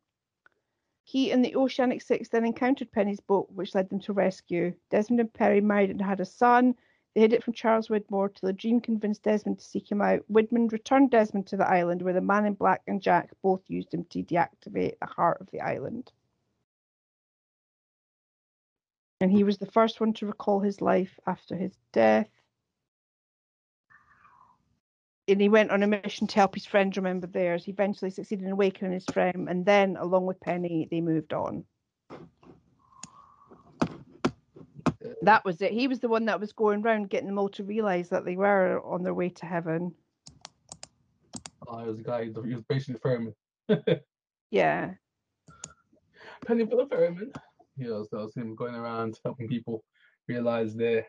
He 1.03 1.31
and 1.31 1.43
the 1.43 1.55
Oceanic 1.55 2.01
Six 2.01 2.29
then 2.29 2.45
encountered 2.45 2.91
Penny's 2.91 3.19
boat, 3.19 3.49
which 3.51 3.75
led 3.75 3.89
them 3.89 3.99
to 4.01 4.13
rescue. 4.13 4.73
Desmond 4.89 5.19
and 5.21 5.33
Penny 5.33 5.61
married 5.61 5.89
and 5.89 6.01
had 6.01 6.19
a 6.19 6.25
son. 6.25 6.75
They 7.13 7.21
hid 7.21 7.33
it 7.33 7.43
from 7.43 7.53
Charles 7.53 7.87
Widmore 7.87 8.33
till 8.33 8.49
a 8.49 8.53
dream 8.53 8.79
convinced 8.79 9.23
Desmond 9.23 9.59
to 9.59 9.65
seek 9.65 9.89
him 9.91 10.01
out. 10.01 10.23
Widmore 10.31 10.71
returned 10.71 11.11
Desmond 11.11 11.47
to 11.47 11.57
the 11.57 11.67
island 11.67 12.01
where 12.01 12.13
the 12.13 12.21
man 12.21 12.45
in 12.45 12.53
black 12.53 12.81
and 12.87 13.01
Jack 13.01 13.29
both 13.41 13.61
used 13.67 13.93
him 13.93 14.05
to 14.09 14.23
deactivate 14.23 14.99
the 14.99 15.05
heart 15.05 15.39
of 15.39 15.49
the 15.51 15.61
island. 15.61 16.11
And 19.19 19.31
he 19.31 19.43
was 19.43 19.57
the 19.57 19.65
first 19.65 19.99
one 19.99 20.13
to 20.13 20.27
recall 20.27 20.59
his 20.59 20.81
life 20.81 21.19
after 21.25 21.55
his 21.55 21.73
death. 21.91 22.29
And 25.27 25.41
he 25.41 25.49
went 25.49 25.71
on 25.71 25.83
a 25.83 25.87
mission 25.87 26.27
to 26.27 26.35
help 26.35 26.53
his 26.53 26.65
friend 26.65 26.95
remember 26.95 27.27
theirs. 27.27 27.65
He 27.65 27.71
eventually 27.71 28.11
succeeded 28.11 28.45
in 28.45 28.51
awakening 28.51 28.93
his 28.93 29.05
friend, 29.11 29.49
and 29.49 29.65
then, 29.65 29.97
along 29.97 30.25
with 30.25 30.39
Penny, 30.39 30.87
they 30.89 31.01
moved 31.01 31.33
on. 31.33 31.65
That 35.23 35.43
was 35.43 35.61
it. 35.61 35.73
He 35.73 35.87
was 35.87 35.99
the 35.99 36.07
one 36.07 36.25
that 36.25 36.39
was 36.39 36.53
going 36.53 36.81
round 36.81 37.09
getting 37.09 37.27
them 37.27 37.39
all 37.39 37.49
to 37.49 37.63
realise 37.63 38.07
that 38.09 38.23
they 38.23 38.37
were 38.37 38.81
on 38.85 39.03
their 39.03 39.13
way 39.13 39.29
to 39.29 39.45
heaven. 39.45 39.93
Oh, 41.67 41.79
it 41.79 41.87
was 41.87 41.97
the 41.97 42.03
guy. 42.03 42.25
He 42.25 42.29
was 42.31 42.63
basically 42.69 42.99
ferryman. 43.01 43.33
Yeah. 44.49 44.93
Penny 46.45 46.65
for 46.65 46.77
the 46.77 46.87
ferryman. 46.87 47.33
Yeah, 47.77 47.89
know, 47.89 48.07
that 48.11 48.17
was 48.17 48.35
him 48.35 48.55
going 48.55 48.75
around 48.75 49.19
helping 49.23 49.47
people 49.47 49.83
realize 50.27 50.75
their 50.75 51.05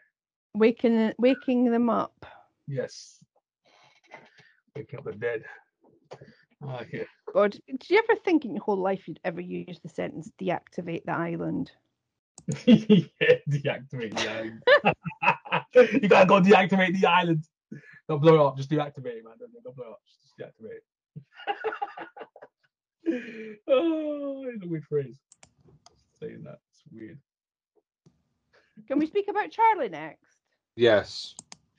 Waking 0.54 1.12
waking 1.18 1.70
them 1.70 1.90
up. 1.90 2.26
yes, 2.66 3.18
waking 4.74 4.98
up 4.98 5.04
the 5.04 5.12
dead. 5.12 5.44
Oh, 6.64 6.80
yeah. 6.92 7.04
God, 7.32 7.52
did 7.68 7.88
you 7.88 7.98
ever 7.98 8.18
think 8.24 8.44
in 8.44 8.54
your 8.54 8.64
whole 8.64 8.78
life 8.78 9.06
you'd 9.06 9.20
ever 9.24 9.40
use 9.40 9.78
the 9.82 9.88
sentence 9.88 10.30
deactivate 10.40 11.04
the 11.04 11.12
island? 11.12 11.70
yeah, 12.66 13.04
deactivate 13.48 14.16
the 14.16 14.30
island. 14.30 14.62
you 16.02 16.08
gotta 16.08 16.26
go 16.26 16.40
deactivate 16.40 16.98
the 16.98 17.06
island. 17.06 17.44
Don't 18.08 18.20
blow 18.20 18.34
it 18.34 18.40
up, 18.40 18.56
just 18.56 18.70
deactivate 18.70 19.18
it, 19.18 19.24
man. 19.24 19.34
Don't, 19.38 19.52
don't 19.62 19.76
blow 19.76 19.86
it 19.86 19.90
up, 19.90 20.00
just 20.06 20.38
deactivate 20.38 20.80
it. 23.06 23.62
oh, 23.68 24.44
it's 24.48 24.64
a 24.64 24.68
weird 24.68 24.84
phrase. 24.84 25.20
Saying 26.20 26.42
that, 26.44 26.58
it's 26.70 26.82
weird. 26.92 27.18
Can 28.86 28.98
we 28.98 29.06
speak 29.06 29.28
about 29.28 29.50
Charlie 29.50 29.88
next? 29.88 30.36
Yes. 30.76 31.34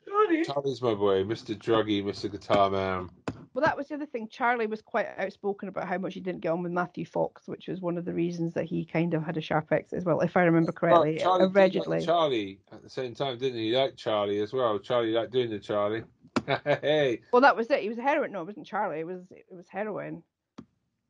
Johnny. 0.07 0.43
Charlie's 0.43 0.81
my 0.81 0.93
boy, 0.93 1.23
Mr. 1.23 1.57
Druggy, 1.57 2.03
Mr. 2.03 2.31
Guitar 2.31 2.69
Man. 2.69 3.09
Well, 3.53 3.65
that 3.65 3.75
was 3.75 3.87
the 3.87 3.95
other 3.95 4.05
thing. 4.05 4.27
Charlie 4.29 4.67
was 4.67 4.81
quite 4.81 5.07
outspoken 5.17 5.69
about 5.69 5.87
how 5.87 5.97
much 5.97 6.13
he 6.13 6.19
didn't 6.19 6.41
get 6.41 6.49
on 6.51 6.61
with 6.63 6.71
Matthew 6.71 7.05
Fox, 7.05 7.47
which 7.47 7.67
was 7.67 7.81
one 7.81 7.97
of 7.97 8.05
the 8.05 8.13
reasons 8.13 8.53
that 8.53 8.65
he 8.65 8.85
kind 8.85 9.13
of 9.13 9.23
had 9.23 9.37
a 9.37 9.41
sharp 9.41 9.71
exit 9.71 9.97
as 9.97 10.05
well, 10.05 10.21
if 10.21 10.37
I 10.37 10.43
remember 10.43 10.71
correctly. 10.71 11.13
Well, 11.15 11.19
Charlie 11.19 11.39
did 11.47 11.55
like 11.55 11.55
allegedly. 11.55 12.05
Charlie 12.05 12.59
at 12.71 12.83
the 12.83 12.89
same 12.89 13.15
time, 13.15 13.37
didn't 13.37 13.57
he? 13.59 13.69
He 13.69 13.75
liked 13.75 13.97
Charlie 13.97 14.39
as 14.39 14.53
well. 14.53 14.77
Charlie 14.79 15.11
liked 15.11 15.31
doing 15.31 15.49
the 15.49 15.59
Charlie. 15.59 16.03
hey, 16.65 17.21
Well, 17.31 17.41
that 17.41 17.55
was 17.55 17.69
it. 17.71 17.81
He 17.81 17.89
was 17.89 17.97
a 17.97 18.03
heroin. 18.03 18.31
No, 18.31 18.41
it 18.41 18.47
wasn't 18.47 18.67
Charlie. 18.67 18.99
It 18.99 19.07
was 19.07 19.21
it 19.31 19.45
was 19.49 19.67
heroin. 19.67 20.23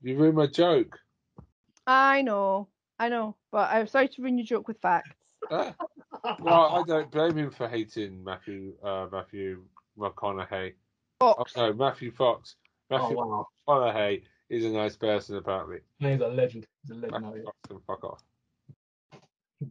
you 0.01 0.18
ruined 0.18 0.38
my 0.38 0.47
joke. 0.47 0.97
I 1.85 2.22
know, 2.22 2.68
I 2.99 3.09
know, 3.09 3.35
but 3.51 3.69
I'm 3.71 3.88
sorry 3.88 4.09
to 4.09 4.21
ruin 4.21 4.38
your 4.38 4.45
joke 4.45 4.67
with 4.67 4.80
facts. 4.81 5.09
Ah. 6.21 6.35
well, 6.41 6.76
I 6.76 6.84
don't 6.85 7.09
blame 7.11 7.38
him 7.38 7.49
for 7.49 7.67
hating 7.69 8.21
Matthew 8.23 8.73
uh, 8.84 9.07
Matthew 9.09 9.63
McConaughey. 9.97 10.73
Oh, 11.21 11.34
Fox. 11.35 11.55
no, 11.55 11.71
Matthew 11.71 12.11
Fox. 12.11 12.55
Oh 12.91 12.97
Matthew 12.97 13.17
wow, 13.17 13.47
McConaughey 13.67 14.23
is 14.49 14.65
a 14.65 14.69
nice 14.69 14.97
person, 14.97 15.38
apparently. 15.38 15.80
he's 15.99 16.19
a 16.19 16.27
legend. 16.27 16.67
He's 16.81 16.91
a 16.91 16.95
legend. 16.95 17.11
Matthew 17.11 17.27
out 17.27 17.35
here. 17.35 17.43
Fox 17.45 17.57
can 17.69 17.80
fuck 17.88 18.03
off. 18.03 18.23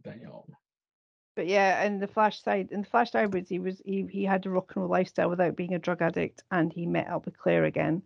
Damn. 0.03 0.31
But 1.35 1.47
yeah, 1.47 1.83
and 1.83 2.01
the 2.01 2.07
Flash 2.07 2.41
side, 2.41 2.69
in 2.71 2.81
the 2.81 2.87
Flash 2.87 3.11
Sideways, 3.11 3.47
he 3.47 3.59
was 3.59 3.81
he 3.85 4.07
he 4.09 4.25
had 4.25 4.45
a 4.45 4.49
rock 4.49 4.73
and 4.75 4.83
roll 4.83 4.91
lifestyle 4.91 5.29
without 5.29 5.55
being 5.55 5.73
a 5.73 5.79
drug 5.79 6.01
addict, 6.01 6.43
and 6.51 6.73
he 6.73 6.85
met 6.85 7.07
up 7.07 7.25
with 7.25 7.37
Claire 7.37 7.65
again. 7.65 8.01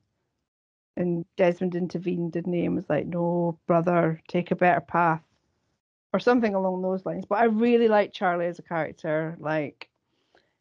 And 0.95 1.25
Desmond 1.37 1.75
intervened, 1.75 2.33
didn't 2.33 2.53
he, 2.53 2.65
and 2.65 2.75
was 2.75 2.89
like, 2.89 3.07
"No, 3.07 3.57
brother, 3.65 4.21
take 4.27 4.51
a 4.51 4.55
better 4.55 4.81
path," 4.81 5.23
or 6.13 6.19
something 6.19 6.53
along 6.53 6.81
those 6.81 7.05
lines. 7.05 7.25
But 7.25 7.39
I 7.39 7.45
really 7.45 7.87
like 7.87 8.13
Charlie 8.13 8.45
as 8.45 8.59
a 8.59 8.63
character. 8.63 9.35
Like 9.39 9.89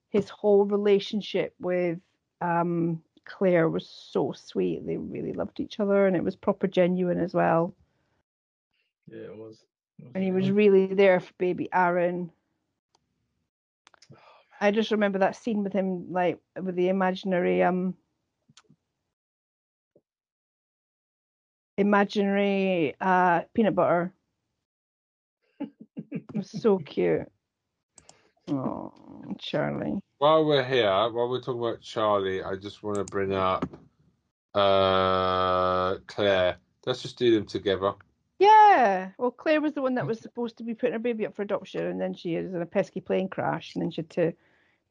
his 0.09 0.29
whole 0.29 0.65
relationship 0.65 1.55
with 1.61 1.99
um, 2.41 3.03
Claire 3.25 3.69
was 3.69 3.89
so 3.89 4.33
sweet. 4.33 4.87
They 4.87 4.97
really 4.97 5.33
loved 5.33 5.61
each 5.61 5.81
other, 5.81 6.07
and 6.07 6.17
it 6.17 6.25
was 6.25 6.37
proper 6.37 6.67
genuine 6.67 7.21
as 7.21 7.35
well. 7.35 7.75
Yeah, 9.09 9.25
it 9.25 9.37
was. 9.37 9.65
It 9.99 10.11
and 10.15 10.25
he 10.25 10.33
was 10.33 10.51
really 10.51 10.87
there 10.87 11.21
for 11.21 11.33
baby 11.39 11.69
Aaron. 11.73 12.31
I 14.61 14.71
just 14.71 14.93
remember 14.93 15.19
that 15.19 15.37
scene 15.37 15.65
with 15.65 15.73
him, 15.73 16.13
like 16.13 16.39
with 16.61 16.77
the 16.77 16.89
imaginary, 16.89 17.63
um, 17.63 17.95
imaginary 21.79 22.95
uh 23.01 23.43
peanut 23.55 23.75
butter. 23.75 24.13
it 25.61 26.25
was 26.35 26.51
so 26.51 26.79
cute. 26.79 27.31
Oh, 28.49 28.93
Charlie. 29.39 30.01
While 30.19 30.45
we're 30.45 30.65
here, 30.65 30.91
while 30.91 31.29
we're 31.29 31.41
talking 31.41 31.61
about 31.61 31.81
Charlie, 31.81 32.43
I 32.43 32.57
just 32.57 32.83
want 32.83 32.97
to 32.97 33.05
bring 33.05 33.33
up 33.33 33.69
uh, 34.55 35.97
Claire. 36.07 36.57
Let's 36.85 37.03
just 37.03 37.19
do 37.19 37.35
them 37.35 37.47
together. 37.47 37.95
Yeah. 38.39 39.11
Well, 39.19 39.31
Claire 39.31 39.61
was 39.61 39.75
the 39.75 39.83
one 39.83 39.95
that 39.95 40.07
was 40.07 40.21
supposed 40.21 40.59
to 40.59 40.65
be 40.65 40.75
putting 40.75 40.95
her 40.95 40.99
baby 40.99 41.27
up 41.27 41.37
for 41.37 41.43
adoption, 41.43 41.87
and 41.87 42.01
then 42.01 42.15
she 42.15 42.37
was 42.37 42.53
in 42.53 42.61
a 42.61 42.67
pesky 42.67 43.01
plane 43.01 43.29
crash, 43.29 43.75
and 43.75 43.83
then 43.83 43.91
she 43.91 44.01
had 44.01 44.11
to 44.11 44.33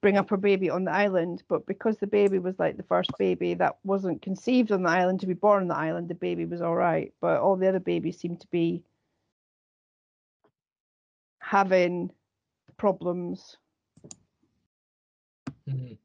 bring 0.01 0.17
up 0.17 0.29
her 0.29 0.37
baby 0.37 0.69
on 0.69 0.83
the 0.83 0.91
island. 0.91 1.43
But 1.47 1.65
because 1.65 1.97
the 1.97 2.07
baby 2.07 2.39
was 2.39 2.59
like 2.59 2.77
the 2.77 2.83
first 2.83 3.11
baby 3.17 3.53
that 3.55 3.77
wasn't 3.83 4.21
conceived 4.21 4.71
on 4.71 4.83
the 4.83 4.89
island 4.89 5.19
to 5.21 5.27
be 5.27 5.33
born 5.33 5.61
on 5.61 5.67
the 5.67 5.77
island, 5.77 6.09
the 6.09 6.15
baby 6.15 6.45
was 6.45 6.61
all 6.61 6.75
right. 6.75 7.13
But 7.21 7.39
all 7.39 7.55
the 7.55 7.69
other 7.69 7.79
babies 7.79 8.17
seemed 8.17 8.41
to 8.41 8.47
be 8.47 8.83
having 11.39 12.11
problems. 12.77 13.57
Mhm. 15.67 15.97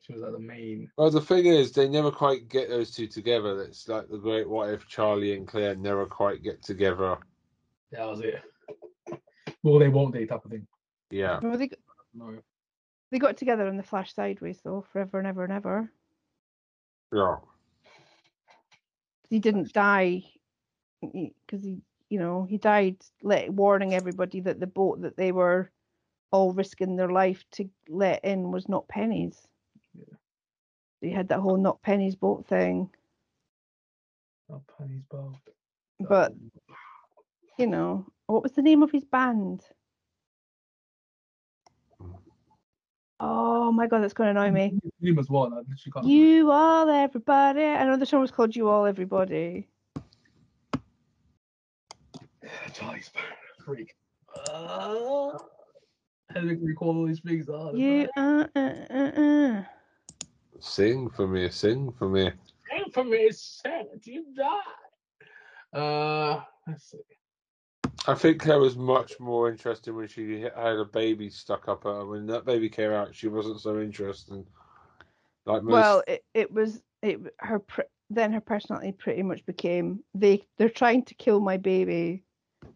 She 0.00 0.12
was 0.12 0.22
like 0.22 0.32
the 0.32 0.38
main. 0.38 0.90
Well, 0.96 1.10
the 1.10 1.20
thing 1.20 1.46
is, 1.46 1.72
they 1.72 1.88
never 1.88 2.12
quite 2.12 2.48
get 2.48 2.68
those 2.68 2.92
two 2.92 3.08
together. 3.08 3.60
It's 3.62 3.88
like 3.88 4.08
the 4.08 4.18
great 4.18 4.48
what 4.48 4.70
if 4.70 4.86
Charlie 4.86 5.36
and 5.36 5.48
Claire 5.48 5.74
never 5.74 6.06
quite 6.06 6.44
get 6.44 6.62
together. 6.62 7.18
That 7.90 8.06
was 8.06 8.20
it. 8.20 8.40
Well, 9.62 9.80
they 9.80 9.88
won't 9.88 10.14
date 10.14 10.28
type 10.28 10.44
of 10.44 10.50
thing. 10.50 10.66
Yeah. 11.10 11.40
Well, 11.42 11.58
they 11.58 11.70
No. 12.16 12.38
they 13.10 13.18
got 13.18 13.36
together 13.36 13.66
in 13.68 13.76
the 13.76 13.82
Flash 13.82 14.14
Sideways 14.14 14.60
though, 14.64 14.84
forever 14.92 15.18
and 15.18 15.26
ever 15.26 15.44
and 15.44 15.52
ever. 15.52 15.92
Yeah. 17.12 17.36
he 19.28 19.38
didn't 19.38 19.72
die 19.72 20.24
because 21.02 21.62
he, 21.62 21.82
you 22.08 22.18
know, 22.18 22.44
he 22.44 22.58
died 22.58 22.96
let, 23.22 23.50
warning 23.50 23.94
everybody 23.94 24.40
that 24.40 24.58
the 24.60 24.66
boat 24.66 25.02
that 25.02 25.16
they 25.16 25.30
were 25.32 25.70
all 26.32 26.52
risking 26.52 26.96
their 26.96 27.10
life 27.10 27.44
to 27.52 27.68
let 27.88 28.24
in 28.24 28.50
was 28.50 28.68
not 28.68 28.88
Penny's. 28.88 29.46
Yeah. 29.94 30.14
You 31.02 31.14
had 31.14 31.28
that 31.28 31.40
whole 31.40 31.56
not 31.58 31.82
Penny's 31.82 32.16
boat 32.16 32.46
thing, 32.46 32.90
Oh, 34.50 34.62
Penny's 34.78 35.02
boat. 35.10 35.34
but 36.00 36.32
you 37.58 37.66
know, 37.66 38.06
what 38.26 38.42
was 38.42 38.52
the 38.52 38.62
name 38.62 38.82
of 38.82 38.90
his 38.90 39.04
band? 39.04 39.62
Oh 43.18 43.72
my 43.72 43.86
god, 43.86 44.02
that's 44.02 44.12
going 44.12 44.34
to 44.34 44.38
annoy 44.40 44.50
me. 44.50 44.78
Name 45.00 45.18
as 45.18 45.30
well. 45.30 45.44
I 45.44 45.58
literally 45.58 45.92
can't. 45.92 46.06
You 46.06 46.50
all 46.50 46.88
everybody. 46.88 47.64
I 47.64 47.84
know 47.84 47.96
the 47.96 48.04
song 48.06 48.20
was 48.20 48.30
called 48.30 48.54
"You 48.54 48.68
All 48.68 48.84
Everybody." 48.84 49.66
Charlie 52.74 53.00
Sparrow, 53.00 53.26
freak. 53.64 53.94
Uh, 54.50 55.32
how 56.28 56.40
do 56.40 56.46
we 56.46 56.56
recall 56.56 56.96
all 56.98 57.06
these 57.06 57.20
things? 57.20 57.48
Oh, 57.48 57.74
You 57.74 58.00
right. 58.00 58.10
uh 58.16 58.46
uh 58.54 58.74
uh 58.90 59.20
uh. 59.20 59.62
Sing 60.60 61.08
for 61.08 61.26
me, 61.26 61.48
sing 61.50 61.92
for 61.92 62.08
me. 62.08 62.30
Insanity, 62.94 64.10
you 64.10 64.26
die. 64.36 65.78
Uh, 65.78 66.42
let's 66.66 66.90
see. 66.90 66.98
I 68.08 68.14
think 68.14 68.44
that 68.44 68.58
was 68.58 68.76
much 68.76 69.18
more 69.18 69.50
interesting 69.50 69.96
when 69.96 70.06
she 70.08 70.42
had 70.42 70.54
a 70.54 70.84
baby 70.84 71.28
stuck 71.28 71.68
up 71.68 71.84
her. 71.84 72.06
When 72.06 72.26
that 72.26 72.44
baby 72.44 72.68
came 72.68 72.92
out, 72.92 73.14
she 73.14 73.28
wasn't 73.28 73.60
so 73.60 73.80
interesting. 73.80 74.46
Like 75.44 75.62
most, 75.62 75.72
Well, 75.72 76.02
it, 76.06 76.24
it 76.34 76.52
was 76.52 76.82
it 77.02 77.20
her 77.38 77.62
then 78.10 78.32
her 78.32 78.40
personality 78.40 78.92
pretty 78.92 79.22
much 79.22 79.44
became 79.46 80.00
they 80.14 80.42
they're 80.58 80.68
trying 80.68 81.04
to 81.06 81.14
kill 81.14 81.40
my 81.40 81.56
baby. 81.56 82.22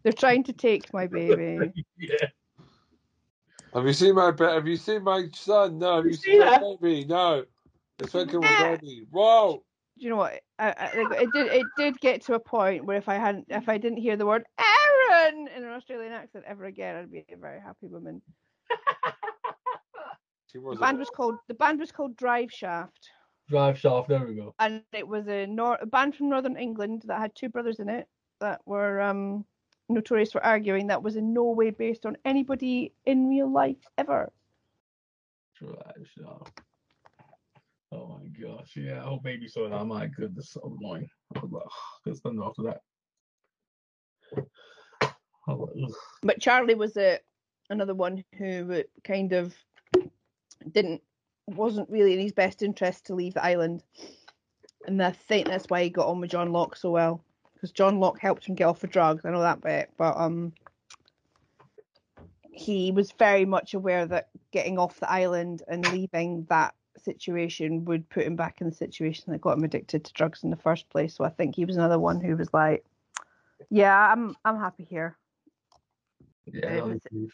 They're 0.03 0.11
trying 0.13 0.43
to 0.45 0.53
take 0.53 0.93
my 0.93 1.07
baby. 1.07 1.71
yeah. 1.97 2.27
have 3.73 3.85
you 3.85 3.93
seen 3.93 4.15
my 4.15 4.31
ba- 4.31 4.53
Have 4.53 4.67
you 4.67 4.77
seen 4.77 5.03
my 5.03 5.27
son? 5.33 5.79
No. 5.79 5.97
Have 5.97 6.05
you 6.05 6.11
You 6.11 6.17
seen 6.17 6.33
see 6.33 6.39
my 6.39 6.45
that? 6.45 6.81
baby? 6.81 7.05
No. 7.05 7.45
It's 7.99 8.11
fucking 8.11 8.41
Ah. 8.43 8.59
my 8.59 8.77
baby. 8.77 9.05
Whoa. 9.11 9.63
Do 9.97 10.03
you 10.05 10.09
know 10.09 10.17
what? 10.17 10.41
I, 10.57 10.69
I, 10.71 10.91
it 11.21 11.33
did 11.33 11.47
it 11.47 11.67
did 11.77 11.99
get 11.99 12.21
to 12.23 12.33
a 12.33 12.39
point 12.39 12.85
where 12.85 12.97
if 12.97 13.07
I 13.07 13.15
hadn't 13.15 13.45
if 13.49 13.69
I 13.69 13.77
didn't 13.77 13.99
hear 13.99 14.15
the 14.15 14.25
word 14.25 14.45
Aaron 15.21 15.47
in 15.55 15.63
an 15.63 15.69
Australian 15.69 16.11
accent 16.13 16.45
ever 16.47 16.65
again, 16.65 16.95
I'd 16.95 17.11
be 17.11 17.25
a 17.31 17.37
very 17.37 17.59
happy 17.59 17.87
woman. 17.87 18.21
She 20.51 20.57
The 20.57 20.63
was. 20.63 20.79
band 20.79 20.97
was 20.99 21.09
called 21.09 21.35
the 21.47 21.53
band 21.53 21.79
was 21.79 21.91
called 21.91 22.15
Drive 22.17 22.51
Shaft. 22.51 23.09
Drive 23.49 23.77
shaft. 23.79 24.09
There 24.09 24.25
we 24.25 24.35
go. 24.35 24.53
and 24.59 24.81
it 24.93 25.07
was 25.07 25.27
a, 25.27 25.45
nor- 25.45 25.77
a 25.81 25.85
band 25.85 26.15
from 26.15 26.29
Northern 26.29 26.57
England 26.57 27.03
that 27.05 27.19
had 27.19 27.33
two 27.35 27.49
brothers 27.49 27.79
in 27.79 27.89
it 27.89 28.07
that 28.39 28.61
were 28.65 29.01
um, 29.01 29.45
notorious 29.89 30.31
for 30.31 30.43
arguing 30.43 30.87
that 30.87 31.01
was 31.03 31.15
in 31.15 31.33
no 31.33 31.43
way 31.45 31.69
based 31.69 32.05
on 32.05 32.17
anybody 32.25 32.93
in 33.05 33.27
real 33.27 33.51
life 33.51 33.77
ever. 33.97 34.31
Drive 35.57 36.07
shaft. 36.17 36.61
Oh 37.93 38.07
my 38.19 38.27
gosh. 38.27 38.73
Yeah. 38.77 39.03
Oh, 39.05 39.19
baby 39.19 39.47
saw 39.49 39.67
that. 39.69 39.85
My 39.85 40.07
goodness. 40.07 40.51
So 40.51 40.77
annoying. 40.79 41.09
I 41.35 41.39
was 41.39 41.51
like, 41.51 41.63
good 42.05 42.17
stuff 42.17 42.33
after 42.43 42.63
that. 42.63 42.81
I 44.31 44.35
was 44.35 44.37
like, 44.37 44.45
ugh. 45.01 45.13
But 46.21 46.39
Charlie 46.39 46.75
was 46.75 46.97
a 46.97 47.19
another 47.69 47.93
one 47.93 48.23
who 48.37 48.83
kind 49.03 49.33
of 49.33 49.55
didn't 50.71 51.01
wasn't 51.47 51.89
really 51.89 52.13
in 52.13 52.19
his 52.19 52.33
best 52.33 52.61
interest 52.61 53.05
to 53.05 53.15
leave 53.15 53.33
the 53.33 53.43
island, 53.43 53.83
and 54.85 55.01
I 55.01 55.11
think 55.11 55.47
that's 55.47 55.65
why 55.67 55.83
he 55.83 55.89
got 55.89 56.07
on 56.07 56.19
with 56.19 56.31
John 56.31 56.51
Locke 56.51 56.75
so 56.75 56.91
well 56.91 57.23
because 57.61 57.71
John 57.71 57.99
Locke 57.99 58.19
helped 58.19 58.45
him 58.45 58.55
get 58.55 58.65
off 58.65 58.79
the 58.79 58.87
drugs. 58.87 59.23
I 59.23 59.29
know 59.29 59.41
that 59.41 59.61
bit, 59.61 59.91
but 59.95 60.17
um, 60.17 60.51
he 62.51 62.91
was 62.91 63.11
very 63.11 63.45
much 63.45 63.75
aware 63.75 64.05
that 64.07 64.29
getting 64.51 64.79
off 64.79 64.99
the 64.99 65.11
island 65.11 65.61
and 65.67 65.87
leaving 65.93 66.45
that 66.49 66.73
situation 66.97 67.85
would 67.85 68.09
put 68.09 68.25
him 68.25 68.35
back 68.35 68.61
in 68.61 68.67
the 68.67 68.75
situation 68.75 69.31
that 69.31 69.41
got 69.41 69.57
him 69.57 69.63
addicted 69.63 70.03
to 70.03 70.13
drugs 70.13 70.43
in 70.43 70.49
the 70.49 70.55
first 70.55 70.89
place. 70.89 71.15
So 71.15 71.23
I 71.23 71.29
think 71.29 71.55
he 71.55 71.65
was 71.65 71.77
another 71.77 71.99
one 71.99 72.19
who 72.19 72.35
was 72.35 72.51
like, 72.51 72.83
"Yeah, 73.69 73.95
I'm 74.11 74.35
I'm 74.43 74.57
happy 74.57 74.85
here." 74.89 75.17
Yeah. 76.45 76.69
It 76.69 76.83
was- 76.83 76.99
was. 77.11 77.31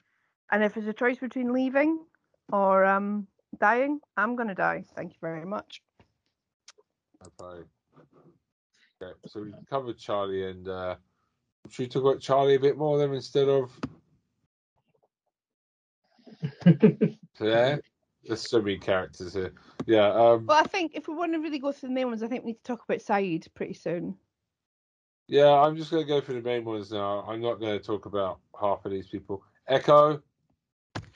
And 0.51 0.63
if 0.63 0.77
it's 0.77 0.87
a 0.87 0.93
choice 0.93 1.17
between 1.17 1.51
leaving 1.51 2.05
or 2.51 2.85
um 2.85 3.27
dying, 3.59 3.99
I'm 4.15 4.35
gonna 4.35 4.55
die. 4.55 4.83
Thank 4.95 5.13
you 5.13 5.19
very 5.21 5.45
much. 5.45 5.81
Okay. 7.41 7.63
Okay, 9.01 9.13
so 9.27 9.41
we 9.41 9.53
covered 9.69 9.97
Charlie 9.97 10.49
and 10.49 10.67
uh 10.67 10.95
should 11.69 11.83
we 11.83 11.87
talk 11.89 12.03
about 12.03 12.21
Charlie 12.21 12.55
a 12.55 12.59
bit 12.59 12.77
more 12.77 12.97
then 12.97 13.13
instead 13.13 13.49
of 13.49 13.77
Claire? 17.37 17.81
There's 18.23 18.49
so 18.49 18.61
many 18.61 18.77
characters 18.77 19.33
here. 19.33 19.53
Yeah, 19.85 20.07
um 20.09 20.45
Well, 20.47 20.57
I 20.57 20.63
think 20.67 20.93
if 20.95 21.07
we 21.07 21.15
want 21.15 21.33
to 21.33 21.39
really 21.39 21.59
go 21.59 21.71
through 21.71 21.89
the 21.89 21.95
main 21.95 22.07
ones, 22.07 22.23
I 22.23 22.27
think 22.27 22.43
we 22.43 22.51
need 22.51 22.57
to 22.57 22.63
talk 22.63 22.83
about 22.83 22.99
Sayid 22.99 23.53
pretty 23.53 23.73
soon. 23.73 24.17
Yeah, 25.27 25.51
I'm 25.51 25.75
just 25.75 25.91
gonna 25.91 26.05
go 26.05 26.21
for 26.21 26.33
the 26.33 26.41
main 26.41 26.63
ones 26.63 26.91
now. 26.91 27.25
I'm 27.27 27.41
not 27.41 27.59
gonna 27.59 27.79
talk 27.79 28.05
about 28.05 28.39
half 28.59 28.85
of 28.85 28.91
these 28.91 29.07
people. 29.07 29.43
Eko. 29.69 30.21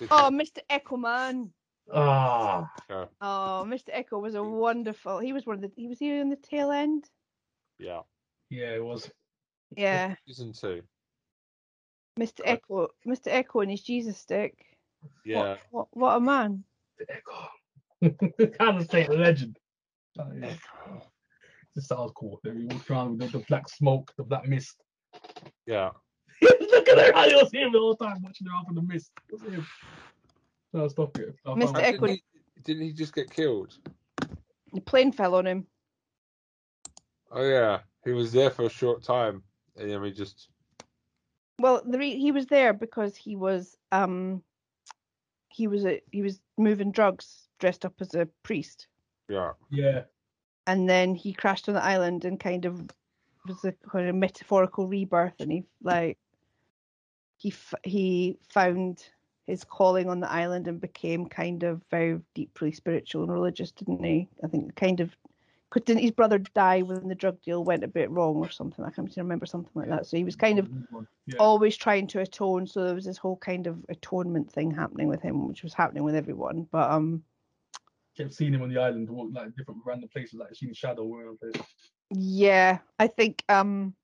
Oh, 0.10 0.30
Mr. 0.32 0.60
Eko 0.70 1.00
man. 1.00 1.52
Ah. 1.94 2.70
Okay, 2.90 3.10
Oh, 3.22 3.64
Mr. 3.66 3.90
Eko 3.94 4.22
was 4.22 4.36
a 4.36 4.44
wonderful. 4.44 5.20
He 5.20 5.34
was 5.34 5.46
one 5.46 5.56
of 5.56 5.62
the. 5.62 5.72
He 5.76 5.88
was 5.88 6.00
here 6.00 6.20
in 6.20 6.30
the 6.30 6.36
tail 6.36 6.72
end. 6.72 7.10
Yeah. 7.80 8.02
Yeah, 8.50 8.76
it 8.76 8.84
was. 8.84 9.10
Yeah, 9.76 10.16
Season 10.28 10.52
two. 10.52 10.82
Mr. 12.20 12.42
Eko. 12.46 12.90
Mr. 13.08 13.32
Eko 13.32 13.62
and 13.62 13.72
his 13.72 13.82
Jesus 13.82 14.18
stick. 14.18 14.58
Yeah. 15.24 15.40
What? 15.40 15.60
What, 15.72 15.88
what 15.92 16.18
a 16.18 16.20
man. 16.20 16.64
The 18.02 18.08
Eko. 18.48 18.58
kind 18.58 18.78
of 18.78 18.84
state 18.84 19.10
legend. 19.10 19.58
Oh, 20.20 20.28
yeah. 20.38 20.54
This 21.76 21.88
sounds 21.88 22.12
cool. 22.16 22.40
Then 22.44 22.58
we 22.58 22.66
walked 22.66 22.90
around 22.90 23.18
with 23.20 23.32
the, 23.32 23.40
the 23.40 23.46
black 23.46 23.70
smoke, 23.70 24.12
the 24.18 24.24
black 24.24 24.48
mist. 24.48 24.76
Yeah. 25.66 25.92
Look 26.42 26.88
at 26.90 26.98
her. 26.98 27.16
I 27.16 27.28
was 27.28 27.52
him 27.52 27.72
the 27.72 27.80
whole 27.80 27.96
time 27.96 28.22
watching 28.22 28.48
her 28.48 28.54
out 28.56 28.66
in 28.70 28.76
the 28.76 28.82
mist. 28.82 29.12
It 29.30 29.42
was 29.42 29.54
him. 29.54 29.66
No, 30.74 30.88
stop 30.88 31.18
it. 31.20 31.36
I 31.46 31.50
Mr. 31.52 31.64
found- 31.74 31.78
And 31.78 31.96
Eko- 31.96 32.00
Didn't 32.00 32.10
he, 32.10 32.24
didn't 32.64 32.84
he 32.84 32.94
just 32.94 33.14
get 33.16 33.30
killed? 33.30 33.78
The 34.74 34.82
plane 34.82 35.12
fell 35.12 35.36
on 35.36 35.46
him. 35.48 35.68
Oh 37.32 37.44
yeah. 37.44 37.80
He 38.04 38.12
was 38.12 38.32
there 38.32 38.50
for 38.50 38.66
a 38.66 38.70
short 38.70 39.04
time. 39.04 39.44
And 39.78 39.90
then 39.90 40.02
we 40.02 40.12
just 40.12 40.50
Well, 41.60 41.82
the 41.86 41.98
re- 41.98 42.20
he 42.20 42.32
was 42.32 42.46
there 42.48 42.74
because 42.74 43.16
he 43.16 43.36
was 43.36 43.78
um 43.92 44.44
he 45.50 45.68
was 45.68 45.86
a 45.86 46.02
he 46.12 46.22
was 46.22 46.40
moving 46.58 46.92
drugs 46.92 47.48
dressed 47.60 47.86
up 47.86 47.94
as 48.00 48.14
a 48.16 48.28
priest, 48.44 48.88
yeah. 49.30 49.52
Yeah. 49.70 50.02
And 50.72 50.90
then 50.90 51.16
he 51.16 51.34
crashed 51.34 51.68
on 51.68 51.76
the 51.76 51.84
island 51.84 52.24
and 52.24 52.40
kind 52.40 52.64
of 52.64 52.90
was 53.46 53.66
a 53.66 53.74
kind 53.74 54.08
of 54.08 54.16
metaphorical 54.16 54.88
rebirth, 54.88 55.34
and 55.42 55.52
he 55.52 55.66
like 55.84 56.18
he 57.38 57.50
f- 57.50 57.74
he 57.84 58.38
found 58.48 59.04
his 59.48 59.66
calling 59.66 60.10
on 60.10 60.22
the 60.22 60.32
island 60.32 60.70
and 60.70 60.80
became 60.80 61.26
kind 61.26 61.64
of 61.64 61.82
very 61.92 62.22
deeply 62.34 62.72
spiritual 62.72 63.24
and 63.24 63.34
religious, 63.34 63.72
didn't 63.72 64.02
he? 64.02 64.30
I 64.44 64.48
think 64.48 64.76
kind 64.76 65.02
of. 65.02 65.16
Didn't 65.74 66.02
his 66.02 66.12
brother 66.12 66.38
die 66.38 66.82
when 66.82 67.08
the 67.08 67.16
drug 67.16 67.42
deal 67.42 67.64
went 67.64 67.84
a 67.86 67.88
bit 67.88 68.12
wrong 68.12 68.36
or 68.38 68.50
something? 68.50 68.84
I 68.84 68.92
can't 68.92 69.16
remember 69.16 69.46
something 69.46 69.72
like 69.74 69.88
that. 69.88 70.06
So 70.06 70.18
he 70.18 70.26
was 70.26 70.36
kind 70.36 70.60
of 70.60 70.70
Yeah. 71.28 71.36
always 71.40 71.78
trying 71.78 72.08
to 72.08 72.20
atone. 72.20 72.68
So 72.68 72.84
there 72.84 72.96
was 72.96 73.06
this 73.06 73.18
whole 73.18 73.38
kind 73.38 73.68
of 73.68 73.86
atonement 73.88 74.52
thing 74.52 74.72
happening 74.72 75.08
with 75.08 75.22
him, 75.22 75.48
which 75.48 75.64
was 75.64 75.74
happening 75.74 76.04
with 76.04 76.16
everyone. 76.16 76.68
But 76.72 76.92
um, 76.92 77.24
kept 78.18 78.34
seeing 78.34 78.54
him 78.54 78.62
on 78.62 78.70
the 78.70 78.80
island, 78.80 79.10
walk 79.10 79.30
like 79.34 79.56
different 79.56 79.82
random 79.86 80.10
places, 80.10 80.40
like 80.40 80.54
seeing 80.54 80.74
Shadow. 80.74 81.12
Around 81.14 81.40
place. 81.40 81.64
yeah, 82.12 82.80
I 83.00 83.08
think 83.08 83.44
um, 83.50 83.96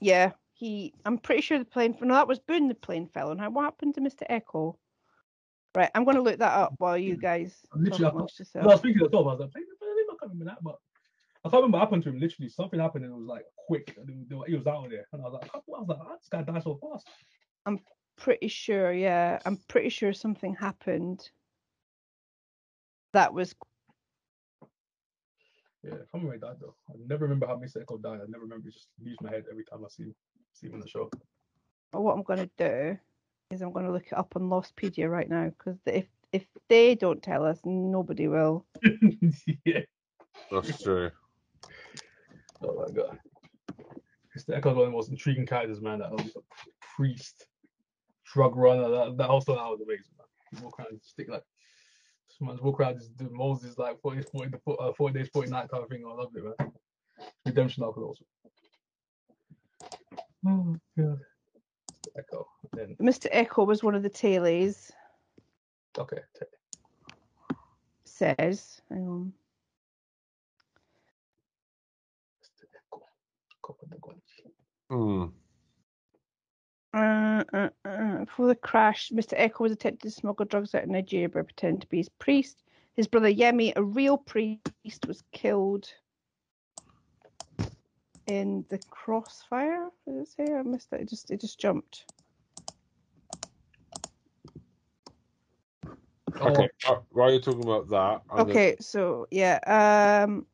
yeah, 0.00 0.32
he. 0.54 0.94
I'm 1.04 1.18
pretty 1.18 1.42
sure 1.42 1.58
the 1.58 1.64
plane. 1.64 1.96
No, 2.00 2.14
that 2.14 2.28
was 2.28 2.38
Boone. 2.38 2.68
The 2.68 2.74
plane 2.74 3.08
fell 3.12 3.30
on. 3.30 3.38
How? 3.38 3.50
What 3.50 3.64
happened 3.64 3.94
to 3.94 4.00
Mister 4.00 4.26
Eko? 4.30 4.76
Right, 5.74 5.90
I'm 5.94 6.04
going 6.04 6.16
to 6.16 6.22
look 6.22 6.38
that 6.40 6.52
up 6.52 6.74
while 6.78 6.98
you 6.98 7.16
guys 7.16 7.64
Literally, 7.76 8.06
I 8.06 8.08
amongst 8.08 8.40
When 8.54 8.64
I 8.64 8.66
was 8.66 8.80
speaking 8.80 8.98
to 8.98 9.08
the 9.08 9.16
I 9.16 9.20
was 9.20 9.38
like, 9.38 9.50
I 9.50 9.60
can't 9.60 10.32
remember 10.32 10.44
that, 10.46 10.58
but 10.62 10.74
I 11.44 11.48
can't 11.48 11.60
remember 11.62 11.78
what 11.78 11.84
happened 11.84 12.02
to 12.02 12.08
him. 12.08 12.18
Literally, 12.18 12.48
something 12.48 12.80
happened 12.80 13.04
and 13.04 13.14
it 13.14 13.16
was 13.16 13.28
like 13.28 13.44
quick. 13.68 13.96
And 13.96 14.26
he 14.48 14.56
was 14.56 14.66
out 14.66 14.84
of 14.84 14.90
there, 14.90 15.06
and 15.12 15.22
I 15.22 15.26
was 15.26 15.38
like, 15.40 15.50
I 15.54 15.58
was 15.68 15.88
like, 15.88 15.98
"Ah, 16.00 16.16
this 16.18 16.28
guy 16.28 16.42
died 16.42 16.64
so 16.64 16.80
fast. 16.82 17.06
I'm 17.66 17.78
pretty 18.16 18.48
sure, 18.48 18.92
yeah, 18.92 19.38
I'm 19.46 19.58
pretty 19.68 19.90
sure 19.90 20.12
something 20.12 20.56
happened. 20.56 21.30
That 23.12 23.34
was 23.34 23.54
Yeah, 25.82 25.92
I 25.92 25.96
can't 25.96 26.24
remember 26.24 26.46
how 26.46 26.52
he 26.52 26.54
died 26.54 26.60
though. 26.60 26.74
I 26.88 26.92
never 27.06 27.24
remember 27.24 27.46
how 27.46 27.56
Mr. 27.56 27.84
Eko 27.84 28.02
died. 28.02 28.20
I 28.22 28.26
never 28.28 28.44
remember. 28.44 28.68
It 28.68 28.74
just 28.74 28.88
leaves 29.02 29.20
my 29.20 29.30
head 29.30 29.44
every 29.50 29.64
time 29.64 29.84
I 29.84 29.88
see 29.88 30.04
him, 30.04 30.14
see 30.52 30.68
him 30.68 30.74
on 30.74 30.80
the 30.80 30.88
show. 30.88 31.10
But 31.92 32.02
what 32.02 32.14
I'm 32.14 32.22
going 32.22 32.38
to 32.38 32.50
do 32.56 32.98
is 33.50 33.62
I'm 33.62 33.72
going 33.72 33.86
to 33.86 33.92
look 33.92 34.06
it 34.06 34.18
up 34.18 34.32
on 34.36 34.42
Lostpedia 34.42 35.10
right 35.10 35.28
now 35.28 35.50
because 35.58 35.78
if 35.86 36.06
if 36.32 36.46
they 36.68 36.94
don't 36.94 37.22
tell 37.22 37.44
us, 37.44 37.58
nobody 37.64 38.28
will. 38.28 38.64
yeah. 39.64 39.80
That's 40.50 40.82
true. 40.82 41.10
Oh 42.62 42.74
my 42.86 42.92
god. 42.94 43.18
Mr. 44.36 44.54
Eko's 44.54 44.76
one 44.76 44.84
of 44.84 44.90
the 44.90 44.90
most 44.90 45.10
intriguing 45.10 45.46
characters, 45.46 45.80
man. 45.80 46.00
That 46.00 46.12
was 46.12 46.26
a 46.36 46.40
priest 46.94 47.46
drug 48.30 48.54
runner. 48.54 48.88
That, 48.90 49.16
that 49.16 49.28
whole 49.28 49.40
stuff 49.40 49.56
that 49.56 49.64
was 49.64 49.80
amazing. 49.80 50.12
Man. 50.18 50.62
Walk 50.62 50.78
around, 50.78 51.00
stick 51.02 51.30
like, 51.30 51.40
this 51.40 51.49
man's 52.46 52.60
walk 52.60 52.80
around, 52.80 52.98
just 52.98 53.16
do 53.16 53.28
Moses 53.32 53.78
like 53.78 54.00
40, 54.00 54.22
40, 54.22 54.50
uh, 54.78 54.92
40 54.92 55.18
days, 55.18 55.28
40 55.32 55.50
nights 55.50 55.70
kind 55.70 55.82
of 55.82 55.88
thing. 55.90 56.04
I 56.06 56.12
loved 56.12 56.36
it, 56.36 56.44
man. 56.44 56.72
Redemption 57.46 57.82
arc 57.82 57.96
was 57.96 58.16
awesome. 58.16 58.26
Oh, 60.46 60.76
God. 60.98 61.20
Eko. 62.18 62.44
Then, 62.72 62.96
Mr. 63.00 63.30
Eko 63.32 63.66
was 63.66 63.82
one 63.82 63.94
of 63.94 64.02
the 64.02 64.10
tailies. 64.10 64.90
okay. 65.98 66.18
t- 66.38 67.56
Says, 68.04 68.80
hang 68.90 69.06
on. 69.06 69.32
Mr. 72.42 72.64
Eko. 72.92 73.00
Copper 73.62 73.86
the 73.90 73.96
Gunch. 73.96 74.52
Hmm. 74.90 75.26
Uh, 76.92 77.44
uh, 77.52 77.68
uh, 77.84 78.18
before 78.24 78.48
the 78.48 78.54
crash, 78.54 79.10
Mr. 79.14 79.38
Eko 79.38 79.60
was 79.60 79.72
attempting 79.72 80.10
to 80.10 80.14
smuggle 80.14 80.44
drugs 80.46 80.74
out 80.74 80.82
of 80.82 80.88
Nigeria 80.88 81.28
by 81.28 81.42
pretending 81.42 81.80
to 81.80 81.86
be 81.86 81.98
his 81.98 82.08
priest. 82.08 82.62
His 82.96 83.06
brother 83.06 83.32
Yemi, 83.32 83.72
a 83.76 83.82
real 83.82 84.18
priest, 84.18 84.60
was 85.06 85.22
killed 85.32 85.88
in 88.26 88.64
the 88.68 88.78
crossfire. 88.90 89.88
Did 90.06 90.16
it 90.16 90.28
say? 90.28 90.52
I 90.52 90.62
missed 90.62 90.92
it. 90.92 91.02
It 91.02 91.08
just 91.08 91.30
it 91.30 91.40
just 91.40 91.58
jumped. 91.60 92.06
Okay. 96.40 96.68
uh, 96.88 96.96
While 97.10 97.30
you're 97.32 97.40
talking 97.40 97.62
about 97.64 97.88
that, 97.90 98.22
I'm 98.30 98.38
gonna- 98.38 98.50
Okay, 98.50 98.76
so 98.80 99.26
yeah, 99.30 99.58
um, 100.26 100.46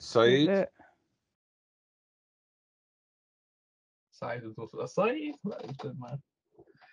Sayid. 0.00 0.66
The- 4.20 4.26
Side 4.26 4.42
is 4.44 4.74
a 4.78 4.88
side. 4.88 5.34
That 5.44 5.64
is 5.64 5.76
good, 5.78 5.98
man. 5.98 6.20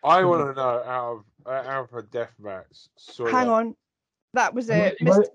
I 0.04 0.24
want 0.24 0.48
to 0.50 0.54
know 0.54 0.84
out 0.86 1.12
of 1.12 1.24
uh, 1.46 1.70
out 1.70 1.90
of 1.92 1.94
a 1.94 2.04
death 2.04 2.32
match. 2.40 2.88
Sawyer, 2.98 3.32
hang 3.32 3.50
on, 3.50 3.76
that 4.34 4.54
was 4.54 4.70
it. 4.70 4.96
What- 5.02 5.30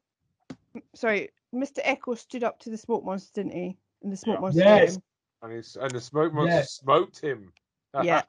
Mr. 0.75 0.83
Sorry, 0.95 1.29
Mr. 1.55 1.85
Eko 1.85 2.17
stood 2.17 2.45
up 2.45 2.59
to 2.61 2.71
the 2.71 2.79
smoke 2.79 3.05
monster, 3.05 3.43
didn't 3.43 3.53
he? 3.53 3.77
And 4.03 4.11
the 4.11 4.17
smoke 4.17 4.37
Yeah. 4.37 4.41
monster. 4.41 4.61
Yes. 4.61 4.95
him. 4.97 5.03
and, 5.43 5.53
he's, 5.53 5.77
and 5.77 5.91
the 5.91 6.01
smoke 6.01 6.33
monster 6.33 6.55
Yes. 6.57 6.73
smoked 6.73 7.21
him. 7.21 7.53
Yeah. 8.03 8.23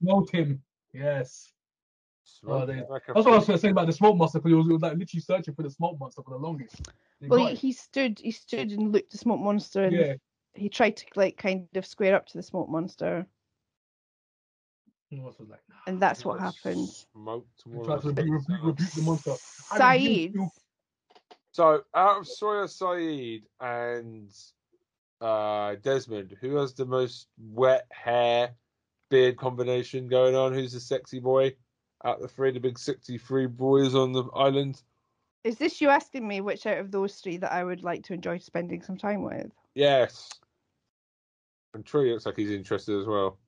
Smoke 0.00 0.30
him. 0.30 0.62
Yes. 0.92 1.52
Oh, 2.46 2.64
they- 2.64 2.82
like 2.88 3.02
That's 3.08 3.24
what 3.24 3.26
I 3.26 3.36
was 3.38 3.46
going 3.46 3.58
to 3.58 3.60
say 3.60 3.70
about 3.70 3.86
the 3.86 3.92
smoke 3.92 4.16
monster 4.16 4.38
because 4.38 4.50
he 4.50 4.54
was, 4.54 4.66
he 4.66 4.72
was 4.72 4.82
like 4.82 4.96
literally 4.96 5.20
searching 5.20 5.54
for 5.54 5.64
the 5.64 5.70
smoke 5.70 5.98
monster 5.98 6.22
for 6.22 6.30
the 6.30 6.36
longest. 6.36 6.76
He 7.20 7.26
Well, 7.26 7.46
he, 7.48 7.54
he 7.56 7.72
stood, 7.72 8.20
he 8.20 8.30
stood 8.30 8.70
and 8.70 8.92
looked 8.92 9.06
at 9.06 9.10
the 9.12 9.18
smoke 9.18 9.40
monster, 9.40 9.82
and 9.82 9.96
yeah. 9.96 10.14
He 10.54 10.68
tried 10.68 10.96
to 10.98 11.06
like 11.16 11.36
kind 11.36 11.68
of 11.74 11.84
square 11.86 12.14
up 12.14 12.26
to 12.26 12.38
the 12.38 12.42
smoke 12.42 12.68
monster, 12.68 13.26
He 15.10 15.20
like, 15.20 15.38
nah. 15.40 15.56
and 15.86 16.00
that's 16.00 16.24
what 16.24 16.38
got 16.38 16.54
happened. 16.54 16.88
Smoked 17.12 17.62
He 17.64 17.70
more 17.70 17.84
tried 17.84 18.02
to 18.02 18.08
of 18.08 18.16
rebuke, 18.16 18.28
a- 18.28 18.52
rebuke, 18.52 18.64
rebuke 18.64 18.90
the 18.92 19.02
monster. 19.02 19.34
I 19.72 19.94
rebuke 19.94 20.32
Saeed. 20.32 20.50
So 21.52 21.82
out 21.94 22.18
of 22.18 22.26
Sawyer 22.26 22.64
Sayid 22.64 23.42
and 23.60 24.30
uh, 25.20 25.76
Desmond, 25.82 26.36
who 26.40 26.56
has 26.56 26.74
the 26.74 26.84
most 26.84 27.28
wet 27.38 27.86
hair 27.90 28.54
beard 29.08 29.36
combination 29.36 30.08
going 30.08 30.34
on? 30.34 30.52
Who's 30.52 30.72
the 30.72 30.80
sexy 30.80 31.20
boy? 31.20 31.54
Out 32.04 32.16
of 32.16 32.22
the 32.22 32.28
three, 32.28 32.50
the 32.50 32.60
big 32.60 32.78
sixty-three 32.78 33.46
boys 33.46 33.94
on 33.94 34.12
the 34.12 34.24
island. 34.34 34.82
is 35.44 35.56
this 35.56 35.80
you 35.80 35.88
asking 35.88 36.26
me 36.26 36.40
which 36.40 36.66
out 36.66 36.78
of 36.78 36.90
those 36.90 37.14
three 37.16 37.36
that 37.38 37.52
I 37.52 37.64
would 37.64 37.82
like 37.82 38.02
to 38.04 38.14
enjoy 38.14 38.38
spending 38.38 38.82
some 38.82 38.96
time 38.96 39.22
with? 39.22 39.50
Yes. 39.74 40.28
And 41.74 41.84
Tree 41.84 42.12
looks 42.12 42.24
like 42.26 42.36
he's 42.36 42.50
interested 42.50 42.98
as 43.00 43.06
well. 43.06 43.38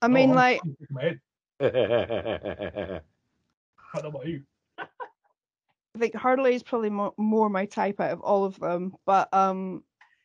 I 0.00 0.08
mean, 0.08 0.30
Oh, 0.30 0.34
like, 0.34 0.58
fucking 0.58 0.76
my 0.90 1.02
head. 1.02 1.20
yeah, 1.60 2.98
I 3.94 4.00
don't 4.00 4.12
know 4.12 4.18
about 4.20 4.26
you. 4.26 4.42
I 4.78 5.98
think 5.98 6.14
Hurley 6.14 6.54
is 6.54 6.62
probably 6.62 6.90
mo- 6.90 7.14
more 7.16 7.48
my 7.48 7.66
type 7.66 8.00
out 8.00 8.10
of 8.10 8.20
all 8.20 8.44
of 8.44 8.58
them, 8.58 8.94
but 9.06 9.32
um, 9.32 9.82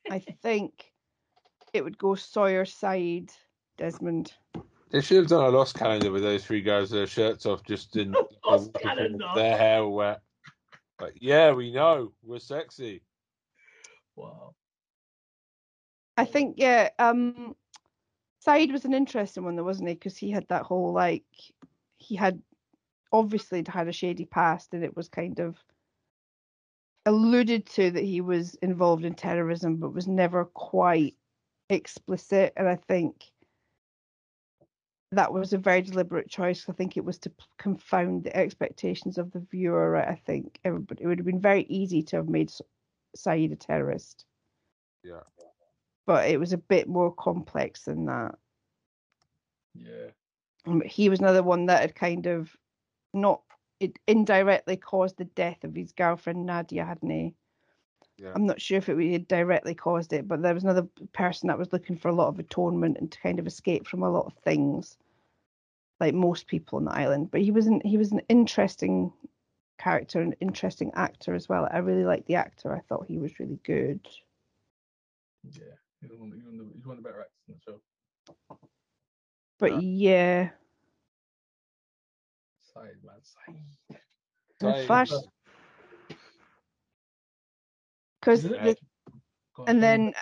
I 0.10 0.20
think 0.42 0.92
it 1.74 1.84
would 1.84 1.98
go 1.98 2.16
Sawyer, 2.16 2.66
Sayid, 2.66 3.32
Desmond. 3.78 4.34
they 4.90 5.02
should 5.02 5.18
have 5.18 5.28
done 5.28 5.46
a 5.46 5.50
lost 5.50 5.76
calendar 5.78 6.12
with 6.12 6.24
those 6.24 6.44
three 6.46 6.62
guys 6.62 6.92
with 6.92 7.00
their 7.00 7.08
shirts 7.08 7.46
off, 7.46 7.64
just 7.64 7.96
in 7.98 8.16
Lost 8.46 8.74
calendar. 8.74 9.26
their 9.36 9.58
hair 9.58 9.88
wet. 9.88 10.22
Like, 11.00 11.14
yeah, 11.22 11.52
we 11.52 11.72
know 11.72 12.12
we're 12.24 12.40
sexy. 12.40 13.02
Wow. 14.16 14.54
I 16.20 16.26
think 16.26 16.56
yeah, 16.58 16.90
um 17.00 17.56
was 18.46 18.84
an 18.84 18.94
interesting 18.94 19.46
one 19.46 19.56
though, 19.56 19.64
wasn't 19.64 19.88
he? 19.88 19.96
Because 19.96 20.18
he 20.18 20.30
had 20.32 20.46
that 20.50 20.64
whole 20.64 20.92
like 20.92 21.24
he 21.98 22.16
had 22.16 22.42
obviously 23.12 23.64
had 23.68 23.88
a 23.88 23.94
shady 23.94 24.26
past 24.26 24.74
and 24.74 24.84
it 24.84 24.96
was 24.98 25.08
kind 25.08 25.40
of 25.40 25.56
alluded 27.06 27.66
to 27.66 27.92
that 27.92 28.04
he 28.04 28.20
was 28.22 28.56
involved 28.56 29.06
in 29.06 29.16
terrorism 29.16 29.78
but 29.78 29.94
was 29.94 30.08
never 30.08 30.46
quite 30.46 31.16
explicit 31.70 32.54
and 32.58 32.68
I 32.68 32.76
think 32.76 33.24
that 35.12 35.32
was 35.32 35.54
a 35.54 35.58
very 35.58 35.82
deliberate 35.82 36.30
choice. 36.30 36.66
I 36.70 36.74
think 36.74 36.98
it 36.98 37.06
was 37.06 37.18
to 37.20 37.32
confound 37.58 38.26
the 38.26 38.36
expectations 38.36 39.18
of 39.18 39.32
the 39.32 39.40
viewer. 39.40 39.96
I 39.96 40.16
think 40.16 40.60
everybody 40.66 41.04
it 41.04 41.08
would 41.08 41.20
have 41.20 41.26
been 41.26 41.42
very 41.42 41.64
easy 41.70 42.04
to 42.04 42.18
have 42.18 42.28
made 42.28 42.52
Sayid 43.16 43.54
a 43.54 43.56
terrorist 43.56 44.26
Yeah. 45.04 45.22
But 46.10 46.28
it 46.28 46.40
was 46.40 46.54
a 46.54 46.58
bit 46.58 46.88
more 46.90 47.14
complex 47.14 47.84
than 47.84 48.06
that. 48.08 48.34
Yeah. 49.76 50.10
Um, 50.66 50.82
He 50.82 51.08
was 51.08 51.20
another 51.20 51.44
one 51.44 51.68
that 51.68 51.82
had 51.82 51.94
kind 51.94 52.26
of 52.26 52.50
not 53.14 53.44
it 53.80 54.00
indirectly 54.08 54.76
caused 54.76 55.18
the 55.18 55.26
death 55.26 55.64
of 55.64 55.76
his 55.76 55.92
girlfriend 55.92 56.48
Nadia, 56.48 56.84
hadn't 56.84 57.12
he? 57.12 57.36
Yeah. 58.18 58.32
I'm 58.34 58.48
not 58.48 58.60
sure 58.60 58.80
if 58.80 58.90
it 58.90 59.12
had 59.12 59.28
directly 59.28 59.76
caused 59.76 60.12
it, 60.12 60.28
but 60.28 60.42
there 60.42 60.56
was 60.56 60.64
another 60.64 60.88
person 61.14 61.46
that 61.48 61.60
was 61.60 61.72
looking 61.72 61.96
for 61.96 62.08
a 62.08 62.16
lot 62.16 62.30
of 62.30 62.40
atonement 62.40 62.98
and 62.98 63.12
to 63.12 63.20
kind 63.20 63.38
of 63.38 63.46
escape 63.46 63.86
from 63.86 64.02
a 64.02 64.10
lot 64.10 64.26
of 64.26 64.34
things, 64.44 64.98
like 66.00 66.16
most 66.16 66.48
people 66.48 66.78
on 66.78 66.86
the 66.86 66.92
island. 66.92 67.30
But 67.30 67.42
he 67.42 67.52
was 67.52 67.68
an 67.68 67.82
he 67.86 68.00
was 68.00 68.12
an 68.12 68.22
interesting 68.30 69.14
character, 69.78 70.22
an 70.22 70.34
interesting 70.40 70.90
actor 70.96 71.36
as 71.36 71.48
well. 71.48 71.70
I 71.72 71.78
really 71.78 72.04
liked 72.04 72.26
the 72.26 72.38
actor. 72.38 72.76
I 72.76 72.80
thought 72.80 73.06
he 73.08 73.20
was 73.20 73.40
really 73.40 73.60
good. 73.64 74.08
Yeah. 75.44 75.76
He's 76.02 76.12
one, 76.12 76.32
he's 76.34 76.46
one, 76.46 76.60
of 76.60 76.60
the, 76.60 76.74
he's 76.76 76.86
one 76.86 76.98
of 76.98 77.04
the 77.04 77.10
better 77.10 77.22
actors 77.22 77.48
in 77.48 77.56
the 77.56 77.60
show. 77.62 77.82
But 79.60 79.84
yeah, 79.84 80.50
Sayid, 82.76 83.04
man. 83.04 84.00
Sayid. 84.62 84.78
the. 84.78 84.86
Flash 84.86 85.12
because 88.20 88.44
the 88.44 88.78
And 89.68 89.82
then 89.82 90.14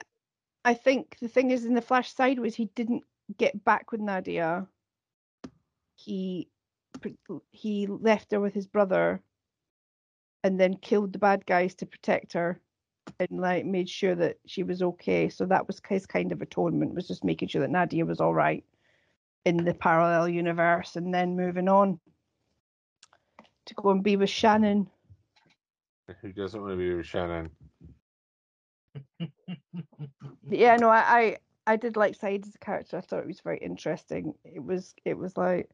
I 0.66 0.74
think 0.74 1.18
the 1.20 1.28
thing 1.28 1.52
is 1.52 1.66
in 1.66 1.74
the 1.74 1.82
Flash 1.82 2.14
sideways, 2.14 2.56
he 2.56 2.66
didn't 2.76 3.04
get 3.38 3.64
back 3.64 3.92
with 3.92 4.02
Nadia. 4.02 4.68
He 5.96 6.50
he 7.52 7.88
left 7.88 8.32
her 8.32 8.40
with 8.40 8.54
his 8.54 8.68
brother, 8.68 9.22
and 10.44 10.60
then 10.60 10.76
killed 10.76 11.14
the 11.14 11.20
bad 11.20 11.46
guys 11.46 11.76
to 11.76 11.86
protect 11.86 12.34
her, 12.34 12.60
and 13.20 13.42
like 13.42 13.66
made 13.66 13.90
sure 13.90 14.16
that 14.16 14.38
she 14.46 14.64
was 14.64 14.82
okay. 14.82 15.30
So 15.30 15.46
that 15.46 15.68
was 15.68 15.82
his 15.88 16.06
kind 16.06 16.32
of 16.32 16.42
atonement 16.42 16.94
was 16.94 17.08
just 17.08 17.24
making 17.24 17.50
sure 17.50 17.62
that 17.62 17.70
Nadia 17.70 18.06
was 18.06 18.20
all 18.20 18.34
right 18.34 18.64
in 19.46 19.58
the 19.58 19.74
parallel 19.74 20.28
universe, 20.28 20.96
and 20.96 21.14
then 21.14 21.38
moving 21.38 21.70
on 21.70 22.00
to 23.66 23.74
go 23.76 23.92
and 23.92 24.04
be 24.04 24.18
with 24.18 24.30
Shannon. 24.30 24.90
Who 26.22 26.32
doesn't 26.34 26.60
want 26.60 26.74
to 26.74 26.78
be 26.78 26.94
with 26.94 27.06
Shannon? 27.06 27.50
yeah 30.50 30.76
no 30.76 30.90
I, 30.90 30.98
I 30.98 31.38
i 31.66 31.76
did 31.76 31.98
like 31.98 32.18
Sayid 32.18 32.48
as 32.48 32.56
a 32.56 32.60
character 32.60 32.98
i 32.98 33.02
thought 33.02 33.20
it 33.20 33.28
was 33.28 33.42
very 33.42 33.58
interesting 33.58 34.34
it 34.44 34.64
was 34.64 34.94
it 35.06 35.18
was 35.18 35.36
like 35.38 35.70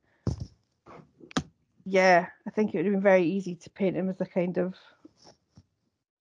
yeah 1.85 2.27
i 2.47 2.49
think 2.49 2.73
it 2.73 2.77
would 2.77 2.85
have 2.85 2.93
been 2.93 3.01
very 3.01 3.23
easy 3.23 3.55
to 3.55 3.69
paint 3.69 3.95
him 3.95 4.09
as 4.09 4.19
a 4.21 4.25
kind 4.25 4.57
of 4.57 4.75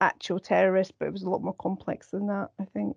actual 0.03 0.41
terrorist 0.41 0.93
but 0.99 1.07
it 1.07 1.12
was 1.12 1.23
a 1.23 1.29
lot 1.31 1.43
more 1.43 1.55
complex 1.55 2.09
than 2.09 2.27
that 2.27 2.51
i 2.61 2.65
think. 2.65 2.97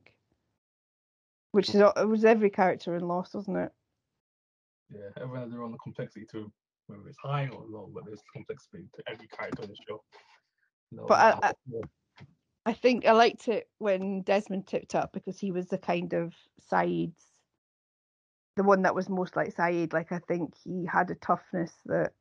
Which 1.52 1.70
is 1.70 1.76
it 1.76 2.08
was 2.08 2.26
every 2.26 2.50
character 2.50 2.96
in 2.98 3.08
lost 3.08 3.34
wasn't 3.34 3.58
it? 3.58 3.72
Yeah, 4.94 5.10
everyone 5.16 5.44
has 5.44 5.52
their 5.52 5.64
own 5.64 5.78
complexity 5.82 6.26
to 6.32 6.52
whether 6.88 7.08
it's 7.08 7.18
high 7.24 7.48
or 7.48 7.64
low, 7.68 7.90
but 7.94 8.04
there's 8.06 8.22
complexity 8.34 8.84
to 8.96 9.04
every 9.10 9.28
character 9.28 9.64
in 9.64 9.70
the 9.70 9.76
show. 9.88 10.04
No, 10.92 11.06
But 11.06 11.20
I- 11.44 11.48
I- 11.50 11.82
I 12.68 12.74
think 12.74 13.06
I 13.06 13.12
liked 13.14 13.48
it 13.48 13.70
when 13.78 14.22
Desmond 14.24 14.68
tipped 14.68 14.96
up 14.96 15.14
because 15.14 15.40
he 15.40 15.52
was 15.52 15.68
the 15.68 15.78
kind 15.78 16.14
of 16.14 16.34
Sayid's, 16.70 17.32
the 18.58 18.64
one 18.64 18.82
that 18.82 18.96
was 18.96 19.08
most 19.08 19.36
like 19.36 19.56
Sayid. 19.56 19.94
Like 19.94 20.12
I 20.12 20.20
think 20.20 20.56
he 20.64 20.86
had 20.86 21.10
a 21.12 21.16
toughness 21.16 21.72
that 21.86 22.14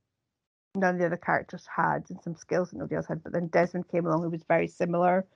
none 0.75 0.95
of 0.95 1.01
the 1.01 1.07
other 1.07 1.17
characters 1.17 1.67
had, 1.75 2.05
and 2.11 2.21
some 2.23 2.35
skills 2.35 2.71
that 2.71 2.79
nobody 2.79 2.97
else 2.97 3.07
had. 3.07 3.23
But 3.23 3.33
then 3.33 3.49
Desmond 3.49 3.89
came 3.89 4.07
along, 4.07 4.23
who 4.23 4.31
was 4.31 4.45
very 4.49 4.67
similar, 4.67 5.27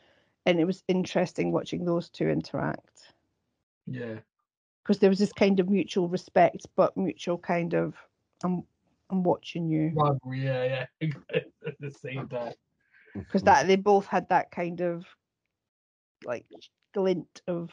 and 0.46 0.58
it 0.60 0.64
was 0.64 0.82
interesting 0.88 1.52
watching 1.52 1.84
those 1.84 2.08
two 2.08 2.28
interact. 2.28 3.12
yeah, 3.86 4.16
because 4.82 4.98
there 4.98 5.10
was 5.10 5.18
this 5.18 5.32
kind 5.32 5.60
of 5.60 5.68
mutual 5.68 6.08
respect, 6.08 6.66
but 6.76 6.96
mutual 6.96 7.38
kind 7.38 7.74
of 7.74 7.94
I'm 8.42 8.62
I'm 9.10 9.22
watching 9.22 9.68
you 9.68 9.92
Rivalry, 9.94 10.44
yeah, 10.44 10.86
yeah. 11.00 11.08
At 11.34 11.78
the 11.80 11.90
same 11.90 12.28
time. 12.28 12.54
because 13.14 13.42
that 13.42 13.66
they 13.66 13.76
both 13.76 14.06
had 14.06 14.28
that 14.28 14.50
kind 14.50 14.80
of 14.80 15.04
like 16.24 16.46
glint 16.94 17.42
of 17.46 17.70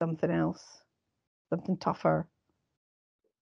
something 0.00 0.30
else, 0.30 0.64
something 1.50 1.76
tougher. 1.76 2.26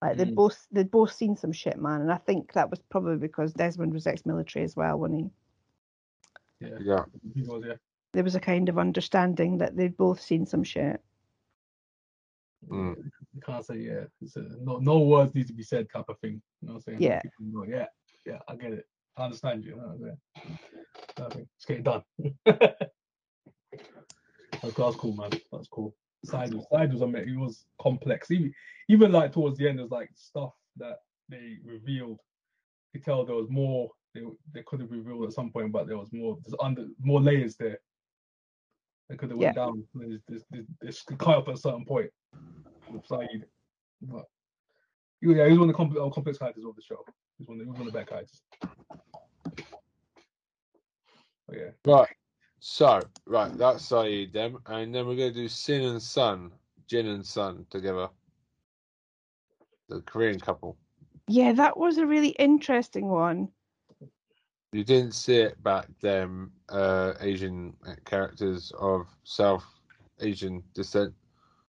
Like 0.01 0.17
they'd 0.17 0.29
Mm. 0.31 0.35
both 0.35 0.67
they'd 0.71 0.91
both 0.91 1.11
seen 1.11 1.35
some 1.35 1.51
shit, 1.51 1.79
man, 1.79 2.01
and 2.01 2.11
I 2.11 2.17
think 2.17 2.53
that 2.53 2.69
was 2.69 2.79
probably 2.89 3.17
because 3.17 3.53
Desmond 3.53 3.93
was 3.93 4.05
ex-military 4.07 4.63
as 4.63 4.75
well. 4.75 4.97
When 4.99 5.13
he 5.13 5.29
Yeah, 6.59 6.77
Yeah. 6.81 7.05
he 7.33 7.41
was, 7.43 7.63
yeah. 7.65 7.75
there 8.13 8.23
was 8.23 8.35
a 8.35 8.39
kind 8.39 8.69
of 8.69 8.77
understanding 8.77 9.57
that 9.59 9.75
they'd 9.75 9.97
both 9.97 10.21
seen 10.21 10.45
some 10.45 10.63
shit. 10.63 11.01
Mm. 12.67 13.11
You 13.33 13.41
can't 13.41 13.65
say 13.65 13.77
yeah. 13.77 14.05
It's 14.21 14.35
a, 14.35 14.41
no, 14.61 14.77
no 14.77 14.99
words 14.99 15.33
need 15.35 15.47
to 15.47 15.53
be 15.53 15.63
said 15.63 15.87
type 15.89 16.09
of 16.09 16.19
thing. 16.19 16.41
You 16.61 16.67
know 16.67 16.73
what 16.75 16.83
I'm 16.87 16.99
saying? 16.99 17.01
Yeah. 17.01 17.21
Go, 17.53 17.63
yeah, 17.63 17.87
yeah, 18.25 18.39
I 18.47 18.55
get 18.55 18.73
it. 18.73 18.85
I 19.15 19.23
understand 19.25 19.63
you. 19.63 19.71
you 19.71 19.77
know 19.77 19.83
what 19.83 19.93
I'm 19.93 19.99
saying? 20.01 20.59
Perfect. 21.15 21.47
Let's 21.55 21.65
get 21.65 21.77
it 21.77 21.83
done. 21.83 22.03
that's, 24.61 24.75
that's 24.75 24.95
cool, 24.95 25.13
man. 25.15 25.31
That's 25.51 25.67
cool. 25.69 25.95
Sayid 26.25 26.53
was 26.53 26.65
Sayid 26.71 26.93
was 26.93 27.01
I 27.01 27.05
mean, 27.05 27.29
it 27.29 27.37
was 27.37 27.65
complex. 27.81 28.31
Even 28.31 28.53
even 28.89 29.11
like 29.11 29.31
towards 29.31 29.57
the 29.57 29.67
end, 29.67 29.79
there's 29.79 29.91
like 29.91 30.09
stuff 30.15 30.53
that 30.77 30.97
they 31.29 31.57
revealed. 31.63 32.19
You 32.93 32.99
could 32.99 33.05
tell 33.05 33.25
there 33.25 33.35
was 33.35 33.49
more 33.49 33.89
they 34.13 34.21
they 34.53 34.63
could 34.65 34.79
have 34.79 34.91
revealed 34.91 35.25
at 35.25 35.33
some 35.33 35.51
point, 35.51 35.71
but 35.71 35.87
there 35.87 35.97
was 35.97 36.11
more 36.11 36.37
there's 36.43 36.55
under 36.59 36.87
more 37.01 37.21
layers 37.21 37.55
there. 37.55 37.79
They 39.09 39.15
could 39.15 39.29
have 39.29 39.39
went 39.39 39.55
down. 39.55 39.85
There's, 39.95 40.19
there's, 40.27 40.43
there's, 40.51 40.65
there's 40.81 41.01
cut 41.17 41.37
up 41.37 41.47
at 41.47 41.53
a 41.53 41.57
certain 41.57 41.85
point 41.85 42.09
with 42.91 43.07
Sayid. 43.07 43.43
But 44.01 44.25
yeah, 45.21 45.45
he 45.45 45.51
was 45.51 45.59
one 45.59 45.61
of 45.61 45.67
the 45.67 45.73
complex, 45.73 46.01
uh, 46.03 46.09
complex 46.09 46.37
characters 46.37 46.65
of 46.65 46.75
the 46.75 46.81
show. 46.81 47.05
He's 47.37 47.47
one, 47.47 47.59
of, 47.59 47.65
he 47.65 47.69
was 47.69 47.79
one 47.79 47.87
of 47.87 47.93
the 47.93 47.99
bad 47.99 48.09
characters. 48.09 48.41
But 51.47 51.57
yeah, 51.57 51.69
Right. 51.85 52.09
So, 52.59 53.01
right, 53.25 53.55
that's 53.57 53.89
Sayid 53.89 54.33
then. 54.33 54.57
And 54.65 54.93
then 54.93 55.07
we're 55.07 55.15
going 55.15 55.33
to 55.33 55.39
do 55.39 55.47
Sin 55.47 55.83
and 55.83 56.01
Sun, 56.01 56.51
Jin 56.87 57.07
and 57.07 57.25
Sun 57.25 57.65
together. 57.69 58.09
The 59.89 60.01
Korean 60.01 60.39
couple. 60.39 60.77
Yeah, 61.27 61.53
that 61.53 61.77
was 61.77 61.97
a 61.97 62.05
really 62.05 62.29
interesting 62.29 63.07
one. 63.07 63.49
You 64.73 64.83
didn't 64.83 65.13
see 65.13 65.37
it 65.37 65.61
back 65.63 65.87
then, 66.01 66.49
uh, 66.69 67.13
Asian 67.21 67.73
characters 68.05 68.71
of 68.79 69.07
South 69.23 69.65
Asian 70.19 70.63
descent. 70.73 71.13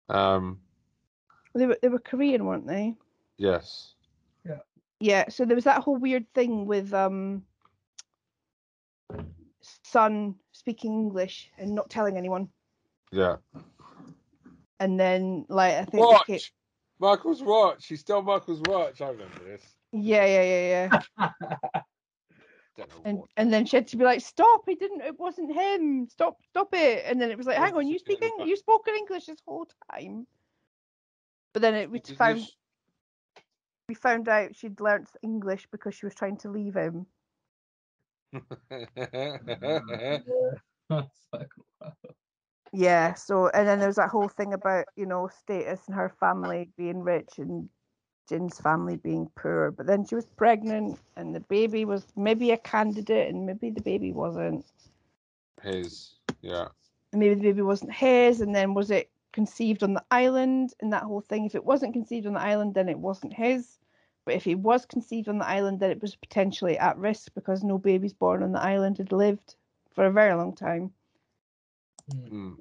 Um, 0.09 0.61
They 1.55 1.67
were 1.67 1.79
they 1.83 1.89
were 1.89 2.01
Korean, 2.01 2.47
weren't 2.47 2.67
they? 2.67 2.95
yes. 3.39 3.95
Yeah. 4.45 4.59
Yeah, 4.99 5.29
so 5.29 5.45
there 5.45 5.55
was 5.55 5.65
that 5.65 5.83
whole 5.83 5.97
weird 5.97 6.27
thing 6.35 6.67
with 6.67 6.93
um 6.93 7.45
Sun 9.85 10.35
speaking 10.53 10.93
English 10.93 11.51
and 11.59 11.75
not 11.75 11.91
telling 11.91 12.17
anyone. 12.17 12.49
Yeah. 13.13 13.37
And 14.79 14.99
then 14.99 15.45
like 15.49 15.75
I 15.75 15.85
think 15.85 16.07
Watch! 16.07 16.53
Michael's 16.99 17.43
watch. 17.43 17.87
He 17.87 17.97
stole 17.97 18.23
Michael's 18.23 18.61
watch. 18.67 19.01
I 19.01 19.09
remember 19.09 19.45
this. 19.45 19.63
yeah, 19.93 20.25
yeah, 20.25 20.43
yeah, 20.43 20.91
yeah. 21.19 21.31
And 23.05 23.19
and 23.37 23.53
then 23.53 23.67
she 23.67 23.77
had 23.77 23.89
to 23.89 23.97
be 23.97 24.05
like, 24.05 24.21
Stop, 24.21 24.63
he 24.67 24.75
didn't 24.75 25.03
it 25.03 25.19
wasn't 25.19 25.53
him. 25.53 26.09
Stop 26.09 26.39
stop 26.49 26.69
it. 26.73 27.05
And 27.07 27.21
then 27.21 27.31
it 27.31 27.37
was 27.37 27.47
like, 27.47 27.59
Hang 27.59 27.75
on, 27.75 27.87
you 27.87 27.99
speak 27.99 28.23
Eng- 28.23 28.47
you 28.47 28.57
spoke 28.57 28.87
in 28.89 28.95
English 28.95 29.27
this 29.27 29.41
whole 29.47 29.67
time. 29.93 30.27
But 31.53 31.63
then 31.63 31.75
it 31.75 31.91
we 31.91 32.01
found 32.01 32.47
we 33.89 33.95
found 33.95 34.29
out 34.29 34.57
she'd 34.57 34.81
learnt 34.81 35.11
English 35.23 35.67
because 35.71 35.95
she 35.95 36.07
was 36.07 36.15
trying 36.15 36.39
to 36.39 36.51
leave 36.51 36.75
him. 36.75 37.07
Yeah, 42.73 43.15
so 43.15 43.49
and 43.49 43.67
then 43.67 43.81
there's 43.81 43.97
that 43.97 44.11
whole 44.11 44.29
thing 44.29 44.55
about, 44.55 44.87
you 44.95 45.07
know, 45.07 45.29
status 45.29 45.81
and 45.87 45.97
her 45.97 46.15
family 46.21 46.71
being 46.77 47.03
rich 47.03 47.39
and 47.39 47.69
Jin's 48.29 48.61
family 48.61 48.97
being 48.97 49.29
poor. 49.35 49.73
But 49.73 49.87
then 49.87 50.07
she 50.07 50.15
was 50.15 50.27
pregnant 50.27 50.99
and 51.17 51.35
the 51.35 51.41
baby 51.41 51.85
was 51.85 52.07
maybe 52.17 52.53
a 52.53 52.57
candidate 52.57 53.29
and 53.29 53.45
maybe 53.45 53.71
the 53.71 53.81
baby 53.81 54.13
wasn't. 54.13 54.65
His, 55.63 56.15
yeah. 56.43 56.69
And 57.13 57.21
maybe 57.21 57.35
the 57.35 57.43
baby 57.43 57.63
wasn't 57.63 57.93
his 57.93 58.41
and 58.41 58.55
then 58.55 58.73
was 58.73 58.93
it 58.93 59.11
conceived 59.33 59.83
on 59.83 59.95
the 59.95 60.05
island 60.13 60.75
and 60.81 60.93
that 60.93 61.03
whole 61.03 61.23
thing. 61.23 61.47
If 61.47 61.57
it 61.57 61.65
wasn't 61.65 61.93
conceived 61.93 62.27
on 62.27 62.35
the 62.35 62.41
island 62.41 62.75
then 62.75 62.89
it 62.89 62.99
wasn't 62.99 63.33
his. 63.33 63.79
But 64.31 64.37
if 64.37 64.45
he 64.45 64.55
was 64.55 64.87
conceived 64.87 65.29
on 65.29 65.39
the 65.39 65.49
island 65.49 65.81
then 65.81 65.91
it 65.91 66.01
was 66.01 66.15
potentially 66.15 66.79
at 66.79 66.97
risk 66.97 67.35
because 67.35 67.65
no 67.65 67.79
babies 67.79 68.13
born 68.13 68.45
on 68.45 68.53
the 68.53 68.63
island 68.63 68.99
had 68.99 69.11
lived 69.11 69.57
for 69.93 70.07
a 70.07 70.13
very 70.13 70.33
long 70.37 70.55
time. 70.55 70.93
Mm. 72.09 72.57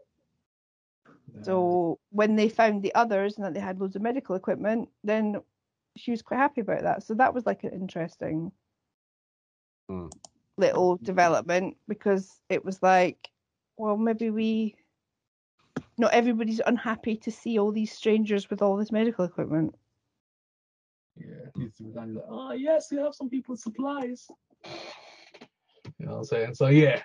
So 1.44 2.00
when 2.10 2.36
they 2.36 2.50
found 2.50 2.82
the 2.82 2.96
others 2.96 3.38
and 3.38 3.46
that 3.46 3.54
they 3.54 3.60
had 3.60 3.80
loads 3.80 3.96
of 3.96 4.02
medical 4.02 4.36
equipment, 4.36 4.90
then 5.04 5.44
she 5.96 6.10
was 6.10 6.24
quite 6.24 6.40
happy 6.40 6.62
about 6.62 6.82
that. 6.82 7.04
So 7.04 7.14
that 7.14 7.36
was 7.36 7.46
like 7.46 7.64
an 7.64 7.74
interesting 7.74 8.52
Mm. 9.92 10.12
little 10.58 10.98
development 10.98 11.78
because 11.88 12.42
it 12.50 12.66
was 12.66 12.82
like, 12.82 13.30
well, 13.78 13.96
maybe 13.96 14.32
we 14.32 14.76
not 16.00 16.14
everybody's 16.14 16.62
unhappy 16.66 17.16
to 17.18 17.32
see 17.32 17.60
all 17.60 17.72
these 17.72 17.92
strangers 17.92 18.50
with 18.50 18.64
all 18.64 18.76
this 18.76 18.92
medical 18.92 19.24
equipment. 19.24 19.76
Yeah, 21.20 21.50
needs 21.56 21.78
to 21.78 21.84
be 21.84 21.92
done. 21.92 22.10
He's 22.10 22.16
like, 22.16 22.26
oh 22.30 22.52
yes, 22.54 22.88
you 22.92 23.00
have 23.00 23.14
some 23.14 23.30
people 23.30 23.54
with 23.54 23.62
supplies. 23.62 24.28
You 25.98 26.06
know 26.06 26.14
what 26.14 26.18
I'm 26.20 26.24
saying? 26.26 26.56
So 26.56 26.68
yeah, 26.68 27.02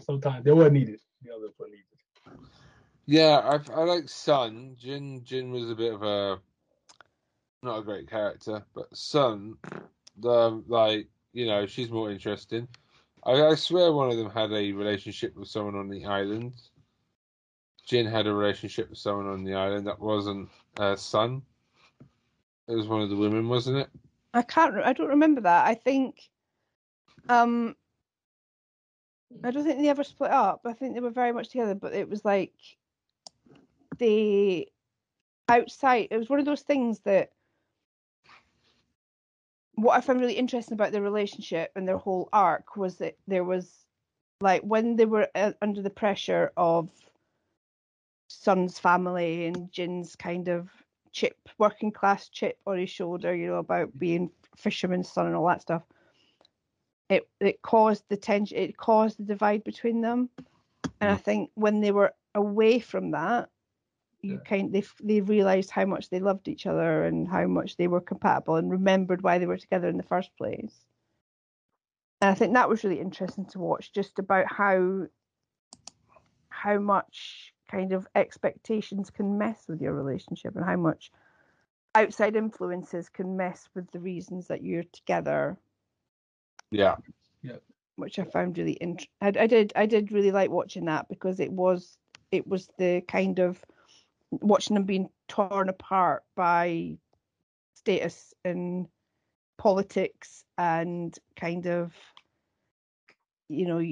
sometimes 0.00 0.44
they 0.44 0.52
were 0.52 0.70
needed. 0.70 1.00
The 1.22 1.34
others 1.34 1.52
were 1.58 1.68
needed. 1.68 1.84
Yeah, 3.06 3.38
I, 3.38 3.72
I 3.72 3.84
like 3.84 4.08
Sun. 4.08 4.76
Jin 4.78 5.22
Jin 5.24 5.50
was 5.50 5.70
a 5.70 5.74
bit 5.74 5.92
of 5.92 6.02
a 6.02 6.40
not 7.62 7.78
a 7.78 7.82
great 7.82 8.08
character, 8.08 8.64
but 8.74 8.94
Sun, 8.96 9.56
the 10.18 10.62
like 10.66 11.08
you 11.32 11.46
know, 11.46 11.66
she's 11.66 11.90
more 11.90 12.10
interesting. 12.10 12.68
I, 13.24 13.32
I 13.32 13.54
swear 13.54 13.92
one 13.92 14.10
of 14.10 14.16
them 14.16 14.30
had 14.30 14.52
a 14.52 14.72
relationship 14.72 15.36
with 15.36 15.48
someone 15.48 15.76
on 15.76 15.88
the 15.88 16.04
island. 16.04 16.54
Jin 17.86 18.06
had 18.06 18.26
a 18.26 18.32
relationship 18.32 18.88
with 18.88 18.98
someone 18.98 19.26
on 19.26 19.44
the 19.44 19.54
island 19.54 19.86
that 19.86 20.00
wasn't 20.00 20.48
uh, 20.78 20.96
Sun. 20.96 21.42
It 22.68 22.74
was 22.74 22.88
one 22.88 23.02
of 23.02 23.10
the 23.10 23.16
women, 23.16 23.48
wasn't 23.48 23.78
it? 23.78 23.88
I 24.32 24.42
can't. 24.42 24.76
I 24.76 24.92
don't 24.92 25.08
remember 25.08 25.42
that. 25.42 25.66
I 25.66 25.74
think. 25.74 26.28
Um. 27.28 27.76
I 29.42 29.50
don't 29.50 29.64
think 29.64 29.80
they 29.80 29.88
ever 29.88 30.04
split 30.04 30.30
up. 30.30 30.62
I 30.64 30.72
think 30.72 30.94
they 30.94 31.00
were 31.00 31.10
very 31.10 31.32
much 31.32 31.48
together, 31.48 31.74
but 31.74 31.92
it 31.92 32.08
was 32.08 32.24
like 32.24 32.52
the 33.98 34.68
outside. 35.48 36.08
It 36.10 36.18
was 36.18 36.28
one 36.28 36.38
of 36.38 36.46
those 36.46 36.62
things 36.62 37.00
that. 37.00 37.30
What 39.76 39.96
I 39.96 40.00
found 40.00 40.20
really 40.20 40.34
interesting 40.34 40.74
about 40.74 40.92
their 40.92 41.02
relationship 41.02 41.72
and 41.74 41.86
their 41.86 41.98
whole 41.98 42.28
arc 42.32 42.76
was 42.76 42.98
that 42.98 43.16
there 43.26 43.42
was, 43.42 43.84
like, 44.40 44.62
when 44.62 44.94
they 44.94 45.04
were 45.04 45.26
uh, 45.34 45.50
under 45.62 45.82
the 45.82 45.90
pressure 45.90 46.52
of 46.56 46.90
Sun's 48.28 48.78
family 48.78 49.46
and 49.46 49.72
Jin's 49.72 50.14
kind 50.14 50.46
of 50.46 50.70
chip, 51.14 51.38
working 51.58 51.92
class 51.92 52.28
chip 52.28 52.58
on 52.66 52.78
his 52.78 52.90
shoulder, 52.90 53.34
you 53.34 53.46
know, 53.46 53.56
about 53.56 53.88
mm-hmm. 53.88 53.98
being 53.98 54.30
fisherman's 54.56 55.10
son 55.10 55.26
and 55.26 55.36
all 55.36 55.48
that 55.48 55.62
stuff. 55.62 55.82
It 57.08 57.28
it 57.40 57.62
caused 57.62 58.04
the 58.08 58.16
tension. 58.16 58.58
It 58.58 58.76
caused 58.76 59.18
the 59.18 59.24
divide 59.24 59.64
between 59.64 60.02
them, 60.02 60.28
and 61.00 61.10
I 61.10 61.14
mm-hmm. 61.14 61.22
think 61.22 61.50
when 61.54 61.80
they 61.80 61.92
were 61.92 62.12
away 62.34 62.80
from 62.80 63.12
that, 63.12 63.48
you 64.22 64.34
Yeah. 64.34 64.48
kind 64.48 64.72
they 64.72 64.82
they 65.02 65.20
realized 65.20 65.70
how 65.70 65.86
much 65.86 66.10
they 66.10 66.20
loved 66.20 66.48
each 66.48 66.66
other 66.66 67.04
and 67.04 67.28
how 67.28 67.46
much 67.46 67.76
they 67.76 67.88
were 67.88 68.00
compatible 68.00 68.56
and 68.56 68.70
remembered 68.70 69.22
why 69.22 69.38
they 69.38 69.46
were 69.46 69.58
together 69.58 69.88
in 69.88 69.98
the 69.98 70.02
first 70.14 70.36
place. 70.36 70.84
And 72.20 72.30
I 72.30 72.34
think 72.34 72.54
that 72.54 72.68
was 72.68 72.84
really 72.84 73.00
interesting 73.00 73.46
to 73.46 73.58
watch, 73.58 73.92
just 73.92 74.18
about 74.18 74.46
how 74.50 75.06
how 76.48 76.78
much 76.78 77.53
kind 77.70 77.92
of 77.92 78.06
expectations 78.14 79.10
can 79.10 79.38
mess 79.38 79.64
with 79.68 79.80
your 79.80 79.94
relationship 79.94 80.54
and 80.56 80.64
how 80.64 80.76
much 80.76 81.10
outside 81.94 82.36
influences 82.36 83.08
can 83.08 83.36
mess 83.36 83.68
with 83.74 83.90
the 83.92 84.00
reasons 84.00 84.48
that 84.48 84.62
you're 84.62 84.84
together 84.92 85.56
Yeah. 86.70 86.96
Yeah. 87.42 87.56
which 87.96 88.18
I 88.18 88.24
found 88.24 88.58
really 88.58 88.72
interesting. 88.72 89.10
I, 89.20 89.28
I 89.38 89.46
did 89.46 89.72
I 89.76 89.86
did 89.86 90.12
really 90.12 90.32
like 90.32 90.50
watching 90.50 90.86
that 90.86 91.08
because 91.08 91.40
it 91.40 91.52
was 91.52 91.96
it 92.32 92.46
was 92.46 92.68
the 92.78 93.02
kind 93.06 93.38
of 93.38 93.64
watching 94.30 94.74
them 94.74 94.84
being 94.84 95.08
torn 95.28 95.68
apart 95.68 96.24
by 96.34 96.98
status 97.74 98.34
and 98.44 98.88
politics 99.56 100.44
and 100.58 101.16
kind 101.36 101.66
of 101.66 101.94
you 103.48 103.66
know 103.66 103.82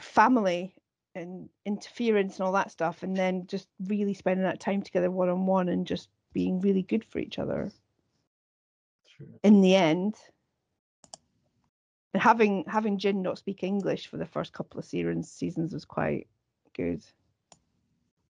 family 0.00 0.74
and 1.14 1.48
interference 1.64 2.38
and 2.38 2.46
all 2.46 2.52
that 2.52 2.70
stuff, 2.70 3.02
and 3.02 3.16
then 3.16 3.46
just 3.46 3.68
really 3.86 4.14
spending 4.14 4.44
that 4.44 4.60
time 4.60 4.82
together 4.82 5.10
one 5.10 5.28
on 5.28 5.46
one 5.46 5.68
and 5.68 5.86
just 5.86 6.08
being 6.32 6.60
really 6.60 6.82
good 6.82 7.04
for 7.04 7.18
each 7.18 7.38
other 7.38 7.70
True. 9.16 9.28
in 9.42 9.60
the 9.60 9.74
end. 9.74 10.16
And 12.12 12.22
having 12.22 12.64
having 12.66 12.98
Jin 12.98 13.22
not 13.22 13.38
speak 13.38 13.62
English 13.62 14.06
for 14.06 14.16
the 14.16 14.26
first 14.26 14.52
couple 14.52 14.78
of 14.78 14.84
seasons 14.84 15.30
seasons 15.30 15.72
was 15.72 15.84
quite 15.84 16.28
good. 16.74 17.04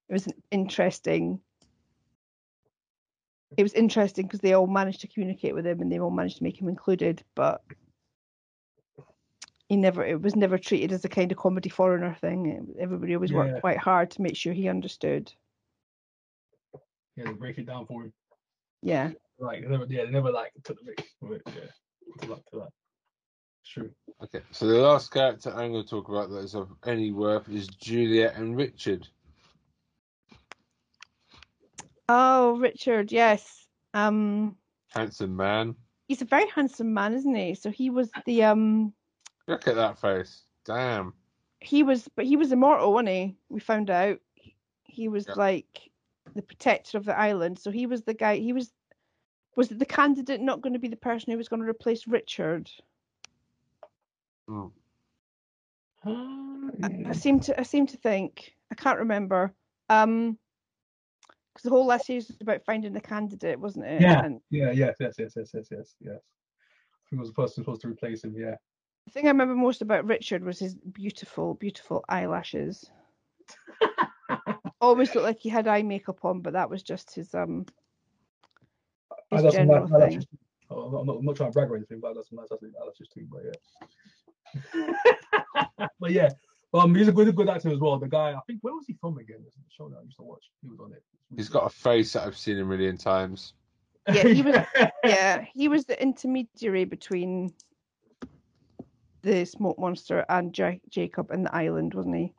It 0.09 0.13
was 0.13 0.29
interesting. 0.51 1.41
It 3.57 3.63
was 3.63 3.75
interesting 3.75 4.27
because 4.27 4.41
they 4.41 4.53
all 4.53 4.67
managed 4.67 5.01
to 5.03 5.09
communicate 5.09 5.55
with 5.55 5.67
him 5.67 5.81
and 5.81 5.91
they 5.91 6.01
all 6.01 6.11
managed 6.11 6.39
to 6.39 6.43
make 6.43 6.61
him 6.61 6.69
included, 6.69 7.23
but 7.35 7.63
he 9.75 9.81
never. 9.81 10.05
It 10.05 10.23
was 10.23 10.37
never 10.37 10.57
treated 10.57 10.93
as 10.93 11.05
a 11.05 11.09
kind 11.09 11.33
of 11.33 11.39
comedy 11.39 11.69
foreigner 11.69 12.17
thing. 12.21 12.73
Everybody 12.79 13.15
always 13.17 13.33
Yeah. 13.33 13.39
worked 13.39 13.61
quite 13.61 13.79
hard 13.79 14.13
to 14.13 14.23
make 14.23 14.37
sure 14.37 14.53
he 14.53 14.69
understood. 14.69 15.33
Yeah, 17.17 17.25
they 17.25 17.33
break 17.33 17.59
it 17.59 17.67
down 17.67 17.87
for 17.87 18.05
him. 18.05 18.13
Yeah, 18.83 19.13
Like 19.39 19.63
they 19.63 19.69
never, 19.69 19.87
yeah, 19.89 20.05
they 20.05 20.11
never 20.13 20.31
like 20.31 20.53
took 20.63 20.79
the 20.79 20.93
risk 20.97 21.11
with 21.21 21.33
it. 21.33 21.43
Yeah, 21.57 22.23
to 22.23 22.29
that, 22.29 22.47
to 22.53 22.59
that. 22.61 22.69
True. 23.67 23.91
Okay, 24.23 24.43
so 24.53 24.67
the 24.69 24.79
last 24.79 25.11
character 25.11 25.51
I'm 25.51 25.73
going 25.73 25.83
to 25.83 25.89
talk 25.89 26.09
about 26.09 26.31
that 26.31 26.45
is 26.45 26.55
of 26.55 26.69
any 26.87 27.11
worth 27.11 27.49
is 27.49 27.67
Juliet 27.69 28.37
and 28.37 28.57
Richard. 28.57 29.09
Oh, 32.09 32.59
Richard, 32.59 33.11
yes. 33.11 33.67
Um, 33.95 34.57
Handsome 34.95 35.35
man. 35.35 35.75
he's 36.07 36.23
a 36.23 36.27
very 36.27 36.47
handsome 36.51 36.93
man, 36.95 37.15
isn't 37.15 37.35
he? 37.35 37.55
So 37.55 37.71
he 37.71 37.91
was 37.91 38.11
the 38.27 38.45
um, 38.45 38.93
Look 39.49 39.69
at 39.69 39.75
that 39.77 39.99
face. 40.01 40.45
Damn. 40.65 41.13
he 41.61 41.83
was, 41.83 42.09
but 42.17 42.25
he 42.27 42.37
was 42.37 42.53
immortal, 42.53 42.93
wasn't 42.93 43.09
he? 43.11 43.37
We 43.49 43.61
found 43.61 43.91
out 43.91 44.19
He- 44.35 44.55
he 44.85 45.09
was 45.09 45.27
Yeah. 45.27 45.35
like 45.37 45.91
the 46.35 46.43
protector 46.43 46.97
of 46.99 47.05
the 47.05 47.19
island. 47.19 47.59
So 47.59 47.71
he 47.71 47.87
was 47.87 48.03
the 48.03 48.15
guy. 48.15 48.37
He 48.37 48.53
was, 48.53 48.73
was 49.57 49.69
the 49.69 49.85
candidate 49.87 50.41
not 50.41 50.61
going 50.63 50.73
to 50.73 50.79
be 50.79 50.89
the 50.89 50.97
person 50.97 51.31
who 51.33 51.39
was 51.39 51.49
going 51.49 51.63
to 51.63 51.69
replace 51.69 52.07
Richard? 52.07 52.71
Mm. 54.49 54.73
I, 56.07 57.05
I 57.09 57.13
seem 57.13 57.41
to, 57.41 57.59
I 57.59 57.63
seem 57.63 57.87
to 57.87 57.97
think 57.97 58.55
I 58.71 58.75
can't 58.75 58.99
remember. 58.99 59.55
Um, 59.89 60.39
because 61.53 61.63
the 61.65 61.71
whole 61.71 61.87
last 61.87 62.07
series 62.07 62.27
was 62.29 62.41
about 62.41 62.65
finding 62.65 62.93
the 62.93 63.01
candidate, 63.01 63.61
wasn't 63.61 63.85
it? 63.87 64.01
Yeah. 64.03 64.25
And 64.25 64.41
Yeah, 64.51 64.73
yes, 64.73 64.97
yes, 64.99 65.15
yes, 65.19 65.35
yes, 65.37 65.51
yes, 65.55 65.69
yes, 65.71 65.95
yes. 66.01 66.19
I 66.21 67.03
think 67.09 67.19
it 67.19 67.21
was 67.21 67.29
the 67.29 67.35
person 67.35 67.63
supposed 67.63 67.83
to 67.83 67.89
replace 67.89 68.25
him. 68.25 68.35
Yeah. 68.37 68.57
The 69.05 69.11
thing 69.11 69.27
I 69.27 69.29
remember 69.29 69.55
most 69.55 69.83
about 69.83 70.07
Richard 70.07 70.45
was 70.45 70.59
his 70.59 70.75
beautiful, 70.75 71.55
beautiful 71.55 72.05
eyelashes. 72.09 72.91
Always 74.81 75.15
looked 75.15 75.27
like 75.27 75.39
he 75.39 75.49
had 75.49 75.69
eye 75.69 75.83
makeup 75.83 76.25
on, 76.25 76.41
but 76.41 76.55
that 76.55 76.71
was 76.71 76.83
just 76.83 77.15
his 77.15 77.35
um 77.35 77.67
I 79.31 79.37
his 79.37 79.43
got 79.43 79.53
some 79.53 79.67
general 79.67 79.89
nice 79.89 79.91
thing. 79.91 80.01
eyelashes. 80.01 80.27
Oh, 80.71 80.97
I'm, 80.97 81.07
not, 81.07 81.19
I'm, 81.19 81.25
not, 81.25 81.37
trying 81.37 81.51
to 81.51 81.55
brag 81.55 81.71
or 81.71 81.77
anything, 81.77 82.01
but 82.01 82.11
I 82.11 82.15
got 82.15 82.27
some 82.27 82.39
nice 82.39 82.49
eyelashes 82.51 83.09
too. 83.09 83.27
But 83.31 83.43
yeah. 83.45 85.87
but 86.01 86.11
yeah, 86.11 86.31
um, 86.73 86.95
he's 86.95 87.09
a 87.09 87.13
good, 87.13 87.35
good 87.37 87.49
actor 87.49 87.71
as 87.71 87.79
well. 87.79 87.99
The 87.99 88.09
guy, 88.09 88.33
I 88.33 88.41
think, 88.47 88.61
where 88.63 88.75
was 88.75 88.87
he 88.87 88.95
from 88.95 89.19
again? 89.19 89.39
This 89.45 89.55
is 89.55 89.61
the 89.65 89.71
show 89.77 89.89
that 89.91 89.99
I 89.99 90.03
used 90.03 90.17
to 90.17 90.23
watch. 90.23 90.45
He 90.63 90.69
was 90.69 90.81
on 90.81 90.93
it. 90.93 91.03
He's 91.37 91.49
got 91.49 91.67
a 91.67 91.69
face 91.69 92.15
that 92.15 92.27
I've 92.27 92.37
seen 92.37 92.59
a 92.59 92.65
million 92.65 92.97
times. 92.97 93.53
Yeah, 94.13 94.29
he 94.29 94.43
was- 94.43 94.57
Yeah, 95.05 95.45
he 95.55 95.69
was 95.69 95.85
the 95.85 96.01
intermediary 96.03 96.85
between 96.85 97.53
the 99.25 99.45
smoke 99.45 99.79
monster 99.79 100.25
and 100.29 100.57
Ja- 100.57 100.79
Jacob 100.89 101.31
and 101.31 101.47
the 101.47 101.55
island, 101.55 101.95
wasn't 101.95 102.17
he? 102.17 102.35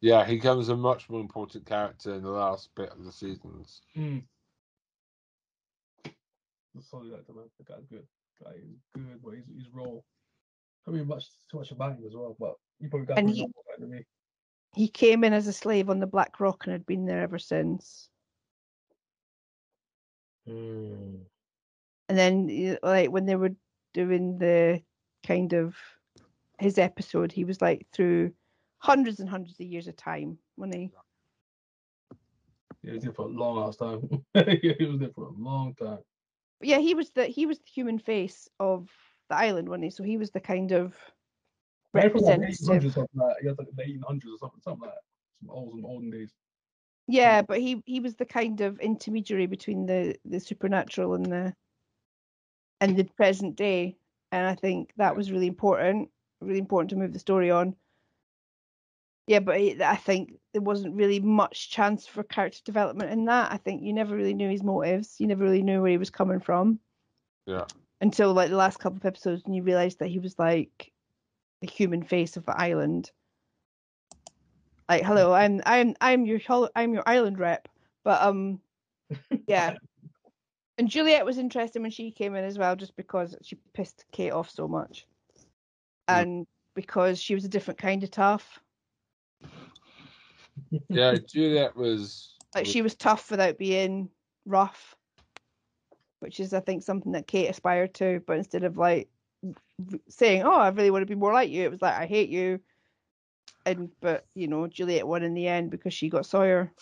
Yeah, 0.00 0.24
he 0.24 0.36
becomes 0.36 0.68
a 0.68 0.76
much 0.76 1.10
more 1.10 1.20
important 1.20 1.66
character 1.66 2.14
in 2.14 2.22
the 2.22 2.30
last 2.30 2.70
bit 2.76 2.90
of 2.90 3.04
the 3.04 3.12
seasons. 3.12 3.82
Mm. 3.96 4.22
The 6.04 6.82
solid 6.82 7.12
actor, 7.14 7.32
man. 7.34 7.44
The 7.58 7.64
guy's 7.64 7.86
good. 7.90 8.06
guy 8.42 8.52
is 8.52 8.78
good, 8.94 9.20
but 9.22 9.34
his, 9.34 9.44
his 9.56 9.68
role. 9.74 10.04
I 10.86 10.92
mean, 10.92 11.06
much 11.08 11.26
too 11.50 11.58
much 11.58 11.72
about 11.72 11.96
him 11.98 12.04
as 12.06 12.14
well, 12.14 12.36
but 12.38 12.54
you 12.80 12.88
probably 12.88 13.06
got 13.06 13.18
And 13.18 13.28
he- 13.28 13.40
more 13.42 13.50
about 13.66 13.82
him 13.84 13.90
than 13.90 13.98
me. 13.98 14.04
He 14.74 14.86
came 14.86 15.24
in 15.24 15.32
as 15.32 15.46
a 15.48 15.52
slave 15.52 15.90
on 15.90 15.98
the 15.98 16.06
Black 16.06 16.38
Rock 16.38 16.64
and 16.64 16.72
had 16.72 16.86
been 16.86 17.04
there 17.06 17.20
ever 17.22 17.38
since. 17.38 18.08
Mm. 20.48 21.20
And 22.08 22.18
then, 22.18 22.78
like 22.82 23.10
when 23.10 23.26
they 23.26 23.34
were 23.34 23.54
doing 23.94 24.38
the 24.38 24.80
kind 25.26 25.52
of 25.54 25.74
his 26.58 26.78
episode, 26.78 27.32
he 27.32 27.44
was 27.44 27.60
like 27.60 27.86
through 27.92 28.32
hundreds 28.78 29.20
and 29.20 29.28
hundreds 29.28 29.58
of 29.60 29.66
years 29.66 29.88
of 29.88 29.96
time, 29.96 30.38
wasn't 30.56 30.74
he? 30.74 30.90
Yeah, 32.82 32.90
he 32.90 32.94
was 32.94 33.02
there 33.02 33.12
for 33.12 33.26
a 33.26 33.28
long 33.28 33.68
ass 33.68 33.76
time. 33.76 34.08
he 34.34 34.86
was 34.86 35.00
there 35.00 35.10
for 35.14 35.24
a 35.24 35.32
long 35.32 35.74
time. 35.74 35.98
But 36.60 36.68
yeah, 36.68 36.78
he 36.78 36.94
was 36.94 37.10
the 37.10 37.26
he 37.26 37.46
was 37.46 37.58
the 37.58 37.70
human 37.72 37.98
face 37.98 38.48
of 38.58 38.88
the 39.30 39.36
island, 39.36 39.68
wasn't 39.68 39.84
he? 39.84 39.90
So 39.90 40.02
he 40.02 40.16
was 40.16 40.30
the 40.30 40.40
kind 40.40 40.72
of 40.72 40.94
Right 41.94 42.12
from 42.12 42.22
like 42.22 42.40
representative. 42.40 42.92
1800s, 42.92 42.94
something 42.94 43.08
like 43.14 43.28
that. 43.28 43.36
He 43.40 43.48
had 43.48 43.58
like 43.58 43.68
the 43.74 43.82
1800s 43.82 44.34
or 44.34 44.38
something, 44.38 44.60
something 44.60 44.80
like 44.82 44.90
that. 44.90 45.02
Some 45.40 45.50
old, 45.50 45.70
some 45.72 45.86
olden 45.86 46.10
days. 46.10 46.32
Yeah, 47.06 47.40
but 47.40 47.60
he 47.60 47.82
he 47.86 48.00
was 48.00 48.16
the 48.16 48.26
kind 48.26 48.60
of 48.60 48.78
intermediary 48.80 49.46
between 49.46 49.86
the 49.86 50.16
the 50.24 50.40
supernatural 50.40 51.14
and 51.14 51.24
the 51.24 51.54
and 52.80 52.96
the 52.96 53.04
present 53.04 53.56
day, 53.56 53.96
and 54.30 54.46
I 54.46 54.54
think 54.54 54.92
that 54.98 55.16
was 55.16 55.32
really 55.32 55.46
important, 55.46 56.10
really 56.40 56.58
important 56.58 56.90
to 56.90 56.96
move 56.96 57.12
the 57.12 57.18
story 57.18 57.50
on. 57.50 57.74
Yeah, 59.26 59.40
but 59.40 59.56
I 59.56 59.96
think 59.96 60.32
there 60.52 60.62
wasn't 60.62 60.94
really 60.94 61.20
much 61.20 61.70
chance 61.70 62.06
for 62.06 62.22
character 62.22 62.60
development 62.64 63.10
in 63.10 63.26
that. 63.26 63.52
I 63.52 63.58
think 63.58 63.82
you 63.82 63.92
never 63.92 64.16
really 64.16 64.32
knew 64.32 64.48
his 64.48 64.62
motives. 64.62 65.16
You 65.18 65.26
never 65.26 65.44
really 65.44 65.62
knew 65.62 65.82
where 65.82 65.90
he 65.90 65.98
was 65.98 66.08
coming 66.08 66.40
from. 66.40 66.78
Yeah. 67.44 67.66
Until 68.00 68.32
like 68.32 68.48
the 68.48 68.56
last 68.56 68.78
couple 68.78 68.96
of 68.96 69.04
episodes, 69.04 69.42
and 69.44 69.54
you 69.54 69.62
realised 69.62 69.98
that 69.98 70.08
he 70.08 70.18
was 70.18 70.38
like 70.38 70.92
the 71.60 71.66
human 71.66 72.02
face 72.02 72.38
of 72.38 72.46
the 72.46 72.58
island. 72.58 73.10
Like, 74.88 75.04
hello, 75.04 75.34
I'm 75.34 75.60
I'm 75.66 75.94
I'm 76.00 76.24
your 76.24 76.40
I'm 76.74 76.94
your 76.94 77.02
island 77.06 77.38
rep, 77.38 77.68
but 78.04 78.22
um, 78.22 78.60
yeah. 79.46 79.76
And 80.78 80.88
Juliet 80.88 81.26
was 81.26 81.38
interesting 81.38 81.82
when 81.82 81.90
she 81.90 82.12
came 82.12 82.36
in 82.36 82.44
as 82.44 82.56
well, 82.56 82.76
just 82.76 82.94
because 82.94 83.34
she 83.42 83.56
pissed 83.74 84.04
Kate 84.12 84.30
off 84.30 84.48
so 84.48 84.68
much. 84.68 85.08
And 86.08 86.46
because 86.74 87.20
she 87.20 87.34
was 87.34 87.44
a 87.44 87.48
different 87.48 87.78
kind 87.78 88.02
of 88.02 88.10
tough. 88.10 88.58
Yeah, 90.88 91.16
Juliet 91.16 91.76
was. 91.76 92.34
Like 92.54 92.66
she 92.66 92.82
was 92.82 92.94
tough 92.94 93.30
without 93.30 93.58
being 93.58 94.08
rough, 94.46 94.96
which 96.20 96.40
is 96.40 96.54
I 96.54 96.60
think 96.60 96.82
something 96.82 97.12
that 97.12 97.26
Kate 97.26 97.48
aspired 97.48 97.94
to. 97.94 98.22
But 98.26 98.38
instead 98.38 98.64
of 98.64 98.78
like 98.78 99.08
saying, 100.08 100.42
"Oh, 100.42 100.54
I 100.54 100.68
really 100.68 100.90
want 100.90 101.02
to 101.02 101.06
be 101.06 101.14
more 101.14 101.32
like 101.32 101.50
you," 101.50 101.64
it 101.64 101.70
was 101.70 101.82
like, 101.82 101.94
"I 101.94 102.06
hate 102.06 102.30
you." 102.30 102.60
And 103.66 103.90
but 104.00 104.26
you 104.34 104.48
know, 104.48 104.66
Juliet 104.66 105.06
won 105.06 105.22
in 105.22 105.34
the 105.34 105.46
end 105.46 105.70
because 105.70 105.92
she 105.92 106.08
got 106.08 106.26
Sawyer. 106.26 106.72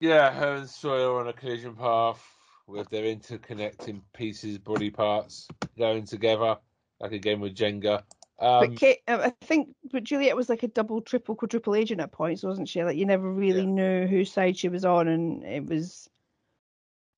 Yeah, 0.00 0.32
her 0.32 0.54
and 0.54 0.68
Sawyer 0.68 1.20
on 1.20 1.28
a 1.28 1.32
collision 1.32 1.76
path 1.76 2.24
with 2.66 2.88
their 2.88 3.04
interconnecting 3.04 4.00
pieces, 4.12 4.58
body 4.58 4.90
parts 4.90 5.46
going 5.76 6.04
together 6.04 6.56
like 7.00 7.12
a 7.12 7.18
game 7.18 7.42
of 7.42 7.52
Jenga. 7.52 8.02
Um, 8.38 8.60
but 8.70 8.76
Kate, 8.76 8.98
uh, 9.08 9.18
I 9.22 9.30
think, 9.44 9.74
but 9.92 10.02
Juliet 10.04 10.34
was 10.36 10.48
like 10.48 10.62
a 10.62 10.68
double, 10.68 11.00
triple, 11.02 11.34
quadruple 11.34 11.74
agent 11.74 12.00
at 12.00 12.10
points, 12.12 12.42
wasn't 12.42 12.68
she? 12.68 12.82
Like 12.84 12.96
you 12.96 13.04
never 13.06 13.30
really 13.30 13.60
Yeah. 13.62 13.66
knew 13.66 14.06
whose 14.06 14.32
side 14.32 14.56
she 14.56 14.68
was 14.68 14.84
on, 14.84 15.08
and 15.08 15.44
it 15.44 15.66
was 15.66 16.08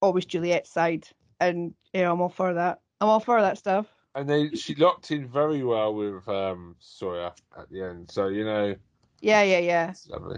always 0.01 0.25
Juliet's 0.25 0.69
side. 0.69 1.07
And 1.39 1.73
yeah, 1.93 2.11
I'm 2.11 2.19
all 2.21 2.29
for 2.29 2.53
that. 2.53 2.81
I'm 2.99 3.07
all 3.09 3.19
for 3.21 3.41
that 3.41 3.57
stuff. 3.57 3.87
and 4.15 4.29
they 4.29 4.49
she 4.49 4.75
locked 4.75 5.11
in 5.11 5.27
very 5.27 5.63
well 5.63 5.93
with 5.93 6.27
um, 6.27 6.75
Sawyer 6.79 7.31
at 7.57 7.69
the 7.71 7.81
end. 7.83 8.11
So 8.11 8.27
you 8.27 8.43
know, 8.45 8.75
Yeah, 9.21 9.43
yeah, 9.43 9.59
yeah. 9.59 9.89
it's 9.91 10.07
lovely. 10.09 10.37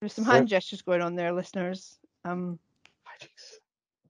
There's 0.00 0.12
some 0.12 0.24
So- 0.24 0.30
hand 0.32 0.48
gestures 0.48 0.82
going 0.82 1.02
on 1.02 1.14
there, 1.14 1.32
listeners. 1.32 1.98
Um, 2.24 2.58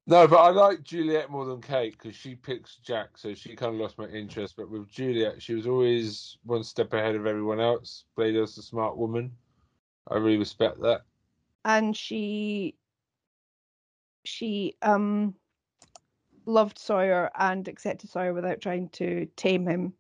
No, 0.07 0.27
but 0.27 0.39
I 0.39 0.51
like 0.51 0.83
Juliet 0.83 1.31
more 1.31 1.45
than 1.45 1.61
Kate 1.61 1.97
because 1.97 2.17
she 2.17 2.35
picks 2.35 2.77
Jack, 2.77 3.17
so 3.17 3.33
she 3.35 3.55
kind 3.55 3.75
of 3.75 3.81
lost 3.81 3.99
my 3.99 4.07
interest. 4.07 4.57
But 4.57 4.71
with 4.71 4.89
Juliet, 4.91 5.41
she 5.41 5.55
was 5.55 5.67
always 5.67 6.39
one 6.43 6.65
step 6.65 6.93
ahead 6.93 7.15
of 7.15 7.27
everyone 7.27 7.61
else. 7.61 8.05
Played 8.17 8.37
as 8.37 8.59
a 8.59 8.63
smart 8.63 8.97
woman. 8.97 9.31
I 10.11 10.17
really 10.17 10.39
respect 10.39 10.81
that. 10.81 11.03
and 11.65 11.97
she, 11.97 12.75
she 14.25 14.75
um, 14.83 15.35
loved 16.47 16.79
Sawyer 16.79 17.31
and 17.39 17.69
accepted 17.69 18.11
Sawyer 18.11 18.33
without 18.33 18.61
trying 18.61 18.89
to 18.91 19.27
tame 19.37 19.67
him. 19.67 19.93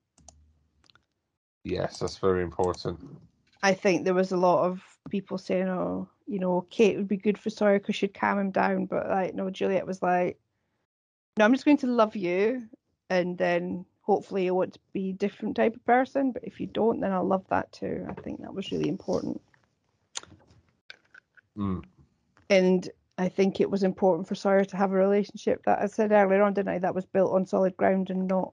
Yes, 1.62 1.98
that's 1.98 2.16
very 2.16 2.42
important. 2.42 2.98
I 3.62 3.74
think 3.74 4.04
there 4.04 4.14
was 4.14 4.32
a 4.32 4.36
lot 4.36 4.64
of 4.64 4.82
people 5.08 5.38
saying, 5.38 5.68
"Oh, 5.68 6.08
you 6.26 6.38
know, 6.38 6.66
Kate 6.70 6.96
would 6.96 7.08
be 7.08 7.16
good 7.16 7.38
for 7.38 7.50
Sawyer 7.50 7.78
because 7.78 7.96
she'd 7.96 8.14
calm 8.14 8.38
him 8.38 8.50
down," 8.50 8.86
but 8.86 9.08
like, 9.08 9.34
no, 9.34 9.50
Juliet 9.50 9.86
was 9.86 10.02
like, 10.02 10.38
"No, 11.38 11.44
I'm 11.44 11.52
just 11.52 11.64
going 11.64 11.78
to 11.78 11.86
love 11.86 12.16
you, 12.16 12.68
and 13.08 13.38
then 13.38 13.86
hopefully 14.02 14.44
you 14.44 14.54
want 14.54 14.72
to 14.72 14.80
be 14.92 15.10
a 15.10 15.14
different 15.14 15.56
type 15.56 15.76
of 15.76 15.84
person. 15.84 16.32
But 16.32 16.44
if 16.44 16.60
you 16.60 16.66
don't, 16.66 17.00
then 17.00 17.12
I'll 17.12 17.24
love 17.26 17.44
that 17.50 17.70
too. 17.72 18.06
I 18.08 18.20
think 18.20 18.40
that 18.40 18.52
was 18.52 18.72
really 18.72 18.88
important. 18.88 19.40
Mm. 21.56 21.84
And 22.48 22.90
I 23.18 23.28
think 23.28 23.60
it 23.60 23.70
was 23.70 23.82
important 23.82 24.26
for 24.26 24.34
Sawyer 24.34 24.64
to 24.64 24.76
have 24.76 24.90
a 24.90 24.96
relationship 24.96 25.62
that 25.64 25.80
I 25.80 25.86
said 25.86 26.10
earlier 26.10 26.42
on, 26.42 26.54
didn't 26.54 26.70
I? 26.70 26.78
That 26.78 26.94
was 26.94 27.06
built 27.06 27.32
on 27.32 27.46
solid 27.46 27.76
ground 27.76 28.10
and 28.10 28.26
not 28.26 28.52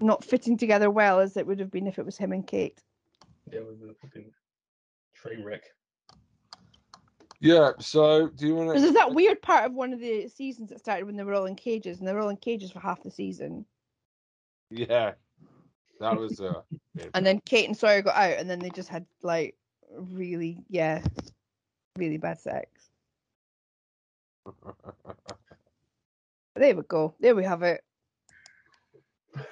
not 0.00 0.24
fitting 0.24 0.58
together 0.58 0.90
well 0.90 1.20
as 1.20 1.36
it 1.36 1.46
would 1.46 1.58
have 1.58 1.70
been 1.70 1.86
if 1.86 1.98
it 1.98 2.04
was 2.04 2.18
him 2.18 2.32
and 2.32 2.46
Kate. 2.46 2.82
Yeah, 3.52 3.60
it 3.60 3.66
was 3.66 3.82
a 3.82 3.94
fucking 4.00 4.30
train 5.14 5.44
wreck. 5.44 5.62
Yeah. 7.40 7.72
So, 7.78 8.28
do 8.28 8.46
you 8.46 8.54
want 8.54 8.74
to? 8.74 8.80
there's 8.80 8.94
that 8.94 9.14
weird 9.14 9.42
part 9.42 9.64
of 9.64 9.72
one 9.72 9.92
of 9.92 10.00
the 10.00 10.28
seasons 10.28 10.70
that 10.70 10.80
started 10.80 11.06
when 11.06 11.16
they 11.16 11.24
were 11.24 11.34
all 11.34 11.46
in 11.46 11.54
cages, 11.54 11.98
and 11.98 12.08
they 12.08 12.12
were 12.12 12.20
all 12.20 12.28
in 12.28 12.36
cages 12.36 12.70
for 12.70 12.80
half 12.80 13.02
the 13.02 13.10
season. 13.10 13.64
Yeah. 14.70 15.12
That 16.00 16.16
was 16.16 16.40
uh. 16.40 16.62
And 17.14 17.26
then 17.26 17.40
Kate 17.44 17.66
and 17.66 17.76
Sawyer 17.76 18.02
got 18.02 18.16
out, 18.16 18.38
and 18.38 18.48
then 18.48 18.58
they 18.58 18.70
just 18.70 18.88
had 18.88 19.06
like 19.22 19.56
really, 19.96 20.58
yeah, 20.68 21.02
really 21.96 22.18
bad 22.18 22.40
sex. 22.40 22.90
There 26.56 26.74
we 26.74 26.82
go. 26.84 27.14
There 27.20 27.34
we 27.34 27.44
have 27.44 27.62
it. 27.62 27.84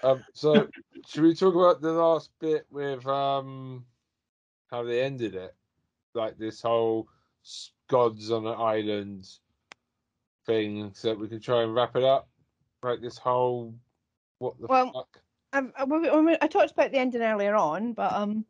Um. 0.02 0.24
So, 0.32 0.68
should 1.06 1.22
we 1.24 1.34
talk 1.34 1.54
about 1.54 1.80
the 1.80 1.92
last 1.92 2.30
bit 2.40 2.66
with 2.70 3.06
um 3.06 3.86
how 4.70 4.82
they 4.84 5.02
ended 5.02 5.34
it? 5.34 5.54
Like 6.14 6.38
this 6.38 6.62
whole 6.62 7.08
gods 7.88 8.30
on 8.30 8.46
an 8.46 8.54
island 8.58 9.26
thing, 10.46 10.92
so 10.94 11.08
that 11.08 11.18
we 11.18 11.28
can 11.28 11.40
try 11.40 11.62
and 11.62 11.74
wrap 11.74 11.96
it 11.96 12.04
up. 12.04 12.28
Like 12.82 13.00
this 13.00 13.18
whole 13.18 13.74
what 14.38 14.58
the 14.60 14.68
Well, 14.68 14.92
fuck? 14.94 15.20
I, 15.52 15.60
I 15.76 16.38
I 16.42 16.46
talked 16.48 16.72
about 16.72 16.90
the 16.90 16.98
ending 16.98 17.22
earlier 17.22 17.54
on, 17.54 17.92
but 17.92 18.12
um, 18.12 18.46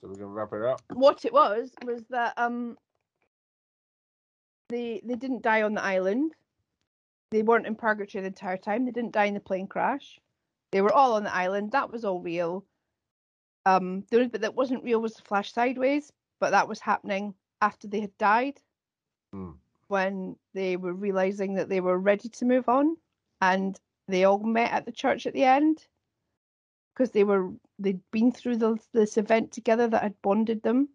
So 0.00 0.08
we're 0.08 0.14
gonna 0.14 0.26
wrap 0.26 0.52
it 0.52 0.62
up. 0.62 0.82
what 0.94 1.24
it 1.24 1.32
was 1.32 1.74
was 1.84 2.04
that 2.08 2.34
um, 2.36 2.76
they 4.68 5.00
they 5.04 5.14
didn't 5.14 5.42
die 5.42 5.62
on 5.62 5.74
the 5.74 5.82
island. 5.82 6.34
They 7.30 7.42
weren't 7.42 7.66
in 7.66 7.76
purgatory 7.76 8.22
the 8.22 8.28
entire 8.28 8.56
time. 8.56 8.84
They 8.84 8.90
didn't 8.90 9.12
die 9.12 9.26
in 9.26 9.34
the 9.34 9.40
plane 9.40 9.66
crash. 9.66 10.18
They 10.72 10.80
were 10.80 10.92
all 10.92 11.14
on 11.14 11.24
the 11.24 11.34
island. 11.34 11.72
That 11.72 11.90
was 11.90 12.04
all 12.04 12.20
real. 12.20 12.64
Um, 13.66 14.04
the 14.10 14.16
only 14.16 14.28
bit 14.28 14.40
that 14.40 14.54
wasn't 14.54 14.84
real 14.84 15.00
was 15.00 15.14
the 15.14 15.22
flash 15.22 15.52
sideways, 15.52 16.12
but 16.38 16.50
that 16.50 16.68
was 16.68 16.80
happening 16.80 17.34
after 17.60 17.86
they 17.88 18.00
had 18.00 18.16
died. 18.18 18.60
Hmm. 19.32 19.52
When 19.88 20.36
they 20.54 20.76
were 20.76 20.94
realizing 20.94 21.54
that 21.54 21.68
they 21.68 21.80
were 21.80 21.98
ready 21.98 22.28
to 22.28 22.44
move 22.44 22.68
on, 22.68 22.96
and 23.40 23.78
they 24.08 24.24
all 24.24 24.38
met 24.38 24.72
at 24.72 24.86
the 24.86 24.92
church 24.92 25.26
at 25.26 25.34
the 25.34 25.44
end 25.44 25.84
because 26.94 27.10
they 27.10 27.24
were 27.24 27.50
they'd 27.78 28.00
been 28.10 28.30
through 28.30 28.56
the, 28.56 28.76
this 28.92 29.16
event 29.16 29.52
together 29.52 29.88
that 29.88 30.02
had 30.02 30.22
bonded 30.22 30.62
them, 30.62 30.88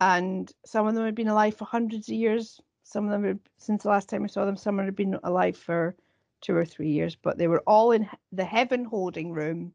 and 0.00 0.50
some 0.64 0.86
of 0.86 0.94
them 0.94 1.04
had 1.04 1.14
been 1.14 1.28
alive 1.28 1.56
for 1.56 1.64
hundreds 1.64 2.08
of 2.08 2.14
years. 2.14 2.60
Some 2.82 3.04
of 3.04 3.10
them 3.10 3.24
had, 3.24 3.38
since 3.58 3.82
the 3.82 3.88
last 3.88 4.08
time 4.08 4.24
I 4.24 4.26
saw 4.26 4.44
them, 4.44 4.56
some 4.56 4.78
had 4.78 4.96
been 4.96 5.18
alive 5.22 5.56
for 5.56 5.94
two 6.40 6.56
or 6.56 6.64
three 6.64 6.90
years, 6.90 7.16
but 7.16 7.38
they 7.38 7.48
were 7.48 7.62
all 7.66 7.92
in 7.92 8.08
the 8.32 8.44
heaven 8.44 8.84
holding 8.84 9.32
room, 9.32 9.72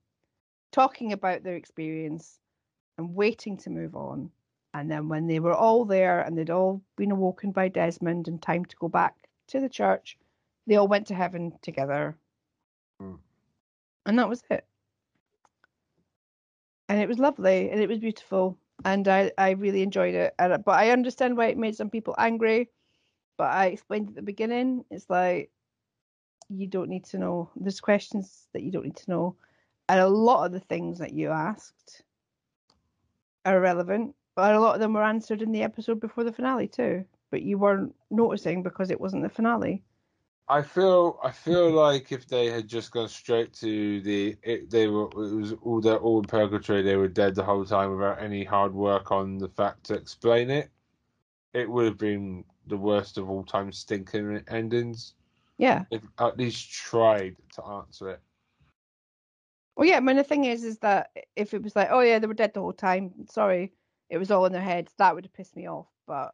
talking 0.72 1.14
about 1.14 1.44
their 1.44 1.56
experience 1.56 2.40
and 2.98 3.15
waiting 3.15 3.57
to 3.57 3.69
move 3.69 3.95
on. 3.95 4.32
And 4.73 4.91
then 4.91 5.07
when 5.07 5.27
they 5.27 5.40
were 5.40 5.53
all 5.53 5.86
there 5.86 6.22
and 6.22 6.38
they'd 6.38 6.49
all 6.49 6.82
been 6.98 7.11
awoken 7.11 7.52
by 7.52 7.69
Desmond 7.69 8.27
and 8.27 8.41
time 8.41 8.65
to 8.65 8.76
go 8.77 8.90
back 8.90 9.15
to 9.48 9.60
the 9.60 9.69
church, 9.69 10.18
they 10.68 10.76
all 10.76 10.88
went 10.88 11.07
to 11.07 11.15
heaven 11.15 11.53
together. 11.61 12.18
Hmm. 12.99 13.15
And 14.06 14.19
that 14.19 14.27
was 14.27 14.44
it. 14.49 14.65
And 16.90 16.99
it 16.99 17.07
was 17.07 17.19
lovely 17.19 17.69
and 17.72 17.80
it 17.80 17.88
was 17.88 17.99
beautiful. 17.99 18.57
And 18.84 19.07
I, 19.07 19.32
I 19.38 19.52
really 19.52 19.82
enjoyed 19.82 20.14
it. 20.14 20.36
And, 20.38 20.64
but 20.65 20.77
I 20.77 20.90
understand 20.90 21.38
why 21.38 21.48
it 21.48 21.57
made 21.57 21.76
some 21.76 21.90
people 21.90 22.15
angry. 22.18 22.69
But 23.38 23.52
I 23.52 23.68
explained 23.68 24.10
at 24.10 24.16
the 24.16 24.22
beginning, 24.22 24.86
it's 24.90 25.10
like 25.10 25.52
you 26.49 26.68
don't 26.68 26.90
need 26.90 27.06
to 27.06 27.18
know. 27.18 27.49
There's 27.56 27.82
questions 27.82 28.48
that 28.53 28.64
you 28.64 28.72
don't 28.72 28.86
need 28.86 28.98
to 28.98 29.12
know. 29.12 29.36
And 29.90 29.99
a 29.99 30.07
lot 30.07 30.45
of 30.45 30.52
the 30.52 30.60
things 30.60 30.99
that 30.99 31.14
you 31.14 31.30
asked 31.30 32.03
are 33.45 33.60
relevant, 33.60 34.16
but 34.36 34.56
a 34.56 34.60
lot 34.60 34.76
of 34.76 34.82
them 34.82 34.94
were 34.94 35.03
answered 35.03 35.41
in 35.41 35.52
the 35.52 35.64
episode 35.64 35.99
before 35.99 36.24
the 36.24 36.32
finale 36.32 36.68
too. 36.68 37.06
But 37.32 37.44
you 37.44 37.57
weren't 37.57 37.95
noticing 38.10 38.64
because 38.64 38.90
it 38.90 38.99
wasn't 38.99 39.24
the 39.24 39.30
finale. 39.30 39.84
I 40.48 40.62
feel 40.62 41.20
I 41.24 41.32
feel 41.32 41.72
like 41.72 42.12
if 42.12 42.28
they 42.28 42.48
had 42.48 42.68
just 42.68 42.91
gone 42.91 43.10
straight 43.10 43.52
to 43.53 44.02
the 44.02 44.36
it, 44.44 44.70
they 44.70 44.88
were 44.88 45.06
it 45.06 45.16
was 45.16 45.53
all 45.64 45.82
they're 45.82 45.98
all 45.98 46.20
in 46.20 46.26
purgatory 46.26 46.84
they 46.84 46.98
were 46.98 47.07
dead 47.07 47.34
the 47.34 47.44
whole 47.44 47.66
time 47.66 47.95
without 47.95 48.22
any 48.22 48.44
hard 48.44 48.72
work 48.72 49.12
on 49.12 49.40
the 49.40 49.49
fact 49.49 49.86
to 49.86 49.95
explain 49.95 50.52
it. 50.52 50.70
It 51.53 51.70
would 51.70 51.86
have 51.86 51.98
been 51.98 52.44
the 52.68 52.78
worst 52.78 53.18
of 53.18 53.30
all 53.30 53.44
time 53.44 53.72
stinking 53.72 54.44
endings. 54.48 55.14
Yeah. 55.58 55.86
If 55.92 56.02
at 56.20 56.38
least 56.38 56.72
tried 56.72 57.36
to 57.56 57.64
answer 57.64 58.10
it. 58.10 58.20
Well, 59.76 59.88
yeah. 59.88 59.98
I 59.98 60.00
mean, 60.00 60.18
the 60.18 60.24
thing 60.24 60.46
is, 60.46 60.64
is 60.64 60.80
that 60.80 61.12
if 61.36 61.54
it 61.54 61.64
was 61.64 61.76
like, 61.76 61.90
oh 61.92 62.02
yeah, 62.02 62.20
they 62.20 62.28
were 62.28 62.34
dead 62.34 62.54
the 62.54 62.62
whole 62.62 62.74
time. 62.74 63.12
Sorry, 63.30 63.72
it 64.10 64.18
was 64.18 64.32
all 64.32 64.46
in 64.46 64.54
their 64.54 64.62
heads. 64.62 64.94
That 64.98 65.16
would 65.16 65.26
have 65.26 65.34
pissed 65.34 65.56
me 65.56 65.68
off. 65.68 65.88
But 66.08 66.34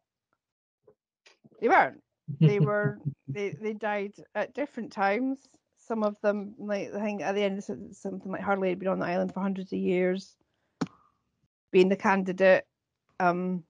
they 1.59 1.67
weren't. 1.67 2.01
They 2.39 2.59
were. 2.59 2.99
they 3.27 3.51
they 3.51 3.73
died 3.73 4.13
at 4.35 4.53
different 4.53 4.91
times. 4.91 5.47
Some 5.77 6.03
of 6.03 6.15
them, 6.21 6.53
like 6.57 6.93
I 6.93 7.01
think 7.01 7.21
at 7.21 7.35
the 7.35 7.43
end, 7.43 7.63
something 7.63 8.31
like 8.31 8.41
Hurley 8.41 8.69
had 8.69 8.79
been 8.79 8.87
on 8.87 8.99
the 8.99 9.05
island 9.05 9.33
for 9.33 9.41
hundreds 9.41 9.73
of 9.73 9.79
years, 9.79 10.35
being 11.71 11.89
the 11.89 11.95
candidate. 11.95 12.65
Um, 13.19 13.63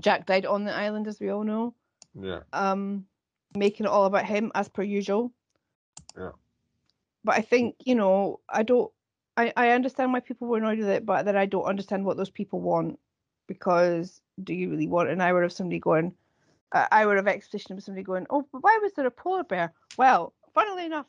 Jack 0.00 0.26
died 0.26 0.46
on 0.46 0.64
the 0.64 0.74
island, 0.74 1.06
as 1.06 1.20
we 1.20 1.28
all 1.28 1.44
know. 1.44 1.74
Yeah. 2.20 2.40
um, 2.52 3.06
making 3.54 3.86
it 3.86 3.90
all 3.90 4.06
about 4.06 4.24
him 4.24 4.50
as 4.54 4.68
per 4.68 4.82
usual. 4.82 5.32
Yeah. 6.16 6.32
But 7.24 7.36
I 7.36 7.40
think 7.42 7.76
you 7.84 7.94
know 7.94 8.40
I 8.48 8.62
don't. 8.62 8.90
I 9.36 9.52
I 9.56 9.70
understand 9.70 10.12
why 10.12 10.20
people 10.20 10.48
were 10.48 10.58
annoyed 10.58 10.78
with 10.78 10.88
it, 10.88 11.06
but 11.06 11.24
then 11.24 11.36
I 11.36 11.46
don't 11.46 11.64
understand 11.64 12.04
what 12.04 12.16
those 12.16 12.30
people 12.30 12.60
want 12.60 12.98
because 13.46 14.20
do 14.44 14.54
you 14.54 14.70
really 14.70 14.86
want 14.86 15.08
an 15.08 15.20
hour 15.20 15.42
of 15.42 15.52
somebody 15.52 15.78
going, 15.80 16.14
an 16.72 16.86
hour 16.92 17.16
of 17.16 17.26
exposition 17.26 17.76
of 17.76 17.82
somebody 17.82 18.04
going, 18.04 18.26
oh, 18.30 18.46
but 18.52 18.62
why 18.62 18.78
was 18.82 18.92
there 18.92 19.06
a 19.06 19.10
polar 19.10 19.44
bear? 19.44 19.72
Well, 19.96 20.34
funnily 20.54 20.84
enough. 20.84 21.06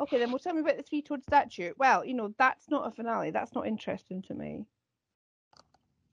Okay, 0.00 0.18
then 0.18 0.30
we'll 0.30 0.38
tell 0.38 0.54
me 0.54 0.60
about 0.60 0.76
the 0.76 0.82
three-toed 0.82 1.24
statue. 1.24 1.72
Well, 1.76 2.04
you 2.04 2.14
know 2.14 2.34
that's 2.38 2.70
not 2.70 2.86
a 2.86 2.90
finale. 2.90 3.30
That's 3.30 3.54
not 3.54 3.66
interesting 3.66 4.22
to 4.22 4.34
me. 4.34 4.64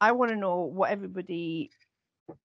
I 0.05 0.11
want 0.11 0.29
to 0.29 0.37
know 0.37 0.59
what 0.59 0.91
everybody 0.91 1.71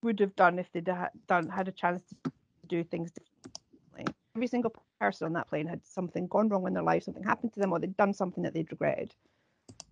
would 0.01 0.19
have 0.19 0.35
done 0.35 0.57
if 0.57 0.71
they'd 0.71 0.87
ha- 0.87 1.11
done 1.27 1.47
had 1.47 1.67
a 1.67 1.71
chance 1.71 2.01
to 2.09 2.31
do 2.67 2.83
things 2.83 3.11
differently. 3.11 4.15
Every 4.35 4.47
single 4.47 4.73
person 4.99 5.27
on 5.27 5.33
that 5.33 5.47
plane 5.47 5.67
had 5.67 5.85
something 5.85 6.25
gone 6.25 6.49
wrong 6.49 6.65
in 6.65 6.73
their 6.73 6.81
life, 6.81 7.03
something 7.03 7.23
happened 7.23 7.53
to 7.53 7.59
them, 7.59 7.71
or 7.71 7.77
they'd 7.77 7.95
done 7.95 8.15
something 8.15 8.43
that 8.43 8.55
they'd 8.55 8.71
regretted. 8.71 9.13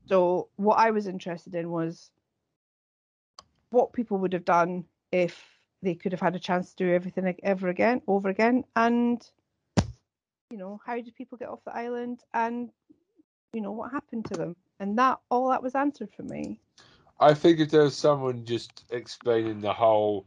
So 0.07 0.49
what 0.55 0.79
I 0.79 0.89
was 0.89 1.05
interested 1.05 1.53
in 1.53 1.69
was 1.69 2.09
what 3.69 3.93
people 3.93 4.17
would 4.17 4.33
have 4.33 4.45
done 4.45 4.85
if 5.11 5.39
they 5.83 5.93
could 5.93 6.11
have 6.11 6.21
had 6.21 6.35
a 6.35 6.39
chance 6.39 6.71
to 6.71 6.85
do 6.85 6.91
everything 6.91 7.35
ever 7.43 7.67
again, 7.67 8.01
over 8.07 8.29
again, 8.29 8.63
and 8.75 9.21
you 10.49 10.57
know 10.57 10.81
how 10.83 10.95
did 10.95 11.13
people 11.13 11.37
get 11.37 11.49
off 11.49 11.63
the 11.65 11.75
island, 11.75 12.23
and 12.33 12.71
you 13.53 13.61
know 13.61 13.73
what 13.73 13.91
happened 13.91 14.25
to 14.25 14.35
them, 14.35 14.55
and 14.79 14.97
that 14.97 15.19
all 15.29 15.49
that 15.49 15.61
was 15.61 15.75
answered 15.75 16.09
for 16.17 16.23
me. 16.23 16.59
I 17.19 17.31
if 17.31 17.69
there 17.69 17.83
was 17.83 17.97
someone 17.97 18.45
just 18.45 18.85
explaining 18.91 19.59
the 19.59 19.73
whole, 19.73 20.25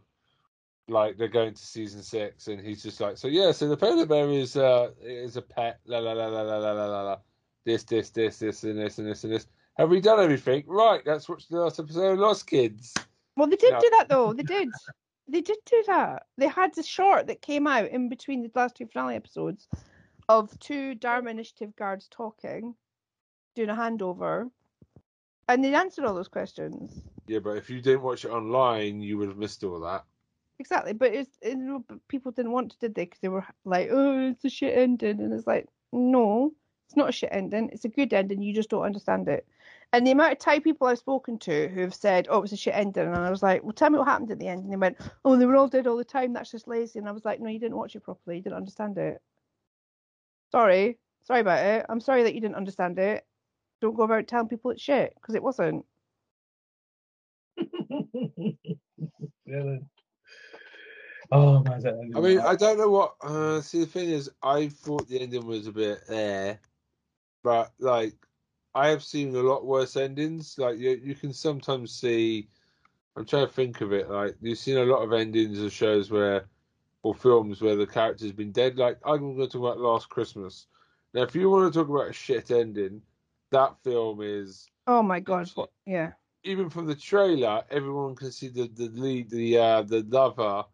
like 0.88 1.16
they're 1.16 1.28
going 1.28 1.54
to 1.54 1.66
season 1.66 2.02
six, 2.02 2.48
and 2.48 2.60
he's 2.60 2.82
just 2.82 3.00
like, 3.00 3.16
so 3.16 3.28
yeah, 3.28 3.52
so 3.52 3.68
the 3.68 3.76
polar 3.76 4.06
bear 4.06 4.28
is 4.30 4.56
uh 4.56 4.90
is 5.00 5.36
a 5.36 5.42
pet, 5.42 5.80
la 5.86 5.98
la 5.98 6.12
la 6.12 6.26
la 6.26 6.42
la 6.42 6.58
la 6.58 6.72
la 6.72 7.02
la 7.02 7.18
this 7.64 7.84
this 7.84 8.10
this 8.10 8.38
this 8.38 8.64
and 8.64 8.78
this 8.78 8.98
and 8.98 9.08
this 9.08 9.24
and 9.24 9.32
this. 9.32 9.46
Have 9.74 9.88
we 9.88 10.00
done 10.00 10.20
everything? 10.20 10.64
Right, 10.66 11.00
let's 11.06 11.28
watch 11.28 11.48
the 11.48 11.60
last 11.60 11.80
episode 11.80 12.12
of 12.12 12.18
Lost 12.18 12.46
Kids. 12.46 12.92
Well, 13.36 13.48
they 13.48 13.56
did 13.56 13.72
No. 13.72 13.80
do 13.80 13.90
that 13.92 14.08
though. 14.08 14.32
They 14.34 14.42
did. 14.42 14.68
They 15.28 15.40
did 15.40 15.58
do 15.64 15.82
that. 15.86 16.26
They 16.36 16.48
had 16.48 16.74
the 16.74 16.82
short 16.82 17.28
that 17.28 17.40
came 17.40 17.66
out 17.66 17.88
in 17.88 18.10
between 18.10 18.42
the 18.42 18.50
last 18.54 18.74
two 18.74 18.86
finale 18.86 19.14
episodes 19.16 19.66
of 20.28 20.58
two 20.58 20.94
Dharma 20.94 21.30
Initiative 21.30 21.74
guards 21.74 22.08
talking, 22.10 22.74
doing 23.54 23.70
a 23.70 23.74
handover, 23.74 24.50
and 25.48 25.64
they 25.64 25.74
answered 25.74 26.04
all 26.04 26.14
those 26.14 26.28
questions. 26.28 27.02
Yeah, 27.26 27.38
but 27.38 27.56
if 27.56 27.70
you 27.70 27.80
didn't 27.80 28.02
watch 28.02 28.24
it 28.24 28.30
online, 28.30 29.00
you 29.00 29.18
would 29.18 29.28
have 29.28 29.38
missed 29.38 29.64
all 29.64 29.80
that. 29.80 30.04
Exactly, 30.58 30.92
but 30.92 31.12
it's 31.12 31.38
it, 31.40 31.58
people 32.08 32.32
didn't 32.32 32.52
want 32.52 32.72
to, 32.72 32.78
did 32.78 32.94
they? 32.94 33.04
Because 33.04 33.20
they 33.20 33.28
were 33.28 33.44
like, 33.64 33.88
"Oh, 33.90 34.28
it's 34.28 34.44
a 34.44 34.50
shit 34.50 34.76
ending," 34.76 35.20
and 35.20 35.32
it's 35.32 35.46
like, 35.46 35.66
no, 35.92 36.52
it's 36.86 36.96
not 36.96 37.08
a 37.08 37.12
shit 37.12 37.30
ending. 37.32 37.70
It's 37.72 37.84
a 37.84 37.88
good 37.88 38.12
ending. 38.12 38.42
You 38.42 38.54
just 38.54 38.70
don't 38.70 38.82
understand 38.84 39.28
it. 39.28 39.46
And 39.92 40.06
the 40.06 40.12
amount 40.12 40.32
of 40.32 40.38
Thai 40.38 40.60
people 40.60 40.86
I've 40.86 40.98
spoken 40.98 41.38
to 41.40 41.68
who 41.68 41.80
have 41.80 41.94
said, 41.94 42.28
"Oh, 42.30 42.38
it 42.38 42.42
was 42.42 42.52
a 42.52 42.56
shit 42.56 42.74
ending," 42.74 43.06
and 43.06 43.16
I 43.16 43.30
was 43.30 43.42
like, 43.42 43.62
"Well, 43.62 43.72
tell 43.72 43.90
me 43.90 43.98
what 43.98 44.08
happened 44.08 44.30
at 44.30 44.38
the 44.38 44.48
end." 44.48 44.64
And 44.64 44.72
they 44.72 44.76
went, 44.76 44.98
"Oh, 45.24 45.36
they 45.36 45.46
were 45.46 45.56
all 45.56 45.68
dead 45.68 45.86
all 45.86 45.96
the 45.96 46.04
time. 46.04 46.32
That's 46.32 46.50
just 46.50 46.68
lazy." 46.68 46.98
And 46.98 47.08
I 47.08 47.12
was 47.12 47.24
like, 47.24 47.40
"No, 47.40 47.48
you 47.48 47.58
didn't 47.58 47.76
watch 47.76 47.96
it 47.96 48.04
properly. 48.04 48.36
You 48.36 48.42
didn't 48.42 48.56
understand 48.56 48.98
it. 48.98 49.20
Sorry, 50.52 50.98
sorry 51.24 51.40
about 51.40 51.64
it. 51.64 51.86
I'm 51.88 52.00
sorry 52.00 52.22
that 52.24 52.34
you 52.34 52.40
didn't 52.40 52.56
understand 52.56 52.98
it. 52.98 53.26
Don't 53.82 53.96
go 53.96 54.04
about 54.04 54.28
telling 54.28 54.48
people 54.48 54.70
it's 54.70 54.80
shit 54.80 55.12
because 55.16 55.34
it 55.34 55.42
wasn't." 55.42 55.84
yeah. 59.44 59.76
Oh 61.34 61.62
man, 61.62 61.80
that 61.80 61.94
I 62.14 62.20
mean, 62.20 62.40
I 62.40 62.54
don't 62.56 62.76
know 62.76 62.90
what. 62.90 63.14
Uh, 63.22 63.62
see, 63.62 63.80
the 63.80 63.86
thing 63.86 64.10
is, 64.10 64.30
I 64.42 64.68
thought 64.68 65.08
the 65.08 65.18
ending 65.18 65.46
was 65.46 65.66
a 65.66 65.72
bit 65.72 66.00
there, 66.06 66.60
but 67.42 67.72
like, 67.78 68.12
I 68.74 68.88
have 68.88 69.02
seen 69.02 69.34
a 69.34 69.40
lot 69.40 69.64
worse 69.64 69.96
endings. 69.96 70.58
Like, 70.58 70.76
you 70.78 71.00
you 71.02 71.14
can 71.14 71.32
sometimes 71.32 71.92
see. 71.92 72.48
I'm 73.16 73.24
trying 73.24 73.46
to 73.46 73.52
think 73.52 73.80
of 73.80 73.94
it. 73.94 74.10
Like, 74.10 74.36
you've 74.42 74.58
seen 74.58 74.76
a 74.76 74.84
lot 74.84 75.02
of 75.02 75.14
endings 75.14 75.58
of 75.58 75.72
shows 75.72 76.10
where, 76.10 76.44
or 77.02 77.14
films 77.14 77.62
where 77.62 77.76
the 77.76 77.86
character's 77.86 78.32
been 78.32 78.52
dead. 78.52 78.76
Like, 78.76 78.98
I'm 79.02 79.20
going 79.20 79.38
to 79.38 79.46
talk 79.46 79.62
about 79.62 79.80
Last 79.80 80.10
Christmas. 80.10 80.66
Now, 81.14 81.22
if 81.22 81.34
you 81.34 81.48
want 81.48 81.72
to 81.72 81.78
talk 81.78 81.88
about 81.88 82.10
a 82.10 82.12
shit 82.12 82.50
ending, 82.50 83.00
that 83.52 83.76
film 83.84 84.20
is 84.22 84.68
Oh 84.86 85.02
my 85.02 85.20
god! 85.20 85.48
Yeah. 85.86 86.12
even 86.44 86.68
from 86.68 86.86
the 86.86 86.94
trailer, 86.96 87.62
everyone 87.70 88.16
can 88.16 88.32
see 88.32 88.48
the 88.48 88.66
the 88.68 88.88
lead, 88.88 89.30
the 89.30 89.58
uh, 89.58 89.82
the 89.82 90.02
lover, 90.08 90.64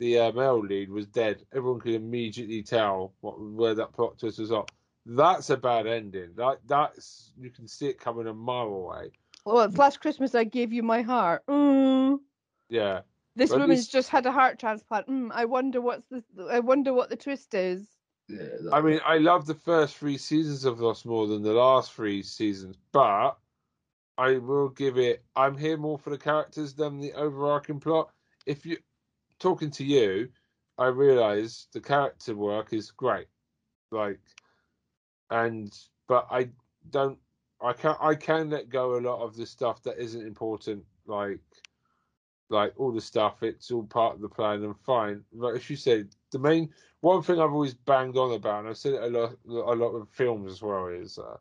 the 0.00 0.18
uh, 0.18 0.32
male 0.32 0.58
lead 0.60 0.90
was 0.90 1.06
dead. 1.06 1.44
Everyone 1.54 1.80
could 1.80 1.94
immediately 1.94 2.62
tell 2.64 3.12
what 3.20 3.40
where 3.40 3.74
that 3.74 3.92
plot 3.92 4.18
twist 4.18 4.38
was 4.40 4.50
up. 4.52 4.70
That's 5.06 5.48
a 5.50 5.56
bad 5.56 5.86
ending. 5.86 6.30
That 6.36 6.58
that's 6.66 7.32
you 7.38 7.50
can 7.50 7.68
see 7.68 7.86
it 7.86 8.00
coming 8.00 8.26
a 8.26 8.34
mile 8.34 8.66
away. 8.66 9.12
Well, 9.46 9.60
it's 9.60 9.78
last 9.78 10.00
Christmas 10.00 10.34
I 10.34 10.44
gave 10.44 10.72
you 10.72 10.82
my 10.82 11.00
heart. 11.02 11.42
Mm. 11.48 12.18
Yeah, 12.68 13.00
This 13.36 13.50
woman's 13.50 13.78
this- 13.86 13.88
just 13.88 14.08
had 14.10 14.26
a 14.26 14.32
heart 14.32 14.58
transplant. 14.58 15.06
Mm, 15.06 15.30
I 15.32 15.46
wonder 15.46 15.80
what's 15.80 16.06
the. 16.08 16.22
I 16.50 16.58
wonder 16.60 16.92
what 16.92 17.08
the 17.08 17.16
twist 17.16 17.54
is. 17.54 17.86
Yeah, 18.28 18.70
I 18.72 18.80
mean, 18.80 19.00
I 19.04 19.18
love 19.18 19.46
the 19.46 19.54
first 19.54 19.96
three 19.96 20.18
seasons 20.18 20.64
of 20.64 20.80
Lost 20.80 21.06
more 21.06 21.26
than 21.26 21.42
the 21.42 21.52
last 21.52 21.92
three 21.92 22.22
seasons, 22.22 22.76
but 22.92 23.38
I 24.18 24.38
will 24.38 24.68
give 24.68 24.98
it. 24.98 25.24
I'm 25.34 25.56
here 25.56 25.76
more 25.76 25.98
for 25.98 26.10
the 26.10 26.18
characters 26.18 26.74
than 26.74 26.98
the 26.98 27.12
overarching 27.14 27.80
plot. 27.80 28.10
If 28.46 28.66
you 28.66 28.76
talking 29.38 29.70
to 29.72 29.84
you, 29.84 30.28
I 30.76 30.86
realise 30.86 31.68
the 31.72 31.80
character 31.80 32.34
work 32.34 32.72
is 32.72 32.90
great, 32.90 33.28
like, 33.90 34.20
and 35.30 35.72
but 36.06 36.26
I 36.30 36.50
don't. 36.90 37.18
I 37.60 37.72
can 37.72 37.96
I 38.00 38.14
can 38.14 38.50
let 38.50 38.68
go 38.68 38.96
a 38.96 39.00
lot 39.00 39.22
of 39.22 39.36
the 39.36 39.46
stuff 39.46 39.82
that 39.84 39.98
isn't 39.98 40.26
important, 40.26 40.84
like 41.06 41.40
like 42.48 42.72
all 42.76 42.92
the 42.92 43.00
stuff. 43.00 43.42
It's 43.42 43.70
all 43.70 43.82
part 43.84 44.14
of 44.14 44.20
the 44.20 44.28
plan 44.28 44.62
and 44.64 44.78
fine. 44.80 45.24
But 45.32 45.56
as 45.56 45.68
you 45.68 45.76
said, 45.76 46.08
the 46.30 46.38
main 46.38 46.70
one 47.00 47.22
thing 47.22 47.40
I've 47.40 47.52
always 47.52 47.74
banged 47.74 48.16
on 48.16 48.32
about, 48.32 48.60
and 48.60 48.68
I've 48.68 48.78
said 48.78 48.94
it 48.94 49.02
a 49.02 49.06
lot, 49.06 49.36
a 49.46 49.74
lot 49.74 49.90
of 49.90 50.08
films 50.10 50.52
as 50.52 50.62
well, 50.62 50.88
is 50.88 51.18
uh, 51.18 51.36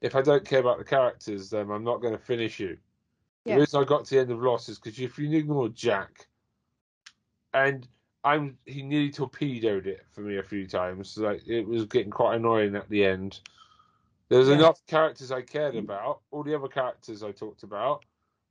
if 0.00 0.14
I 0.14 0.22
don't 0.22 0.44
care 0.44 0.60
about 0.60 0.78
the 0.78 0.84
characters, 0.84 1.50
then 1.50 1.70
I'm 1.70 1.84
not 1.84 2.00
going 2.00 2.12
to 2.12 2.22
finish 2.22 2.60
you. 2.60 2.76
Yeah. 3.44 3.54
The 3.54 3.60
reason 3.60 3.80
I 3.80 3.84
got 3.84 4.04
to 4.04 4.14
the 4.14 4.20
end 4.20 4.30
of 4.30 4.42
Lost 4.42 4.68
is 4.68 4.78
because 4.78 4.98
if 4.98 5.18
you 5.18 5.36
ignore 5.36 5.68
Jack, 5.70 6.26
and 7.54 7.88
I'm 8.24 8.58
he 8.66 8.82
nearly 8.82 9.10
torpedoed 9.10 9.86
it 9.86 10.04
for 10.10 10.20
me 10.20 10.38
a 10.38 10.42
few 10.42 10.66
times. 10.66 11.16
Like 11.16 11.46
it 11.46 11.66
was 11.66 11.86
getting 11.86 12.10
quite 12.10 12.36
annoying 12.36 12.76
at 12.76 12.88
the 12.90 13.04
end. 13.04 13.40
There's 14.28 14.48
Yeah. 14.48 14.56
enough 14.56 14.84
characters 14.86 15.32
I 15.32 15.42
cared 15.42 15.76
about. 15.76 16.20
All 16.30 16.42
the 16.42 16.54
other 16.54 16.68
characters 16.68 17.22
I 17.22 17.32
talked 17.32 17.62
about. 17.62 18.04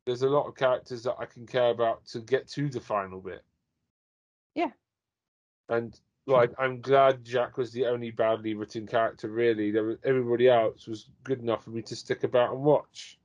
There's 0.07 0.21
a 0.21 0.29
lot 0.29 0.47
of 0.47 0.55
characters 0.55 1.03
that 1.03 1.17
I 1.19 1.25
can 1.25 1.45
care 1.45 1.69
about 1.69 2.05
to 2.07 2.21
get 2.21 2.47
to 2.51 2.69
the 2.69 2.79
final 2.79 3.19
bit. 3.19 3.43
Yeah. 4.55 4.71
And 5.67 5.99
like 6.25 6.53
I'm 6.57 6.79
glad 6.79 7.25
Jack 7.25 7.57
was 7.57 7.73
the 7.73 7.87
only 7.87 8.11
badly 8.11 8.53
written 8.53 8.87
character. 8.87 9.27
Really, 9.27 9.69
there 9.69 9.83
was, 9.83 9.97
everybody 10.05 10.47
else 10.47 10.87
was 10.87 11.09
good 11.25 11.41
enough 11.41 11.65
for 11.65 11.71
me 11.71 11.81
to 11.81 11.95
stick 11.95 12.23
about 12.23 12.53
and 12.53 12.63
watch. 12.63 13.19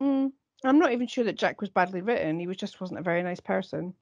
Mm. 0.00 0.32
I'm 0.64 0.78
not 0.78 0.92
even 0.92 1.06
sure 1.06 1.24
that 1.24 1.36
Jack 1.36 1.60
was 1.60 1.68
badly 1.68 2.00
written. 2.00 2.40
He 2.40 2.46
was 2.46 2.56
just 2.56 2.80
wasn't 2.80 3.00
a 3.00 3.02
very 3.02 3.22
nice 3.22 3.40
person. 3.40 3.92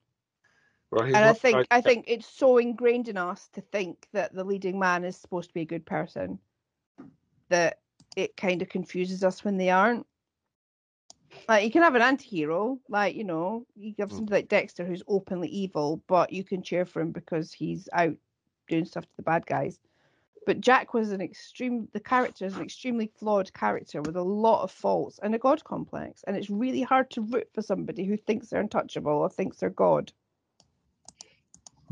Well, 0.93 1.03
and 1.03 1.17
I 1.17 1.33
think 1.33 1.67
I 1.73 1.81
think 1.81 2.05
it's 2.07 2.27
so 2.27 2.59
ingrained 2.59 3.09
in 3.09 3.17
us 3.17 3.49
to 3.55 3.61
think 3.61 4.07
that 4.13 4.33
the 4.33 4.45
leading 4.45 4.79
man 4.79 5.05
is 5.05 5.17
supposed 5.17 5.49
to 5.49 5.55
be 5.55 5.63
a 5.63 5.65
good 5.65 5.85
person 5.85 6.39
that 7.49 7.81
it 8.17 8.37
kind 8.37 8.63
of 8.63 8.69
confuses 8.69 9.25
us 9.25 9.45
when 9.45 9.57
they 9.57 9.71
aren't. 9.71 10.07
Like 11.49 11.65
you 11.65 11.71
can 11.71 11.83
have 11.83 11.95
an 11.95 12.03
anti-hero, 12.03 12.79
like 12.89 13.15
you 13.17 13.25
know, 13.25 13.67
you 13.77 13.95
have 13.99 14.11
Mm. 14.11 14.17
somebody 14.17 14.37
like 14.43 14.49
Dexter 14.49 14.85
who's 14.85 15.03
openly 15.09 15.49
evil, 15.49 16.03
but 16.07 16.33
you 16.33 16.45
can 16.45 16.63
cheer 16.63 16.85
for 16.85 17.01
him 17.01 17.13
because 17.13 17.53
he's 17.53 17.89
out 17.93 18.15
doing 18.69 18.85
stuff 18.85 19.05
to 19.05 19.17
the 19.17 19.23
bad 19.23 19.47
guys. 19.47 19.79
But 20.47 20.61
Jack 20.61 20.95
was 20.95 21.13
an 21.13 21.21
extreme. 21.21 21.89
The 21.93 22.01
character 22.01 22.45
is 22.47 22.57
an 22.57 22.63
extremely 22.63 23.11
flawed 23.19 23.53
character 23.55 24.03
with 24.03 24.17
a 24.17 24.23
lot 24.23 24.63
of 24.63 24.71
faults 24.73 25.21
and 25.23 25.35
a 25.35 25.39
god 25.39 25.63
complex, 25.65 26.23
and 26.27 26.37
it's 26.37 26.51
really 26.51 26.83
hard 26.83 27.11
to 27.13 27.23
root 27.23 27.49
for 27.55 27.63
somebody 27.63 28.05
who 28.05 28.17
thinks 28.17 28.49
they're 28.49 28.61
untouchable 28.61 29.13
or 29.13 29.29
thinks 29.31 29.59
they're 29.59 29.71
God. 29.71 30.13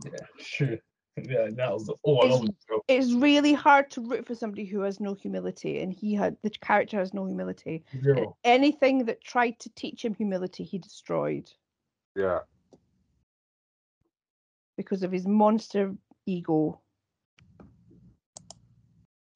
yeah, 0.05 0.27
sure. 0.39 0.79
Yeah, 1.31 1.49
that 1.57 1.73
was 1.73 1.89
all 2.03 2.25
It's- 2.25 2.39
over 2.39 2.47
the 2.47 2.81
it's 2.89 3.13
really 3.13 3.53
hard 3.53 3.91
to 3.93 4.01
root 4.01 4.27
for 4.27 4.35
somebody 4.35 4.65
who 4.65 4.81
has 4.81 4.99
no 5.01 5.15
humility 5.15 5.81
and 5.81 5.93
he 5.93 6.15
had 6.15 6.37
the 6.43 6.51
character 6.51 6.99
has 6.99 7.13
no 7.15 7.25
humility 7.27 7.85
Zero. 8.03 8.37
anything 8.45 9.05
that 9.07 9.21
tried 9.23 9.59
to 9.61 9.71
teach 9.75 10.05
him 10.05 10.15
humility 10.15 10.65
he 10.65 10.79
destroyed 10.79 11.49
yeah. 12.17 12.41
because 14.77 15.03
of 15.03 15.13
his 15.13 15.27
monster 15.27 15.95
ego 16.27 16.81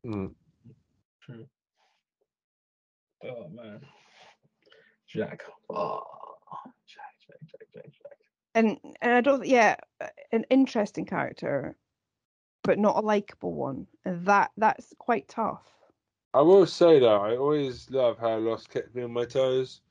Mm. 0.05 0.35
True. 1.23 1.47
Oh 3.25 3.49
man, 3.49 3.81
Jack. 5.09 5.43
Oh, 5.71 6.03
Jack, 6.87 7.15
Jack, 7.27 7.39
Jack, 7.51 7.67
Jack, 7.73 7.85
Jack. 7.85 8.14
And 8.55 8.79
and 9.01 9.13
i 9.13 9.21
don't 9.21 9.47
yeah 9.47 9.77
an 10.33 10.45
interesting 10.51 11.05
character 11.05 11.77
but 12.63 12.79
not 12.79 12.97
a 12.97 13.01
likable 13.01 13.55
one 13.55 13.87
and 14.05 14.25
that 14.27 14.51
that's 14.57 14.93
quite 14.99 15.29
tough 15.29 15.75
I 16.35 16.41
will 16.41 16.67
say 16.67 16.99
though, 16.99 17.21
I 17.21 17.37
always 17.37 17.89
love 17.91 18.19
how 18.19 18.37
Lost 18.39 18.69
kept 18.69 18.93
me 18.97 19.05
on 19.05 19.13
my 19.13 19.25
toes. 19.25 19.83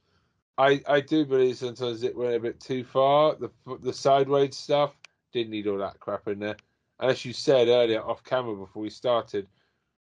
I 0.57 0.81
I 0.87 0.99
do 0.99 1.25
believe 1.25 1.57
sometimes 1.57 2.03
it 2.03 2.15
went 2.15 2.35
a 2.35 2.39
bit 2.39 2.59
too 2.59 2.83
far. 2.83 3.35
The 3.35 3.49
the 3.81 3.93
sideways 3.93 4.57
stuff 4.57 4.93
didn't 5.31 5.51
need 5.51 5.67
all 5.67 5.77
that 5.77 6.01
crap 6.01 6.27
in 6.27 6.39
there. 6.39 6.57
And 6.99 7.11
as 7.11 7.23
you 7.23 7.31
said 7.31 7.69
earlier 7.69 8.01
off 8.01 8.25
camera 8.25 8.55
before 8.55 8.83
we 8.83 8.89
started, 8.89 9.47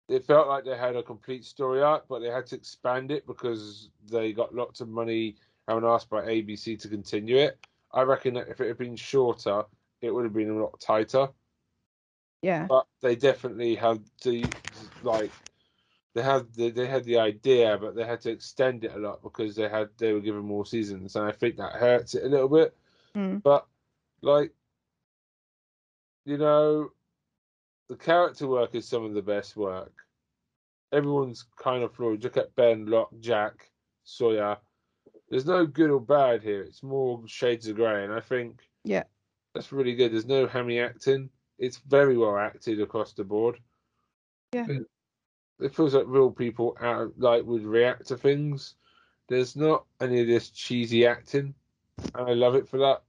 it 0.09 0.25
felt 0.25 0.47
like 0.47 0.65
they 0.65 0.75
had 0.75 0.95
a 0.95 1.03
complete 1.03 1.45
story 1.45 1.83
arc, 1.83 2.07
but 2.07 2.19
they 2.21 2.29
had 2.29 2.47
to 2.47 2.55
expand 2.55 3.11
it 3.11 3.27
because 3.27 3.89
they 4.09 4.33
got 4.33 4.53
lots 4.53 4.81
of 4.81 4.89
money 4.89 5.35
and 5.67 5.85
asked 5.85 6.09
by 6.09 6.25
ABC 6.25 6.79
to 6.79 6.89
continue 6.89 7.37
it. 7.37 7.65
I 7.91 8.01
reckon 8.03 8.33
that 8.35 8.49
if 8.49 8.59
it 8.61 8.67
had 8.67 8.77
been 8.77 8.95
shorter, 8.95 9.63
it 10.01 10.13
would 10.13 10.23
have 10.25 10.33
been 10.33 10.49
a 10.49 10.61
lot 10.61 10.79
tighter 10.79 11.29
yeah 12.41 12.65
but 12.67 12.85
they 13.01 13.15
definitely 13.15 13.75
had 13.75 14.03
the 14.23 14.45
like 15.01 15.31
they 16.15 16.23
had 16.23 16.51
the, 16.53 16.71
they 16.71 16.87
had 16.87 17.03
the 17.03 17.19
idea, 17.19 17.77
but 17.79 17.93
they 17.93 18.05
had 18.05 18.21
to 18.21 18.31
extend 18.31 18.85
it 18.85 18.95
a 18.95 18.97
lot 18.97 19.21
because 19.21 19.53
they 19.53 19.67
had 19.67 19.89
they 19.97 20.13
were 20.13 20.21
given 20.21 20.45
more 20.45 20.65
seasons, 20.65 21.15
and 21.15 21.25
I 21.25 21.33
think 21.33 21.57
that 21.57 21.73
hurts 21.73 22.15
it 22.15 22.23
a 22.23 22.29
little 22.29 22.47
bit. 22.47 22.75
Mm. 23.13 23.43
But 23.43 23.67
like, 24.21 24.53
you 26.23 26.37
know, 26.37 26.91
the 27.89 27.97
character 27.97 28.47
work 28.47 28.75
is 28.75 28.87
some 28.87 29.03
of 29.03 29.13
the 29.13 29.21
best 29.21 29.57
work. 29.57 29.91
Everyone's 30.93 31.45
kind 31.61 31.83
of 31.83 31.93
flawed. 31.93 32.23
Look 32.23 32.37
at 32.37 32.55
Ben, 32.55 32.85
Locke, 32.85 33.11
Jack, 33.19 33.69
Sawyer. 34.05 34.57
There's 35.29 35.45
no 35.45 35.65
good 35.65 35.89
or 35.89 35.99
bad 35.99 36.43
here. 36.43 36.61
It's 36.61 36.83
more 36.83 37.21
shades 37.27 37.67
of 37.67 37.75
grey, 37.75 38.03
and 38.03 38.13
I 38.13 38.19
think 38.19 38.61
Yeah. 38.83 39.03
that's 39.53 39.71
really 39.71 39.95
good. 39.95 40.11
There's 40.11 40.25
no 40.25 40.47
hammy 40.47 40.79
acting. 40.79 41.29
It's 41.57 41.77
very 41.77 42.17
well 42.17 42.37
acted 42.37 42.79
across 42.81 43.13
the 43.13 43.23
board. 43.23 43.59
Yeah. 44.53 44.67
It, 44.69 44.87
it 45.59 45.75
feels 45.75 45.93
like 45.93 46.05
real 46.07 46.31
people 46.31 46.77
out 46.79 47.13
like 47.17 47.43
would 47.45 47.63
react 47.63 48.07
to 48.07 48.17
things. 48.17 48.75
There's 49.27 49.55
not 49.55 49.85
any 49.99 50.21
of 50.21 50.27
this 50.27 50.49
cheesy 50.49 51.07
acting, 51.07 51.55
and 52.13 52.29
I 52.29 52.33
love 52.33 52.55
it 52.55 52.67
for 52.67 52.77
that. 52.79 53.03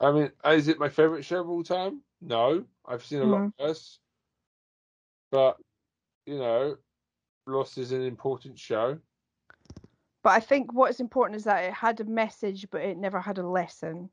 I 0.00 0.12
mean, 0.12 0.32
is 0.46 0.68
it 0.68 0.78
my 0.78 0.88
favorite 0.88 1.24
show 1.24 1.40
of 1.40 1.48
all 1.48 1.62
time? 1.62 2.02
No, 2.20 2.64
I've 2.86 3.04
seen 3.04 3.20
a 3.20 3.24
lot 3.24 3.40
mm. 3.40 3.52
worse. 3.58 3.98
But 5.30 5.58
you 6.26 6.38
know, 6.38 6.76
Lost 7.46 7.78
is 7.78 7.92
an 7.92 8.02
important 8.02 8.58
show. 8.58 8.98
But 10.22 10.30
i 10.30 10.40
think 10.40 10.72
what's 10.72 11.00
important 11.00 11.36
is 11.36 11.44
that 11.44 11.64
it 11.64 11.72
had 11.72 12.00
a 12.00 12.04
message 12.04 12.66
but 12.70 12.80
it 12.80 12.96
never 12.96 13.20
had 13.20 13.38
a 13.38 13.46
lesson 13.46 14.10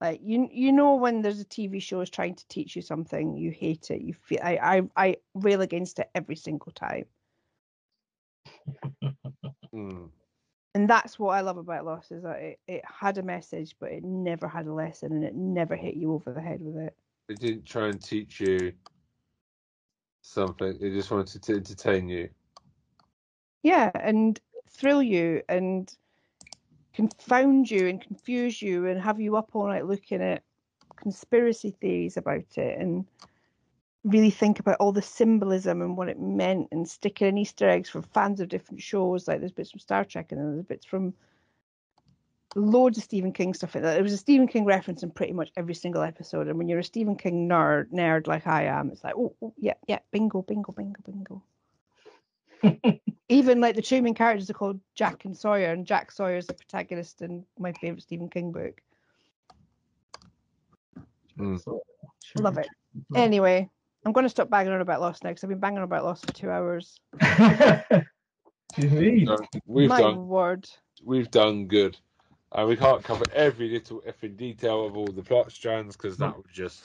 like 0.00 0.20
you 0.22 0.48
you 0.52 0.72
know 0.72 0.94
when 0.96 1.22
there's 1.22 1.40
a 1.40 1.44
tv 1.44 1.80
show 1.80 2.00
is 2.00 2.10
trying 2.10 2.34
to 2.34 2.46
teach 2.48 2.76
you 2.76 2.82
something 2.82 3.36
you 3.36 3.50
hate 3.50 3.90
it 3.90 4.02
you 4.02 4.14
feel 4.14 4.40
i 4.42 4.58
i, 4.96 5.06
I 5.06 5.16
rail 5.34 5.60
against 5.60 5.98
it 5.98 6.10
every 6.14 6.36
single 6.36 6.72
time 6.72 7.04
Mm. 9.74 10.10
And 10.74 10.88
that's 10.88 11.18
what 11.18 11.36
I 11.36 11.40
love 11.40 11.56
about 11.56 11.84
Lost 11.84 12.12
is 12.12 12.22
that 12.22 12.40
it, 12.40 12.60
it 12.66 12.82
had 12.84 13.18
a 13.18 13.22
message, 13.22 13.76
but 13.78 13.92
it 13.92 14.04
never 14.04 14.48
had 14.48 14.66
a 14.66 14.72
lesson, 14.72 15.12
and 15.12 15.24
it 15.24 15.34
never 15.34 15.76
hit 15.76 15.94
you 15.94 16.12
over 16.14 16.32
the 16.32 16.40
head 16.40 16.60
with 16.60 16.76
it. 16.76 16.96
It 17.28 17.38
didn't 17.38 17.64
try 17.64 17.88
and 17.88 18.02
teach 18.02 18.40
you 18.40 18.72
something. 20.22 20.76
It 20.80 20.90
just 20.90 21.10
wanted 21.10 21.42
to 21.42 21.54
entertain 21.54 22.08
you. 22.08 22.28
Yeah, 23.64 23.90
and 23.94 24.38
thrill 24.68 25.02
you 25.02 25.42
and 25.48 25.90
confound 26.92 27.70
you 27.70 27.88
and 27.88 28.00
confuse 28.00 28.60
you 28.60 28.86
and 28.86 29.00
have 29.00 29.18
you 29.18 29.36
up 29.36 29.48
all 29.54 29.66
night 29.66 29.86
looking 29.86 30.20
at 30.20 30.42
conspiracy 30.96 31.74
theories 31.80 32.18
about 32.18 32.58
it 32.58 32.78
and 32.78 33.06
really 34.04 34.30
think 34.30 34.60
about 34.60 34.76
all 34.80 34.92
the 34.92 35.00
symbolism 35.00 35.80
and 35.80 35.96
what 35.96 36.10
it 36.10 36.20
meant 36.20 36.68
and 36.72 36.86
sticking 36.86 37.26
in 37.26 37.38
Easter 37.38 37.66
eggs 37.66 37.88
for 37.88 38.02
fans 38.02 38.38
of 38.38 38.50
different 38.50 38.82
shows. 38.82 39.26
Like 39.26 39.40
there's 39.40 39.50
bits 39.50 39.70
from 39.70 39.80
Star 39.80 40.04
Trek 40.04 40.30
and 40.30 40.38
then 40.38 40.52
there's 40.52 40.66
bits 40.66 40.84
from 40.84 41.14
loads 42.54 42.98
of 42.98 43.04
Stephen 43.04 43.32
King 43.32 43.54
stuff 43.54 43.74
like 43.74 43.82
that. 43.82 43.94
There 43.94 44.02
was 44.02 44.12
a 44.12 44.18
Stephen 44.18 44.46
King 44.46 44.66
reference 44.66 45.02
in 45.02 45.10
pretty 45.10 45.32
much 45.32 45.50
every 45.56 45.74
single 45.74 46.02
episode. 46.02 46.48
And 46.48 46.58
when 46.58 46.68
you're 46.68 46.80
a 46.80 46.84
Stephen 46.84 47.16
King 47.16 47.48
nerd, 47.48 47.90
nerd 47.92 48.26
like 48.26 48.46
I 48.46 48.64
am, 48.64 48.90
it's 48.90 49.02
like, 49.02 49.14
oh, 49.16 49.34
oh 49.40 49.54
yeah, 49.56 49.74
yeah, 49.88 50.00
bingo, 50.12 50.42
bingo, 50.42 50.72
bingo, 50.72 51.00
bingo. 51.02 51.42
Even 53.28 53.60
like 53.60 53.74
the 53.74 53.82
two 53.82 54.02
main 54.02 54.14
characters 54.14 54.50
are 54.50 54.54
called 54.54 54.80
Jack 54.94 55.24
and 55.24 55.36
Sawyer, 55.36 55.72
and 55.72 55.86
Jack 55.86 56.12
Sawyer 56.12 56.36
is 56.36 56.46
the 56.46 56.54
protagonist 56.54 57.22
in 57.22 57.44
my 57.58 57.72
favorite 57.72 58.02
Stephen 58.02 58.28
King 58.28 58.52
book. 58.52 58.80
Mm. 61.38 61.60
Love 62.38 62.58
it. 62.58 62.68
Anyway, 63.14 63.68
I'm 64.04 64.12
going 64.12 64.24
to 64.24 64.30
stop 64.30 64.50
banging 64.50 64.72
on 64.72 64.80
about 64.80 65.00
Lost 65.00 65.24
now 65.24 65.30
because 65.30 65.44
I've 65.44 65.50
been 65.50 65.58
banging 65.58 65.78
on 65.78 65.84
about 65.84 66.04
Lost 66.04 66.26
for 66.26 66.32
two 66.32 66.50
hours. 66.50 67.00
Jeez. 68.74 69.26
So 69.26 69.36
we've 69.66 69.88
My 69.88 70.00
done 70.00 70.26
word. 70.26 70.68
we've 71.04 71.30
done 71.30 71.66
good. 71.66 71.96
And 72.52 72.68
we 72.68 72.76
can't 72.76 73.02
cover 73.02 73.24
every 73.32 73.68
little 73.68 74.00
effing 74.02 74.36
detail 74.36 74.86
of 74.86 74.96
all 74.96 75.06
the 75.08 75.22
plot 75.22 75.50
strands 75.50 75.96
because 75.96 76.16
that 76.18 76.36
would 76.36 76.46
just 76.52 76.84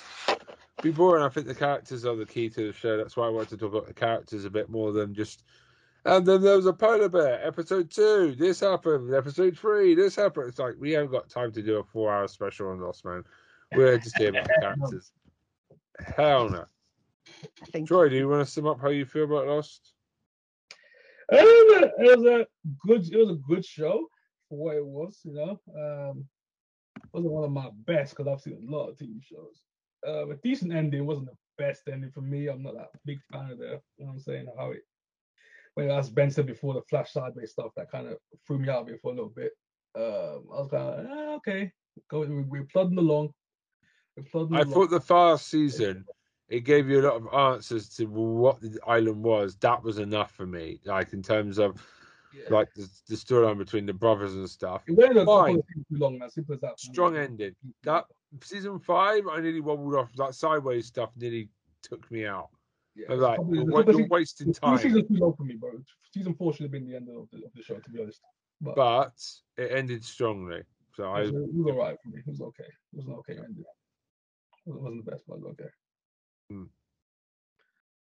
be 0.82 0.90
boring. 0.90 1.24
I 1.24 1.30
think 1.30 1.46
the 1.46 1.54
characters 1.54 2.06
are 2.06 2.16
the 2.16 2.26
key 2.26 2.50
to 2.50 2.68
the 2.68 2.74
show. 2.74 2.98
That's 2.98 3.16
why 3.16 3.28
I 3.28 3.30
wanted 3.30 3.50
to 3.50 3.58
talk 3.58 3.74
about 3.74 3.86
the 3.86 3.94
characters 3.94 4.46
a 4.46 4.50
bit 4.50 4.70
more 4.70 4.92
than 4.92 5.14
just. 5.14 5.44
And 6.06 6.26
then 6.26 6.42
there 6.42 6.56
was 6.56 6.66
a 6.66 6.74
polar 6.74 7.10
bear. 7.10 7.46
Episode 7.46 7.92
two, 7.92 8.36
this 8.38 8.62
happened. 8.62 9.14
Episode 9.14 9.58
three, 9.58 9.96
this 9.96 10.16
happened. 10.16 10.48
It's 10.50 10.60
like 10.60 10.76
we 10.80 10.92
haven't 10.92 11.12
got 11.12 11.30
time 11.30 11.52
to 11.52 11.62
do 11.62 11.78
a 11.78 11.84
four-hour 11.84 12.28
special 12.28 12.70
on 12.70 12.80
Lost, 12.80 13.04
man. 13.04 13.24
We're 13.76 13.98
just 13.98 14.18
here 14.18 14.30
about 14.30 14.50
characters. 14.62 15.12
Hell 16.16 16.50
no. 16.50 16.66
I 17.62 17.66
think. 17.72 17.88
Troy, 17.88 18.10
do 18.10 18.16
you 18.16 18.30
want 18.30 18.46
to 18.46 18.52
sum 18.52 18.66
up 18.66 18.82
how 18.82 18.90
you 18.90 19.06
feel 19.06 19.26
about 19.26 19.48
Lost? 19.48 19.94
It 21.32 22.18
was 22.18 22.26
a 22.26 22.48
good. 22.88 23.14
It 23.14 23.18
was 23.18 23.30
a 23.30 23.40
good 23.48 23.66
show 23.66 24.08
for 24.48 24.58
what 24.58 24.78
it 24.78 24.86
was. 24.86 25.20
You 25.24 25.34
know, 25.34 25.60
um, 25.76 26.26
wasn't 27.14 27.34
one 27.34 27.44
of 27.44 27.52
my 27.52 27.70
best 27.86 28.16
because 28.16 28.28
I've 28.28 28.42
seen 28.42 28.68
a 28.68 28.72
lot 28.72 28.90
of 28.90 28.98
TV 28.98 29.22
shows. 29.24 29.62
Um, 30.08 30.32
a 30.32 30.36
decent 30.38 30.74
ending 30.74 31.06
wasn't 31.06 31.28
the 31.28 31.38
best 31.58 31.84
ending 31.92 32.12
for 32.12 32.22
me. 32.22 32.48
I'm 32.48 32.64
not 32.64 32.76
that 32.76 32.90
big 33.06 33.20
fan 33.32 33.52
of 33.52 33.60
the. 33.60 33.66
You 33.66 33.72
know 33.72 34.06
what 34.06 34.12
I'm 34.14 34.20
saying? 34.20 34.48
How 34.58 34.72
it. 34.72 34.82
When 35.80 35.92
as 35.92 36.10
Ben 36.10 36.30
said 36.30 36.46
before, 36.46 36.74
the 36.74 36.82
flash 36.90 37.14
sideways 37.14 37.52
stuff 37.52 37.72
that 37.78 37.90
kind 37.90 38.08
of 38.08 38.18
threw 38.46 38.60
me 38.60 38.70
out 38.70 38.82
of 38.82 38.90
it 38.90 39.00
for 39.02 39.12
a 39.12 39.16
little 39.16 39.30
bit. 39.34 39.52
Um, 39.96 40.44
I 40.54 40.60
was 40.60 40.68
kind 40.70 40.84
of 40.84 41.06
eh, 41.06 41.36
okay. 41.36 41.72
We, 42.12 42.42
we're 42.44 42.66
plodding 42.66 42.98
along. 42.98 43.34
We're 44.18 44.24
plodding 44.24 44.56
I 44.58 44.62
along. 44.62 44.74
thought 44.74 44.90
the 44.90 45.00
first 45.00 45.48
season 45.48 46.06
it 46.50 46.62
gave 46.62 46.90
you 46.90 47.00
a 47.00 47.06
lot 47.08 47.16
of 47.16 47.34
answers 47.56 47.88
to 47.96 48.06
what 48.06 48.60
the 48.60 48.78
island 48.86 49.24
was. 49.24 49.56
That 49.58 49.82
was 49.82 50.00
enough 50.00 50.32
for 50.32 50.46
me. 50.46 50.82
Like 50.84 51.14
in 51.14 51.22
terms 51.24 51.60
of 51.60 51.82
Yeah. 52.34 52.44
like 52.50 52.74
the, 52.74 52.90
the 53.08 53.16
storyline 53.16 53.58
between 53.58 53.86
the 53.86 53.94
brothers 53.94 54.34
and 54.34 54.50
stuff. 54.50 54.84
It 54.88 54.94
went 54.94 55.18
a 55.18 55.26
Fine. 55.26 55.56
too 55.56 55.98
long, 55.98 56.20
man. 56.20 56.30
Simple 56.30 56.56
as 56.56 56.62
that. 56.62 56.80
Strong 56.80 57.16
ending. 57.18 57.56
That 57.84 58.06
season 58.44 58.80
five, 58.80 59.28
I 59.32 59.40
nearly 59.40 59.62
wobbled 59.62 59.96
off. 59.96 60.12
That 60.18 60.36
sideways 60.36 60.88
stuff 60.88 61.12
nearly 61.16 61.50
took 61.82 62.10
me 62.12 62.26
out. 62.26 62.50
Yeah, 63.00 63.06
I 63.08 63.12
was 63.14 63.22
like, 63.22 63.36
probably- 63.36 63.58
you're, 63.60 63.66
the 63.66 63.72
wa- 63.72 63.98
you're 63.98 64.08
wasting 64.08 64.48
seasons- 64.48 64.60
two 64.60 64.68
time. 64.68 64.78
seasons 64.78 65.08
too 65.08 65.16
long 65.16 65.34
for 65.36 65.44
me, 65.44 65.56
bro. 65.56 65.72
Season 66.14 66.34
four 66.34 66.54
should 66.54 66.64
have 66.64 66.72
been 66.72 66.86
the 66.86 66.96
end 66.98 67.08
of 67.08 67.30
the, 67.32 67.46
of 67.46 67.54
the 67.56 67.64
show, 67.64 67.76
to 67.80 67.90
be 67.90 68.02
honest. 68.02 68.22
But, 68.60 68.76
But 68.76 69.14
it 69.58 69.72
ended 69.72 70.04
strongly. 70.04 70.64
So 70.98 71.06
I 71.12 71.22
was, 71.22 71.30
it 71.30 71.34
was 71.36 71.68
all 71.68 71.78
right 71.78 71.98
for 72.04 72.10
me. 72.10 72.20
It 72.20 72.28
was 72.28 72.42
okay. 72.42 72.66
It 72.66 72.98
was 72.98 73.06
an 73.06 73.14
okay 73.14 73.34
ending. 73.38 73.64
It 74.68 74.74
wasn't 74.74 75.06
the 75.06 75.12
best, 75.12 75.24
but 75.28 75.36
it 75.36 75.40
was 75.42 75.52
okay. 75.54 75.70
Hmm. 76.50 76.64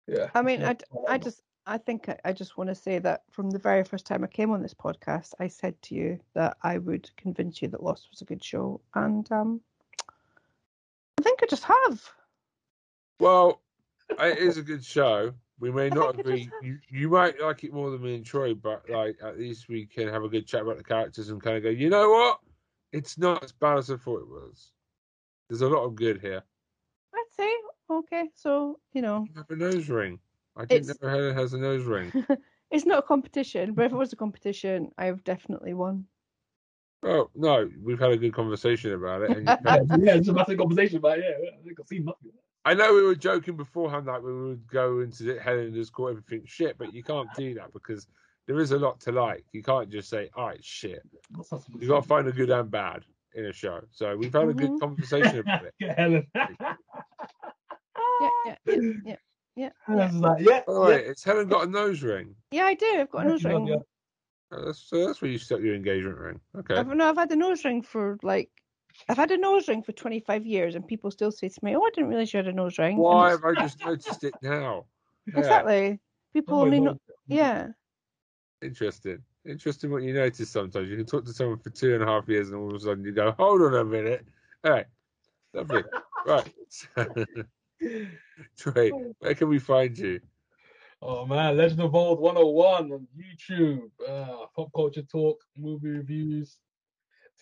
Yeah. 0.07 0.29
I 0.33 0.41
mean, 0.41 0.63
I, 0.63 0.75
Um, 1.07 1.21
just, 1.21 1.43
I 1.67 1.77
think 1.77 2.09
I, 2.09 2.17
I 2.25 2.33
just 2.33 2.57
want 2.57 2.69
to 2.69 2.75
say 2.75 2.97
that 2.97 3.21
from 3.29 3.51
the 3.51 3.59
very 3.59 3.83
first 3.83 4.07
time 4.07 4.23
I 4.23 4.27
came 4.27 4.49
on 4.49 4.63
this 4.63 4.73
podcast, 4.73 5.33
I 5.39 5.47
said 5.47 5.79
to 5.83 5.95
you 5.95 6.19
that 6.33 6.57
I 6.63 6.79
would 6.79 7.11
convince 7.17 7.61
you 7.61 7.67
that 7.67 7.83
Lost 7.83 8.07
was 8.09 8.21
a 8.21 8.25
good 8.25 8.43
show, 8.43 8.81
and 8.95 9.31
um, 9.31 9.61
I 11.19 11.21
think 11.21 11.41
I 11.43 11.45
just 11.45 11.65
have. 11.65 12.09
Well, 13.19 13.61
it 14.09 14.37
is 14.39 14.57
a 14.57 14.63
good 14.63 14.83
show. 14.83 15.33
We 15.59 15.71
may 15.71 15.89
not 15.89 16.15
think 16.15 16.27
it 16.27 16.35
just 16.37 16.47
agree. 16.47 16.69
You, 16.69 16.79
you 16.89 17.09
might 17.09 17.41
like 17.41 17.63
it 17.63 17.73
more 17.73 17.89
than 17.89 18.01
me 18.01 18.15
and 18.15 18.25
Troy, 18.25 18.53
but 18.53 18.87
like 18.89 19.17
at 19.23 19.39
least 19.39 19.69
we 19.69 19.85
can 19.85 20.07
have 20.07 20.23
a 20.23 20.29
good 20.29 20.45
chat 20.47 20.61
about 20.61 20.77
the 20.77 20.83
characters 20.83 21.29
and 21.29 21.41
kind 21.41 21.57
of 21.57 21.63
go, 21.63 21.69
you 21.69 21.89
know 21.89 22.09
what? 22.09 22.39
It's 22.91 23.17
not 23.17 23.43
as 23.43 23.51
bad 23.51 23.77
as 23.79 23.89
I 23.89 23.97
thought 23.97 24.21
it 24.21 24.27
was. 24.29 24.71
There's 25.49 25.61
a 25.61 25.67
lot 25.67 25.83
of 25.85 25.95
good 25.95 26.21
here. 26.21 26.43
I'd 27.15 27.23
say 27.35 27.51
okay. 27.89 28.29
So 28.35 28.79
you 28.93 29.01
know, 29.01 29.25
You 29.27 29.35
have 29.37 29.49
a 29.49 29.55
nose 29.55 29.89
ring. 29.89 30.19
I 30.55 30.65
didn't 30.65 30.89
It's- 30.89 31.01
know 31.01 31.09
Helen 31.09 31.35
has 31.35 31.53
a 31.53 31.57
nose 31.57 31.83
ring. 31.85 32.11
it's 32.71 32.85
not 32.85 32.99
a 32.99 33.01
competition, 33.01 33.73
but 33.73 33.85
if 33.85 33.91
it 33.93 33.97
was 33.97 34.13
a 34.13 34.17
competition, 34.17 34.91
I've 34.97 35.23
definitely 35.23 35.73
won. 35.73 36.05
Oh 37.03 37.29
no, 37.35 37.69
we've 37.81 37.99
had 37.99 38.11
a 38.11 38.17
good 38.17 38.33
conversation 38.33 38.93
about 38.93 39.21
it. 39.23 39.31
And 39.31 39.47
you've 39.47 39.57
Yeah, 39.65 39.97
yeah, 40.13 40.15
it's 40.17 40.27
a 40.27 40.33
massive 40.33 40.57
conversation, 40.57 40.99
but 40.99 41.19
yeah, 41.19 41.31
I 41.59 41.63
think 41.63 41.79
I've 41.79 41.87
seen 41.87 42.05
nothing. 42.05 42.31
I 42.67 42.73
know 42.73 42.93
we 42.93 43.01
were 43.03 43.15
joking 43.15 43.55
beforehand 43.55 44.09
that 44.09 44.21
we 44.21 44.33
would 44.33 44.67
go 44.67 44.99
into 44.99 45.33
it, 45.33 45.41
Helen 45.41 45.67
and 45.67 45.73
just 45.73 45.93
call 45.93 46.09
everything 46.09 46.41
shit, 46.43 46.77
but 46.77 46.91
you 46.91 47.01
can't 47.01 47.33
do 47.33 47.53
that 47.53 47.71
because 47.71 48.07
there 48.45 48.59
is 48.59 48.71
a 48.71 48.77
lot 48.77 48.99
to 49.01 49.13
like. 49.13 49.45
You 49.53 49.63
can't 49.63 49.89
just 49.89 50.09
say, 50.09 50.29
"All 50.35 50.47
right, 50.47 50.61
shit." 50.61 51.01
What's 51.33 51.49
that 51.51 51.61
supposed 51.61 51.81
You 51.81 51.87
got 51.87 51.95
to 51.95 52.01
to 52.01 52.07
find 52.09 52.27
a 52.27 52.33
good 52.33 52.49
and 52.49 52.69
bad 52.69 53.05
in 53.35 53.45
a 53.45 53.53
show. 53.53 53.79
So 53.91 54.17
we've 54.17 54.33
had 54.33 54.49
a 54.49 54.53
good 54.53 54.71
Mhm. 54.71 54.79
conversation 54.81 55.39
about 55.39 55.63
it. 55.63 55.75
Yeah, 55.79 55.93
Helen. 55.95 56.27
Yeah, 58.19 58.29
yeah, 58.45 58.55
yeah, 58.65 58.75
yeah, 59.05 59.15
yeah. 59.55 59.69
Helen's 59.85 60.21
like, 60.21 60.43
yeah. 60.43 60.63
By 60.67 60.73
the 60.73 60.81
way, 60.81 61.13
Helen 61.23 61.47
got 61.47 61.67
a 61.67 61.69
nose 61.69 62.03
ring? 62.03 62.35
Yeah, 62.51 62.65
I 62.65 62.73
do. 62.73 62.97
I've 62.99 63.09
got 63.09 63.25
a 63.25 63.29
nose 63.29 63.45
ring. 63.45 63.81
Oh, 64.51 64.65
that's, 64.65 64.79
so 64.79 65.05
that's 65.05 65.21
where 65.21 65.31
you 65.31 65.37
stuck 65.37 65.61
your 65.61 65.75
engagement 65.75 66.17
ring. 66.17 66.41
Okay. 66.57 66.75
I've, 66.75 66.87
no, 66.87 67.09
I've 67.09 67.17
had 67.17 67.31
a 67.31 67.35
nose 67.37 67.63
ring 67.63 67.81
for 67.81 68.17
like, 68.23 68.49
I've 69.09 69.17
had 69.17 69.31
a 69.31 69.37
nose 69.37 69.67
ring 69.67 69.83
for 69.83 69.91
25 69.91 70.45
years, 70.45 70.75
and 70.75 70.87
people 70.87 71.11
still 71.11 71.31
say 71.31 71.49
to 71.49 71.59
me, 71.63 71.75
"Oh, 71.75 71.81
I 71.83 71.89
didn't 71.93 72.09
realize 72.09 72.33
you 72.33 72.37
had 72.37 72.47
a 72.47 72.53
nose 72.53 72.77
ring." 72.77 72.97
Why 72.97 73.27
it's- 73.27 73.41
have 73.41 73.57
I 73.57 73.61
just 73.61 73.79
noticed 73.85 74.23
it 74.23 74.35
now? 74.41 74.85
Yeah, 75.27 75.39
Exactly. 75.39 75.99
People 76.33 76.57
Nobody 76.57 76.77
only 76.77 76.91
know. 76.91 76.99
Yeah. 77.27 77.67
interesting. 78.61 79.23
Interesting 79.45 79.91
what 79.91 80.03
you 80.03 80.13
notice 80.13 80.49
sometimes. 80.49 80.89
You 80.89 80.97
can 80.97 81.05
talk 81.05 81.25
to 81.25 81.33
someone 81.33 81.59
for 81.59 81.69
two 81.69 81.93
and 81.93 82.03
a 82.03 82.05
half 82.05 82.27
years 82.27 82.49
and 82.49 82.57
all 82.57 82.69
of 82.69 82.75
a 82.75 82.79
sudden 82.79 83.03
you 83.03 83.11
go, 83.13 83.31
hold 83.31 83.61
on 83.61 83.73
a 83.75 83.83
minute. 83.85 84.25
All 84.63 84.71
right. 84.71 84.85
Lovely. 85.53 85.83
right. 86.25 86.53
Trey, 88.57 88.91
where 89.19 89.35
can 89.35 89.47
we 89.49 89.59
find 89.59 89.97
you? 89.97 90.19
Oh 91.01 91.25
man, 91.25 91.55
Legend 91.57 91.81
of 91.81 91.95
Old 91.95 92.19
101 92.19 92.91
on 92.91 93.07
YouTube. 93.17 93.89
Uh, 94.05 94.47
pop 94.55 94.69
culture 94.75 95.03
talk, 95.03 95.39
movie 95.55 95.89
reviews, 95.89 96.57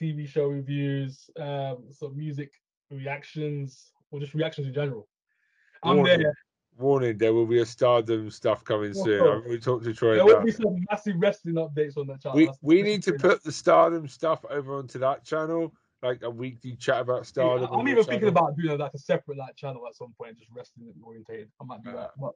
TV 0.02 0.28
show 0.28 0.48
reviews, 0.48 1.30
um, 1.40 1.86
some 1.92 2.18
music 2.18 2.52
reactions, 2.92 3.92
or 4.12 4.20
just 4.20 4.34
reactions 4.34 4.68
in 4.68 4.74
general. 4.74 5.08
I'm 5.84 5.98
Warning. 5.98 6.20
there. 6.20 6.34
Warning, 6.78 7.18
there 7.18 7.34
will 7.34 7.46
be 7.46 7.60
a 7.60 7.66
stardom 7.66 8.30
stuff 8.30 8.64
coming 8.66 8.94
soon. 8.94 9.22
Whoa. 9.22 9.38
I've 9.38 9.44
already 9.46 9.60
talked 9.60 9.86
to 9.86 9.94
Troy 9.94 10.16
There 10.16 10.26
will 10.26 10.44
be 10.44 10.52
some 10.52 10.76
massive 10.92 11.16
wrestling 11.18 11.56
updates 11.56 11.98
on 11.98 12.08
that 12.08 12.22
channel. 12.22 12.36
We, 12.36 12.46
That's- 12.46 12.60
we 12.62 12.82
need 12.82 13.04
to 13.04 13.14
put 13.14 13.44
the 13.44 13.52
stardom 13.52 14.08
stuff 14.08 14.44
over 14.50 14.76
onto 14.76 15.00
that 15.00 15.24
channel, 15.24 15.74
like 16.02 16.22
a 16.24 16.30
weekly 16.30 16.76
chat 16.76 17.00
about 17.02 17.26
stardom. 17.26 17.70
I'm 17.72 17.88
even 17.88 18.04
thinking 18.04 18.28
channel. 18.28 18.30
about 18.30 18.58
doing 18.58 18.78
like 18.78 18.94
a 18.94 18.98
separate 18.98 19.38
like 19.38 19.56
channel 19.56 19.88
at 19.88 19.96
some 19.96 20.14
point, 20.20 20.38
just 20.38 20.52
wrestling 20.52 20.94
orientated. 21.02 21.50
I 21.62 21.64
might 21.64 21.82
do 21.84 21.94
that, 21.94 22.12
but 22.20 22.34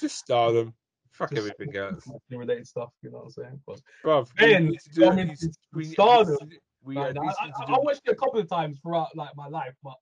just 0.00 0.18
stardom. 0.18 0.74
Fuck 1.10 1.30
just 1.30 1.38
everything 1.40 1.76
else. 1.76 2.08
related 2.30 2.66
stuff. 2.68 2.90
You 3.02 3.10
know 3.10 3.18
what 3.18 3.24
I'm 3.24 3.30
saying? 3.30 3.60
But 3.66 3.80
Bruv, 4.04 4.28
Ben, 4.36 4.68
we 4.68 4.76
to 4.76 4.90
do 4.90 5.04
I 5.06 5.14
mean, 5.14 5.36
we 5.74 5.84
stardom. 5.84 6.36
We 6.40 6.58
Like, 6.84 7.16
at 7.16 7.18
I, 7.18 7.26
I, 7.26 7.74
I, 7.74 7.78
watched 7.78 8.02
it 8.06 8.12
a 8.12 8.14
couple 8.14 8.40
of 8.40 8.48
times 8.48 8.78
throughout 8.82 9.14
like 9.16 9.30
my 9.36 9.48
life, 9.48 9.74
but 9.82 9.94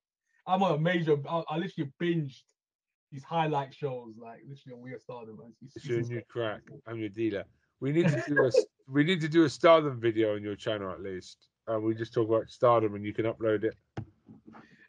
I'm 0.47 0.63
on 0.63 0.73
a 0.75 0.79
major. 0.79 1.17
I, 1.29 1.43
I 1.51 1.57
literally 1.57 1.91
binged 2.01 2.43
these 3.11 3.25
highlight 3.25 3.75
shows, 3.75 4.15
like 4.19 4.41
literally 4.49 4.75
on 4.77 4.81
Weird 4.81 5.03
Stardom. 5.03 5.39
and 5.41 5.53
it's- 5.63 5.77
It's 5.77 5.85
your 5.87 6.03
new 6.03 6.23
crack. 6.29 6.63
I'm 6.87 6.99
your 6.99 7.09
dealer. 7.09 7.45
We 7.81 7.93
need 7.93 8.09
to 8.09 8.23
do 8.27 8.45
a 8.45 8.51
we 8.89 9.05
need 9.05 9.21
to 9.21 9.29
do 9.29 9.45
a 9.45 9.49
stardom 9.51 10.01
video 10.01 10.35
on 10.35 10.43
your 10.43 10.57
channel 10.57 10.91
at 10.91 11.03
least. 11.03 11.49
And 11.67 11.83
we 11.83 11.95
just 11.95 12.15
talk 12.15 12.29
about 12.29 12.49
stardom 12.49 12.95
and 12.95 13.05
you 13.05 13.13
can 13.13 13.25
upload 13.25 13.65
it. 13.65 13.75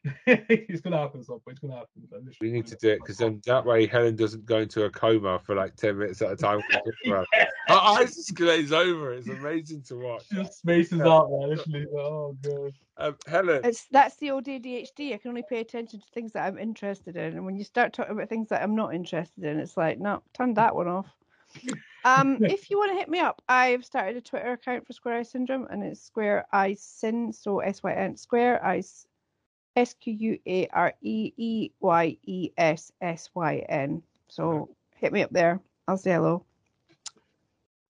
it's 0.26 0.82
gonna 0.82 0.98
happen. 0.98 1.24
So 1.24 1.42
it's 1.48 1.60
gonna 1.60 1.76
happen. 1.76 2.08
but 2.10 2.22
We 2.42 2.52
need 2.52 2.68
to 2.68 2.76
do 2.76 2.90
it 2.90 3.00
because 3.00 3.18
then 3.18 3.42
that 3.46 3.66
way 3.66 3.88
Helen 3.88 4.16
doesn't 4.16 4.46
go 4.46 4.60
into 4.60 4.86
a 4.86 4.90
coma 4.90 5.40
for 5.40 5.56
like 5.56 5.76
10 5.76 5.98
minutes 5.98 6.22
at 6.22 6.32
a 6.32 6.36
time. 6.36 6.62
Her 7.06 7.26
eyes 7.70 8.16
just 8.16 8.34
glaze 8.36 8.72
over. 8.72 9.14
It's 9.14 9.28
amazing 9.28 9.84
to 9.84 9.96
watch. 9.98 10.24
Just 10.32 10.60
spaces 10.60 11.02
out 11.02 11.30
there. 11.30 11.48
Literally. 11.48 11.86
Oh 11.96 12.38
god. 12.42 12.74
Um, 13.00 13.16
Helen, 13.28 13.62
It's 13.64 13.86
that's 13.92 14.16
the 14.18 14.32
old 14.32 14.46
ADHD. 14.46 15.14
I 15.14 15.18
can 15.18 15.30
only 15.30 15.44
pay 15.48 15.60
attention 15.60 16.00
to 16.00 16.06
things 16.14 16.32
that 16.34 16.46
I'm 16.46 16.58
interested 16.58 17.16
in, 17.16 17.34
and 17.34 17.46
when 17.46 17.56
you 17.56 17.64
start 17.64 17.94
talking 17.94 18.14
about 18.14 18.30
things 18.30 18.50
that 18.50 18.64
I'm 18.64 18.76
not 18.76 18.96
interested 18.96 19.44
in, 19.44 19.60
it's 19.60 19.78
like, 19.78 20.00
no, 20.00 20.24
turn 20.34 20.56
that 20.56 20.76
one 20.76 20.88
off. 20.88 21.08
Um, 22.06 22.38
if 22.42 22.70
you 22.70 22.78
want 22.78 22.92
to 22.92 22.98
hit 22.98 23.10
me 23.10 23.20
up, 23.20 23.42
I've 23.48 23.86
started 23.86 24.18
a 24.18 24.22
Twitter 24.22 24.54
account 24.54 24.88
for 24.88 24.94
Square 24.94 25.20
Eye 25.20 25.24
Syndrome, 25.24 25.68
and 25.70 25.84
it's 25.84 26.02
Square 26.02 26.48
Eye 26.52 26.76
Syn, 26.80 27.32
so 27.32 27.60
S 27.60 27.84
Y 27.84 27.94
N 27.94 28.16
Square 28.16 28.66
Eyes, 28.66 29.06
S 29.78 29.94
Q 29.94 30.12
U 30.14 30.40
A 30.48 30.68
R 30.74 30.94
E 31.02 31.32
E 31.38 31.70
Y 31.80 32.18
E 32.24 32.50
S 32.58 32.92
S 33.00 33.30
Y 33.36 33.64
N. 33.70 34.02
So 34.28 34.70
hit 34.96 35.14
me 35.14 35.22
up 35.22 35.30
there. 35.32 35.62
I'll 35.88 35.98
say 35.98 36.14
hello. 36.14 36.44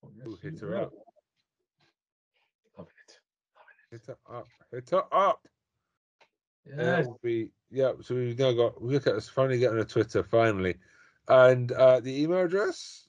Oh, 0.04 0.10
yes, 0.14 0.26
Ooh, 0.26 0.38
hit 0.42 0.60
her 0.60 0.76
up. 0.76 0.92
Loving 2.76 2.92
it. 3.08 3.18
hit 3.90 4.06
her 4.06 4.18
up. 4.36 4.46
Hit 4.70 4.90
her 4.90 5.04
up. 5.12 5.48
And 6.66 6.78
Yes. 6.78 7.06
be, 7.22 7.50
yeah. 7.70 7.92
So 8.02 8.14
we've 8.14 8.38
now 8.38 8.52
got, 8.52 8.82
look 8.82 9.06
at 9.06 9.14
us 9.14 9.26
finally 9.28 9.58
getting 9.58 9.78
a 9.78 9.84
Twitter, 9.84 10.22
finally. 10.22 10.76
And 11.26 11.72
uh, 11.72 12.00
the 12.00 12.22
email 12.22 12.44
address? 12.44 13.08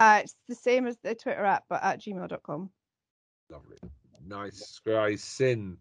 Uh, 0.00 0.22
it's 0.24 0.34
the 0.48 0.56
same 0.56 0.88
as 0.88 0.96
the 1.04 1.14
Twitter 1.14 1.44
app, 1.44 1.64
but 1.68 1.82
at 1.84 2.00
gmail.com. 2.00 2.68
Lovely. 3.48 3.76
Nice. 4.26 4.58
Square 4.58 5.00
Eye 5.02 5.14
Syn. 5.16 5.76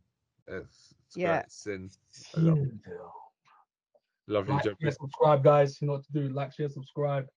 Yes, 0.47 0.93
Square 1.15 1.27
Yeah. 1.27 1.39
Eye 1.39 1.45
Syn. 1.47 1.89
I 2.35 2.39
love 2.41 2.57
it. 2.59 2.63
Sindel. 2.83 3.11
Lovely 4.27 4.53
Like, 4.55 4.63
job. 4.63 4.77
share, 4.81 4.91
subscribe, 4.91 5.43
guys. 5.43 5.81
You 5.81 5.87
know 5.87 5.93
what 5.93 6.03
to 6.05 6.11
do. 6.11 6.29
Like, 6.29 6.53
share, 6.53 6.69
subscribe. 6.69 7.27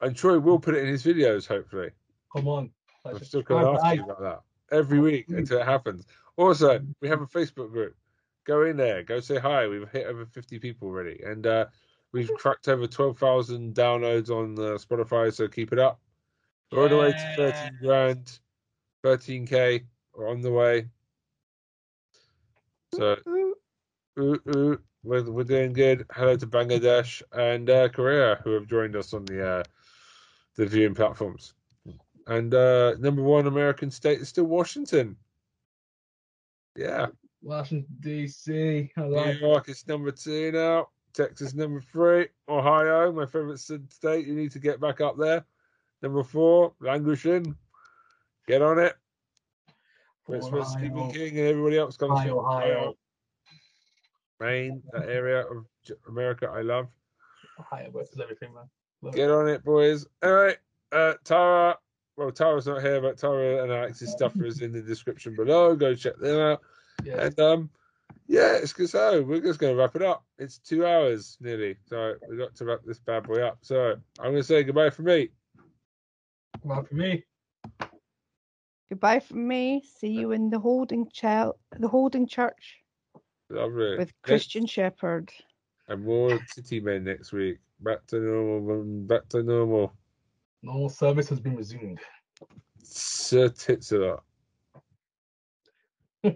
And 0.00 0.14
Troy 0.16 0.38
will 0.38 0.58
put 0.58 0.74
it 0.74 0.82
in 0.82 0.88
his 0.88 1.02
videos, 1.04 1.46
hopefully. 1.46 1.90
Come 2.34 2.48
on. 2.48 2.70
Like, 3.04 3.16
I'm 3.16 3.24
still 3.24 3.42
going 3.42 3.64
to 3.64 3.70
subscribe, 3.72 3.92
ask 3.92 3.96
you 3.96 4.04
about 4.04 4.20
that 4.20 4.76
every 4.76 5.00
week 5.00 5.26
until 5.28 5.58
it 5.60 5.64
happens. 5.66 6.06
Also, 6.36 6.80
we 7.00 7.08
have 7.08 7.20
a 7.22 7.26
Facebook 7.26 7.70
group. 7.70 7.94
Go 8.44 8.64
in 8.64 8.76
there, 8.76 9.02
go 9.02 9.20
say 9.20 9.38
hi. 9.38 9.68
We've 9.68 9.88
hit 9.90 10.06
over 10.06 10.26
50 10.26 10.58
people 10.58 10.88
already, 10.88 11.20
and 11.24 11.46
uh, 11.46 11.66
we've 12.12 12.32
cracked 12.34 12.68
over 12.68 12.86
12,000 12.86 13.74
downloads 13.74 14.30
on 14.30 14.58
uh, 14.58 14.76
Spotify. 14.78 15.32
So 15.32 15.46
keep 15.46 15.72
it 15.72 15.78
up. 15.78 16.00
We're 16.72 16.84
on 16.84 16.90
the 16.90 16.96
way 16.96 17.12
to 17.12 17.34
13 17.36 17.78
grand, 17.82 18.38
13k. 19.04 19.84
We're 20.14 20.28
on 20.28 20.40
the 20.40 20.50
way. 20.50 20.88
So 22.94 23.16
Ooh. 23.28 23.54
ooh, 24.18 24.78
we're, 25.02 25.22
we're 25.22 25.44
doing 25.44 25.72
good. 25.72 26.04
Hello 26.12 26.36
to 26.36 26.46
Bangladesh 26.46 27.22
and 27.32 27.68
uh, 27.70 27.88
Korea 27.88 28.40
who 28.44 28.52
have 28.52 28.66
joined 28.66 28.96
us 28.96 29.14
on 29.14 29.24
the 29.24 29.46
uh, 29.46 29.62
the 30.56 30.66
viewing 30.66 30.94
platforms. 30.94 31.54
And 32.26 32.54
uh, 32.54 32.94
number 32.98 33.22
one 33.22 33.46
American 33.46 33.90
state 33.90 34.20
is 34.20 34.28
still 34.28 34.44
Washington. 34.44 35.16
Yeah, 36.76 37.06
Washington, 37.42 37.86
D.C. 38.00 38.92
I 38.96 39.00
New 39.00 39.38
York 39.40 39.68
is 39.68 39.86
number 39.88 40.10
two 40.12 40.52
now. 40.52 40.88
Texas 41.14 41.54
number 41.54 41.80
three. 41.80 42.28
Ohio, 42.48 43.12
my 43.12 43.26
favorite 43.26 43.58
state. 43.58 44.26
You 44.26 44.34
need 44.34 44.52
to 44.52 44.58
get 44.58 44.80
back 44.80 45.00
up 45.00 45.18
there. 45.18 45.44
Number 46.02 46.22
four, 46.22 46.74
languishing. 46.80 47.56
Get 48.46 48.62
on 48.62 48.78
it. 48.78 48.96
That's 50.28 50.50
where 50.50 50.64
Stephen 50.64 51.10
King 51.10 51.38
and 51.38 51.48
everybody 51.48 51.78
else 51.78 51.96
comes 51.96 52.12
Ohio, 52.12 52.28
from. 52.28 52.44
Ohio. 52.44 52.94
Maine, 54.40 54.82
that 54.92 55.08
area 55.08 55.44
of 55.46 55.64
America 56.08 56.48
I 56.52 56.62
love. 56.62 56.88
Ohio 57.58 57.90
versus 57.90 58.18
everything, 58.20 58.54
man. 58.54 58.64
Love 59.02 59.14
Get 59.14 59.30
on 59.30 59.48
it, 59.48 59.64
boys. 59.64 60.06
All 60.22 60.32
right. 60.32 60.56
Uh, 60.90 61.14
Tara. 61.24 61.76
Well, 62.16 62.30
Tara's 62.30 62.66
not 62.66 62.82
here, 62.82 63.00
but 63.00 63.18
Tara 63.18 63.62
and 63.62 63.72
Alex's 63.72 64.12
stuff 64.12 64.34
is 64.40 64.60
in 64.60 64.72
the 64.72 64.82
description 64.82 65.34
below. 65.34 65.74
Go 65.74 65.94
check 65.94 66.16
them 66.18 66.38
out. 66.38 66.60
Yeah. 67.04 67.24
And 67.24 67.40
um, 67.40 67.70
yeah, 68.26 68.54
it's 68.54 68.72
good. 68.72 68.90
So 68.90 69.22
we're 69.22 69.40
just 69.40 69.58
going 69.58 69.74
to 69.74 69.80
wrap 69.80 69.96
it 69.96 70.02
up. 70.02 70.24
It's 70.38 70.58
two 70.58 70.86
hours 70.86 71.36
nearly, 71.40 71.76
so 71.86 72.14
we've 72.28 72.38
got 72.38 72.54
to 72.56 72.64
wrap 72.64 72.80
this 72.84 72.98
bad 72.98 73.24
boy 73.24 73.42
up. 73.42 73.58
So 73.62 73.96
I'm 74.18 74.32
going 74.32 74.36
to 74.36 74.42
say 74.42 74.62
goodbye 74.62 74.90
for 74.90 75.02
me. 75.02 75.30
Well, 76.62 76.84
for 76.84 76.94
me. 76.94 77.24
Goodbye 78.88 79.20
from 79.20 79.46
me. 79.48 79.82
See 79.98 80.08
you 80.08 80.32
in 80.32 80.50
the 80.50 80.58
holding 80.58 81.08
chel- 81.12 81.58
the 81.78 81.88
holding 81.88 82.26
church 82.26 82.82
Lovely. 83.48 83.90
with 83.96 83.98
Next- 84.08 84.22
Christian 84.22 84.66
Shephard. 84.66 85.32
and 85.88 86.04
more 86.04 86.38
city 86.48 86.80
men 86.80 87.04
next 87.04 87.32
week. 87.32 87.58
Back 87.80 88.06
to 88.08 88.20
normal. 88.20 88.84
Back 89.06 89.28
to 89.30 89.42
normal. 89.42 89.92
Normal 90.62 90.88
service 90.90 91.28
has 91.30 91.40
been 91.40 91.56
resumed. 91.56 91.98
Sir 92.82 93.48
Titsula. 93.48 94.20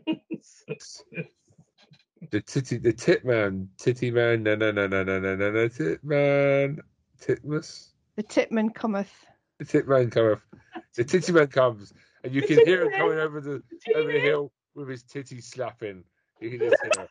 The 2.31 2.41
titty, 2.41 2.79
the 2.79 2.93
tit 2.95 3.25
man, 3.25 3.69
titty 3.79 4.11
man, 4.11 4.43
no, 4.43 4.57
no, 4.57 4.73
no, 4.73 4.87
no, 4.87 5.05
no, 5.05 5.21
no, 5.21 5.37
no, 5.37 5.51
no, 5.53 5.69
tit 5.69 6.03
man, 6.03 6.81
titmus. 7.21 7.91
The 8.17 8.23
Titman 8.25 8.75
cometh. 8.75 9.13
The 9.59 9.65
tit 9.67 9.87
man 9.87 10.11
cometh. 10.11 10.41
The 10.97 11.05
titty 11.05 11.31
man 11.33 11.47
comes, 11.49 11.93
and 12.27 12.35
you 12.35 12.43
can 12.43 12.67
hear 12.67 12.83
him 12.83 12.91
coming 12.91 13.19
over 13.19 13.41
the 13.41 13.63
over 13.95 14.13
the 14.13 14.19
hill 14.19 14.53
with 14.75 14.89
his 14.89 15.05
titty 15.05 15.41
slapping. 15.41 16.03
You 16.41 16.51
can 16.51 16.59
just 16.59 16.77
hear 16.83 17.05
it. 17.05 17.11